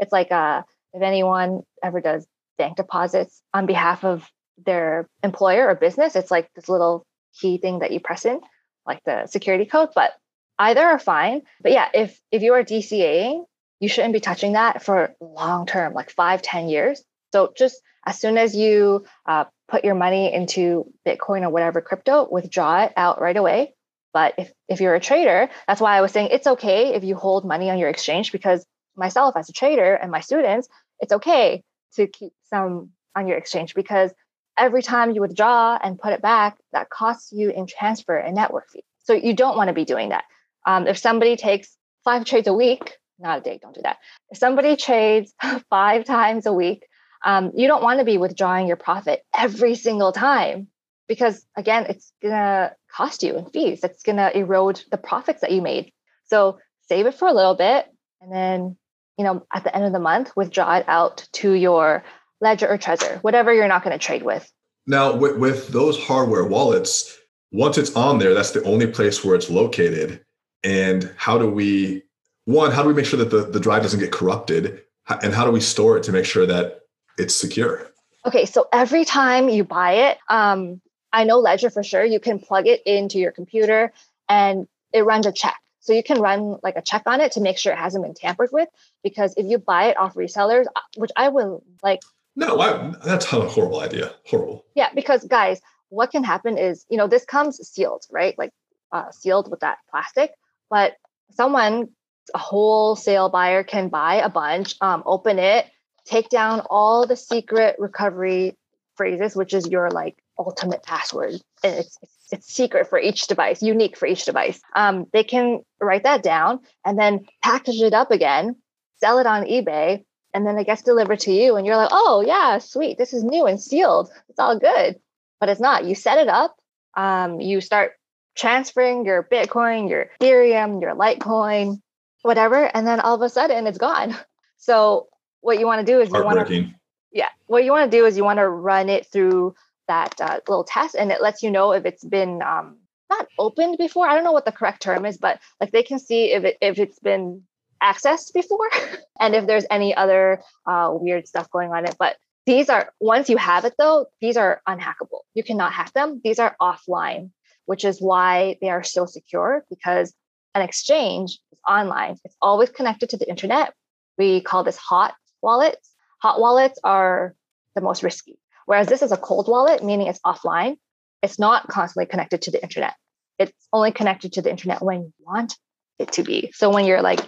it's 0.00 0.10
like 0.10 0.32
uh, 0.32 0.62
if 0.92 1.02
anyone 1.02 1.62
ever 1.80 2.00
does 2.00 2.26
bank 2.58 2.76
deposits 2.76 3.40
on 3.54 3.66
behalf 3.66 4.02
of 4.02 4.28
their 4.64 5.08
employer 5.22 5.68
or 5.68 5.76
business, 5.76 6.16
it's 6.16 6.32
like 6.32 6.52
this 6.54 6.68
little 6.68 7.06
key 7.40 7.58
thing 7.58 7.78
that 7.78 7.92
you 7.92 8.00
press 8.00 8.24
in 8.24 8.40
like 8.86 9.02
the 9.04 9.26
security 9.26 9.66
code, 9.66 9.90
but 9.94 10.12
either 10.58 10.82
are 10.82 10.98
fine. 10.98 11.42
But 11.60 11.72
yeah, 11.72 11.88
if 11.92 12.18
if 12.30 12.42
you 12.42 12.54
are 12.54 12.62
DCAing, 12.62 13.44
you 13.80 13.88
shouldn't 13.88 14.14
be 14.14 14.20
touching 14.20 14.52
that 14.52 14.82
for 14.82 15.14
long 15.20 15.66
term, 15.66 15.92
like 15.92 16.10
five, 16.10 16.42
ten 16.42 16.68
years. 16.68 17.02
So 17.32 17.52
just 17.56 17.80
as 18.06 18.18
soon 18.18 18.38
as 18.38 18.54
you 18.54 19.04
uh, 19.26 19.44
put 19.68 19.84
your 19.84 19.94
money 19.94 20.32
into 20.32 20.92
Bitcoin 21.06 21.42
or 21.42 21.50
whatever 21.50 21.80
crypto, 21.80 22.28
withdraw 22.30 22.84
it 22.84 22.92
out 22.96 23.20
right 23.20 23.36
away. 23.36 23.74
But 24.12 24.34
if, 24.38 24.52
if 24.68 24.80
you're 24.80 24.94
a 24.94 25.00
trader, 25.00 25.50
that's 25.66 25.80
why 25.80 25.96
I 25.96 26.00
was 26.00 26.12
saying 26.12 26.28
it's 26.30 26.46
okay 26.46 26.94
if 26.94 27.04
you 27.04 27.16
hold 27.16 27.44
money 27.44 27.68
on 27.68 27.78
your 27.78 27.90
exchange 27.90 28.32
because 28.32 28.64
myself 28.96 29.36
as 29.36 29.50
a 29.50 29.52
trader 29.52 29.94
and 29.94 30.10
my 30.10 30.20
students, 30.20 30.68
it's 31.00 31.12
okay 31.12 31.62
to 31.96 32.06
keep 32.06 32.32
some 32.44 32.90
on 33.14 33.26
your 33.26 33.36
exchange 33.36 33.74
because 33.74 34.12
every 34.58 34.82
time 34.82 35.12
you 35.12 35.20
withdraw 35.20 35.78
and 35.82 35.98
put 35.98 36.12
it 36.12 36.22
back, 36.22 36.56
that 36.72 36.90
costs 36.90 37.32
you 37.32 37.50
in 37.50 37.66
transfer 37.66 38.16
and 38.16 38.34
network 38.34 38.70
fee. 38.70 38.84
So 39.04 39.12
you 39.12 39.34
don't 39.34 39.56
want 39.56 39.68
to 39.68 39.74
be 39.74 39.84
doing 39.84 40.10
that. 40.10 40.24
Um, 40.66 40.86
if 40.86 40.98
somebody 40.98 41.36
takes 41.36 41.76
five 42.04 42.24
trades 42.24 42.48
a 42.48 42.52
week, 42.54 42.96
not 43.18 43.38
a 43.38 43.40
day, 43.40 43.58
don't 43.60 43.74
do 43.74 43.82
that. 43.82 43.98
If 44.30 44.38
somebody 44.38 44.76
trades 44.76 45.32
five 45.70 46.04
times 46.04 46.46
a 46.46 46.52
week, 46.52 46.86
um, 47.24 47.52
you 47.54 47.66
don't 47.66 47.82
want 47.82 47.98
to 47.98 48.04
be 48.04 48.18
withdrawing 48.18 48.66
your 48.66 48.76
profit 48.76 49.22
every 49.36 49.74
single 49.74 50.12
time 50.12 50.68
because, 51.08 51.44
again, 51.56 51.86
it's 51.88 52.12
going 52.20 52.34
to 52.34 52.74
cost 52.94 53.22
you 53.22 53.36
in 53.36 53.46
fees. 53.46 53.82
It's 53.82 54.02
going 54.02 54.16
to 54.16 54.36
erode 54.36 54.82
the 54.90 54.98
profits 54.98 55.40
that 55.40 55.52
you 55.52 55.62
made. 55.62 55.92
So 56.26 56.58
save 56.88 57.06
it 57.06 57.14
for 57.14 57.28
a 57.28 57.32
little 57.32 57.54
bit 57.54 57.86
and 58.20 58.32
then, 58.32 58.76
you 59.16 59.24
know, 59.24 59.46
at 59.52 59.64
the 59.64 59.74
end 59.74 59.84
of 59.84 59.92
the 59.92 59.98
month, 59.98 60.36
withdraw 60.36 60.76
it 60.76 60.84
out 60.88 61.26
to 61.34 61.52
your 61.52 62.04
Ledger 62.40 62.68
or 62.68 62.78
Trezor, 62.78 63.22
whatever 63.22 63.52
you're 63.52 63.68
not 63.68 63.82
going 63.82 63.98
to 63.98 64.04
trade 64.04 64.22
with. 64.22 64.50
Now, 64.86 65.14
with, 65.14 65.38
with 65.38 65.68
those 65.68 66.02
hardware 66.02 66.44
wallets, 66.44 67.18
once 67.50 67.78
it's 67.78 67.94
on 67.96 68.18
there, 68.18 68.34
that's 68.34 68.52
the 68.52 68.62
only 68.64 68.86
place 68.86 69.24
where 69.24 69.34
it's 69.34 69.50
located. 69.50 70.24
And 70.62 71.12
how 71.16 71.38
do 71.38 71.48
we, 71.48 72.02
one, 72.44 72.70
how 72.72 72.82
do 72.82 72.88
we 72.88 72.94
make 72.94 73.06
sure 73.06 73.18
that 73.18 73.30
the, 73.30 73.42
the 73.42 73.60
drive 73.60 73.82
doesn't 73.82 74.00
get 74.00 74.12
corrupted? 74.12 74.82
And 75.08 75.32
how 75.32 75.44
do 75.44 75.50
we 75.50 75.60
store 75.60 75.96
it 75.96 76.02
to 76.04 76.12
make 76.12 76.24
sure 76.24 76.46
that 76.46 76.80
it's 77.18 77.34
secure? 77.34 77.90
Okay, 78.24 78.44
so 78.44 78.66
every 78.72 79.04
time 79.04 79.48
you 79.48 79.64
buy 79.64 79.92
it, 80.10 80.18
um, 80.28 80.80
I 81.12 81.24
know 81.24 81.38
Ledger 81.38 81.70
for 81.70 81.82
sure, 81.82 82.04
you 82.04 82.20
can 82.20 82.38
plug 82.38 82.66
it 82.66 82.82
into 82.84 83.18
your 83.18 83.30
computer 83.30 83.92
and 84.28 84.66
it 84.92 85.02
runs 85.02 85.26
a 85.26 85.32
check. 85.32 85.56
So 85.80 85.92
you 85.92 86.02
can 86.02 86.20
run 86.20 86.58
like 86.64 86.74
a 86.74 86.82
check 86.82 87.04
on 87.06 87.20
it 87.20 87.32
to 87.32 87.40
make 87.40 87.58
sure 87.58 87.72
it 87.72 87.78
hasn't 87.78 88.04
been 88.04 88.14
tampered 88.14 88.50
with. 88.52 88.68
Because 89.04 89.34
if 89.36 89.46
you 89.46 89.58
buy 89.58 89.86
it 89.86 89.96
off 89.96 90.14
resellers, 90.14 90.66
uh, 90.66 90.80
which 90.96 91.12
I 91.16 91.28
will 91.28 91.62
like 91.82 92.00
no, 92.36 92.60
I, 92.60 92.94
that's 93.04 93.32
a 93.32 93.48
horrible 93.48 93.80
idea. 93.80 94.12
Horrible. 94.26 94.64
Yeah, 94.74 94.90
because 94.94 95.24
guys, 95.24 95.60
what 95.88 96.10
can 96.10 96.22
happen 96.22 96.58
is, 96.58 96.84
you 96.90 96.96
know, 96.96 97.08
this 97.08 97.24
comes 97.24 97.56
sealed, 97.66 98.04
right? 98.10 98.36
Like 98.38 98.52
uh, 98.92 99.10
sealed 99.10 99.50
with 99.50 99.60
that 99.60 99.78
plastic, 99.90 100.32
but 100.70 100.94
someone, 101.30 101.88
a 102.34 102.38
wholesale 102.38 103.28
buyer, 103.28 103.62
can 103.64 103.88
buy 103.88 104.16
a 104.16 104.28
bunch, 104.28 104.74
um, 104.80 105.02
open 105.06 105.38
it, 105.38 105.66
take 106.04 106.28
down 106.28 106.60
all 106.70 107.06
the 107.06 107.16
secret 107.16 107.76
recovery 107.78 108.56
phrases, 108.96 109.34
which 109.34 109.54
is 109.54 109.68
your 109.68 109.90
like 109.90 110.16
ultimate 110.38 110.82
password, 110.82 111.34
and 111.64 111.74
it's 111.74 111.98
it's 112.32 112.52
secret 112.52 112.88
for 112.88 112.98
each 112.98 113.28
device, 113.28 113.62
unique 113.62 113.96
for 113.96 114.06
each 114.06 114.24
device. 114.24 114.60
Um, 114.74 115.06
they 115.12 115.22
can 115.22 115.60
write 115.80 116.02
that 116.02 116.22
down 116.22 116.60
and 116.84 116.98
then 116.98 117.26
package 117.42 117.80
it 117.80 117.94
up 117.94 118.10
again, 118.10 118.56
sell 118.98 119.18
it 119.18 119.26
on 119.26 119.44
eBay, 119.44 120.04
and 120.36 120.46
then 120.46 120.58
it 120.58 120.66
gets 120.66 120.82
delivered 120.82 121.18
to 121.18 121.32
you 121.32 121.56
and 121.56 121.66
you're 121.66 121.76
like 121.76 121.88
oh 121.90 122.22
yeah 122.26 122.58
sweet 122.58 122.98
this 122.98 123.14
is 123.14 123.24
new 123.24 123.46
and 123.46 123.60
sealed. 123.60 124.10
It's 124.28 124.38
all 124.38 124.58
good. 124.58 125.00
But 125.40 125.48
it's 125.48 125.60
not. 125.60 125.84
You 125.84 125.94
set 125.94 126.18
it 126.18 126.28
up 126.28 126.56
um, 126.94 127.40
you 127.40 127.60
start 127.60 127.92
transferring 128.36 129.06
your 129.06 129.26
bitcoin 129.32 129.88
your 129.88 130.10
ethereum 130.20 130.82
your 130.82 130.94
litecoin 130.94 131.80
whatever 132.22 132.64
and 132.76 132.86
then 132.86 133.00
all 133.00 133.14
of 133.14 133.22
a 133.22 133.30
sudden 133.30 133.66
it's 133.66 133.78
gone. 133.78 134.14
So 134.58 135.08
what 135.42 135.60
you 135.60 135.66
want 135.66 135.86
to 135.86 135.92
do 135.92 136.00
is 136.00 136.08
you 136.10 136.24
want 136.24 136.48
to 136.48 136.70
yeah. 137.12 137.28
What 137.46 137.62
you 137.62 137.70
want 137.70 137.90
to 137.90 137.96
do 137.96 138.06
is 138.06 138.16
you 138.16 138.24
want 138.24 138.38
to 138.38 138.48
run 138.48 138.88
it 138.88 139.06
through 139.12 139.54
that 139.86 140.18
uh, 140.20 140.40
little 140.48 140.64
test 140.64 140.94
and 140.94 141.12
it 141.12 141.20
lets 141.20 141.42
you 141.42 141.50
know 141.50 141.72
if 141.72 141.84
it's 141.84 142.02
been 142.02 142.40
um, 142.42 142.78
not 143.10 143.28
opened 143.38 143.76
before. 143.78 144.08
I 144.08 144.14
don't 144.14 144.24
know 144.24 144.32
what 144.32 144.46
the 144.46 144.50
correct 144.50 144.80
term 144.82 145.04
is 145.04 145.18
but 145.18 145.40
like 145.60 145.72
they 145.72 145.82
can 145.82 145.98
see 145.98 146.32
if 146.32 146.44
it 146.44 146.56
if 146.62 146.78
it's 146.78 146.98
been 146.98 147.42
accessed 147.82 148.32
before 148.32 148.68
and 149.20 149.34
if 149.34 149.46
there's 149.46 149.66
any 149.70 149.94
other 149.94 150.40
uh, 150.66 150.88
weird 150.92 151.26
stuff 151.26 151.50
going 151.50 151.70
on 151.70 151.86
it 151.86 151.96
but 151.98 152.16
these 152.46 152.68
are 152.68 152.92
once 153.00 153.28
you 153.28 153.36
have 153.36 153.64
it 153.64 153.74
though 153.76 154.06
these 154.20 154.36
are 154.36 154.62
unhackable. 154.68 155.20
You 155.34 155.42
cannot 155.42 155.72
hack 155.72 155.92
them. 155.92 156.20
These 156.24 156.38
are 156.38 156.56
offline 156.60 157.30
which 157.66 157.84
is 157.84 158.00
why 158.00 158.56
they 158.60 158.70
are 158.70 158.84
so 158.84 159.06
secure 159.06 159.64
because 159.68 160.14
an 160.54 160.62
exchange 160.62 161.40
is 161.50 161.58
online. 161.68 162.16
It's 162.24 162.36
always 162.40 162.70
connected 162.70 163.10
to 163.10 163.16
the 163.16 163.28
internet. 163.28 163.74
We 164.16 164.40
call 164.40 164.62
this 164.62 164.76
hot 164.76 165.16
wallets. 165.42 165.90
Hot 166.22 166.40
wallets 166.40 166.78
are 166.84 167.34
the 167.74 167.80
most 167.80 168.04
risky 168.04 168.38
whereas 168.66 168.86
this 168.86 169.02
is 169.02 169.12
a 169.12 169.16
cold 169.16 169.48
wallet 169.48 169.82
meaning 169.82 170.06
it's 170.06 170.20
offline. 170.24 170.76
It's 171.22 171.38
not 171.40 171.66
constantly 171.66 172.06
connected 172.06 172.42
to 172.42 172.52
the 172.52 172.62
internet. 172.62 172.94
It's 173.38 173.52
only 173.72 173.90
connected 173.90 174.34
to 174.34 174.42
the 174.42 174.50
internet 174.50 174.82
when 174.82 175.02
you 175.02 175.12
want 175.18 175.58
it 175.98 176.12
to 176.12 176.22
be. 176.22 176.52
So 176.54 176.70
when 176.70 176.84
you're 176.84 177.02
like 177.02 177.20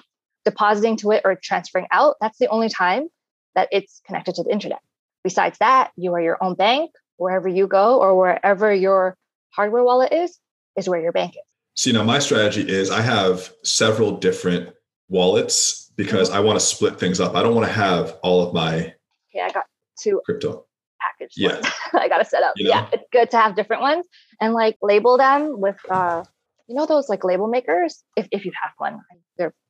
depositing 0.51 0.97
to 0.99 1.11
it 1.13 1.23
or 1.25 1.35
transferring 1.35 1.87
out, 1.91 2.17
that's 2.21 2.39
the 2.39 2.49
only 2.49 2.69
time 2.69 3.09
that 3.55 3.69
it's 3.73 4.01
connected 4.07 4.35
to 4.37 4.43
the 4.43 4.51
internet. 4.51 4.81
Besides 5.25 5.59
that, 5.59 5.91
you 5.97 6.15
are 6.15 6.21
your 6.21 6.43
own 6.43 6.55
bank. 6.55 6.91
Wherever 7.17 7.49
you 7.49 7.67
go 7.67 7.99
or 7.99 8.17
wherever 8.17 8.73
your 8.73 9.17
hardware 9.51 9.83
wallet 9.83 10.13
is, 10.13 10.39
is 10.77 10.89
where 10.89 11.01
your 11.01 11.13
bank 11.13 11.35
is. 11.35 11.43
See, 11.75 11.93
now 11.93 12.05
my 12.05 12.21
strategy 12.21 12.63
is 12.63 12.91
I 12.91 13.01
have 13.01 13.53
several 13.65 14.19
different 14.19 14.71
wallets 15.09 15.91
because. 15.97 16.31
I 16.31 16.41
want 16.41 16.59
to 16.59 16.65
split 16.65 16.99
things 17.01 17.19
up. 17.21 17.35
I 17.35 17.43
don't 17.43 17.55
want 17.57 17.67
to 17.67 17.73
have 17.73 18.17
all 18.23 18.47
of 18.47 18.55
my 18.55 18.95
yeah, 19.35 19.47
I 19.47 19.51
got 19.51 19.67
to 20.01 20.21
crypto 20.25 20.67
package. 21.01 21.35
Yeah. 21.37 21.61
I 21.93 22.09
got 22.09 22.19
to 22.19 22.25
set 22.25 22.43
up. 22.43 22.55
You 22.57 22.65
know? 22.65 22.71
Yeah, 22.71 22.89
it's 22.93 23.05
good 23.13 23.31
to 23.31 23.37
have 23.39 23.55
different 23.55 23.83
ones 23.83 24.07
and 24.41 24.53
like 24.53 24.77
label 24.83 25.17
them 25.17 25.61
with, 25.61 25.77
uh, 25.91 26.25
you 26.69 26.75
know, 26.75 26.87
those 26.87 27.09
like 27.09 27.25
label 27.25 27.49
makers. 27.49 28.03
If 28.17 28.29
if 28.33 28.45
you 28.45 28.53
have 28.63 28.73
one, 28.79 29.01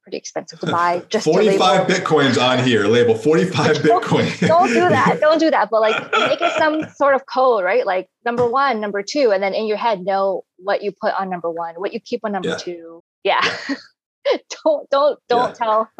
pretty 0.08 0.16
expensive 0.16 0.58
to 0.60 0.66
buy. 0.66 1.02
Just 1.10 1.24
45 1.24 1.86
bitcoins 1.86 2.40
on 2.42 2.64
here 2.64 2.86
label 2.86 3.14
45 3.14 3.82
Don't- 3.82 4.02
bitcoin 4.02 4.46
Don't 4.48 4.68
do 4.68 4.88
that. 4.88 5.18
Don't 5.20 5.38
do 5.38 5.50
that. 5.50 5.68
But 5.70 5.80
like 5.82 6.00
make 6.12 6.40
it 6.40 6.52
some 6.56 6.88
sort 6.96 7.14
of 7.14 7.22
code, 7.32 7.62
right? 7.64 7.84
Like 7.84 8.08
number 8.24 8.46
one, 8.48 8.80
number 8.80 9.02
two, 9.02 9.30
and 9.32 9.42
then 9.42 9.52
in 9.54 9.66
your 9.66 9.76
head 9.76 10.00
know 10.00 10.44
what 10.56 10.82
you 10.82 10.92
put 10.98 11.12
on 11.18 11.28
number 11.28 11.50
one, 11.50 11.74
what 11.76 11.92
you 11.92 12.00
keep 12.00 12.20
on 12.24 12.32
number 12.32 12.48
Yeah. 12.48 12.56
two. 12.56 13.02
Yeah. 13.22 13.40
don't 14.64 14.88
don't 14.90 15.18
don't 15.28 15.48
Yeah. 15.50 15.54
tell. 15.54 15.90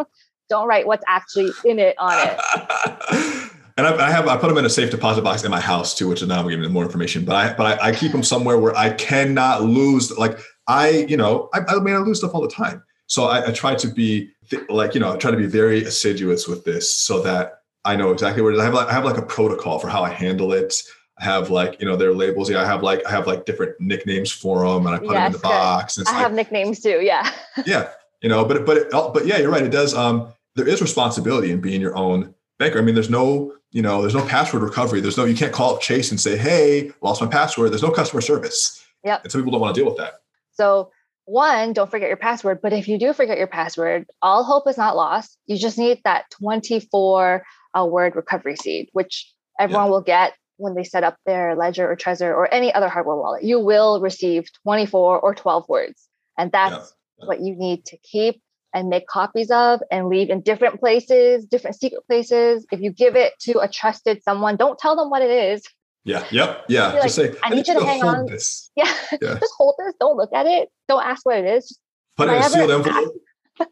Don't 0.49 0.67
write 0.67 0.87
what's 0.87 1.05
actually 1.07 1.51
in 1.67 1.79
it 1.79 1.95
on 1.99 2.15
it. 2.27 3.51
and 3.77 3.87
I, 3.87 4.07
I 4.07 4.11
have 4.11 4.27
I 4.27 4.39
put 4.39 4.49
them 4.49 4.57
in 4.57 4.65
a 4.65 4.71
safe 4.71 4.91
deposit 4.91 5.21
box 5.23 5.45
in 5.45 5.51
my 5.51 5.61
house 5.61 5.95
too, 5.95 6.09
which 6.09 6.23
is 6.23 6.29
now 6.29 6.41
I'm 6.41 6.49
giving 6.49 6.63
them 6.63 6.73
more 6.73 6.85
information. 6.85 7.27
But 7.27 7.37
I 7.37 7.53
but 7.53 7.79
I, 7.83 7.89
I 7.89 7.93
keep 7.95 8.13
them 8.13 8.23
somewhere 8.23 8.57
where 8.57 8.75
I 8.75 8.91
cannot 8.95 9.65
lose. 9.65 10.17
Like 10.17 10.39
I, 10.67 11.05
you 11.07 11.19
know, 11.19 11.51
I, 11.53 11.61
I 11.69 11.81
mean 11.81 11.95
I 11.95 11.99
lose 11.99 12.19
stuff 12.21 12.33
all 12.35 12.41
the 12.41 12.49
time. 12.49 12.83
So 13.09 13.25
I, 13.25 13.49
I 13.49 13.53
try 13.53 13.75
to 13.75 13.89
be 13.89 14.31
th- 14.49 14.63
like 14.71 14.95
you 14.95 15.01
know 15.01 15.13
I 15.13 15.17
try 15.17 15.31
to 15.31 15.37
be 15.37 15.47
very 15.47 15.83
assiduous 15.85 16.49
with 16.49 16.65
this 16.65 16.95
so 16.95 17.21
that 17.23 17.63
I 17.85 17.97
know 17.97 18.13
exactly 18.13 18.43
what 18.43 18.51
it 18.53 18.57
is. 18.57 18.61
I 18.61 18.65
have 18.65 18.75
like 18.75 18.89
I 18.89 18.93
have 18.93 19.05
like 19.05 19.19
a 19.19 19.23
protocol 19.23 19.79
for 19.81 19.89
how 19.89 20.03
I 20.03 20.11
handle 20.11 20.53
it. 20.53 20.83
I 21.19 21.25
have 21.25 21.51
like 21.51 21.81
you 21.81 21.87
know 21.87 21.97
their 21.97 22.15
labels. 22.15 22.49
Yeah, 22.49 22.63
I 22.63 22.67
have 22.67 22.83
like 22.83 23.05
I 23.05 23.11
have 23.11 23.27
like 23.27 23.45
different 23.45 23.75
nicknames 23.81 24.31
for 24.31 24.65
them, 24.65 24.87
and 24.87 24.95
I 24.95 24.99
put 25.01 25.09
them 25.11 25.27
in 25.27 25.33
the 25.33 25.39
box. 25.39 25.99
And 25.99 26.07
I 26.07 26.13
like, 26.13 26.21
have 26.21 26.33
nicknames 26.33 26.81
too. 26.81 27.01
Yeah. 27.03 27.29
yeah 27.67 27.89
you 28.23 28.29
know 28.29 28.45
but 28.45 28.65
but 28.67 28.77
it, 28.77 28.91
but 28.91 29.27
yeah 29.27 29.39
you're 29.39 29.51
right 29.51 29.63
it 29.63 29.71
does 29.71 29.95
um 29.95 30.33
there 30.57 30.67
is 30.67 30.81
responsibility 30.81 31.51
in 31.51 31.61
being 31.61 31.81
your 31.81 31.97
own 31.97 32.35
banker 32.59 32.79
i 32.79 32.83
mean 32.83 32.95
there's 32.95 33.11
no 33.11 33.55
you 33.71 33.83
know 33.83 34.01
there's 34.01 34.15
no 34.15 34.25
password 34.27 34.63
recovery 34.63 35.01
there's 35.01 35.17
no 35.17 35.25
you 35.25 35.37
can't 35.37 35.53
call 35.53 35.75
up 35.75 35.81
chase 35.81 36.11
and 36.11 36.21
say 36.21 36.37
hey 36.37 36.91
lost 37.01 37.21
my 37.21 37.27
password 37.27 37.71
there's 37.71 37.83
no 37.83 37.91
customer 37.91 38.21
service 38.21 38.85
Yeah. 39.05 39.21
and 39.23 39.31
some 39.31 39.41
people 39.41 39.53
don't 39.53 39.61
want 39.61 39.75
to 39.75 39.81
deal 39.81 39.89
with 39.89 39.99
that 39.99 40.15
So 40.53 40.91
one, 41.29 41.73
don't 41.73 41.91
forget 41.91 42.09
your 42.09 42.17
password. 42.17 42.61
But 42.63 42.73
if 42.73 42.89
you 42.89 42.99
do 42.99 43.13
forget 43.13 43.39
your 43.39 43.47
password, 43.47 44.07
all 44.23 44.45
hope 44.45 44.67
is 44.69 44.79
not 44.79 44.97
lost. 44.97 45.37
You 45.47 45.57
just 45.57 45.79
need 45.79 46.01
that 46.05 46.25
24 46.31 47.45
uh, 47.79 47.85
word 47.85 48.17
recovery 48.17 48.57
seed, 48.57 48.89
which 48.93 49.33
everyone 49.59 49.91
will 49.91 50.01
get 50.01 50.35
when 50.57 50.75
they 50.75 50.85
set 50.85 51.05
up 51.05 51.17
their 51.27 51.55
Ledger 51.55 51.91
or 51.91 51.97
Trezor 51.97 52.35
or 52.35 52.53
any 52.53 52.73
other 52.73 52.89
hardware 52.89 53.17
wallet. 53.17 53.45
You 53.45 53.61
will 53.61 54.01
receive 54.01 54.49
24 54.65 55.21
or 55.21 55.35
12 55.35 55.69
words. 55.69 56.09
And 56.37 56.51
that's 56.51 56.95
Yeah. 57.19 57.27
what 57.27 57.41
you 57.41 57.55
need 57.55 57.85
to 57.87 57.97
keep 57.99 58.41
and 58.75 58.89
make 58.89 59.07
copies 59.07 59.51
of 59.51 59.81
and 59.91 60.09
leave 60.09 60.31
in 60.31 60.41
different 60.41 60.81
places, 60.81 61.47
different 61.47 61.77
secret 61.77 62.07
places. 62.07 62.67
If 62.73 62.81
you 62.81 62.91
give 62.91 63.17
it 63.17 63.35
to 63.41 63.61
a 63.61 63.69
trusted 63.69 64.23
someone, 64.23 64.57
don't 64.57 64.79
tell 64.79 64.97
them 64.97 65.11
what 65.11 65.23
it 65.23 65.31
is. 65.31 65.63
Yeah 66.09 66.27
yep 66.31 66.65
yeah 66.69 66.93
You're 66.93 67.03
just 67.03 67.15
say 67.15 67.35
I 67.43 67.51
need 67.51 67.67
you 67.69 67.75
to 67.75 67.85
hang 67.85 68.03
on." 68.03 68.27
this 68.27 68.71
Yeah. 68.77 68.93
Yeah. 69.13 69.19
Just 69.41 69.53
hold 69.57 69.75
this. 69.79 69.95
Don't 70.01 70.17
look 70.17 70.33
at 70.33 70.47
it. 70.47 70.69
Don't 70.89 71.05
ask 71.05 71.25
what 71.25 71.39
it 71.39 71.45
is. 71.45 71.69
Just 71.69 71.81
put 72.17 72.29
it 72.29 72.33
in 72.33 72.43
a 72.43 72.45
sealed 72.45 72.71
envelope 72.71 73.15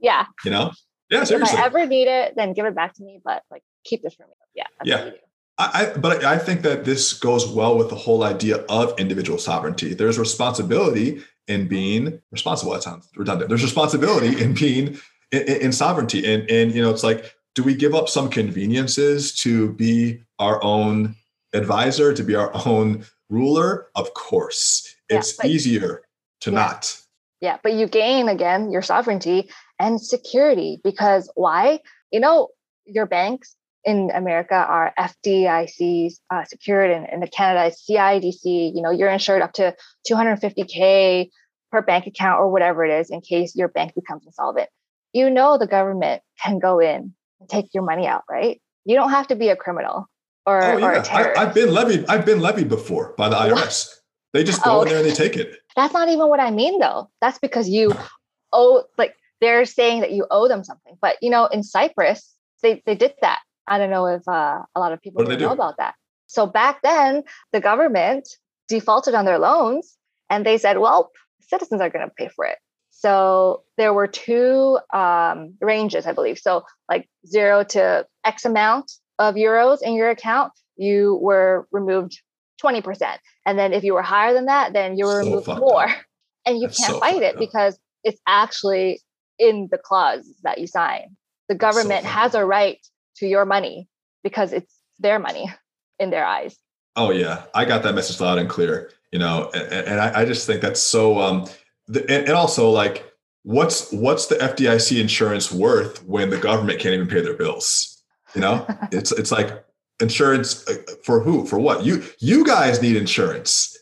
yeah. 0.00 0.26
you 0.44 0.50
know 0.50 0.72
yeah 1.10 1.24
Seriously. 1.24 1.54
if 1.54 1.60
I 1.60 1.66
ever 1.66 1.86
need 1.86 2.08
it, 2.08 2.34
then 2.36 2.52
give 2.52 2.66
it 2.66 2.74
back 2.74 2.94
to 2.94 3.02
me. 3.02 3.20
But 3.24 3.42
like, 3.50 3.62
keep 3.84 4.02
this 4.02 4.14
for 4.14 4.26
me. 4.26 4.32
Yeah. 4.54 4.64
Yeah. 4.84 5.04
What. 5.04 5.20
I, 5.58 5.92
I, 5.94 5.98
but 5.98 6.24
I 6.24 6.38
think 6.38 6.62
that 6.62 6.84
this 6.84 7.14
goes 7.14 7.46
well 7.48 7.78
with 7.78 7.88
the 7.88 7.96
whole 7.96 8.22
idea 8.24 8.58
of 8.68 8.98
individual 8.98 9.38
sovereignty. 9.38 9.94
There's 9.94 10.18
responsibility 10.18 11.22
in 11.48 11.68
being 11.68 12.20
responsible. 12.30 12.72
That 12.72 12.82
sounds 12.82 13.08
redundant. 13.16 13.48
There's 13.48 13.62
responsibility 13.62 14.42
in 14.42 14.54
being 14.60 14.98
in, 15.32 15.42
in, 15.42 15.60
in 15.62 15.72
sovereignty, 15.72 16.30
and 16.30 16.48
and 16.50 16.74
you 16.74 16.82
know, 16.82 16.90
it's 16.90 17.04
like, 17.04 17.34
do 17.54 17.62
we 17.62 17.74
give 17.74 17.94
up 17.94 18.08
some 18.08 18.28
conveniences 18.28 19.34
to 19.36 19.72
be 19.72 20.22
our 20.38 20.62
own 20.62 21.14
advisor, 21.56 22.12
to 22.14 22.22
be 22.22 22.34
our 22.34 22.50
own 22.66 23.04
ruler? 23.28 23.88
Of 23.94 24.14
course, 24.14 24.94
Yeah, 25.10 25.18
it's 25.18 25.32
but- 25.36 25.46
easier 25.46 26.02
to 26.42 26.50
Yeah. 26.50 26.56
not. 26.56 27.00
Yeah. 27.40 27.58
But 27.62 27.74
you 27.74 27.86
gain 27.86 28.28
again 28.28 28.70
your 28.70 28.82
sovereignty 28.82 29.50
and 29.78 30.00
security 30.00 30.80
because 30.82 31.30
why? 31.34 31.80
You 32.10 32.20
know, 32.20 32.48
your 32.84 33.06
banks 33.06 33.56
in 33.84 34.10
America 34.14 34.54
are 34.54 34.92
FDIC 34.98 36.10
uh, 36.30 36.44
secured, 36.44 36.90
and 36.90 37.06
in 37.22 37.28
Canada 37.28 37.66
it's 37.66 37.84
CIDC. 37.86 38.72
You 38.74 38.82
know, 38.82 38.90
you're 38.90 39.10
insured 39.10 39.42
up 39.42 39.52
to 39.54 39.74
250k 40.08 41.30
per 41.72 41.82
bank 41.82 42.06
account 42.06 42.40
or 42.40 42.48
whatever 42.50 42.84
it 42.84 42.90
is 43.00 43.10
in 43.10 43.20
case 43.20 43.54
your 43.54 43.68
bank 43.68 43.94
becomes 43.94 44.24
insolvent. 44.26 44.68
You 45.12 45.30
know, 45.30 45.58
the 45.58 45.66
government 45.66 46.22
can 46.42 46.58
go 46.58 46.78
in 46.80 47.14
and 47.40 47.48
take 47.48 47.72
your 47.74 47.82
money 47.84 48.06
out, 48.06 48.22
right? 48.30 48.60
You 48.84 48.96
don't 48.96 49.10
have 49.10 49.28
to 49.28 49.36
be 49.36 49.48
a 49.48 49.56
criminal 49.56 50.06
or, 50.46 50.62
Oh 50.62 50.74
or 50.76 50.80
yeah, 50.94 51.02
terrorist. 51.02 51.38
I, 51.38 51.42
I've 51.42 51.54
been 51.54 51.72
levied. 51.72 52.04
I've 52.08 52.24
been 52.24 52.40
levied 52.40 52.68
before 52.68 53.14
by 53.18 53.28
the 53.28 53.36
IRS. 53.36 53.88
They 54.32 54.44
just 54.44 54.62
go 54.62 54.78
Oh. 54.78 54.82
in 54.82 54.88
there 54.88 54.98
and 54.98 55.06
they 55.06 55.14
take 55.14 55.36
it. 55.36 55.56
That's 55.74 55.94
not 55.94 56.08
even 56.08 56.28
what 56.28 56.40
I 56.40 56.50
mean 56.50 56.78
though. 56.78 57.10
That's 57.20 57.38
because 57.38 57.68
you 57.68 57.94
owe 58.52 58.84
like 58.98 59.14
they're 59.40 59.64
saying 59.64 60.00
that 60.00 60.12
you 60.12 60.26
owe 60.30 60.48
them 60.48 60.62
something. 60.64 60.96
But 61.00 61.16
you 61.22 61.30
know, 61.30 61.46
in 61.46 61.62
Cyprus, 61.62 62.34
they 62.62 62.82
they 62.86 62.94
did 62.94 63.14
that. 63.22 63.40
I 63.66 63.78
don't 63.78 63.90
know 63.90 64.06
if 64.06 64.26
uh, 64.28 64.62
a 64.74 64.80
lot 64.80 64.92
of 64.92 65.00
people 65.02 65.24
know 65.24 65.36
do? 65.36 65.48
about 65.50 65.76
that. 65.78 65.94
So 66.28 66.46
back 66.46 66.82
then, 66.82 67.22
the 67.52 67.60
government 67.60 68.28
defaulted 68.68 69.14
on 69.14 69.24
their 69.24 69.38
loans 69.38 69.96
and 70.30 70.44
they 70.44 70.58
said, 70.58 70.78
well, 70.78 71.10
citizens 71.40 71.80
are 71.80 71.90
going 71.90 72.06
to 72.06 72.12
pay 72.16 72.28
for 72.28 72.44
it. 72.44 72.58
So 72.90 73.62
there 73.76 73.92
were 73.92 74.06
two 74.06 74.78
um, 74.92 75.54
ranges, 75.60 76.06
I 76.06 76.12
believe. 76.12 76.38
So 76.38 76.64
like 76.88 77.08
zero 77.26 77.62
to 77.64 78.06
X 78.24 78.44
amount 78.44 78.90
of 79.18 79.34
euros 79.34 79.78
in 79.82 79.94
your 79.94 80.10
account, 80.10 80.52
you 80.76 81.18
were 81.22 81.66
removed 81.72 82.20
20%. 82.62 83.16
And 83.44 83.58
then 83.58 83.72
if 83.72 83.84
you 83.84 83.94
were 83.94 84.02
higher 84.02 84.32
than 84.34 84.46
that, 84.46 84.72
then 84.72 84.96
you 84.96 85.06
were 85.06 85.22
So 85.22 85.28
removed 85.28 85.48
more. 85.48 85.84
up. 85.88 85.96
And 86.48 86.60
you 86.60 86.68
That's 86.68 86.78
can't 86.78 86.92
so 86.92 87.00
fight 87.00 87.22
it 87.22 87.34
up. 87.34 87.40
because 87.40 87.76
it's 88.04 88.20
actually 88.28 89.00
in 89.36 89.66
the 89.72 89.78
clause 89.78 90.32
that 90.44 90.58
you 90.58 90.68
sign. 90.68 91.16
The 91.48 91.56
That's 91.56 91.74
so 91.76 91.82
government 91.82 92.06
has 92.06 92.36
a 92.36 92.44
right 92.44 92.78
to 93.16 93.26
your 93.26 93.44
money 93.44 93.88
because 94.22 94.52
it's 94.52 94.72
their 95.00 95.18
money 95.18 95.52
in 95.98 96.10
their 96.10 96.24
eyes. 96.24 96.56
Oh 96.94 97.10
yeah, 97.10 97.42
I 97.52 97.64
got 97.64 97.82
that 97.82 97.96
message 97.96 98.20
loud 98.20 98.38
and 98.38 98.48
clear. 98.48 98.92
You 99.10 99.18
know, 99.18 99.50
and, 99.54 99.88
and 99.88 100.00
I, 100.00 100.20
I 100.20 100.24
just 100.24 100.46
think 100.46 100.60
that's 100.60 100.80
so. 100.80 101.18
Um, 101.18 101.46
the, 101.88 102.02
and, 102.02 102.28
and 102.28 102.30
also 102.34 102.70
like, 102.70 103.04
what's 103.42 103.90
what's 103.92 104.26
the 104.26 104.36
FDIC 104.36 105.00
insurance 105.00 105.50
worth 105.50 106.04
when 106.04 106.30
the 106.30 106.38
government 106.38 106.78
can't 106.78 106.94
even 106.94 107.08
pay 107.08 107.22
their 107.22 107.34
bills? 107.34 107.95
You 108.36 108.42
know, 108.42 108.66
it's 108.92 109.10
it's 109.12 109.32
like 109.32 109.64
insurance 109.98 110.68
uh, 110.68 110.74
for 111.04 111.20
who? 111.22 111.46
For 111.46 111.58
what? 111.58 111.84
You 111.84 112.04
you 112.20 112.44
guys 112.44 112.80
need 112.82 112.96
insurance. 112.96 113.76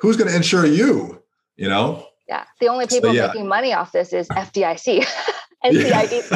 Who's 0.00 0.16
going 0.16 0.30
to 0.30 0.36
insure 0.36 0.66
you? 0.66 1.22
You 1.56 1.68
know? 1.68 2.06
Yeah. 2.28 2.44
The 2.60 2.68
only 2.68 2.86
So, 2.88 2.96
people 2.96 3.14
yeah. 3.14 3.26
making 3.28 3.48
money 3.48 3.72
off 3.74 3.92
this 3.92 4.12
is 4.12 4.28
FDIC 4.28 5.04
and. 5.64 5.76
CIDC. 5.76 6.30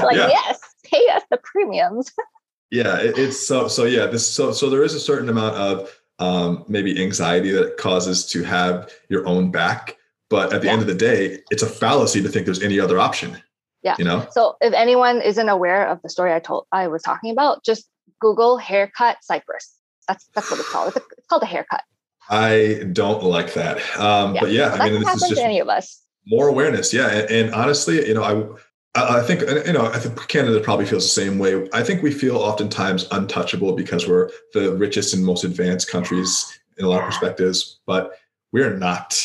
like, 0.00 0.16
yeah. 0.16 0.28
yes, 0.28 0.60
pay 0.84 1.08
us 1.14 1.22
the 1.30 1.38
premiums. 1.42 2.12
yeah 2.70 2.98
it, 2.98 3.16
it's 3.18 3.46
so 3.46 3.68
so 3.68 3.84
yeah 3.84 4.06
this 4.06 4.26
so 4.26 4.50
so 4.52 4.68
there 4.70 4.82
is 4.82 4.94
a 4.94 5.00
certain 5.00 5.28
amount 5.28 5.54
of 5.54 5.88
um 6.18 6.64
maybe 6.66 7.00
anxiety 7.02 7.50
that 7.50 7.64
it 7.68 7.76
causes 7.76 8.26
to 8.26 8.42
have 8.42 8.90
your 9.10 9.26
own 9.28 9.50
back 9.50 9.96
but 10.30 10.52
at 10.52 10.60
the 10.60 10.66
Yeah. 10.66 10.72
end 10.72 10.80
of 10.82 10.88
the 10.88 10.94
day 10.94 11.38
it's 11.50 11.62
a 11.62 11.66
fallacy 11.68 12.22
to 12.22 12.28
think 12.28 12.46
there's 12.46 12.62
any 12.62 12.80
other 12.80 12.98
option 12.98 13.36
Yeah. 13.84 13.94
you 13.98 14.04
know 14.04 14.26
So 14.32 14.56
if 14.60 14.72
anyone 14.72 15.20
isn't 15.20 15.48
aware 15.48 15.86
of 15.86 16.00
the 16.02 16.08
story 16.08 16.32
I 16.32 16.40
told 16.40 16.66
I 16.72 16.88
was 16.88 17.02
talking 17.02 17.30
about, 17.30 17.64
just 17.64 17.86
Google 18.20 18.56
haircut 18.56 19.18
Cyprus. 19.22 19.72
That's 20.08 20.26
that's 20.34 20.50
what 20.50 20.58
it's 20.60 20.68
called. 20.70 20.88
It's, 20.88 20.96
a, 20.96 21.02
it's 21.18 21.26
called 21.28 21.42
a 21.42 21.46
haircut. 21.46 21.82
i 22.30 22.82
don't 22.92 23.22
like 23.22 23.52
that 23.54 23.76
um 24.00 24.34
but 24.40 24.50
yeah 24.50 24.74
So 24.74 24.82
i 24.82 24.90
mean 24.90 25.00
this 25.00 25.14
is 25.16 25.28
just 25.28 25.34
to 25.36 25.44
any 25.44 25.60
of 25.60 25.68
us. 25.68 26.00
more 26.26 26.48
awareness 26.48 26.92
yeah 26.94 27.08
and, 27.08 27.30
and 27.30 27.54
honestly 27.54 27.96
you 28.08 28.14
know 28.14 28.22
i 28.24 28.34
I 28.94 29.18
I 29.18 29.22
think 29.22 29.40
you 29.66 29.72
know. 29.72 29.86
I 29.86 29.98
think 29.98 30.28
Canada 30.28 30.60
probably 30.60 30.86
feels 30.86 31.02
the 31.04 31.20
same 31.22 31.38
way. 31.38 31.68
I 31.72 31.82
think 31.82 32.00
we 32.02 32.12
feel 32.12 32.36
oftentimes 32.36 33.06
untouchable 33.10 33.72
because 33.74 34.06
we're 34.08 34.30
the 34.54 34.72
richest 34.76 35.12
and 35.14 35.24
most 35.24 35.42
advanced 35.44 35.90
countries 35.90 36.30
in 36.78 36.84
a 36.84 36.88
lot 36.88 37.00
of 37.00 37.06
perspectives, 37.06 37.80
but 37.86 38.12
we're 38.52 38.76
not. 38.76 39.20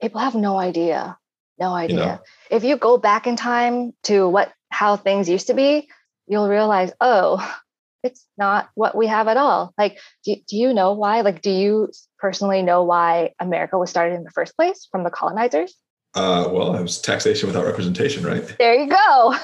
People 0.00 0.20
have 0.20 0.34
no 0.34 0.56
idea. 0.58 1.18
No 1.60 1.74
idea. 1.74 1.96
know? 1.96 2.18
If 2.50 2.64
you 2.64 2.76
go 2.76 2.96
back 2.96 3.26
in 3.26 3.36
time 3.36 3.92
to 4.04 4.28
what 4.28 4.52
how 4.70 4.96
things 4.96 5.28
used 5.28 5.48
to 5.48 5.54
be, 5.54 5.88
you'll 6.26 6.48
realize, 6.48 6.92
oh, 7.00 7.38
it's 8.02 8.26
not 8.38 8.70
what 8.74 8.96
we 8.96 9.06
have 9.06 9.28
at 9.28 9.36
all. 9.36 9.74
Like, 9.76 9.98
do, 10.24 10.34
do 10.48 10.56
you 10.56 10.72
know 10.72 10.94
why? 10.94 11.20
Like, 11.20 11.42
do 11.42 11.50
you 11.50 11.90
personally 12.18 12.62
know 12.62 12.82
why 12.82 13.32
America 13.38 13.78
was 13.78 13.90
started 13.90 14.14
in 14.14 14.24
the 14.24 14.30
first 14.30 14.56
place 14.56 14.88
from 14.90 15.04
the 15.04 15.10
colonizers? 15.10 15.74
Uh, 16.14 16.48
well, 16.50 16.74
it 16.74 16.82
was 16.82 17.00
taxation 17.00 17.46
without 17.46 17.64
representation, 17.64 18.24
right? 18.24 18.56
There 18.58 18.74
you 18.74 18.88
go. 18.88 19.34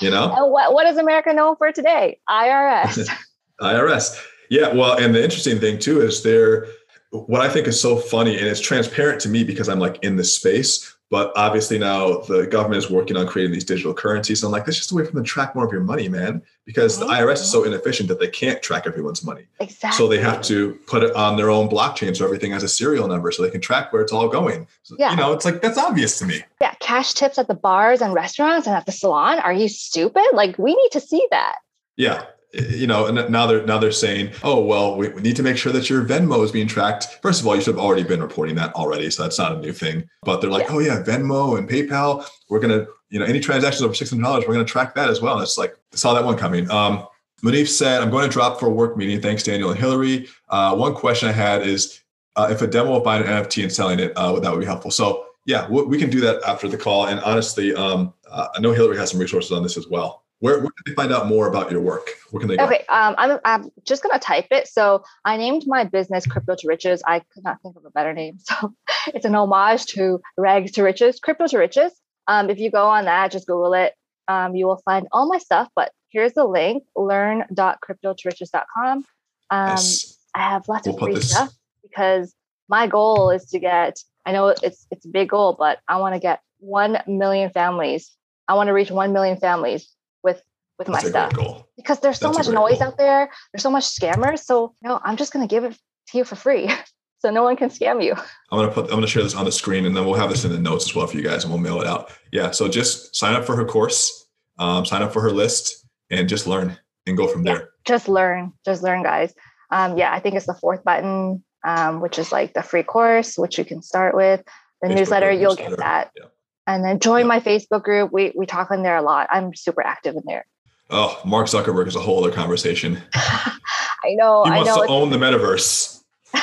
You 0.00 0.10
know, 0.10 0.32
And 0.32 0.52
what, 0.52 0.72
what 0.72 0.86
is 0.86 0.96
America 0.96 1.32
known 1.32 1.56
for 1.56 1.72
today? 1.72 2.20
IRS. 2.30 3.10
IRS. 3.60 4.22
Yeah. 4.48 4.72
Well, 4.72 4.96
and 4.96 5.14
the 5.14 5.22
interesting 5.22 5.58
thing 5.58 5.78
too 5.78 6.00
is 6.00 6.22
there. 6.22 6.66
What 7.10 7.40
I 7.40 7.48
think 7.48 7.66
is 7.66 7.80
so 7.80 7.96
funny, 7.96 8.36
and 8.36 8.46
it's 8.46 8.60
transparent 8.60 9.20
to 9.22 9.28
me 9.28 9.42
because 9.42 9.68
I'm 9.68 9.80
like 9.80 9.98
in 10.02 10.16
this 10.16 10.34
space. 10.34 10.94
But 11.10 11.32
obviously 11.36 11.78
now 11.78 12.18
the 12.18 12.46
government 12.46 12.84
is 12.84 12.90
working 12.90 13.16
on 13.16 13.26
creating 13.26 13.52
these 13.52 13.64
digital 13.64 13.94
currencies. 13.94 14.42
And 14.42 14.48
I'm 14.48 14.52
like, 14.52 14.66
that's 14.66 14.76
just 14.76 14.92
a 14.92 14.94
way 14.94 15.06
for 15.06 15.12
them 15.12 15.24
to 15.24 15.28
track 15.28 15.54
more 15.54 15.64
of 15.64 15.72
your 15.72 15.80
money, 15.80 16.08
man. 16.08 16.42
Because 16.66 16.98
the 16.98 17.06
mm-hmm. 17.06 17.24
IRS 17.24 17.34
is 17.34 17.50
so 17.50 17.64
inefficient 17.64 18.08
that 18.10 18.20
they 18.20 18.28
can't 18.28 18.62
track 18.62 18.86
everyone's 18.86 19.24
money. 19.24 19.46
Exactly. 19.58 19.96
So 19.96 20.06
they 20.06 20.20
have 20.20 20.42
to 20.42 20.74
put 20.86 21.02
it 21.02 21.14
on 21.16 21.38
their 21.38 21.48
own 21.48 21.68
blockchain 21.68 22.14
so 22.14 22.26
everything 22.26 22.52
has 22.52 22.62
a 22.62 22.68
serial 22.68 23.08
number 23.08 23.30
so 23.30 23.42
they 23.42 23.50
can 23.50 23.62
track 23.62 23.90
where 23.90 24.02
it's 24.02 24.12
all 24.12 24.28
going. 24.28 24.66
So, 24.82 24.96
Yeah. 24.98 25.12
You 25.12 25.16
know, 25.16 25.32
it's 25.32 25.46
like 25.46 25.62
that's 25.62 25.78
obvious 25.78 26.18
to 26.18 26.26
me. 26.26 26.42
Yeah, 26.60 26.74
cash 26.80 27.14
tips 27.14 27.38
at 27.38 27.48
the 27.48 27.54
bars 27.54 28.02
and 28.02 28.12
restaurants 28.12 28.66
and 28.66 28.76
at 28.76 28.84
the 28.84 28.92
salon. 28.92 29.38
Are 29.38 29.52
you 29.52 29.68
stupid? 29.68 30.26
Like 30.34 30.58
we 30.58 30.74
need 30.74 30.90
to 30.92 31.00
see 31.00 31.26
that. 31.30 31.56
Yeah. 31.96 32.24
You 32.52 32.86
know, 32.86 33.06
and 33.06 33.30
now 33.30 33.46
they're 33.46 33.64
now 33.66 33.78
they're 33.78 33.92
saying, 33.92 34.32
oh 34.42 34.64
well, 34.64 34.96
we, 34.96 35.08
we 35.08 35.20
need 35.20 35.36
to 35.36 35.42
make 35.42 35.58
sure 35.58 35.70
that 35.72 35.90
your 35.90 36.02
Venmo 36.02 36.42
is 36.42 36.50
being 36.50 36.66
tracked. 36.66 37.18
First 37.20 37.40
of 37.42 37.46
all, 37.46 37.54
you 37.54 37.60
should 37.60 37.74
have 37.74 37.84
already 37.84 38.04
been 38.04 38.22
reporting 38.22 38.54
that 38.56 38.72
already, 38.74 39.10
so 39.10 39.22
that's 39.22 39.38
not 39.38 39.52
a 39.52 39.58
new 39.60 39.72
thing. 39.72 40.08
But 40.22 40.40
they're 40.40 40.50
like, 40.50 40.68
Yeah. 40.68 40.74
oh 40.74 40.78
yeah, 40.78 41.02
Venmo 41.02 41.58
and 41.58 41.68
PayPal, 41.68 42.26
we're 42.48 42.60
gonna, 42.60 42.86
you 43.10 43.18
know, 43.18 43.26
any 43.26 43.38
transactions 43.38 43.82
over 43.82 43.92
six 43.94 44.08
hundred 44.10 44.22
dollars, 44.22 44.44
we're 44.48 44.54
gonna 44.54 44.64
track 44.64 44.94
that 44.94 45.10
as 45.10 45.20
well. 45.20 45.34
And 45.34 45.42
it's 45.42 45.58
like 45.58 45.76
saw 45.92 46.14
that 46.14 46.24
one 46.24 46.38
coming. 46.38 46.70
Um, 46.70 47.06
Munif 47.44 47.68
said, 47.68 48.02
I'm 48.02 48.10
going 48.10 48.26
to 48.26 48.32
drop 48.32 48.58
for 48.58 48.66
a 48.66 48.70
work 48.70 48.96
meeting. 48.96 49.20
Thanks, 49.20 49.44
Daniel 49.44 49.70
and 49.70 49.78
Hillorie. 49.78 50.28
Uh, 50.48 50.74
one 50.74 50.92
question 50.92 51.28
I 51.28 51.32
had 51.32 51.62
is 51.64 52.00
uh, 52.34 52.48
if 52.50 52.62
a 52.62 52.66
demo 52.66 52.96
of 52.96 53.04
buying 53.04 53.22
an 53.22 53.28
NFT 53.28 53.62
and 53.62 53.72
selling 53.72 54.00
it, 54.00 54.12
uh, 54.16 54.40
that 54.40 54.50
would 54.50 54.58
be 54.58 54.66
helpful. 54.66 54.90
So 54.90 55.26
yeah, 55.46 55.68
we, 55.70 55.82
we 55.82 55.98
can 55.98 56.10
do 56.10 56.20
that 56.22 56.42
after 56.44 56.66
the 56.66 56.76
call. 56.76 57.06
And 57.06 57.20
honestly, 57.20 57.72
um, 57.76 58.12
uh, 58.28 58.48
I 58.56 58.60
know 58.60 58.72
Hillorie 58.72 58.96
has 58.98 59.12
some 59.12 59.20
resources 59.20 59.52
on 59.52 59.62
this 59.62 59.76
as 59.76 59.86
well. 59.86 60.24
Where, 60.40 60.58
where 60.60 60.70
can 60.70 60.84
they 60.86 60.94
find 60.94 61.12
out 61.12 61.26
more 61.26 61.48
about 61.48 61.70
your 61.72 61.80
work? 61.80 62.08
Where 62.30 62.38
can 62.40 62.48
they 62.48 62.56
go? 62.56 62.64
Okay, 62.66 62.84
um, 62.88 63.14
I'm, 63.18 63.38
I'm 63.44 63.70
just 63.84 64.02
gonna 64.04 64.18
type 64.20 64.46
it. 64.52 64.68
So 64.68 65.02
I 65.24 65.36
named 65.36 65.64
my 65.66 65.82
business 65.84 66.26
Crypto 66.26 66.54
to 66.56 66.68
Riches. 66.68 67.02
I 67.06 67.20
could 67.20 67.42
not 67.44 67.60
think 67.62 67.76
of 67.76 67.84
a 67.84 67.90
better 67.90 68.12
name. 68.12 68.38
So 68.48 68.74
it's 69.14 69.24
an 69.24 69.34
homage 69.34 69.86
to 69.86 70.20
rags 70.36 70.72
to 70.72 70.82
riches, 70.82 71.18
crypto 71.20 71.46
to 71.48 71.58
riches. 71.58 71.92
Um, 72.26 72.50
if 72.50 72.58
you 72.58 72.70
go 72.70 72.86
on 72.86 73.06
that, 73.06 73.30
just 73.32 73.46
Google 73.46 73.72
it. 73.74 73.94
Um, 74.28 74.54
you 74.54 74.66
will 74.66 74.80
find 74.84 75.08
all 75.12 75.26
my 75.28 75.38
stuff. 75.38 75.68
But 75.74 75.92
here's 76.10 76.34
the 76.34 76.44
link: 76.44 76.84
learn.cryptotoriches.com. 76.94 79.04
Um, 79.50 79.66
Nice. 79.66 80.18
I 80.34 80.40
have 80.50 80.68
lots 80.68 80.86
We'll 80.86 80.96
of 80.96 81.00
free 81.02 81.14
this- 81.14 81.30
stuff 81.30 81.50
because 81.82 82.34
my 82.68 82.86
goal 82.86 83.30
is 83.30 83.46
to 83.46 83.58
get. 83.58 83.98
I 84.26 84.32
know 84.32 84.48
it's 84.48 84.86
it's 84.90 85.06
a 85.06 85.08
big 85.08 85.30
goal, 85.30 85.56
but 85.58 85.78
I 85.88 85.96
want 85.98 86.14
to 86.14 86.20
get 86.20 86.40
one 86.60 86.98
million 87.06 87.50
families. 87.50 88.14
I 88.46 88.54
want 88.54 88.68
to 88.68 88.72
reach 88.72 88.90
one 88.90 89.12
million 89.12 89.38
families 89.38 89.88
with 90.22 90.42
with 90.78 90.86
That's 90.88 91.02
my 91.04 91.08
stuff 91.10 91.32
goal. 91.34 91.66
because 91.76 91.98
there's 92.00 92.18
so 92.18 92.32
That's 92.32 92.46
much 92.48 92.54
noise 92.54 92.78
goal. 92.78 92.88
out 92.88 92.98
there. 92.98 93.30
There's 93.52 93.62
so 93.62 93.70
much 93.70 93.84
scammers. 93.84 94.40
So 94.40 94.74
no, 94.82 95.00
I'm 95.02 95.16
just 95.16 95.32
gonna 95.32 95.48
give 95.48 95.64
it 95.64 95.76
to 96.10 96.18
you 96.18 96.24
for 96.24 96.36
free, 96.36 96.70
so 97.18 97.30
no 97.30 97.42
one 97.42 97.56
can 97.56 97.68
scam 97.68 98.02
you. 98.04 98.12
I'm 98.14 98.58
gonna 98.58 98.70
put 98.70 98.84
I'm 98.84 98.90
gonna 98.96 99.06
share 99.06 99.22
this 99.22 99.34
on 99.34 99.44
the 99.44 99.52
screen 99.52 99.86
and 99.86 99.96
then 99.96 100.04
we'll 100.04 100.14
have 100.14 100.30
this 100.30 100.44
in 100.44 100.52
the 100.52 100.58
notes 100.58 100.86
as 100.86 100.94
well 100.94 101.06
for 101.06 101.16
you 101.16 101.22
guys 101.22 101.44
and 101.44 101.52
we'll 101.52 101.60
mail 101.62 101.80
it 101.80 101.86
out. 101.86 102.10
Yeah. 102.32 102.50
So 102.52 102.68
just 102.68 103.16
sign 103.16 103.34
up 103.34 103.44
for 103.44 103.56
her 103.56 103.64
course, 103.64 104.28
um, 104.58 104.84
sign 104.86 105.02
up 105.02 105.12
for 105.12 105.20
her 105.22 105.30
list, 105.32 105.84
and 106.10 106.28
just 106.28 106.46
learn 106.46 106.78
and 107.06 107.16
go 107.16 107.26
from 107.26 107.44
Yeah. 107.46 107.54
there. 107.54 107.68
Just 107.84 108.08
learn, 108.08 108.52
just 108.64 108.82
learn, 108.82 109.02
guys. 109.02 109.34
Um, 109.70 109.98
yeah, 109.98 110.12
I 110.12 110.20
think 110.20 110.34
it's 110.36 110.46
the 110.46 110.54
fourth 110.54 110.84
button, 110.84 111.42
um, 111.64 112.00
which 112.00 112.18
is 112.18 112.30
like 112.32 112.54
the 112.54 112.62
free 112.62 112.82
course, 112.82 113.36
which 113.36 113.58
you 113.58 113.64
can 113.64 113.82
start 113.82 114.14
with. 114.14 114.42
The 114.82 114.88
Facebook 114.88 114.94
newsletter, 114.96 115.30
you'll 115.32 115.50
newsletter. 115.56 115.70
get 115.70 115.78
that, 115.78 116.10
Yeah. 116.16 116.24
And 116.68 116.84
then 116.84 117.00
join 117.00 117.26
my 117.26 117.40
Facebook 117.40 117.82
group. 117.82 118.12
We 118.12 118.32
we 118.36 118.46
talk 118.46 118.70
in 118.70 118.82
there 118.84 118.96
a 118.96 119.02
lot. 119.02 119.26
I'm 119.32 119.54
super 119.54 119.84
active 119.84 120.14
in 120.14 120.22
there. 120.26 120.46
Oh, 120.90 121.20
Mark 121.24 121.46
Zuckerberg 121.48 121.88
is 121.88 121.96
a 121.96 122.00
whole 122.00 122.22
other 122.22 122.32
conversation. 122.32 123.02
I 123.14 124.14
know, 124.14 124.44
He 124.44 124.50
I 124.52 124.56
wants 124.56 124.68
know. 124.68 124.76
to 124.76 124.82
it's- 124.84 124.90
own 124.90 125.10
the 125.10 125.16
metaverse. 125.16 126.02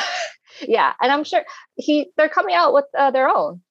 yeah, 0.68 0.94
and 1.00 1.12
I'm 1.12 1.24
sure 1.24 1.46
he 1.76 2.08
they're 2.18 2.28
coming 2.30 2.56
out 2.56 2.74
with 2.74 2.86
uh, 2.98 3.12
their 3.12 3.30
own. 3.30 3.62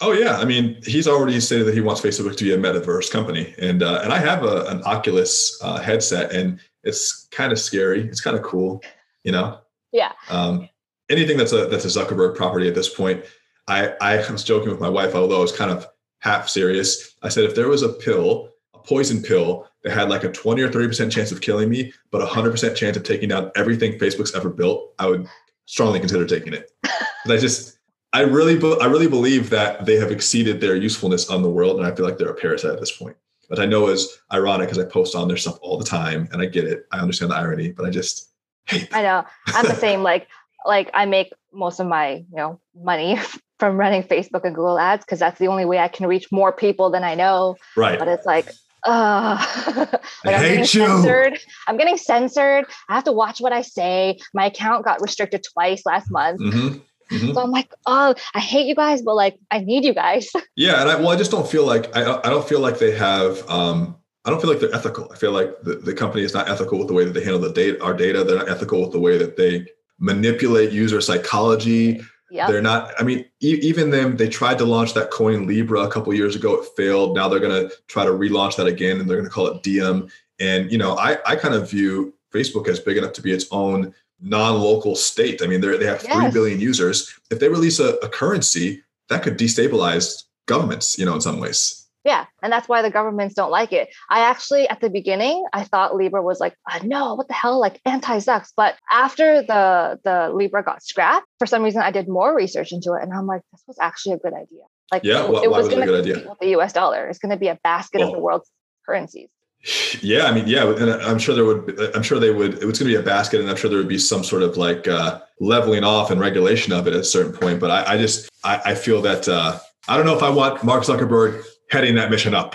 Oh 0.00 0.12
yeah, 0.12 0.36
I 0.38 0.44
mean, 0.44 0.78
he's 0.84 1.08
already 1.08 1.38
stated 1.40 1.64
that 1.66 1.74
he 1.74 1.80
wants 1.80 2.00
Facebook 2.00 2.36
to 2.36 2.44
be 2.44 2.52
a 2.52 2.58
metaverse 2.58 3.10
company, 3.10 3.54
and 3.58 3.82
uh, 3.82 4.00
and 4.04 4.12
I 4.12 4.18
have 4.18 4.44
a, 4.44 4.66
an 4.66 4.82
Oculus 4.84 5.58
uh, 5.62 5.80
headset, 5.80 6.32
and 6.32 6.60
it's 6.84 7.28
kind 7.30 7.52
of 7.52 7.58
scary. 7.58 8.02
It's 8.02 8.20
kind 8.20 8.36
of 8.36 8.42
cool, 8.42 8.82
you 9.24 9.32
know. 9.32 9.58
Yeah. 9.92 10.12
Um, 10.28 10.68
anything 11.08 11.36
that's 11.36 11.52
a 11.52 11.66
that's 11.66 11.84
a 11.84 11.88
Zuckerberg 11.88 12.36
property 12.36 12.68
at 12.68 12.74
this 12.74 12.92
point. 12.92 13.24
I 13.68 13.94
I 14.00 14.30
was 14.30 14.44
joking 14.44 14.70
with 14.70 14.80
my 14.80 14.88
wife, 14.88 15.14
although 15.14 15.38
I 15.38 15.42
was 15.42 15.52
kind 15.56 15.70
of 15.70 15.86
half 16.22 16.48
serious. 16.48 17.14
I 17.22 17.28
said 17.28 17.44
if 17.44 17.54
there 17.54 17.68
was 17.68 17.82
a 17.82 17.88
pill, 17.90 18.48
a 18.74 18.78
poison 18.78 19.22
pill 19.22 19.68
that 19.84 19.92
had 19.92 20.08
like 20.08 20.24
a 20.24 20.32
twenty 20.32 20.62
or 20.62 20.70
thirty 20.70 20.86
percent 20.86 21.12
chance 21.12 21.30
of 21.32 21.40
killing 21.40 21.68
me, 21.68 21.92
but 22.10 22.22
a 22.22 22.26
hundred 22.26 22.52
percent 22.52 22.76
chance 22.76 22.96
of 22.96 23.02
taking 23.02 23.28
down 23.28 23.50
everything 23.56 23.98
Facebook's 23.98 24.34
ever 24.34 24.48
built, 24.48 24.94
I 24.98 25.06
would 25.08 25.26
strongly 25.66 26.00
consider 26.00 26.26
taking 26.26 26.54
it. 26.54 26.70
'Cause 26.82 27.30
I 27.30 27.36
just 27.38 27.78
I 28.14 28.20
really, 28.20 28.54
I 28.80 28.86
really 28.86 29.08
believe 29.08 29.48
that 29.50 29.86
they 29.86 29.96
have 29.96 30.10
exceeded 30.10 30.60
their 30.60 30.76
usefulness 30.76 31.30
on 31.30 31.42
the 31.42 31.48
world, 31.50 31.78
and 31.78 31.86
I 31.86 31.94
feel 31.94 32.04
like 32.06 32.18
they're 32.18 32.28
a 32.28 32.34
parasite 32.34 32.72
at 32.72 32.80
this 32.80 32.94
point. 32.94 33.16
But 33.48 33.58
I 33.58 33.64
know 33.66 33.88
is 33.88 34.18
ironic 34.32 34.68
because 34.68 34.84
I 34.84 34.88
post 34.88 35.14
on 35.14 35.28
their 35.28 35.36
stuff 35.36 35.58
all 35.62 35.78
the 35.78 35.84
time, 35.84 36.28
and 36.32 36.42
I 36.42 36.46
get 36.46 36.64
it. 36.64 36.86
I 36.92 36.98
understand 37.00 37.30
the 37.32 37.36
irony, 37.36 37.72
but 37.72 37.86
I 37.86 37.90
just 37.90 38.30
hate. 38.66 38.90
Them. 38.90 38.98
I 38.98 39.02
know. 39.02 39.24
I'm 39.48 39.66
the 39.66 39.74
same. 39.86 40.02
Like, 40.02 40.28
like 40.66 40.90
I 40.94 41.06
make 41.06 41.32
most 41.52 41.80
of 41.80 41.86
my, 41.86 42.16
you 42.16 42.36
know, 42.36 42.60
money 42.74 43.18
from 43.62 43.76
running 43.76 44.02
Facebook 44.02 44.44
and 44.44 44.56
Google 44.56 44.76
ads 44.76 45.04
because 45.04 45.20
that's 45.20 45.38
the 45.38 45.46
only 45.46 45.64
way 45.64 45.78
I 45.78 45.86
can 45.86 46.08
reach 46.08 46.32
more 46.32 46.50
people 46.52 46.90
than 46.90 47.04
I 47.04 47.14
know. 47.14 47.54
Right? 47.76 47.96
But 47.96 48.08
it's 48.08 48.26
like, 48.26 48.50
uh 48.84 49.36
like 49.76 49.94
I 50.26 50.32
I'm 50.34 50.40
getting 50.42 50.58
hate 50.58 50.74
you. 50.74 50.84
censored. 50.84 51.38
I'm 51.68 51.76
getting 51.76 51.96
censored. 51.96 52.64
I 52.88 52.94
have 52.96 53.04
to 53.04 53.12
watch 53.12 53.40
what 53.40 53.52
I 53.52 53.62
say. 53.62 54.18
My 54.34 54.46
account 54.46 54.84
got 54.84 55.00
restricted 55.00 55.44
twice 55.52 55.82
last 55.86 56.10
month. 56.10 56.40
hmm 56.40 56.78
hmm 57.08 57.34
So 57.34 57.40
I'm 57.40 57.52
like, 57.52 57.72
oh, 57.86 58.16
I 58.34 58.40
hate 58.40 58.66
you 58.66 58.74
guys, 58.74 59.00
but 59.00 59.14
like 59.14 59.38
I 59.52 59.60
need 59.60 59.84
you 59.84 59.94
guys. 59.94 60.28
Yeah, 60.56 60.80
and 60.80 60.90
I 60.90 60.96
well, 60.96 61.10
I 61.10 61.16
just 61.16 61.30
don't 61.30 61.46
feel 61.48 61.64
like 61.64 61.96
I, 61.96 62.00
I 62.24 62.30
don't 62.30 62.46
feel 62.48 62.58
like 62.58 62.80
they 62.80 62.90
have. 62.90 63.48
Um, 63.48 63.96
I 64.24 64.30
don't 64.30 64.40
feel 64.40 64.50
like 64.50 64.58
they're 64.58 64.74
ethical. 64.74 65.08
I 65.12 65.16
feel 65.16 65.30
like 65.30 65.62
the, 65.62 65.76
the 65.76 65.94
company 65.94 66.24
is 66.24 66.34
not 66.34 66.48
ethical 66.50 66.78
with 66.80 66.88
the 66.88 66.94
way 66.94 67.04
that 67.04 67.12
they 67.14 67.22
handle 67.22 67.40
the 67.40 67.52
data, 67.52 67.80
our 67.82 67.94
data. 67.94 68.24
They're 68.24 68.38
not 68.38 68.48
ethical 68.48 68.80
with 68.80 68.90
the 68.90 69.00
way 69.00 69.18
that 69.18 69.36
they 69.36 69.66
manipulate 70.00 70.72
user 70.72 71.00
psychology. 71.00 72.00
Yeah. 72.32 72.46
They're 72.50 72.62
not. 72.62 72.92
I 72.98 73.02
mean, 73.04 73.26
e- 73.40 73.60
even 73.62 73.90
them. 73.90 74.16
They 74.16 74.28
tried 74.28 74.58
to 74.58 74.64
launch 74.64 74.94
that 74.94 75.10
coin 75.10 75.46
Libra 75.46 75.80
a 75.82 75.90
couple 75.90 76.12
years 76.14 76.34
ago. 76.34 76.54
It 76.60 76.68
failed. 76.76 77.14
Now 77.14 77.28
they're 77.28 77.40
going 77.40 77.68
to 77.68 77.74
try 77.88 78.04
to 78.04 78.10
relaunch 78.10 78.56
that 78.56 78.66
again, 78.66 78.98
and 78.98 79.08
they're 79.08 79.18
going 79.18 79.28
to 79.28 79.34
call 79.34 79.48
it 79.48 79.62
Diem. 79.62 80.08
And 80.40 80.72
you 80.72 80.78
know, 80.78 80.96
I 80.96 81.18
I 81.26 81.36
kind 81.36 81.54
of 81.54 81.70
view 81.70 82.14
Facebook 82.32 82.66
as 82.68 82.80
big 82.80 82.96
enough 82.96 83.12
to 83.14 83.22
be 83.22 83.32
its 83.32 83.46
own 83.50 83.94
non-local 84.20 84.96
state. 84.96 85.42
I 85.42 85.46
mean, 85.46 85.60
they 85.60 85.76
they 85.76 85.86
have 85.86 86.00
three 86.00 86.24
Yes. 86.24 86.32
billion 86.32 86.58
users. 86.60 87.12
If 87.30 87.38
they 87.38 87.48
release 87.48 87.78
a, 87.78 87.96
a 87.96 88.08
currency, 88.08 88.82
that 89.08 89.22
could 89.22 89.36
destabilize 89.38 90.24
governments. 90.46 90.98
You 90.98 91.04
know, 91.04 91.14
in 91.14 91.20
some 91.20 91.38
ways. 91.38 91.81
Yeah, 92.04 92.26
and 92.42 92.52
that's 92.52 92.68
why 92.68 92.82
the 92.82 92.90
governments 92.90 93.34
don't 93.36 93.50
like 93.52 93.72
it. 93.72 93.88
I 94.10 94.20
actually, 94.28 94.68
at 94.68 94.80
the 94.80 94.90
beginning, 94.90 95.44
I 95.52 95.62
thought 95.62 95.94
Libra 95.94 96.20
was 96.20 96.40
like, 96.40 96.54
uh, 96.70 96.80
no, 96.82 97.14
what 97.14 97.28
the 97.28 97.34
hell, 97.34 97.60
like 97.60 97.80
anti-Zucks. 97.86 98.48
But 98.56 98.74
after 98.90 99.42
the 99.42 100.00
the 100.02 100.30
Libra 100.34 100.64
got 100.64 100.82
scrapped, 100.82 101.26
for 101.38 101.46
some 101.46 101.62
reason, 101.62 101.80
I 101.82 101.92
did 101.92 102.08
more 102.08 102.34
research 102.34 102.72
into 102.72 102.94
it, 102.94 103.02
and 103.02 103.12
I'm 103.12 103.26
like, 103.26 103.42
this 103.52 103.62
was 103.68 103.76
actually 103.80 104.14
a 104.16 104.18
good 104.18 104.32
idea. 104.34 104.62
Like, 104.90 105.04
Yeah, 105.04 105.24
it, 105.24 105.44
it 105.44 105.50
was 105.50 105.66
was 105.66 105.68
going 105.68 105.80
to 105.80 105.86
good 105.86 106.00
idea? 106.04 106.28
with 106.28 106.38
the 106.40 106.48
U.S. 106.50 106.72
dollar. 106.72 107.06
It's 107.08 107.18
going 107.20 107.30
to 107.30 107.36
be 107.38 107.48
a 107.48 107.58
basket 107.62 108.00
of 108.02 108.08
Oh. 108.08 108.12
the 108.14 108.18
world's 108.20 108.50
currencies. 108.84 109.28
Yeah, 110.02 110.24
I 110.24 110.32
mean, 110.32 110.48
yeah, 110.48 110.66
and 110.68 110.90
I'm 110.90 111.20
sure 111.20 111.36
there 111.36 111.44
would. 111.44 111.66
Be, 111.66 111.74
I'm 111.94 112.02
sure 112.02 112.18
they 112.18 112.32
would. 112.32 112.54
It 112.54 112.64
was 112.64 112.80
going 112.80 112.90
to 112.90 112.96
be 112.96 113.00
a 113.00 113.02
basket, 113.02 113.40
and 113.40 113.48
I'm 113.48 113.54
sure 113.54 113.70
there 113.70 113.78
would 113.78 113.86
be 113.86 113.96
some 113.98 114.24
sort 114.24 114.42
of 114.42 114.56
like 114.56 114.88
uh, 114.88 115.20
leveling 115.38 115.84
off 115.84 116.10
and 116.10 116.20
regulation 116.20 116.72
of 116.72 116.88
it 116.88 116.94
at 116.94 116.98
a 117.00 117.04
certain 117.04 117.32
point. 117.32 117.60
But 117.60 117.70
I, 117.70 117.92
I 117.94 117.96
just, 117.96 118.28
I, 118.42 118.60
I 118.64 118.74
feel 118.74 119.00
that 119.02 119.28
uh, 119.28 119.60
I 119.86 119.96
don't 119.96 120.04
know 120.04 120.16
if 120.16 120.22
I 120.24 120.30
want 120.30 120.64
Mark 120.64 120.82
Zuckerberg 120.82 121.44
heading 121.72 121.94
that 121.96 122.10
mission 122.10 122.34
up. 122.34 122.54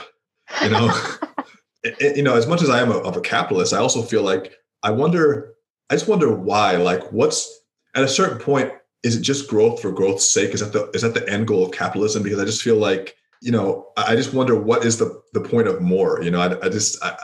You 0.64 0.69
know, 0.69 0.89
It- 1.84 2.18
you 2.18 2.23
know, 2.23 2.35
as 2.35 2.48
much 2.48 2.61
as 2.61 2.69
I 2.69 2.81
am 2.81 2.91
a, 2.91 2.98
of 2.98 3.18
a 3.18 3.22
capitalist, 3.22 3.73
I 3.73 3.77
also 3.77 4.02
feel 4.02 4.22
like 4.23 4.53
I 4.84 4.91
wonder. 4.91 5.53
I 5.89 5.95
just 5.95 6.07
wonder 6.07 6.34
why. 6.34 6.76
Like, 6.76 7.11
what's 7.14 7.61
at 7.95 8.03
a 8.03 8.07
certain 8.10 8.39
point? 8.39 8.72
Is 9.03 9.15
it 9.15 9.22
just 9.22 9.49
growth 9.49 9.81
for 9.81 9.91
growth's 9.91 10.27
sake? 10.30 10.53
Is 10.53 10.60
that 10.60 10.73
the 10.73 10.89
is 10.91 11.02
that 11.02 11.14
the 11.14 11.27
end 11.30 11.48
goal 11.48 11.65
of 11.65 11.72
capitalism? 11.72 12.23
Because 12.23 12.39
I 12.39 12.45
just 12.45 12.61
feel 12.61 12.76
like 12.76 13.15
you 13.41 13.52
know, 13.52 13.88
I 13.95 14.14
I 14.14 14.15
just 14.15 14.34
wonder 14.34 14.56
what 14.60 14.84
is 14.85 14.98
the 14.98 15.22
the 15.34 15.41
point 15.41 15.68
of 15.68 15.81
more. 15.81 16.22
You 16.22 16.31
know, 16.31 16.41
I, 16.41 16.65
I 16.65 16.69
just 16.69 17.02
I, 17.03 17.15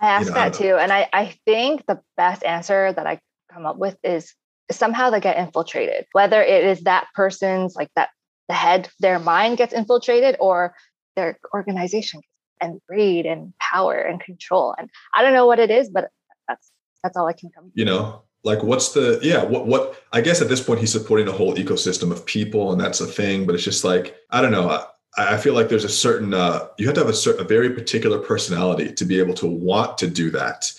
I 0.00 0.08
asked 0.08 0.28
know, 0.28 0.34
that 0.34 0.52
don't 0.52 0.62
too, 0.62 0.76
and 0.76 0.92
I 0.92 1.08
I 1.12 1.34
think 1.44 1.84
the 1.86 2.00
best 2.16 2.44
answer 2.44 2.92
that 2.92 3.06
I 3.06 3.18
come 3.52 3.66
up 3.66 3.78
with 3.78 3.96
is 4.04 4.32
somehow 4.70 5.10
they 5.10 5.20
get 5.20 5.38
infiltrated. 5.38 6.06
Whether 6.12 6.40
it 6.42 6.64
is 6.64 6.82
that 6.82 7.06
person's 7.14 7.74
like 7.74 7.90
that 7.96 8.10
the 8.48 8.54
head, 8.54 8.90
their 9.00 9.18
mind 9.18 9.56
gets 9.56 9.72
infiltrated, 9.72 10.36
or 10.38 10.74
their 11.16 11.38
organization 11.52 12.20
and 12.60 12.80
greed 12.88 13.26
and 13.26 13.52
power 13.58 13.98
and 13.98 14.20
control. 14.20 14.74
And 14.78 14.88
I 15.14 15.22
don't 15.22 15.32
know 15.32 15.46
what 15.46 15.58
it 15.58 15.70
is, 15.70 15.88
but 15.90 16.08
that's 16.48 16.70
that's 17.02 17.16
all 17.16 17.26
I 17.26 17.32
can 17.32 17.50
come. 17.54 17.70
you 17.74 17.84
know 17.84 18.22
like 18.44 18.62
what's 18.62 18.92
the 18.92 19.18
yeah 19.22 19.42
what 19.42 19.66
what 19.66 20.02
i 20.12 20.20
guess 20.20 20.42
at 20.42 20.48
this 20.48 20.60
point 20.62 20.78
he's 20.78 20.92
supporting 20.92 21.26
a 21.28 21.32
whole 21.32 21.54
ecosystem 21.54 22.12
of 22.12 22.24
people 22.26 22.72
and 22.72 22.80
that's 22.80 23.00
a 23.00 23.06
thing 23.06 23.46
but 23.46 23.54
it's 23.54 23.64
just 23.64 23.84
like 23.84 24.16
i 24.30 24.40
don't 24.42 24.52
know 24.52 24.68
i, 25.16 25.34
I 25.34 25.36
feel 25.38 25.54
like 25.54 25.68
there's 25.70 25.84
a 25.84 25.88
certain 25.88 26.34
uh, 26.34 26.68
you 26.78 26.84
have 26.86 26.94
to 26.96 27.00
have 27.00 27.08
a 27.08 27.14
certain 27.14 27.42
a 27.44 27.48
very 27.48 27.70
particular 27.70 28.18
personality 28.18 28.92
to 28.92 29.04
be 29.06 29.18
able 29.18 29.34
to 29.34 29.46
want 29.46 29.96
to 29.98 30.06
do 30.08 30.30
that 30.32 30.70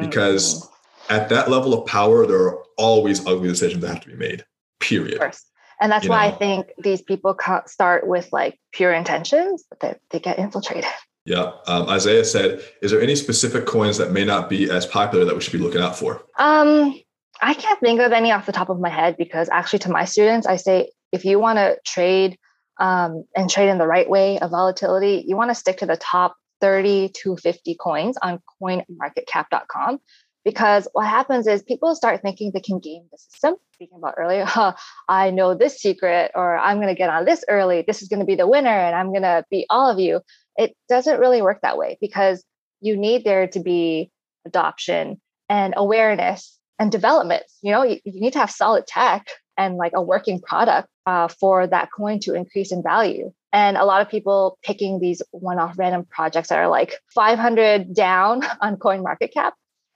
because 0.00 0.66
at 1.10 1.28
that 1.28 1.50
level 1.50 1.74
of 1.74 1.86
power 1.86 2.26
there 2.26 2.40
are 2.40 2.62
always 2.78 3.26
ugly 3.26 3.48
decisions 3.48 3.82
that 3.82 3.88
have 3.88 4.00
to 4.00 4.08
be 4.08 4.16
made 4.16 4.40
Of 4.40 4.46
period 4.80 5.18
course. 5.18 5.44
And 5.80 5.90
that's 5.90 6.04
You 6.04 6.10
why 6.10 6.26
I 6.26 6.30
think 6.30 6.68
these 6.78 7.02
people 7.02 7.36
start 7.66 8.06
with 8.06 8.28
like 8.32 8.58
pure 8.72 8.92
intentions, 8.92 9.64
but 9.68 9.80
they, 9.80 9.94
they 10.10 10.20
get 10.20 10.38
infiltrated. 10.38 10.90
Yeah. 11.24 11.52
Um, 11.66 11.88
Isaiah 11.88 12.24
said, 12.24 12.62
is 12.82 12.90
there 12.90 13.00
any 13.00 13.14
specific 13.14 13.66
coins 13.66 13.98
that 13.98 14.10
may 14.10 14.24
not 14.24 14.48
be 14.48 14.70
as 14.70 14.86
popular 14.86 15.24
that 15.24 15.34
we 15.34 15.40
should 15.40 15.52
be 15.52 15.58
looking 15.58 15.80
out 15.80 15.96
for? 15.96 16.22
Um, 16.38 16.98
I 17.40 17.54
can't 17.54 17.80
think 17.80 18.00
of 18.00 18.12
any 18.12 18.32
off 18.32 18.46
the 18.46 18.52
top 18.52 18.68
of 18.68 18.80
my 18.80 18.88
head 18.88 19.16
because 19.16 19.48
actually, 19.48 19.80
to 19.80 19.90
my 19.90 20.04
students, 20.04 20.46
I 20.46 20.56
say 20.56 20.90
if 21.12 21.24
you 21.24 21.38
want 21.38 21.58
to 21.58 21.78
trade 21.84 22.38
um, 22.78 23.24
and 23.36 23.48
trade 23.50 23.68
in 23.68 23.78
the 23.78 23.86
right 23.86 24.08
way 24.08 24.38
of 24.38 24.50
volatility, 24.50 25.24
you 25.26 25.36
want 25.36 25.50
to 25.50 25.54
stick 25.54 25.78
to 25.78 25.86
the 25.86 25.96
top 25.96 26.36
30 26.60 27.10
to 27.22 27.36
50 27.36 27.76
coins 27.76 28.16
on 28.22 28.40
coinmarketcap.com. 28.62 30.00
Because 30.44 30.88
what 30.92 31.06
happens 31.06 31.46
is 31.46 31.62
people 31.62 31.94
start 31.94 32.22
thinking 32.22 32.50
they 32.52 32.60
can 32.60 32.78
game 32.78 33.04
the 33.10 33.18
system. 33.18 33.56
Speaking 33.74 33.98
about 33.98 34.14
earlier, 34.16 34.44
huh, 34.48 34.74
I 35.08 35.30
know 35.30 35.54
this 35.54 35.80
secret, 35.80 36.30
or 36.34 36.56
I'm 36.56 36.78
going 36.78 36.88
to 36.88 36.94
get 36.94 37.10
on 37.10 37.24
this 37.24 37.44
early. 37.48 37.84
This 37.86 38.02
is 38.02 38.08
going 38.08 38.20
to 38.20 38.26
be 38.26 38.36
the 38.36 38.48
winner, 38.48 38.68
and 38.70 38.94
I'm 38.94 39.10
going 39.10 39.22
to 39.22 39.44
beat 39.50 39.66
all 39.70 39.90
of 39.90 39.98
you. 39.98 40.20
It 40.56 40.74
doesn't 40.88 41.20
really 41.20 41.42
work 41.42 41.60
that 41.62 41.78
way 41.78 41.98
because 42.00 42.44
you 42.80 42.96
need 42.96 43.24
there 43.24 43.46
to 43.48 43.60
be 43.60 44.10
adoption 44.46 45.20
and 45.48 45.74
awareness 45.76 46.58
and 46.78 46.90
development. 46.90 47.42
You 47.62 47.72
know, 47.72 47.82
you, 47.84 48.00
you 48.04 48.20
need 48.20 48.32
to 48.32 48.38
have 48.38 48.50
solid 48.50 48.86
tech 48.86 49.28
and 49.56 49.76
like 49.76 49.92
a 49.94 50.02
working 50.02 50.40
product 50.40 50.88
uh, 51.06 51.28
for 51.28 51.66
that 51.66 51.90
coin 51.94 52.20
to 52.20 52.34
increase 52.34 52.72
in 52.72 52.82
value. 52.82 53.32
And 53.52 53.76
a 53.76 53.84
lot 53.84 54.00
of 54.00 54.08
people 54.08 54.58
picking 54.62 55.00
these 55.00 55.22
one-off 55.32 55.78
random 55.78 56.06
projects 56.08 56.48
that 56.48 56.58
are 56.58 56.68
like 56.68 56.94
500 57.14 57.94
down 57.94 58.42
on 58.60 58.76
coin 58.76 59.02
market 59.02 59.32
cap. 59.32 59.54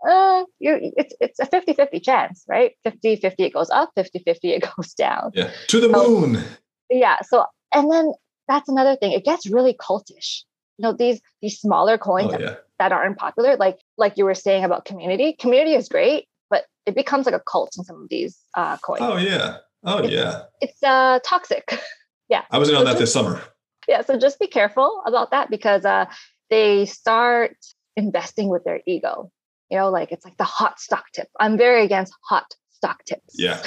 Uh, 0.09 0.44
you 0.59 0.93
it's 0.97 1.14
it's 1.20 1.39
a 1.40 1.47
50-50 1.47 2.02
chance, 2.02 2.44
right? 2.48 2.72
50-50 2.86 3.35
it 3.39 3.55
goes 3.55 3.70
up, 3.70 3.90
50-50 3.98 4.36
it 4.43 4.68
goes 4.76 4.94
down. 4.94 5.31
Yeah. 5.35 5.51
To 5.68 5.81
the 5.81 5.90
So- 5.93 6.09
moon. 6.09 6.43
Yeah. 6.90 7.18
So 7.22 7.44
and 7.72 7.90
then 7.90 8.12
that's 8.48 8.68
another 8.68 8.97
thing. 8.97 9.12
It 9.12 9.24
gets 9.24 9.48
really 9.48 9.74
cultish. 9.74 10.43
You 10.78 10.82
know, 10.82 10.93
these 10.93 11.20
these 11.40 11.59
smaller 11.59 11.97
coins 11.98 12.26
Oh, 12.28 12.31
that 12.32 12.40
yeah. 12.40 12.55
that 12.78 12.93
aren't 12.93 13.16
popular 13.16 13.56
like 13.56 13.78
like 13.97 14.14
you 14.16 14.24
were 14.24 14.35
saying 14.35 14.64
about 14.64 14.85
community 14.85 15.32
community 15.39 15.74
is 15.74 15.89
great 15.89 16.26
but 16.51 16.64
it 16.85 16.94
becomes 16.94 17.26
like 17.26 17.35
a 17.35 17.40
cult 17.40 17.70
in 17.78 17.85
some 17.85 18.02
of 18.02 18.09
these 18.10 18.36
uh 18.56 18.76
coins 18.78 19.01
Oh, 19.02 19.16
yeah. 19.16 19.59
Oh, 19.85 20.02
yeah. 20.02 20.43
it's 20.60 20.82
uh 20.82 21.20
toxic 21.24 21.78
yeah. 22.28 22.43
I 22.51 22.59
was 22.59 22.68
in 22.68 22.74
on 22.74 22.85
that 22.86 22.98
this 22.98 23.12
summer. 23.12 23.40
yeah 23.86 24.02
so 24.02 24.18
just 24.18 24.39
be 24.40 24.48
careful 24.48 25.01
about 25.06 25.31
that 25.31 25.48
because 25.48 25.85
uh 25.85 26.06
they 26.51 26.85
start 26.86 27.56
investing 27.97 28.48
with 28.48 28.64
their 28.64 28.81
ego 28.86 29.31
you 29.74 29.80
know 29.80 29.90
like 29.90 30.12
it's 30.12 30.24
like 30.24 30.36
the 30.36 30.44
hot 30.44 30.78
stock 30.80 31.05
tip 31.12 31.28
i'm 31.40 31.59
very 31.59 31.84
against 31.84 32.12
hot 32.22 32.55
stock 32.70 33.05
tips 33.05 33.34
Yeah. 33.36 33.60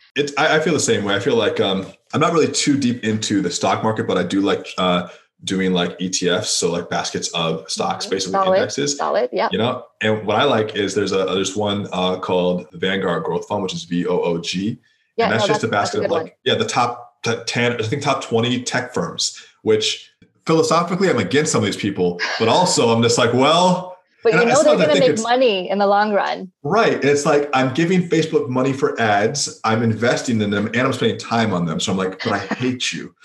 It's 0.16 0.32
I, 0.36 0.56
I 0.56 0.60
feel 0.60 0.72
the 0.74 0.80
same 0.80 1.04
way. 1.04 1.14
I 1.14 1.20
feel 1.20 1.36
like 1.36 1.58
um, 1.60 1.86
I'm 2.12 2.20
not 2.20 2.32
really 2.34 2.50
too 2.52 2.78
deep 2.78 3.02
into 3.04 3.40
the 3.40 3.50
stock 3.50 3.82
market, 3.82 4.06
but 4.06 4.18
I 4.18 4.24
do 4.24 4.40
like 4.42 4.66
uh, 4.76 5.08
doing 5.44 5.72
like 5.72 5.98
ETFs, 5.98 6.46
so 6.46 6.70
like 6.70 6.90
baskets 6.90 7.28
of 7.28 7.70
stocks, 7.70 8.06
Mhm. 8.06 8.10
basically 8.10 8.32
solid 8.32 8.56
indexes. 8.56 8.96
solid 8.98 9.30
yeah 9.32 9.48
You 9.52 9.58
know, 9.58 9.84
and 10.02 10.26
what 10.26 10.36
I 10.36 10.44
like 10.44 10.74
is 10.76 10.94
there's 10.94 11.12
a 11.12 11.24
there's 11.36 11.56
one 11.56 11.86
uh, 11.92 12.18
called 12.18 12.66
Vanguard 12.74 13.24
Growth 13.24 13.46
Fund, 13.48 13.62
which 13.62 13.72
is 13.74 13.84
V 13.84 14.06
O 14.06 14.20
O 14.20 14.38
G, 14.38 14.78
yeah 15.16 15.24
and 15.24 15.32
that's 15.32 15.44
no, 15.48 15.54
just 15.54 15.64
a 15.64 15.68
basket 15.68 15.98
of 15.98 16.02
good 16.04 16.10
one. 16.10 16.22
like 16.24 16.38
yeah 16.44 16.54
the 16.56 16.66
top 16.66 17.22
t- 17.24 17.42
ten 17.46 17.72
I 17.80 17.84
think 17.84 18.02
top 18.02 18.22
twenty 18.22 18.62
tech 18.62 18.92
firms. 18.94 19.38
Which 19.62 20.10
philosophically 20.46 21.08
I'm 21.08 21.18
against 21.18 21.52
some 21.52 21.60
of 21.62 21.66
these 21.66 21.76
people, 21.76 22.20
but 22.38 22.48
also 22.48 22.88
I'm 22.94 23.02
just 23.02 23.16
like 23.18 23.32
well. 23.32 23.91
But 24.22 24.34
and 24.34 24.42
you 24.42 24.48
know 24.48 24.62
they're 24.62 24.76
not 24.76 24.78
that 24.78 24.90
I 24.90 24.98
going 24.98 25.02
to 25.02 25.08
make 25.16 25.22
money 25.22 25.70
in 25.70 25.78
the 25.78 25.86
long 25.86 26.12
run 26.12 26.52
Right. 26.62 26.94
And 26.94 27.04
it's 27.04 27.26
like 27.26 27.50
I'm 27.52 27.74
giving 27.74 28.08
Facebook 28.08 28.48
money 28.48 28.72
for 28.72 28.98
ads, 29.00 29.60
I'm 29.64 29.82
investing 29.82 30.40
in 30.40 30.50
them, 30.50 30.66
and 30.66 30.76
I'm 30.76 30.92
spending 30.92 31.18
time 31.18 31.52
on 31.52 31.66
them. 31.66 31.80
So 31.80 31.92
I'm 31.92 31.98
like, 31.98 32.22
but 32.22 32.32
I 32.32 32.38
hate 32.38 32.92
you. 32.92 33.14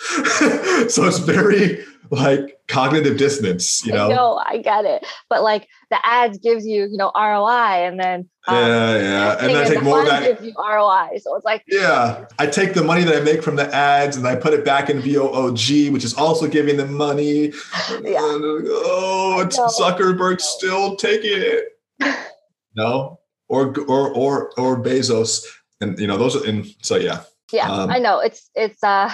so 0.89 1.05
it's 1.05 1.19
very 1.19 1.83
like 2.09 2.56
cognitive 2.67 3.17
dissonance, 3.17 3.85
you 3.85 3.93
know? 3.93 4.09
No, 4.09 4.41
I 4.45 4.57
get 4.57 4.85
it 4.85 5.05
but 5.29 5.41
like 5.43 5.67
the 5.89 5.97
ads 6.05 6.37
gives 6.37 6.65
you 6.65 6.83
you 6.91 6.97
know 6.97 7.11
ROI 7.15 7.87
and 7.87 7.99
then 7.99 8.29
um, 8.47 8.55
Yeah, 8.55 8.97
yeah. 8.97 9.37
And 9.39 9.49
then 9.49 9.55
I 9.57 9.61
in 9.63 9.67
take 9.67 9.79
the 9.79 9.83
more 9.85 10.01
of 10.01 10.07
that. 10.07 10.23
gives 10.23 10.45
you 10.45 10.53
ROI 10.57 11.17
so 11.19 11.35
it's 11.35 11.45
like 11.45 11.63
Yeah. 11.67 12.25
I 12.39 12.47
take 12.47 12.73
the 12.73 12.83
money 12.83 13.03
that 13.03 13.15
I 13.15 13.19
make 13.21 13.41
from 13.43 13.55
the 13.55 13.73
ads 13.73 14.17
and 14.17 14.27
I 14.27 14.35
put 14.35 14.53
it 14.53 14.63
back 14.65 14.89
in 14.89 15.01
VOOG, 15.01 15.91
which 15.91 16.03
is 16.03 16.13
also 16.13 16.47
giving 16.47 16.77
them 16.77 16.93
money. 16.93 17.53
Yeah. 18.03 18.19
Oh, 18.21 19.39
it's 19.45 19.57
Zuckerberg 19.57 20.41
still 20.41 20.95
taking 20.97 21.31
it. 21.33 21.65
No. 22.75 23.19
Or 23.49 23.73
or 23.87 24.13
or 24.13 24.51
or 24.57 24.81
Bezos. 24.83 25.43
And 25.81 25.97
you 25.99 26.05
know, 26.07 26.17
those 26.17 26.35
are 26.35 26.45
and 26.47 26.65
so 26.83 26.95
yeah. 26.97 27.21
Yeah, 27.51 27.71
Um, 27.71 27.89
I 27.89 27.97
know. 27.97 28.19
It's 28.19 28.49
it's 28.55 28.83
uh 28.83 29.09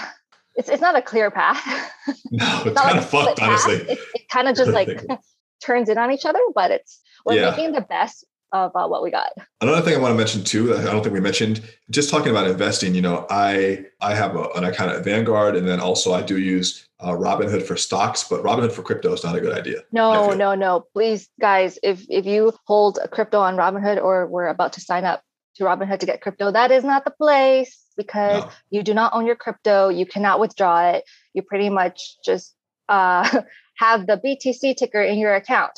it's 0.55 0.69
it's 0.69 0.81
not 0.81 0.95
a 0.95 1.01
clear 1.01 1.31
path. 1.31 1.63
No, 2.31 2.63
it's 2.65 2.75
not 2.75 2.85
kind 2.85 2.97
of 2.97 3.09
fucked, 3.09 3.39
honestly. 3.41 3.75
It, 3.75 3.99
it 4.15 4.29
kind 4.29 4.47
of 4.47 4.55
just 4.61 4.71
like 4.71 5.05
turns 5.65 5.87
in 5.87 5.97
on 5.97 6.11
each 6.11 6.25
other, 6.25 6.39
but 6.53 6.71
it's 6.71 6.99
we're 7.25 7.35
Yeah. 7.35 7.51
making 7.51 7.71
the 7.71 7.81
best 7.81 8.25
of 8.51 8.71
uh, 8.75 8.87
what 8.87 9.01
we 9.01 9.09
got. 9.09 9.29
Another 9.61 9.81
thing 9.81 9.95
I 9.95 9.99
want 9.99 10.11
to 10.13 10.17
mention 10.17 10.43
too, 10.43 10.67
that 10.67 10.87
I 10.87 10.91
don't 10.91 11.01
think 11.01 11.13
we 11.13 11.19
mentioned, 11.21 11.61
just 11.89 12.09
talking 12.09 12.29
about 12.29 12.47
investing. 12.47 12.93
You 12.93 13.01
know, 13.01 13.25
I 13.29 13.85
I 14.01 14.13
have 14.15 14.35
a, 14.35 14.49
an 14.55 14.63
account 14.63 14.91
at 14.91 15.03
Vanguard, 15.03 15.55
and 15.55 15.67
then 15.67 15.79
also 15.79 16.13
I 16.13 16.21
do 16.21 16.37
use 16.37 16.87
uh, 16.99 17.11
Robinhood 17.11 17.63
for 17.63 17.75
stocks, 17.77 18.23
but 18.23 18.43
Robinhood 18.43 18.71
for 18.71 18.81
crypto 18.83 19.13
is 19.13 19.23
not 19.23 19.35
a 19.35 19.41
good 19.41 19.57
idea. 19.57 19.81
No, 19.91 20.33
no, 20.33 20.55
no. 20.55 20.85
Please, 20.93 21.29
guys, 21.39 21.79
if 21.83 22.05
if 22.09 22.25
you 22.25 22.53
hold 22.65 22.99
a 23.01 23.07
crypto 23.07 23.39
on 23.39 23.55
Robinhood 23.55 24.01
or 24.03 24.27
we're 24.27 24.47
about 24.47 24.73
to 24.73 24.81
sign 24.81 25.05
up 25.05 25.21
to 25.55 25.63
Robinhood 25.63 25.99
to 25.99 26.05
get 26.05 26.21
crypto, 26.21 26.51
that 26.51 26.71
is 26.71 26.83
not 26.83 27.05
the 27.05 27.11
place 27.11 27.82
because 27.95 28.43
No. 28.43 28.49
you 28.69 28.83
do 28.83 28.93
not 28.93 29.13
own 29.13 29.25
your 29.25 29.35
crypto. 29.35 29.89
You 29.89 30.05
cannot 30.05 30.39
withdraw 30.39 30.89
it. 30.91 31.03
You 31.33 31.41
pretty 31.41 31.69
much 31.69 32.17
just 32.25 32.53
uh, 32.89 33.41
have 33.77 34.07
the 34.07 34.17
BTC 34.23 34.75
ticker 34.75 35.01
in 35.01 35.17
your 35.19 35.33
account. 35.35 35.71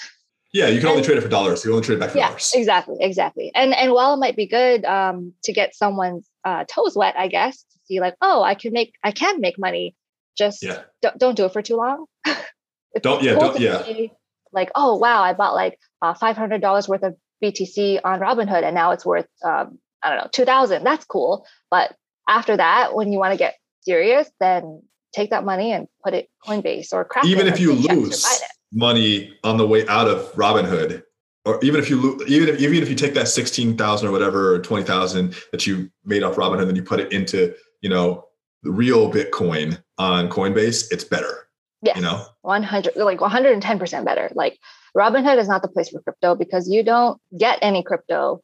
Yeah, 0.54 0.68
you 0.68 0.80
can 0.80 0.88
only 0.88 1.00
And- 1.00 1.06
trade 1.06 1.18
it 1.18 1.22
for 1.22 1.28
dollars. 1.28 1.66
You 1.66 1.72
only 1.72 1.84
trade 1.84 1.96
it 1.96 2.00
back 2.00 2.12
for 2.12 2.18
yeah 2.18 2.28
dollars. 2.30 2.52
exactly 2.56 2.96
exactly 3.02 3.52
and 3.54 3.74
and 3.74 3.92
while 3.92 4.14
it 4.14 4.18
might 4.18 4.36
be 4.38 4.46
good 4.48 4.86
um 4.86 5.34
to 5.44 5.52
get 5.52 5.76
someone's 5.76 6.26
uh 6.46 6.64
toes 6.64 6.96
wet 6.96 7.16
i 7.18 7.28
guess 7.28 7.58
to 7.64 7.80
see 7.86 8.00
like 8.00 8.16
oh 8.22 8.42
i 8.42 8.56
can 8.56 8.72
make 8.72 8.94
i 9.04 9.12
can 9.12 9.42
make 9.42 9.60
money 9.60 9.96
just 10.38 10.64
Yeah. 10.64 10.84
don't, 11.02 11.18
don't 11.18 11.36
do 11.36 11.44
it 11.46 11.52
for 11.52 11.62
too 11.62 11.76
long 11.76 12.06
Don't- 13.02 13.22
yeah, 13.22 13.34
cool 13.34 13.42
don't- 13.52 13.60
yeah. 13.60 14.08
like 14.54 14.72
oh 14.76 14.96
wow 14.96 15.22
i 15.22 15.34
bought 15.34 15.54
like 15.56 15.78
uh, 16.02 16.14
$500 16.14 16.88
worth 16.88 17.04
of 17.04 17.16
btc 17.44 18.00
on 18.06 18.20
robinhood 18.22 18.64
and 18.64 18.74
now 18.76 18.92
it's 18.92 19.06
worth 19.06 19.28
um 19.44 19.78
i 20.04 20.10
don't 20.10 20.20
know 20.24 20.30
2000 20.32 20.84
that's 20.86 21.04
cool 21.06 21.46
but 21.70 21.94
after 22.28 22.58
that 22.58 22.96
when 22.96 23.12
you 23.12 23.20
want 23.20 23.32
to 23.32 23.38
get 23.38 23.56
serious 23.82 24.30
then 24.40 24.82
take 25.16 25.30
that 25.30 25.46
money 25.46 25.72
and 25.72 25.88
put 26.04 26.14
it 26.14 26.30
coinbase 26.46 26.92
or 26.92 27.06
Kraken 27.06 27.30
Even 27.30 27.48
if 27.48 27.60
you 27.60 27.74
lose 27.74 28.26
money 28.74 29.34
on 29.44 29.58
the 29.58 29.66
way 29.66 29.88
out 29.88 30.08
of 30.08 30.32
Robinhood, 30.34 31.04
or 31.46 31.60
even 31.64 31.80
if 31.80 31.90
you 31.90 32.02
lo- 32.02 32.26
even 32.28 32.50
if 32.50 32.60
even 32.60 32.84
if 32.84 32.90
you 32.90 32.96
take 32.96 33.14
that 33.14 33.28
sixteen 33.28 33.78
thousand 33.78 34.10
or 34.10 34.12
whatever 34.12 34.54
or 34.54 34.60
twenty 34.60 34.84
thousand 34.84 35.36
that 35.52 35.66
you 35.66 35.90
made 36.04 36.24
off 36.24 36.36
Robinhood, 36.36 36.68
then 36.68 36.76
you 36.76 36.84
put 36.84 37.00
it 37.00 37.12
into 37.12 37.56
you 37.82 37.90
know 37.90 38.26
the 38.64 38.72
real 38.72 39.12
Bitcoin 39.12 39.82
on 39.98 40.28
Coinbase, 40.30 40.92
it's 40.92 41.04
better. 41.04 41.48
Yeah, 41.82 41.96
You 41.98 42.02
know, 42.02 42.26
100 42.42 42.96
like 42.96 43.20
110% 43.20 44.06
better. 44.06 44.32
Like 44.34 44.58
robinhood 44.98 45.38
is 45.38 45.48
not 45.48 45.62
the 45.62 45.68
place 45.68 45.90
for 45.90 46.02
crypto 46.02 46.34
because 46.34 46.68
you 46.68 46.82
don't 46.82 47.22
get 47.38 47.60
any 47.62 47.84
crypto. 47.84 48.42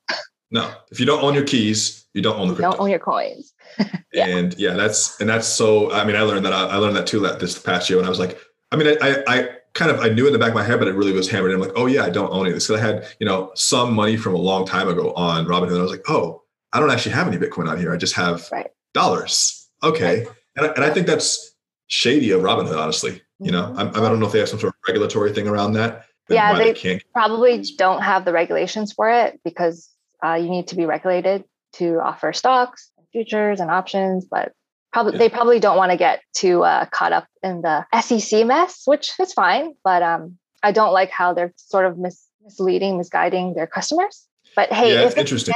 No, 0.52 0.72
if 0.92 1.00
you 1.00 1.08
don't 1.08 1.24
own 1.24 1.34
your 1.34 1.46
keys, 1.46 2.06
you 2.14 2.22
don't 2.22 2.38
own 2.38 2.50
the 2.50 2.54
you 2.54 2.58
crypto. 2.58 2.72
don't 2.72 2.82
own 2.82 2.90
your 2.92 3.00
coins 3.00 3.51
yeah. 4.14 4.28
And 4.28 4.54
yeah, 4.58 4.74
that's 4.74 5.20
and 5.20 5.30
that's 5.30 5.48
so. 5.48 5.92
I 5.92 6.04
mean, 6.06 6.16
I 6.16 6.22
learned 6.22 6.46
that. 6.46 6.54
I, 6.54 6.66
I 6.68 6.76
learned 6.78 6.96
that 6.96 7.08
too. 7.08 7.20
That 7.22 7.40
this 7.40 7.58
past 7.60 7.90
year, 7.90 7.98
when 7.98 8.06
I 8.06 8.10
was 8.10 8.20
like, 8.20 8.38
I 8.72 8.76
mean, 8.76 8.88
I, 8.88 8.96
I, 9.02 9.24
I 9.28 9.50
kind 9.74 9.92
of 9.92 10.00
I 10.00 10.10
knew 10.10 10.28
in 10.28 10.34
the 10.34 10.40
back 10.40 10.50
of 10.50 10.56
my 10.56 10.64
head, 10.64 10.80
but 10.80 10.88
it 10.88 10.94
really 10.96 11.14
was 11.14 11.30
hammered 11.30 11.52
in. 11.52 11.60
like, 11.60 11.72
oh 11.76 11.86
yeah, 11.86 12.04
I 12.04 12.10
don't 12.10 12.32
own 12.32 12.42
any 12.42 12.50
of 12.50 12.56
this 12.56 12.68
because 12.68 12.82
I 12.82 12.86
had 12.86 13.08
you 13.20 13.26
know 13.26 13.52
some 13.56 13.94
money 13.94 14.18
from 14.18 14.34
a 14.36 14.40
long 14.40 14.66
time 14.66 14.88
ago 14.88 15.14
on 15.14 15.46
Robinhood. 15.46 15.70
And 15.70 15.80
I 15.80 15.84
was 15.84 15.92
like, 15.92 16.10
oh, 16.10 16.44
I 16.74 16.80
don't 16.80 16.92
actually 16.92 17.14
have 17.14 17.28
any 17.28 17.38
Bitcoin 17.38 17.70
on 17.70 17.78
here. 17.78 17.94
I 17.94 17.98
just 17.98 18.16
have 18.16 18.48
Right. 18.52 18.70
dollars. 18.94 19.70
Okay, 19.84 20.26
and 20.56 20.66
I, 20.68 20.70
and 20.74 20.84
I 20.84 20.90
think 20.90 21.08
that's 21.08 21.56
shady 21.88 22.32
of 22.32 22.42
Robinhood, 22.42 22.78
honestly. 22.78 23.22
You 23.40 23.52
know, 23.52 23.74
I, 23.76 23.88
I 23.88 23.92
don't 23.92 24.20
know 24.20 24.28
if 24.28 24.32
they 24.34 24.40
have 24.40 24.50
some 24.50 24.60
sort 24.60 24.74
of 24.74 24.80
regulatory 24.88 25.34
thing 25.34 25.48
around 25.48 25.74
that. 25.74 26.06
Yeah, 26.30 26.56
they- 26.58 26.74
can't. 26.74 27.04
probably 27.12 27.64
don't 27.78 28.02
have 28.02 28.24
the 28.24 28.32
regulations 28.32 28.94
for 28.94 29.10
it 29.10 29.40
because 29.44 29.90
uh, 30.24 30.36
you 30.36 30.50
need 30.50 30.68
to 30.68 30.76
be 30.76 30.86
regulated 30.86 31.44
to 31.74 32.00
offer 32.00 32.32
stocks 32.34 32.91
futures 33.12 33.60
and 33.60 33.70
options 33.70 34.26
but 34.30 34.54
probably 34.94 35.14
Yeah. 35.14 35.20
they 35.20 35.30
probably 35.30 35.60
don't 35.60 35.78
want 35.78 35.92
to 35.92 35.98
get 35.98 36.22
too 36.34 36.64
uh, 36.64 36.86
caught 36.88 37.14
up 37.14 37.28
in 37.44 37.62
the 37.62 37.86
sec 38.02 38.46
mess 38.46 38.84
which 38.86 39.12
is 39.20 39.34
fine 39.34 39.74
but 39.84 40.02
um, 40.04 40.38
i 40.64 40.72
don't 40.72 40.94
like 40.94 41.10
how 41.10 41.34
they're 41.34 41.54
sort 41.56 41.86
of 41.86 41.98
mis- 41.98 42.28
misleading 42.44 42.98
misguiding 42.98 43.54
their 43.54 43.68
customers 43.68 44.28
but 44.56 44.72
hey 44.72 44.94
yeah, 44.94 45.08
if 45.08 45.18
it 45.18 45.28
gets 45.28 45.50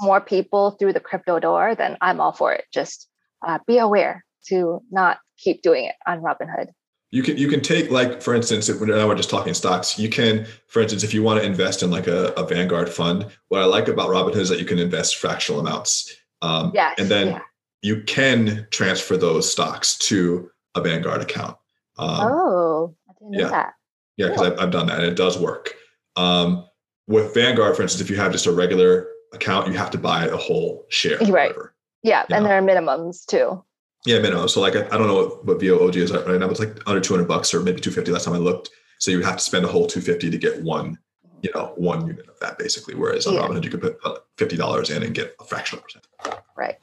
more 0.00 0.20
people 0.20 0.72
through 0.72 0.92
the 0.92 1.00
crypto 1.00 1.38
door, 1.38 1.74
then 1.74 1.96
I'm 2.00 2.20
all 2.20 2.32
for 2.32 2.52
it. 2.52 2.64
Just 2.72 3.08
uh, 3.46 3.58
be 3.66 3.78
aware 3.78 4.24
to 4.48 4.80
not 4.90 5.18
keep 5.36 5.62
doing 5.62 5.84
it 5.84 5.94
on 6.06 6.20
Robinhood. 6.20 6.68
You 7.10 7.22
can 7.22 7.36
you 7.38 7.48
can 7.48 7.60
take 7.60 7.90
like 7.90 8.22
for 8.22 8.34
instance, 8.34 8.68
if 8.68 8.80
we're 8.80 8.86
now 8.86 9.08
we're 9.08 9.14
just 9.14 9.30
talking 9.30 9.54
stocks, 9.54 9.98
you 9.98 10.08
can, 10.08 10.46
for 10.66 10.82
instance, 10.82 11.02
if 11.02 11.14
you 11.14 11.22
want 11.22 11.40
to 11.40 11.46
invest 11.46 11.82
in 11.82 11.90
like 11.90 12.06
a, 12.06 12.28
a 12.36 12.46
Vanguard 12.46 12.88
fund, 12.88 13.26
what 13.48 13.62
I 13.62 13.64
like 13.64 13.88
about 13.88 14.10
Robinhood 14.10 14.36
is 14.36 14.48
that 14.50 14.58
you 14.58 14.66
can 14.66 14.78
invest 14.78 15.16
fractional 15.16 15.60
amounts. 15.60 16.14
Um, 16.42 16.72
Yes. 16.74 16.94
and 16.98 17.08
then 17.08 17.28
yeah. 17.28 17.40
you 17.82 18.02
can 18.02 18.66
transfer 18.70 19.16
those 19.16 19.50
stocks 19.50 19.96
to 19.98 20.50
a 20.74 20.80
Vanguard 20.80 21.22
account. 21.22 21.56
Um, 21.96 22.20
oh, 22.20 22.94
I 23.08 23.12
didn't 23.14 23.30
know 23.32 23.38
yeah. 23.40 23.48
that. 23.48 23.74
Yeah, 24.16 24.28
because 24.28 24.52
I've, 24.52 24.58
I've 24.58 24.70
done 24.70 24.86
that 24.86 24.98
and 24.98 25.06
it 25.06 25.16
does 25.16 25.38
work. 25.38 25.74
Um, 26.16 26.66
with 27.06 27.34
Vanguard, 27.34 27.76
for 27.76 27.82
instance, 27.82 28.00
if 28.02 28.10
you 28.10 28.16
have 28.16 28.32
just 28.32 28.46
a 28.46 28.52
regular 28.52 29.08
account, 29.32 29.68
you 29.68 29.74
have 29.74 29.90
to 29.90 29.98
buy 29.98 30.26
a 30.26 30.36
whole 30.36 30.84
share. 30.88 31.18
Right. 31.18 31.54
Yeah, 32.02 32.24
and 32.30 32.42
know? 32.42 32.48
there 32.48 32.58
are 32.58 32.62
minimums 32.62 33.24
too. 33.26 33.64
Yeah, 34.06 34.20
minimum. 34.20 34.48
So 34.48 34.60
like 34.60 34.76
I, 34.76 34.86
I 34.86 34.98
don't 34.98 35.08
know 35.08 35.14
what, 35.14 35.44
what 35.44 35.58
VOOG 35.58 35.96
is 35.96 36.12
right 36.12 36.26
now. 36.38 36.48
It's 36.48 36.60
like 36.60 36.78
under 36.86 37.00
200 37.00 37.26
bucks 37.26 37.52
or 37.52 37.60
maybe 37.60 37.80
250 37.80 38.12
last 38.12 38.24
time 38.24 38.34
I 38.34 38.38
looked. 38.38 38.70
So 38.98 39.10
you 39.10 39.18
would 39.18 39.26
have 39.26 39.36
to 39.36 39.44
spend 39.44 39.64
a 39.64 39.68
whole 39.68 39.86
250 39.86 40.30
to 40.30 40.38
get 40.38 40.62
one, 40.62 40.98
you 41.42 41.50
know, 41.54 41.72
one 41.76 42.06
unit 42.06 42.28
of 42.28 42.38
that 42.40 42.58
basically. 42.58 42.94
Whereas 42.94 43.26
on 43.26 43.34
yeah. 43.34 43.40
Robinhood, 43.40 43.64
you 43.64 43.70
could 43.70 43.80
put 43.80 44.00
$50 44.36 44.96
in 44.96 45.02
and 45.02 45.14
get 45.14 45.34
a 45.40 45.44
fraction 45.44 45.78
of 45.78 45.82
a 45.82 45.84
percent. 45.84 46.06
Right. 46.56 46.76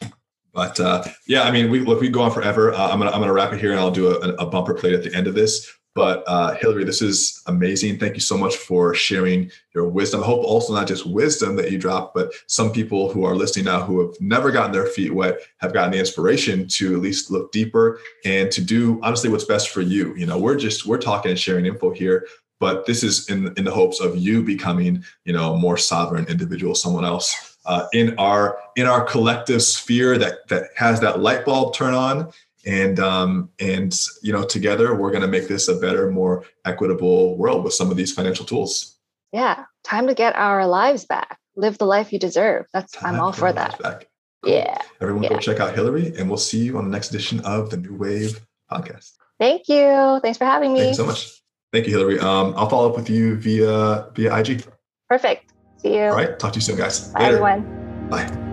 But 0.53 0.79
uh, 0.79 1.03
yeah, 1.27 1.43
I 1.43 1.51
mean, 1.51 1.69
we 1.69 1.81
look, 1.81 1.99
we 1.99 2.09
go 2.09 2.21
on 2.21 2.31
forever. 2.31 2.73
Uh, 2.73 2.89
I'm 2.89 2.97
gonna 2.97 3.11
I'm 3.11 3.19
gonna 3.19 3.33
wrap 3.33 3.51
it 3.51 3.59
here, 3.59 3.71
and 3.71 3.79
I'll 3.79 3.91
do 3.91 4.07
a, 4.07 4.29
a 4.35 4.45
bumper 4.45 4.73
plate 4.73 4.93
at 4.93 5.03
the 5.03 5.13
end 5.13 5.27
of 5.27 5.35
this. 5.35 5.69
But 5.95 6.25
uh, 6.27 6.55
Hillorie, 6.57 6.85
this 6.85 7.01
is 7.01 7.41
amazing. 7.47 7.99
Thank 7.99 8.15
you 8.15 8.19
so 8.19 8.37
much 8.37 8.57
for 8.57 8.93
sharing 8.93 9.49
your 9.73 9.87
wisdom. 9.87 10.21
I 10.21 10.25
hope 10.25 10.43
also 10.43 10.73
not 10.73 10.87
just 10.87 11.05
wisdom 11.05 11.55
that 11.55 11.71
you 11.71 11.77
drop, 11.77 12.13
but 12.13 12.33
some 12.47 12.73
people 12.73 13.11
who 13.11 13.23
are 13.23 13.33
listening 13.33 13.65
now 13.65 13.81
who 13.81 14.05
have 14.05 14.19
never 14.19 14.51
gotten 14.51 14.73
their 14.73 14.87
feet 14.87 15.13
wet 15.13 15.39
have 15.59 15.73
gotten 15.73 15.91
the 15.91 15.99
inspiration 15.99 16.67
to 16.67 16.95
at 16.95 17.01
least 17.01 17.31
look 17.31 17.53
deeper 17.53 18.01
and 18.25 18.51
to 18.51 18.61
do 18.61 18.99
honestly 19.03 19.29
what's 19.29 19.45
best 19.45 19.69
for 19.69 19.79
you. 19.79 20.13
You 20.15 20.25
know, 20.25 20.37
we're 20.37 20.57
just 20.57 20.85
we're 20.85 20.97
talking 20.97 21.31
and 21.31 21.39
sharing 21.39 21.65
info 21.65 21.91
here, 21.91 22.27
but 22.59 22.85
this 22.85 23.03
is 23.03 23.29
in 23.29 23.53
in 23.57 23.65
the 23.65 23.71
hopes 23.71 23.99
of 23.99 24.17
you 24.17 24.43
becoming 24.43 25.03
you 25.23 25.33
know 25.33 25.53
a 25.53 25.57
more 25.57 25.77
sovereign 25.77 26.25
individual, 26.27 26.75
someone 26.75 27.05
else 27.05 27.57
uh, 27.65 27.87
in 27.93 28.15
our 28.17 28.57
in 28.75 28.85
our 28.87 29.03
collective 29.03 29.61
sphere 29.61 30.17
that 30.17 30.47
that 30.49 30.69
has 30.75 30.99
that 31.01 31.19
light 31.19 31.45
bulb 31.45 31.73
turn 31.73 31.93
on. 31.93 32.31
And 32.67 32.99
um, 32.99 33.51
and 33.59 33.95
you 34.23 34.33
know 34.33 34.43
together 34.43 34.95
we're 34.95 35.11
going 35.11 35.21
to 35.21 35.27
make 35.27 35.47
this 35.47 35.67
a 35.67 35.75
better 35.75 36.09
more 36.09 36.45
equitable 36.65 37.37
world 37.37 37.63
with 37.63 37.73
some 37.73 37.91
of 37.91 37.97
these 37.97 38.11
financial 38.11 38.45
tools. 38.45 38.97
Yeah 39.31 39.65
time 39.85 40.07
to 40.07 40.13
get 40.13 40.35
our 40.35 40.67
lives 40.67 41.05
back. 41.05 41.39
Live 41.55 41.77
the 41.77 41.85
life 41.85 42.11
you 42.11 42.19
deserve. 42.19 42.65
That's 42.73 42.91
time 42.91 43.15
i'm 43.15 43.21
all 43.21 43.31
for 43.31 43.53
that. 43.53 43.77
Cool. 43.79 44.53
yeah 44.53 44.81
everyone 44.99 45.23
yeah. 45.23 45.29
go 45.29 45.37
check 45.39 45.59
out 45.59 45.73
hillorie 45.75 46.19
and 46.19 46.29
we'll 46.29 46.37
see 46.37 46.59
you 46.59 46.77
on 46.77 46.85
the 46.85 46.91
next 46.91 47.09
edition 47.09 47.39
of 47.41 47.69
the 47.69 47.77
new 47.77 47.95
wave 47.95 48.39
podcast. 48.71 49.13
Thank 49.39 49.69
you. 49.69 50.19
Thanks 50.21 50.37
for 50.37 50.45
having 50.45 50.73
me. 50.73 50.79
Thank 50.79 50.89
you 50.89 50.95
so 50.95 51.05
much 51.05 51.41
thank 51.75 51.87
you 51.87 51.97
hillorie. 51.97 52.21
Um, 52.21 52.53
i'll 52.55 52.69
follow 52.69 52.89
up 52.89 52.95
with 52.95 53.09
you 53.09 53.35
via 53.35 54.07
via 54.15 54.37
ig 54.39 54.65
perfect. 55.09 55.51
See 55.77 55.95
you. 55.95 56.05
All 56.05 56.15
right. 56.15 56.39
Talk 56.39 56.53
to 56.53 56.57
you 56.57 56.61
soon 56.61 56.77
guys. 56.77 57.09
Bye 57.09 57.19
Later. 57.19 57.31
everyone. 57.33 58.09
Bye. 58.09 58.45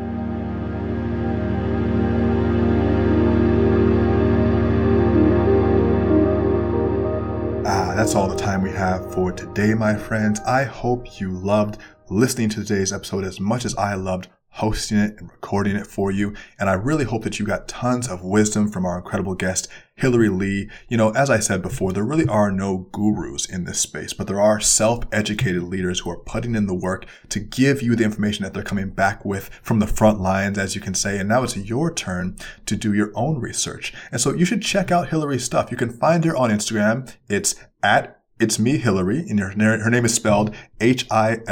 That's 8.02 8.16
all 8.16 8.26
the 8.26 8.36
time 8.36 8.62
we 8.62 8.72
have 8.72 9.14
for 9.14 9.30
today, 9.30 9.74
my 9.74 9.94
friends. 9.94 10.40
I 10.40 10.64
hope 10.64 11.20
you 11.20 11.30
loved 11.30 11.78
listening 12.10 12.48
to 12.48 12.64
today's 12.64 12.92
episode 12.92 13.22
as 13.22 13.38
much 13.38 13.64
as 13.64 13.76
I 13.76 13.94
loved 13.94 14.28
hosting 14.56 14.98
it 14.98 15.16
and 15.18 15.30
recording 15.30 15.76
it 15.76 15.86
for 15.86 16.10
you. 16.10 16.34
And 16.58 16.68
I 16.68 16.74
really 16.74 17.04
hope 17.04 17.24
that 17.24 17.38
you 17.38 17.46
got 17.46 17.68
tons 17.68 18.06
of 18.06 18.22
wisdom 18.22 18.70
from 18.70 18.84
our 18.84 18.98
incredible 18.98 19.34
guest, 19.34 19.66
Hillorie 19.98 20.28
Le. 20.28 20.70
You 20.88 20.96
know, 20.98 21.10
as 21.10 21.30
I 21.30 21.38
said 21.38 21.62
before, 21.62 21.92
there 21.92 22.04
really 22.04 22.26
are 22.26 22.52
no 22.52 22.88
gurus 22.92 23.46
in 23.46 23.64
this 23.64 23.80
space, 23.80 24.12
but 24.12 24.26
there 24.26 24.40
are 24.40 24.60
self-educated 24.60 25.62
leaders 25.62 26.00
who 26.00 26.10
are 26.10 26.18
putting 26.18 26.54
in 26.54 26.66
the 26.66 26.74
work 26.74 27.06
to 27.30 27.40
give 27.40 27.80
you 27.80 27.96
the 27.96 28.04
information 28.04 28.44
that 28.44 28.52
they're 28.52 28.62
coming 28.62 28.90
back 28.90 29.24
with 29.24 29.48
from 29.62 29.78
the 29.78 29.86
front 29.86 30.20
lines, 30.20 30.58
as 30.58 30.74
you 30.74 30.82
can 30.82 30.94
say. 30.94 31.18
And 31.18 31.30
now 31.30 31.42
it's 31.42 31.56
your 31.56 31.92
turn 31.92 32.36
to 32.66 32.76
do 32.76 32.92
your 32.92 33.10
own 33.14 33.40
research. 33.40 33.94
And 34.10 34.20
so 34.20 34.34
you 34.34 34.44
should 34.44 34.62
check 34.62 34.90
out 34.90 35.08
Hillorie's 35.08 35.44
stuff. 35.44 35.70
You 35.70 35.78
can 35.78 35.90
find 35.90 36.24
her 36.26 36.36
on 36.36 36.50
Instagram. 36.50 37.14
It's 37.28 37.54
at 37.82 38.21
it's 38.42 38.58
me, 38.58 38.78
Hillorie, 38.78 39.30
and 39.30 39.38
her, 39.38 39.50
her 39.50 39.90
name 39.90 40.04
is 40.04 40.14
spelled 40.14 40.52
H-I-L-L-O-R-I-E. 40.80 41.46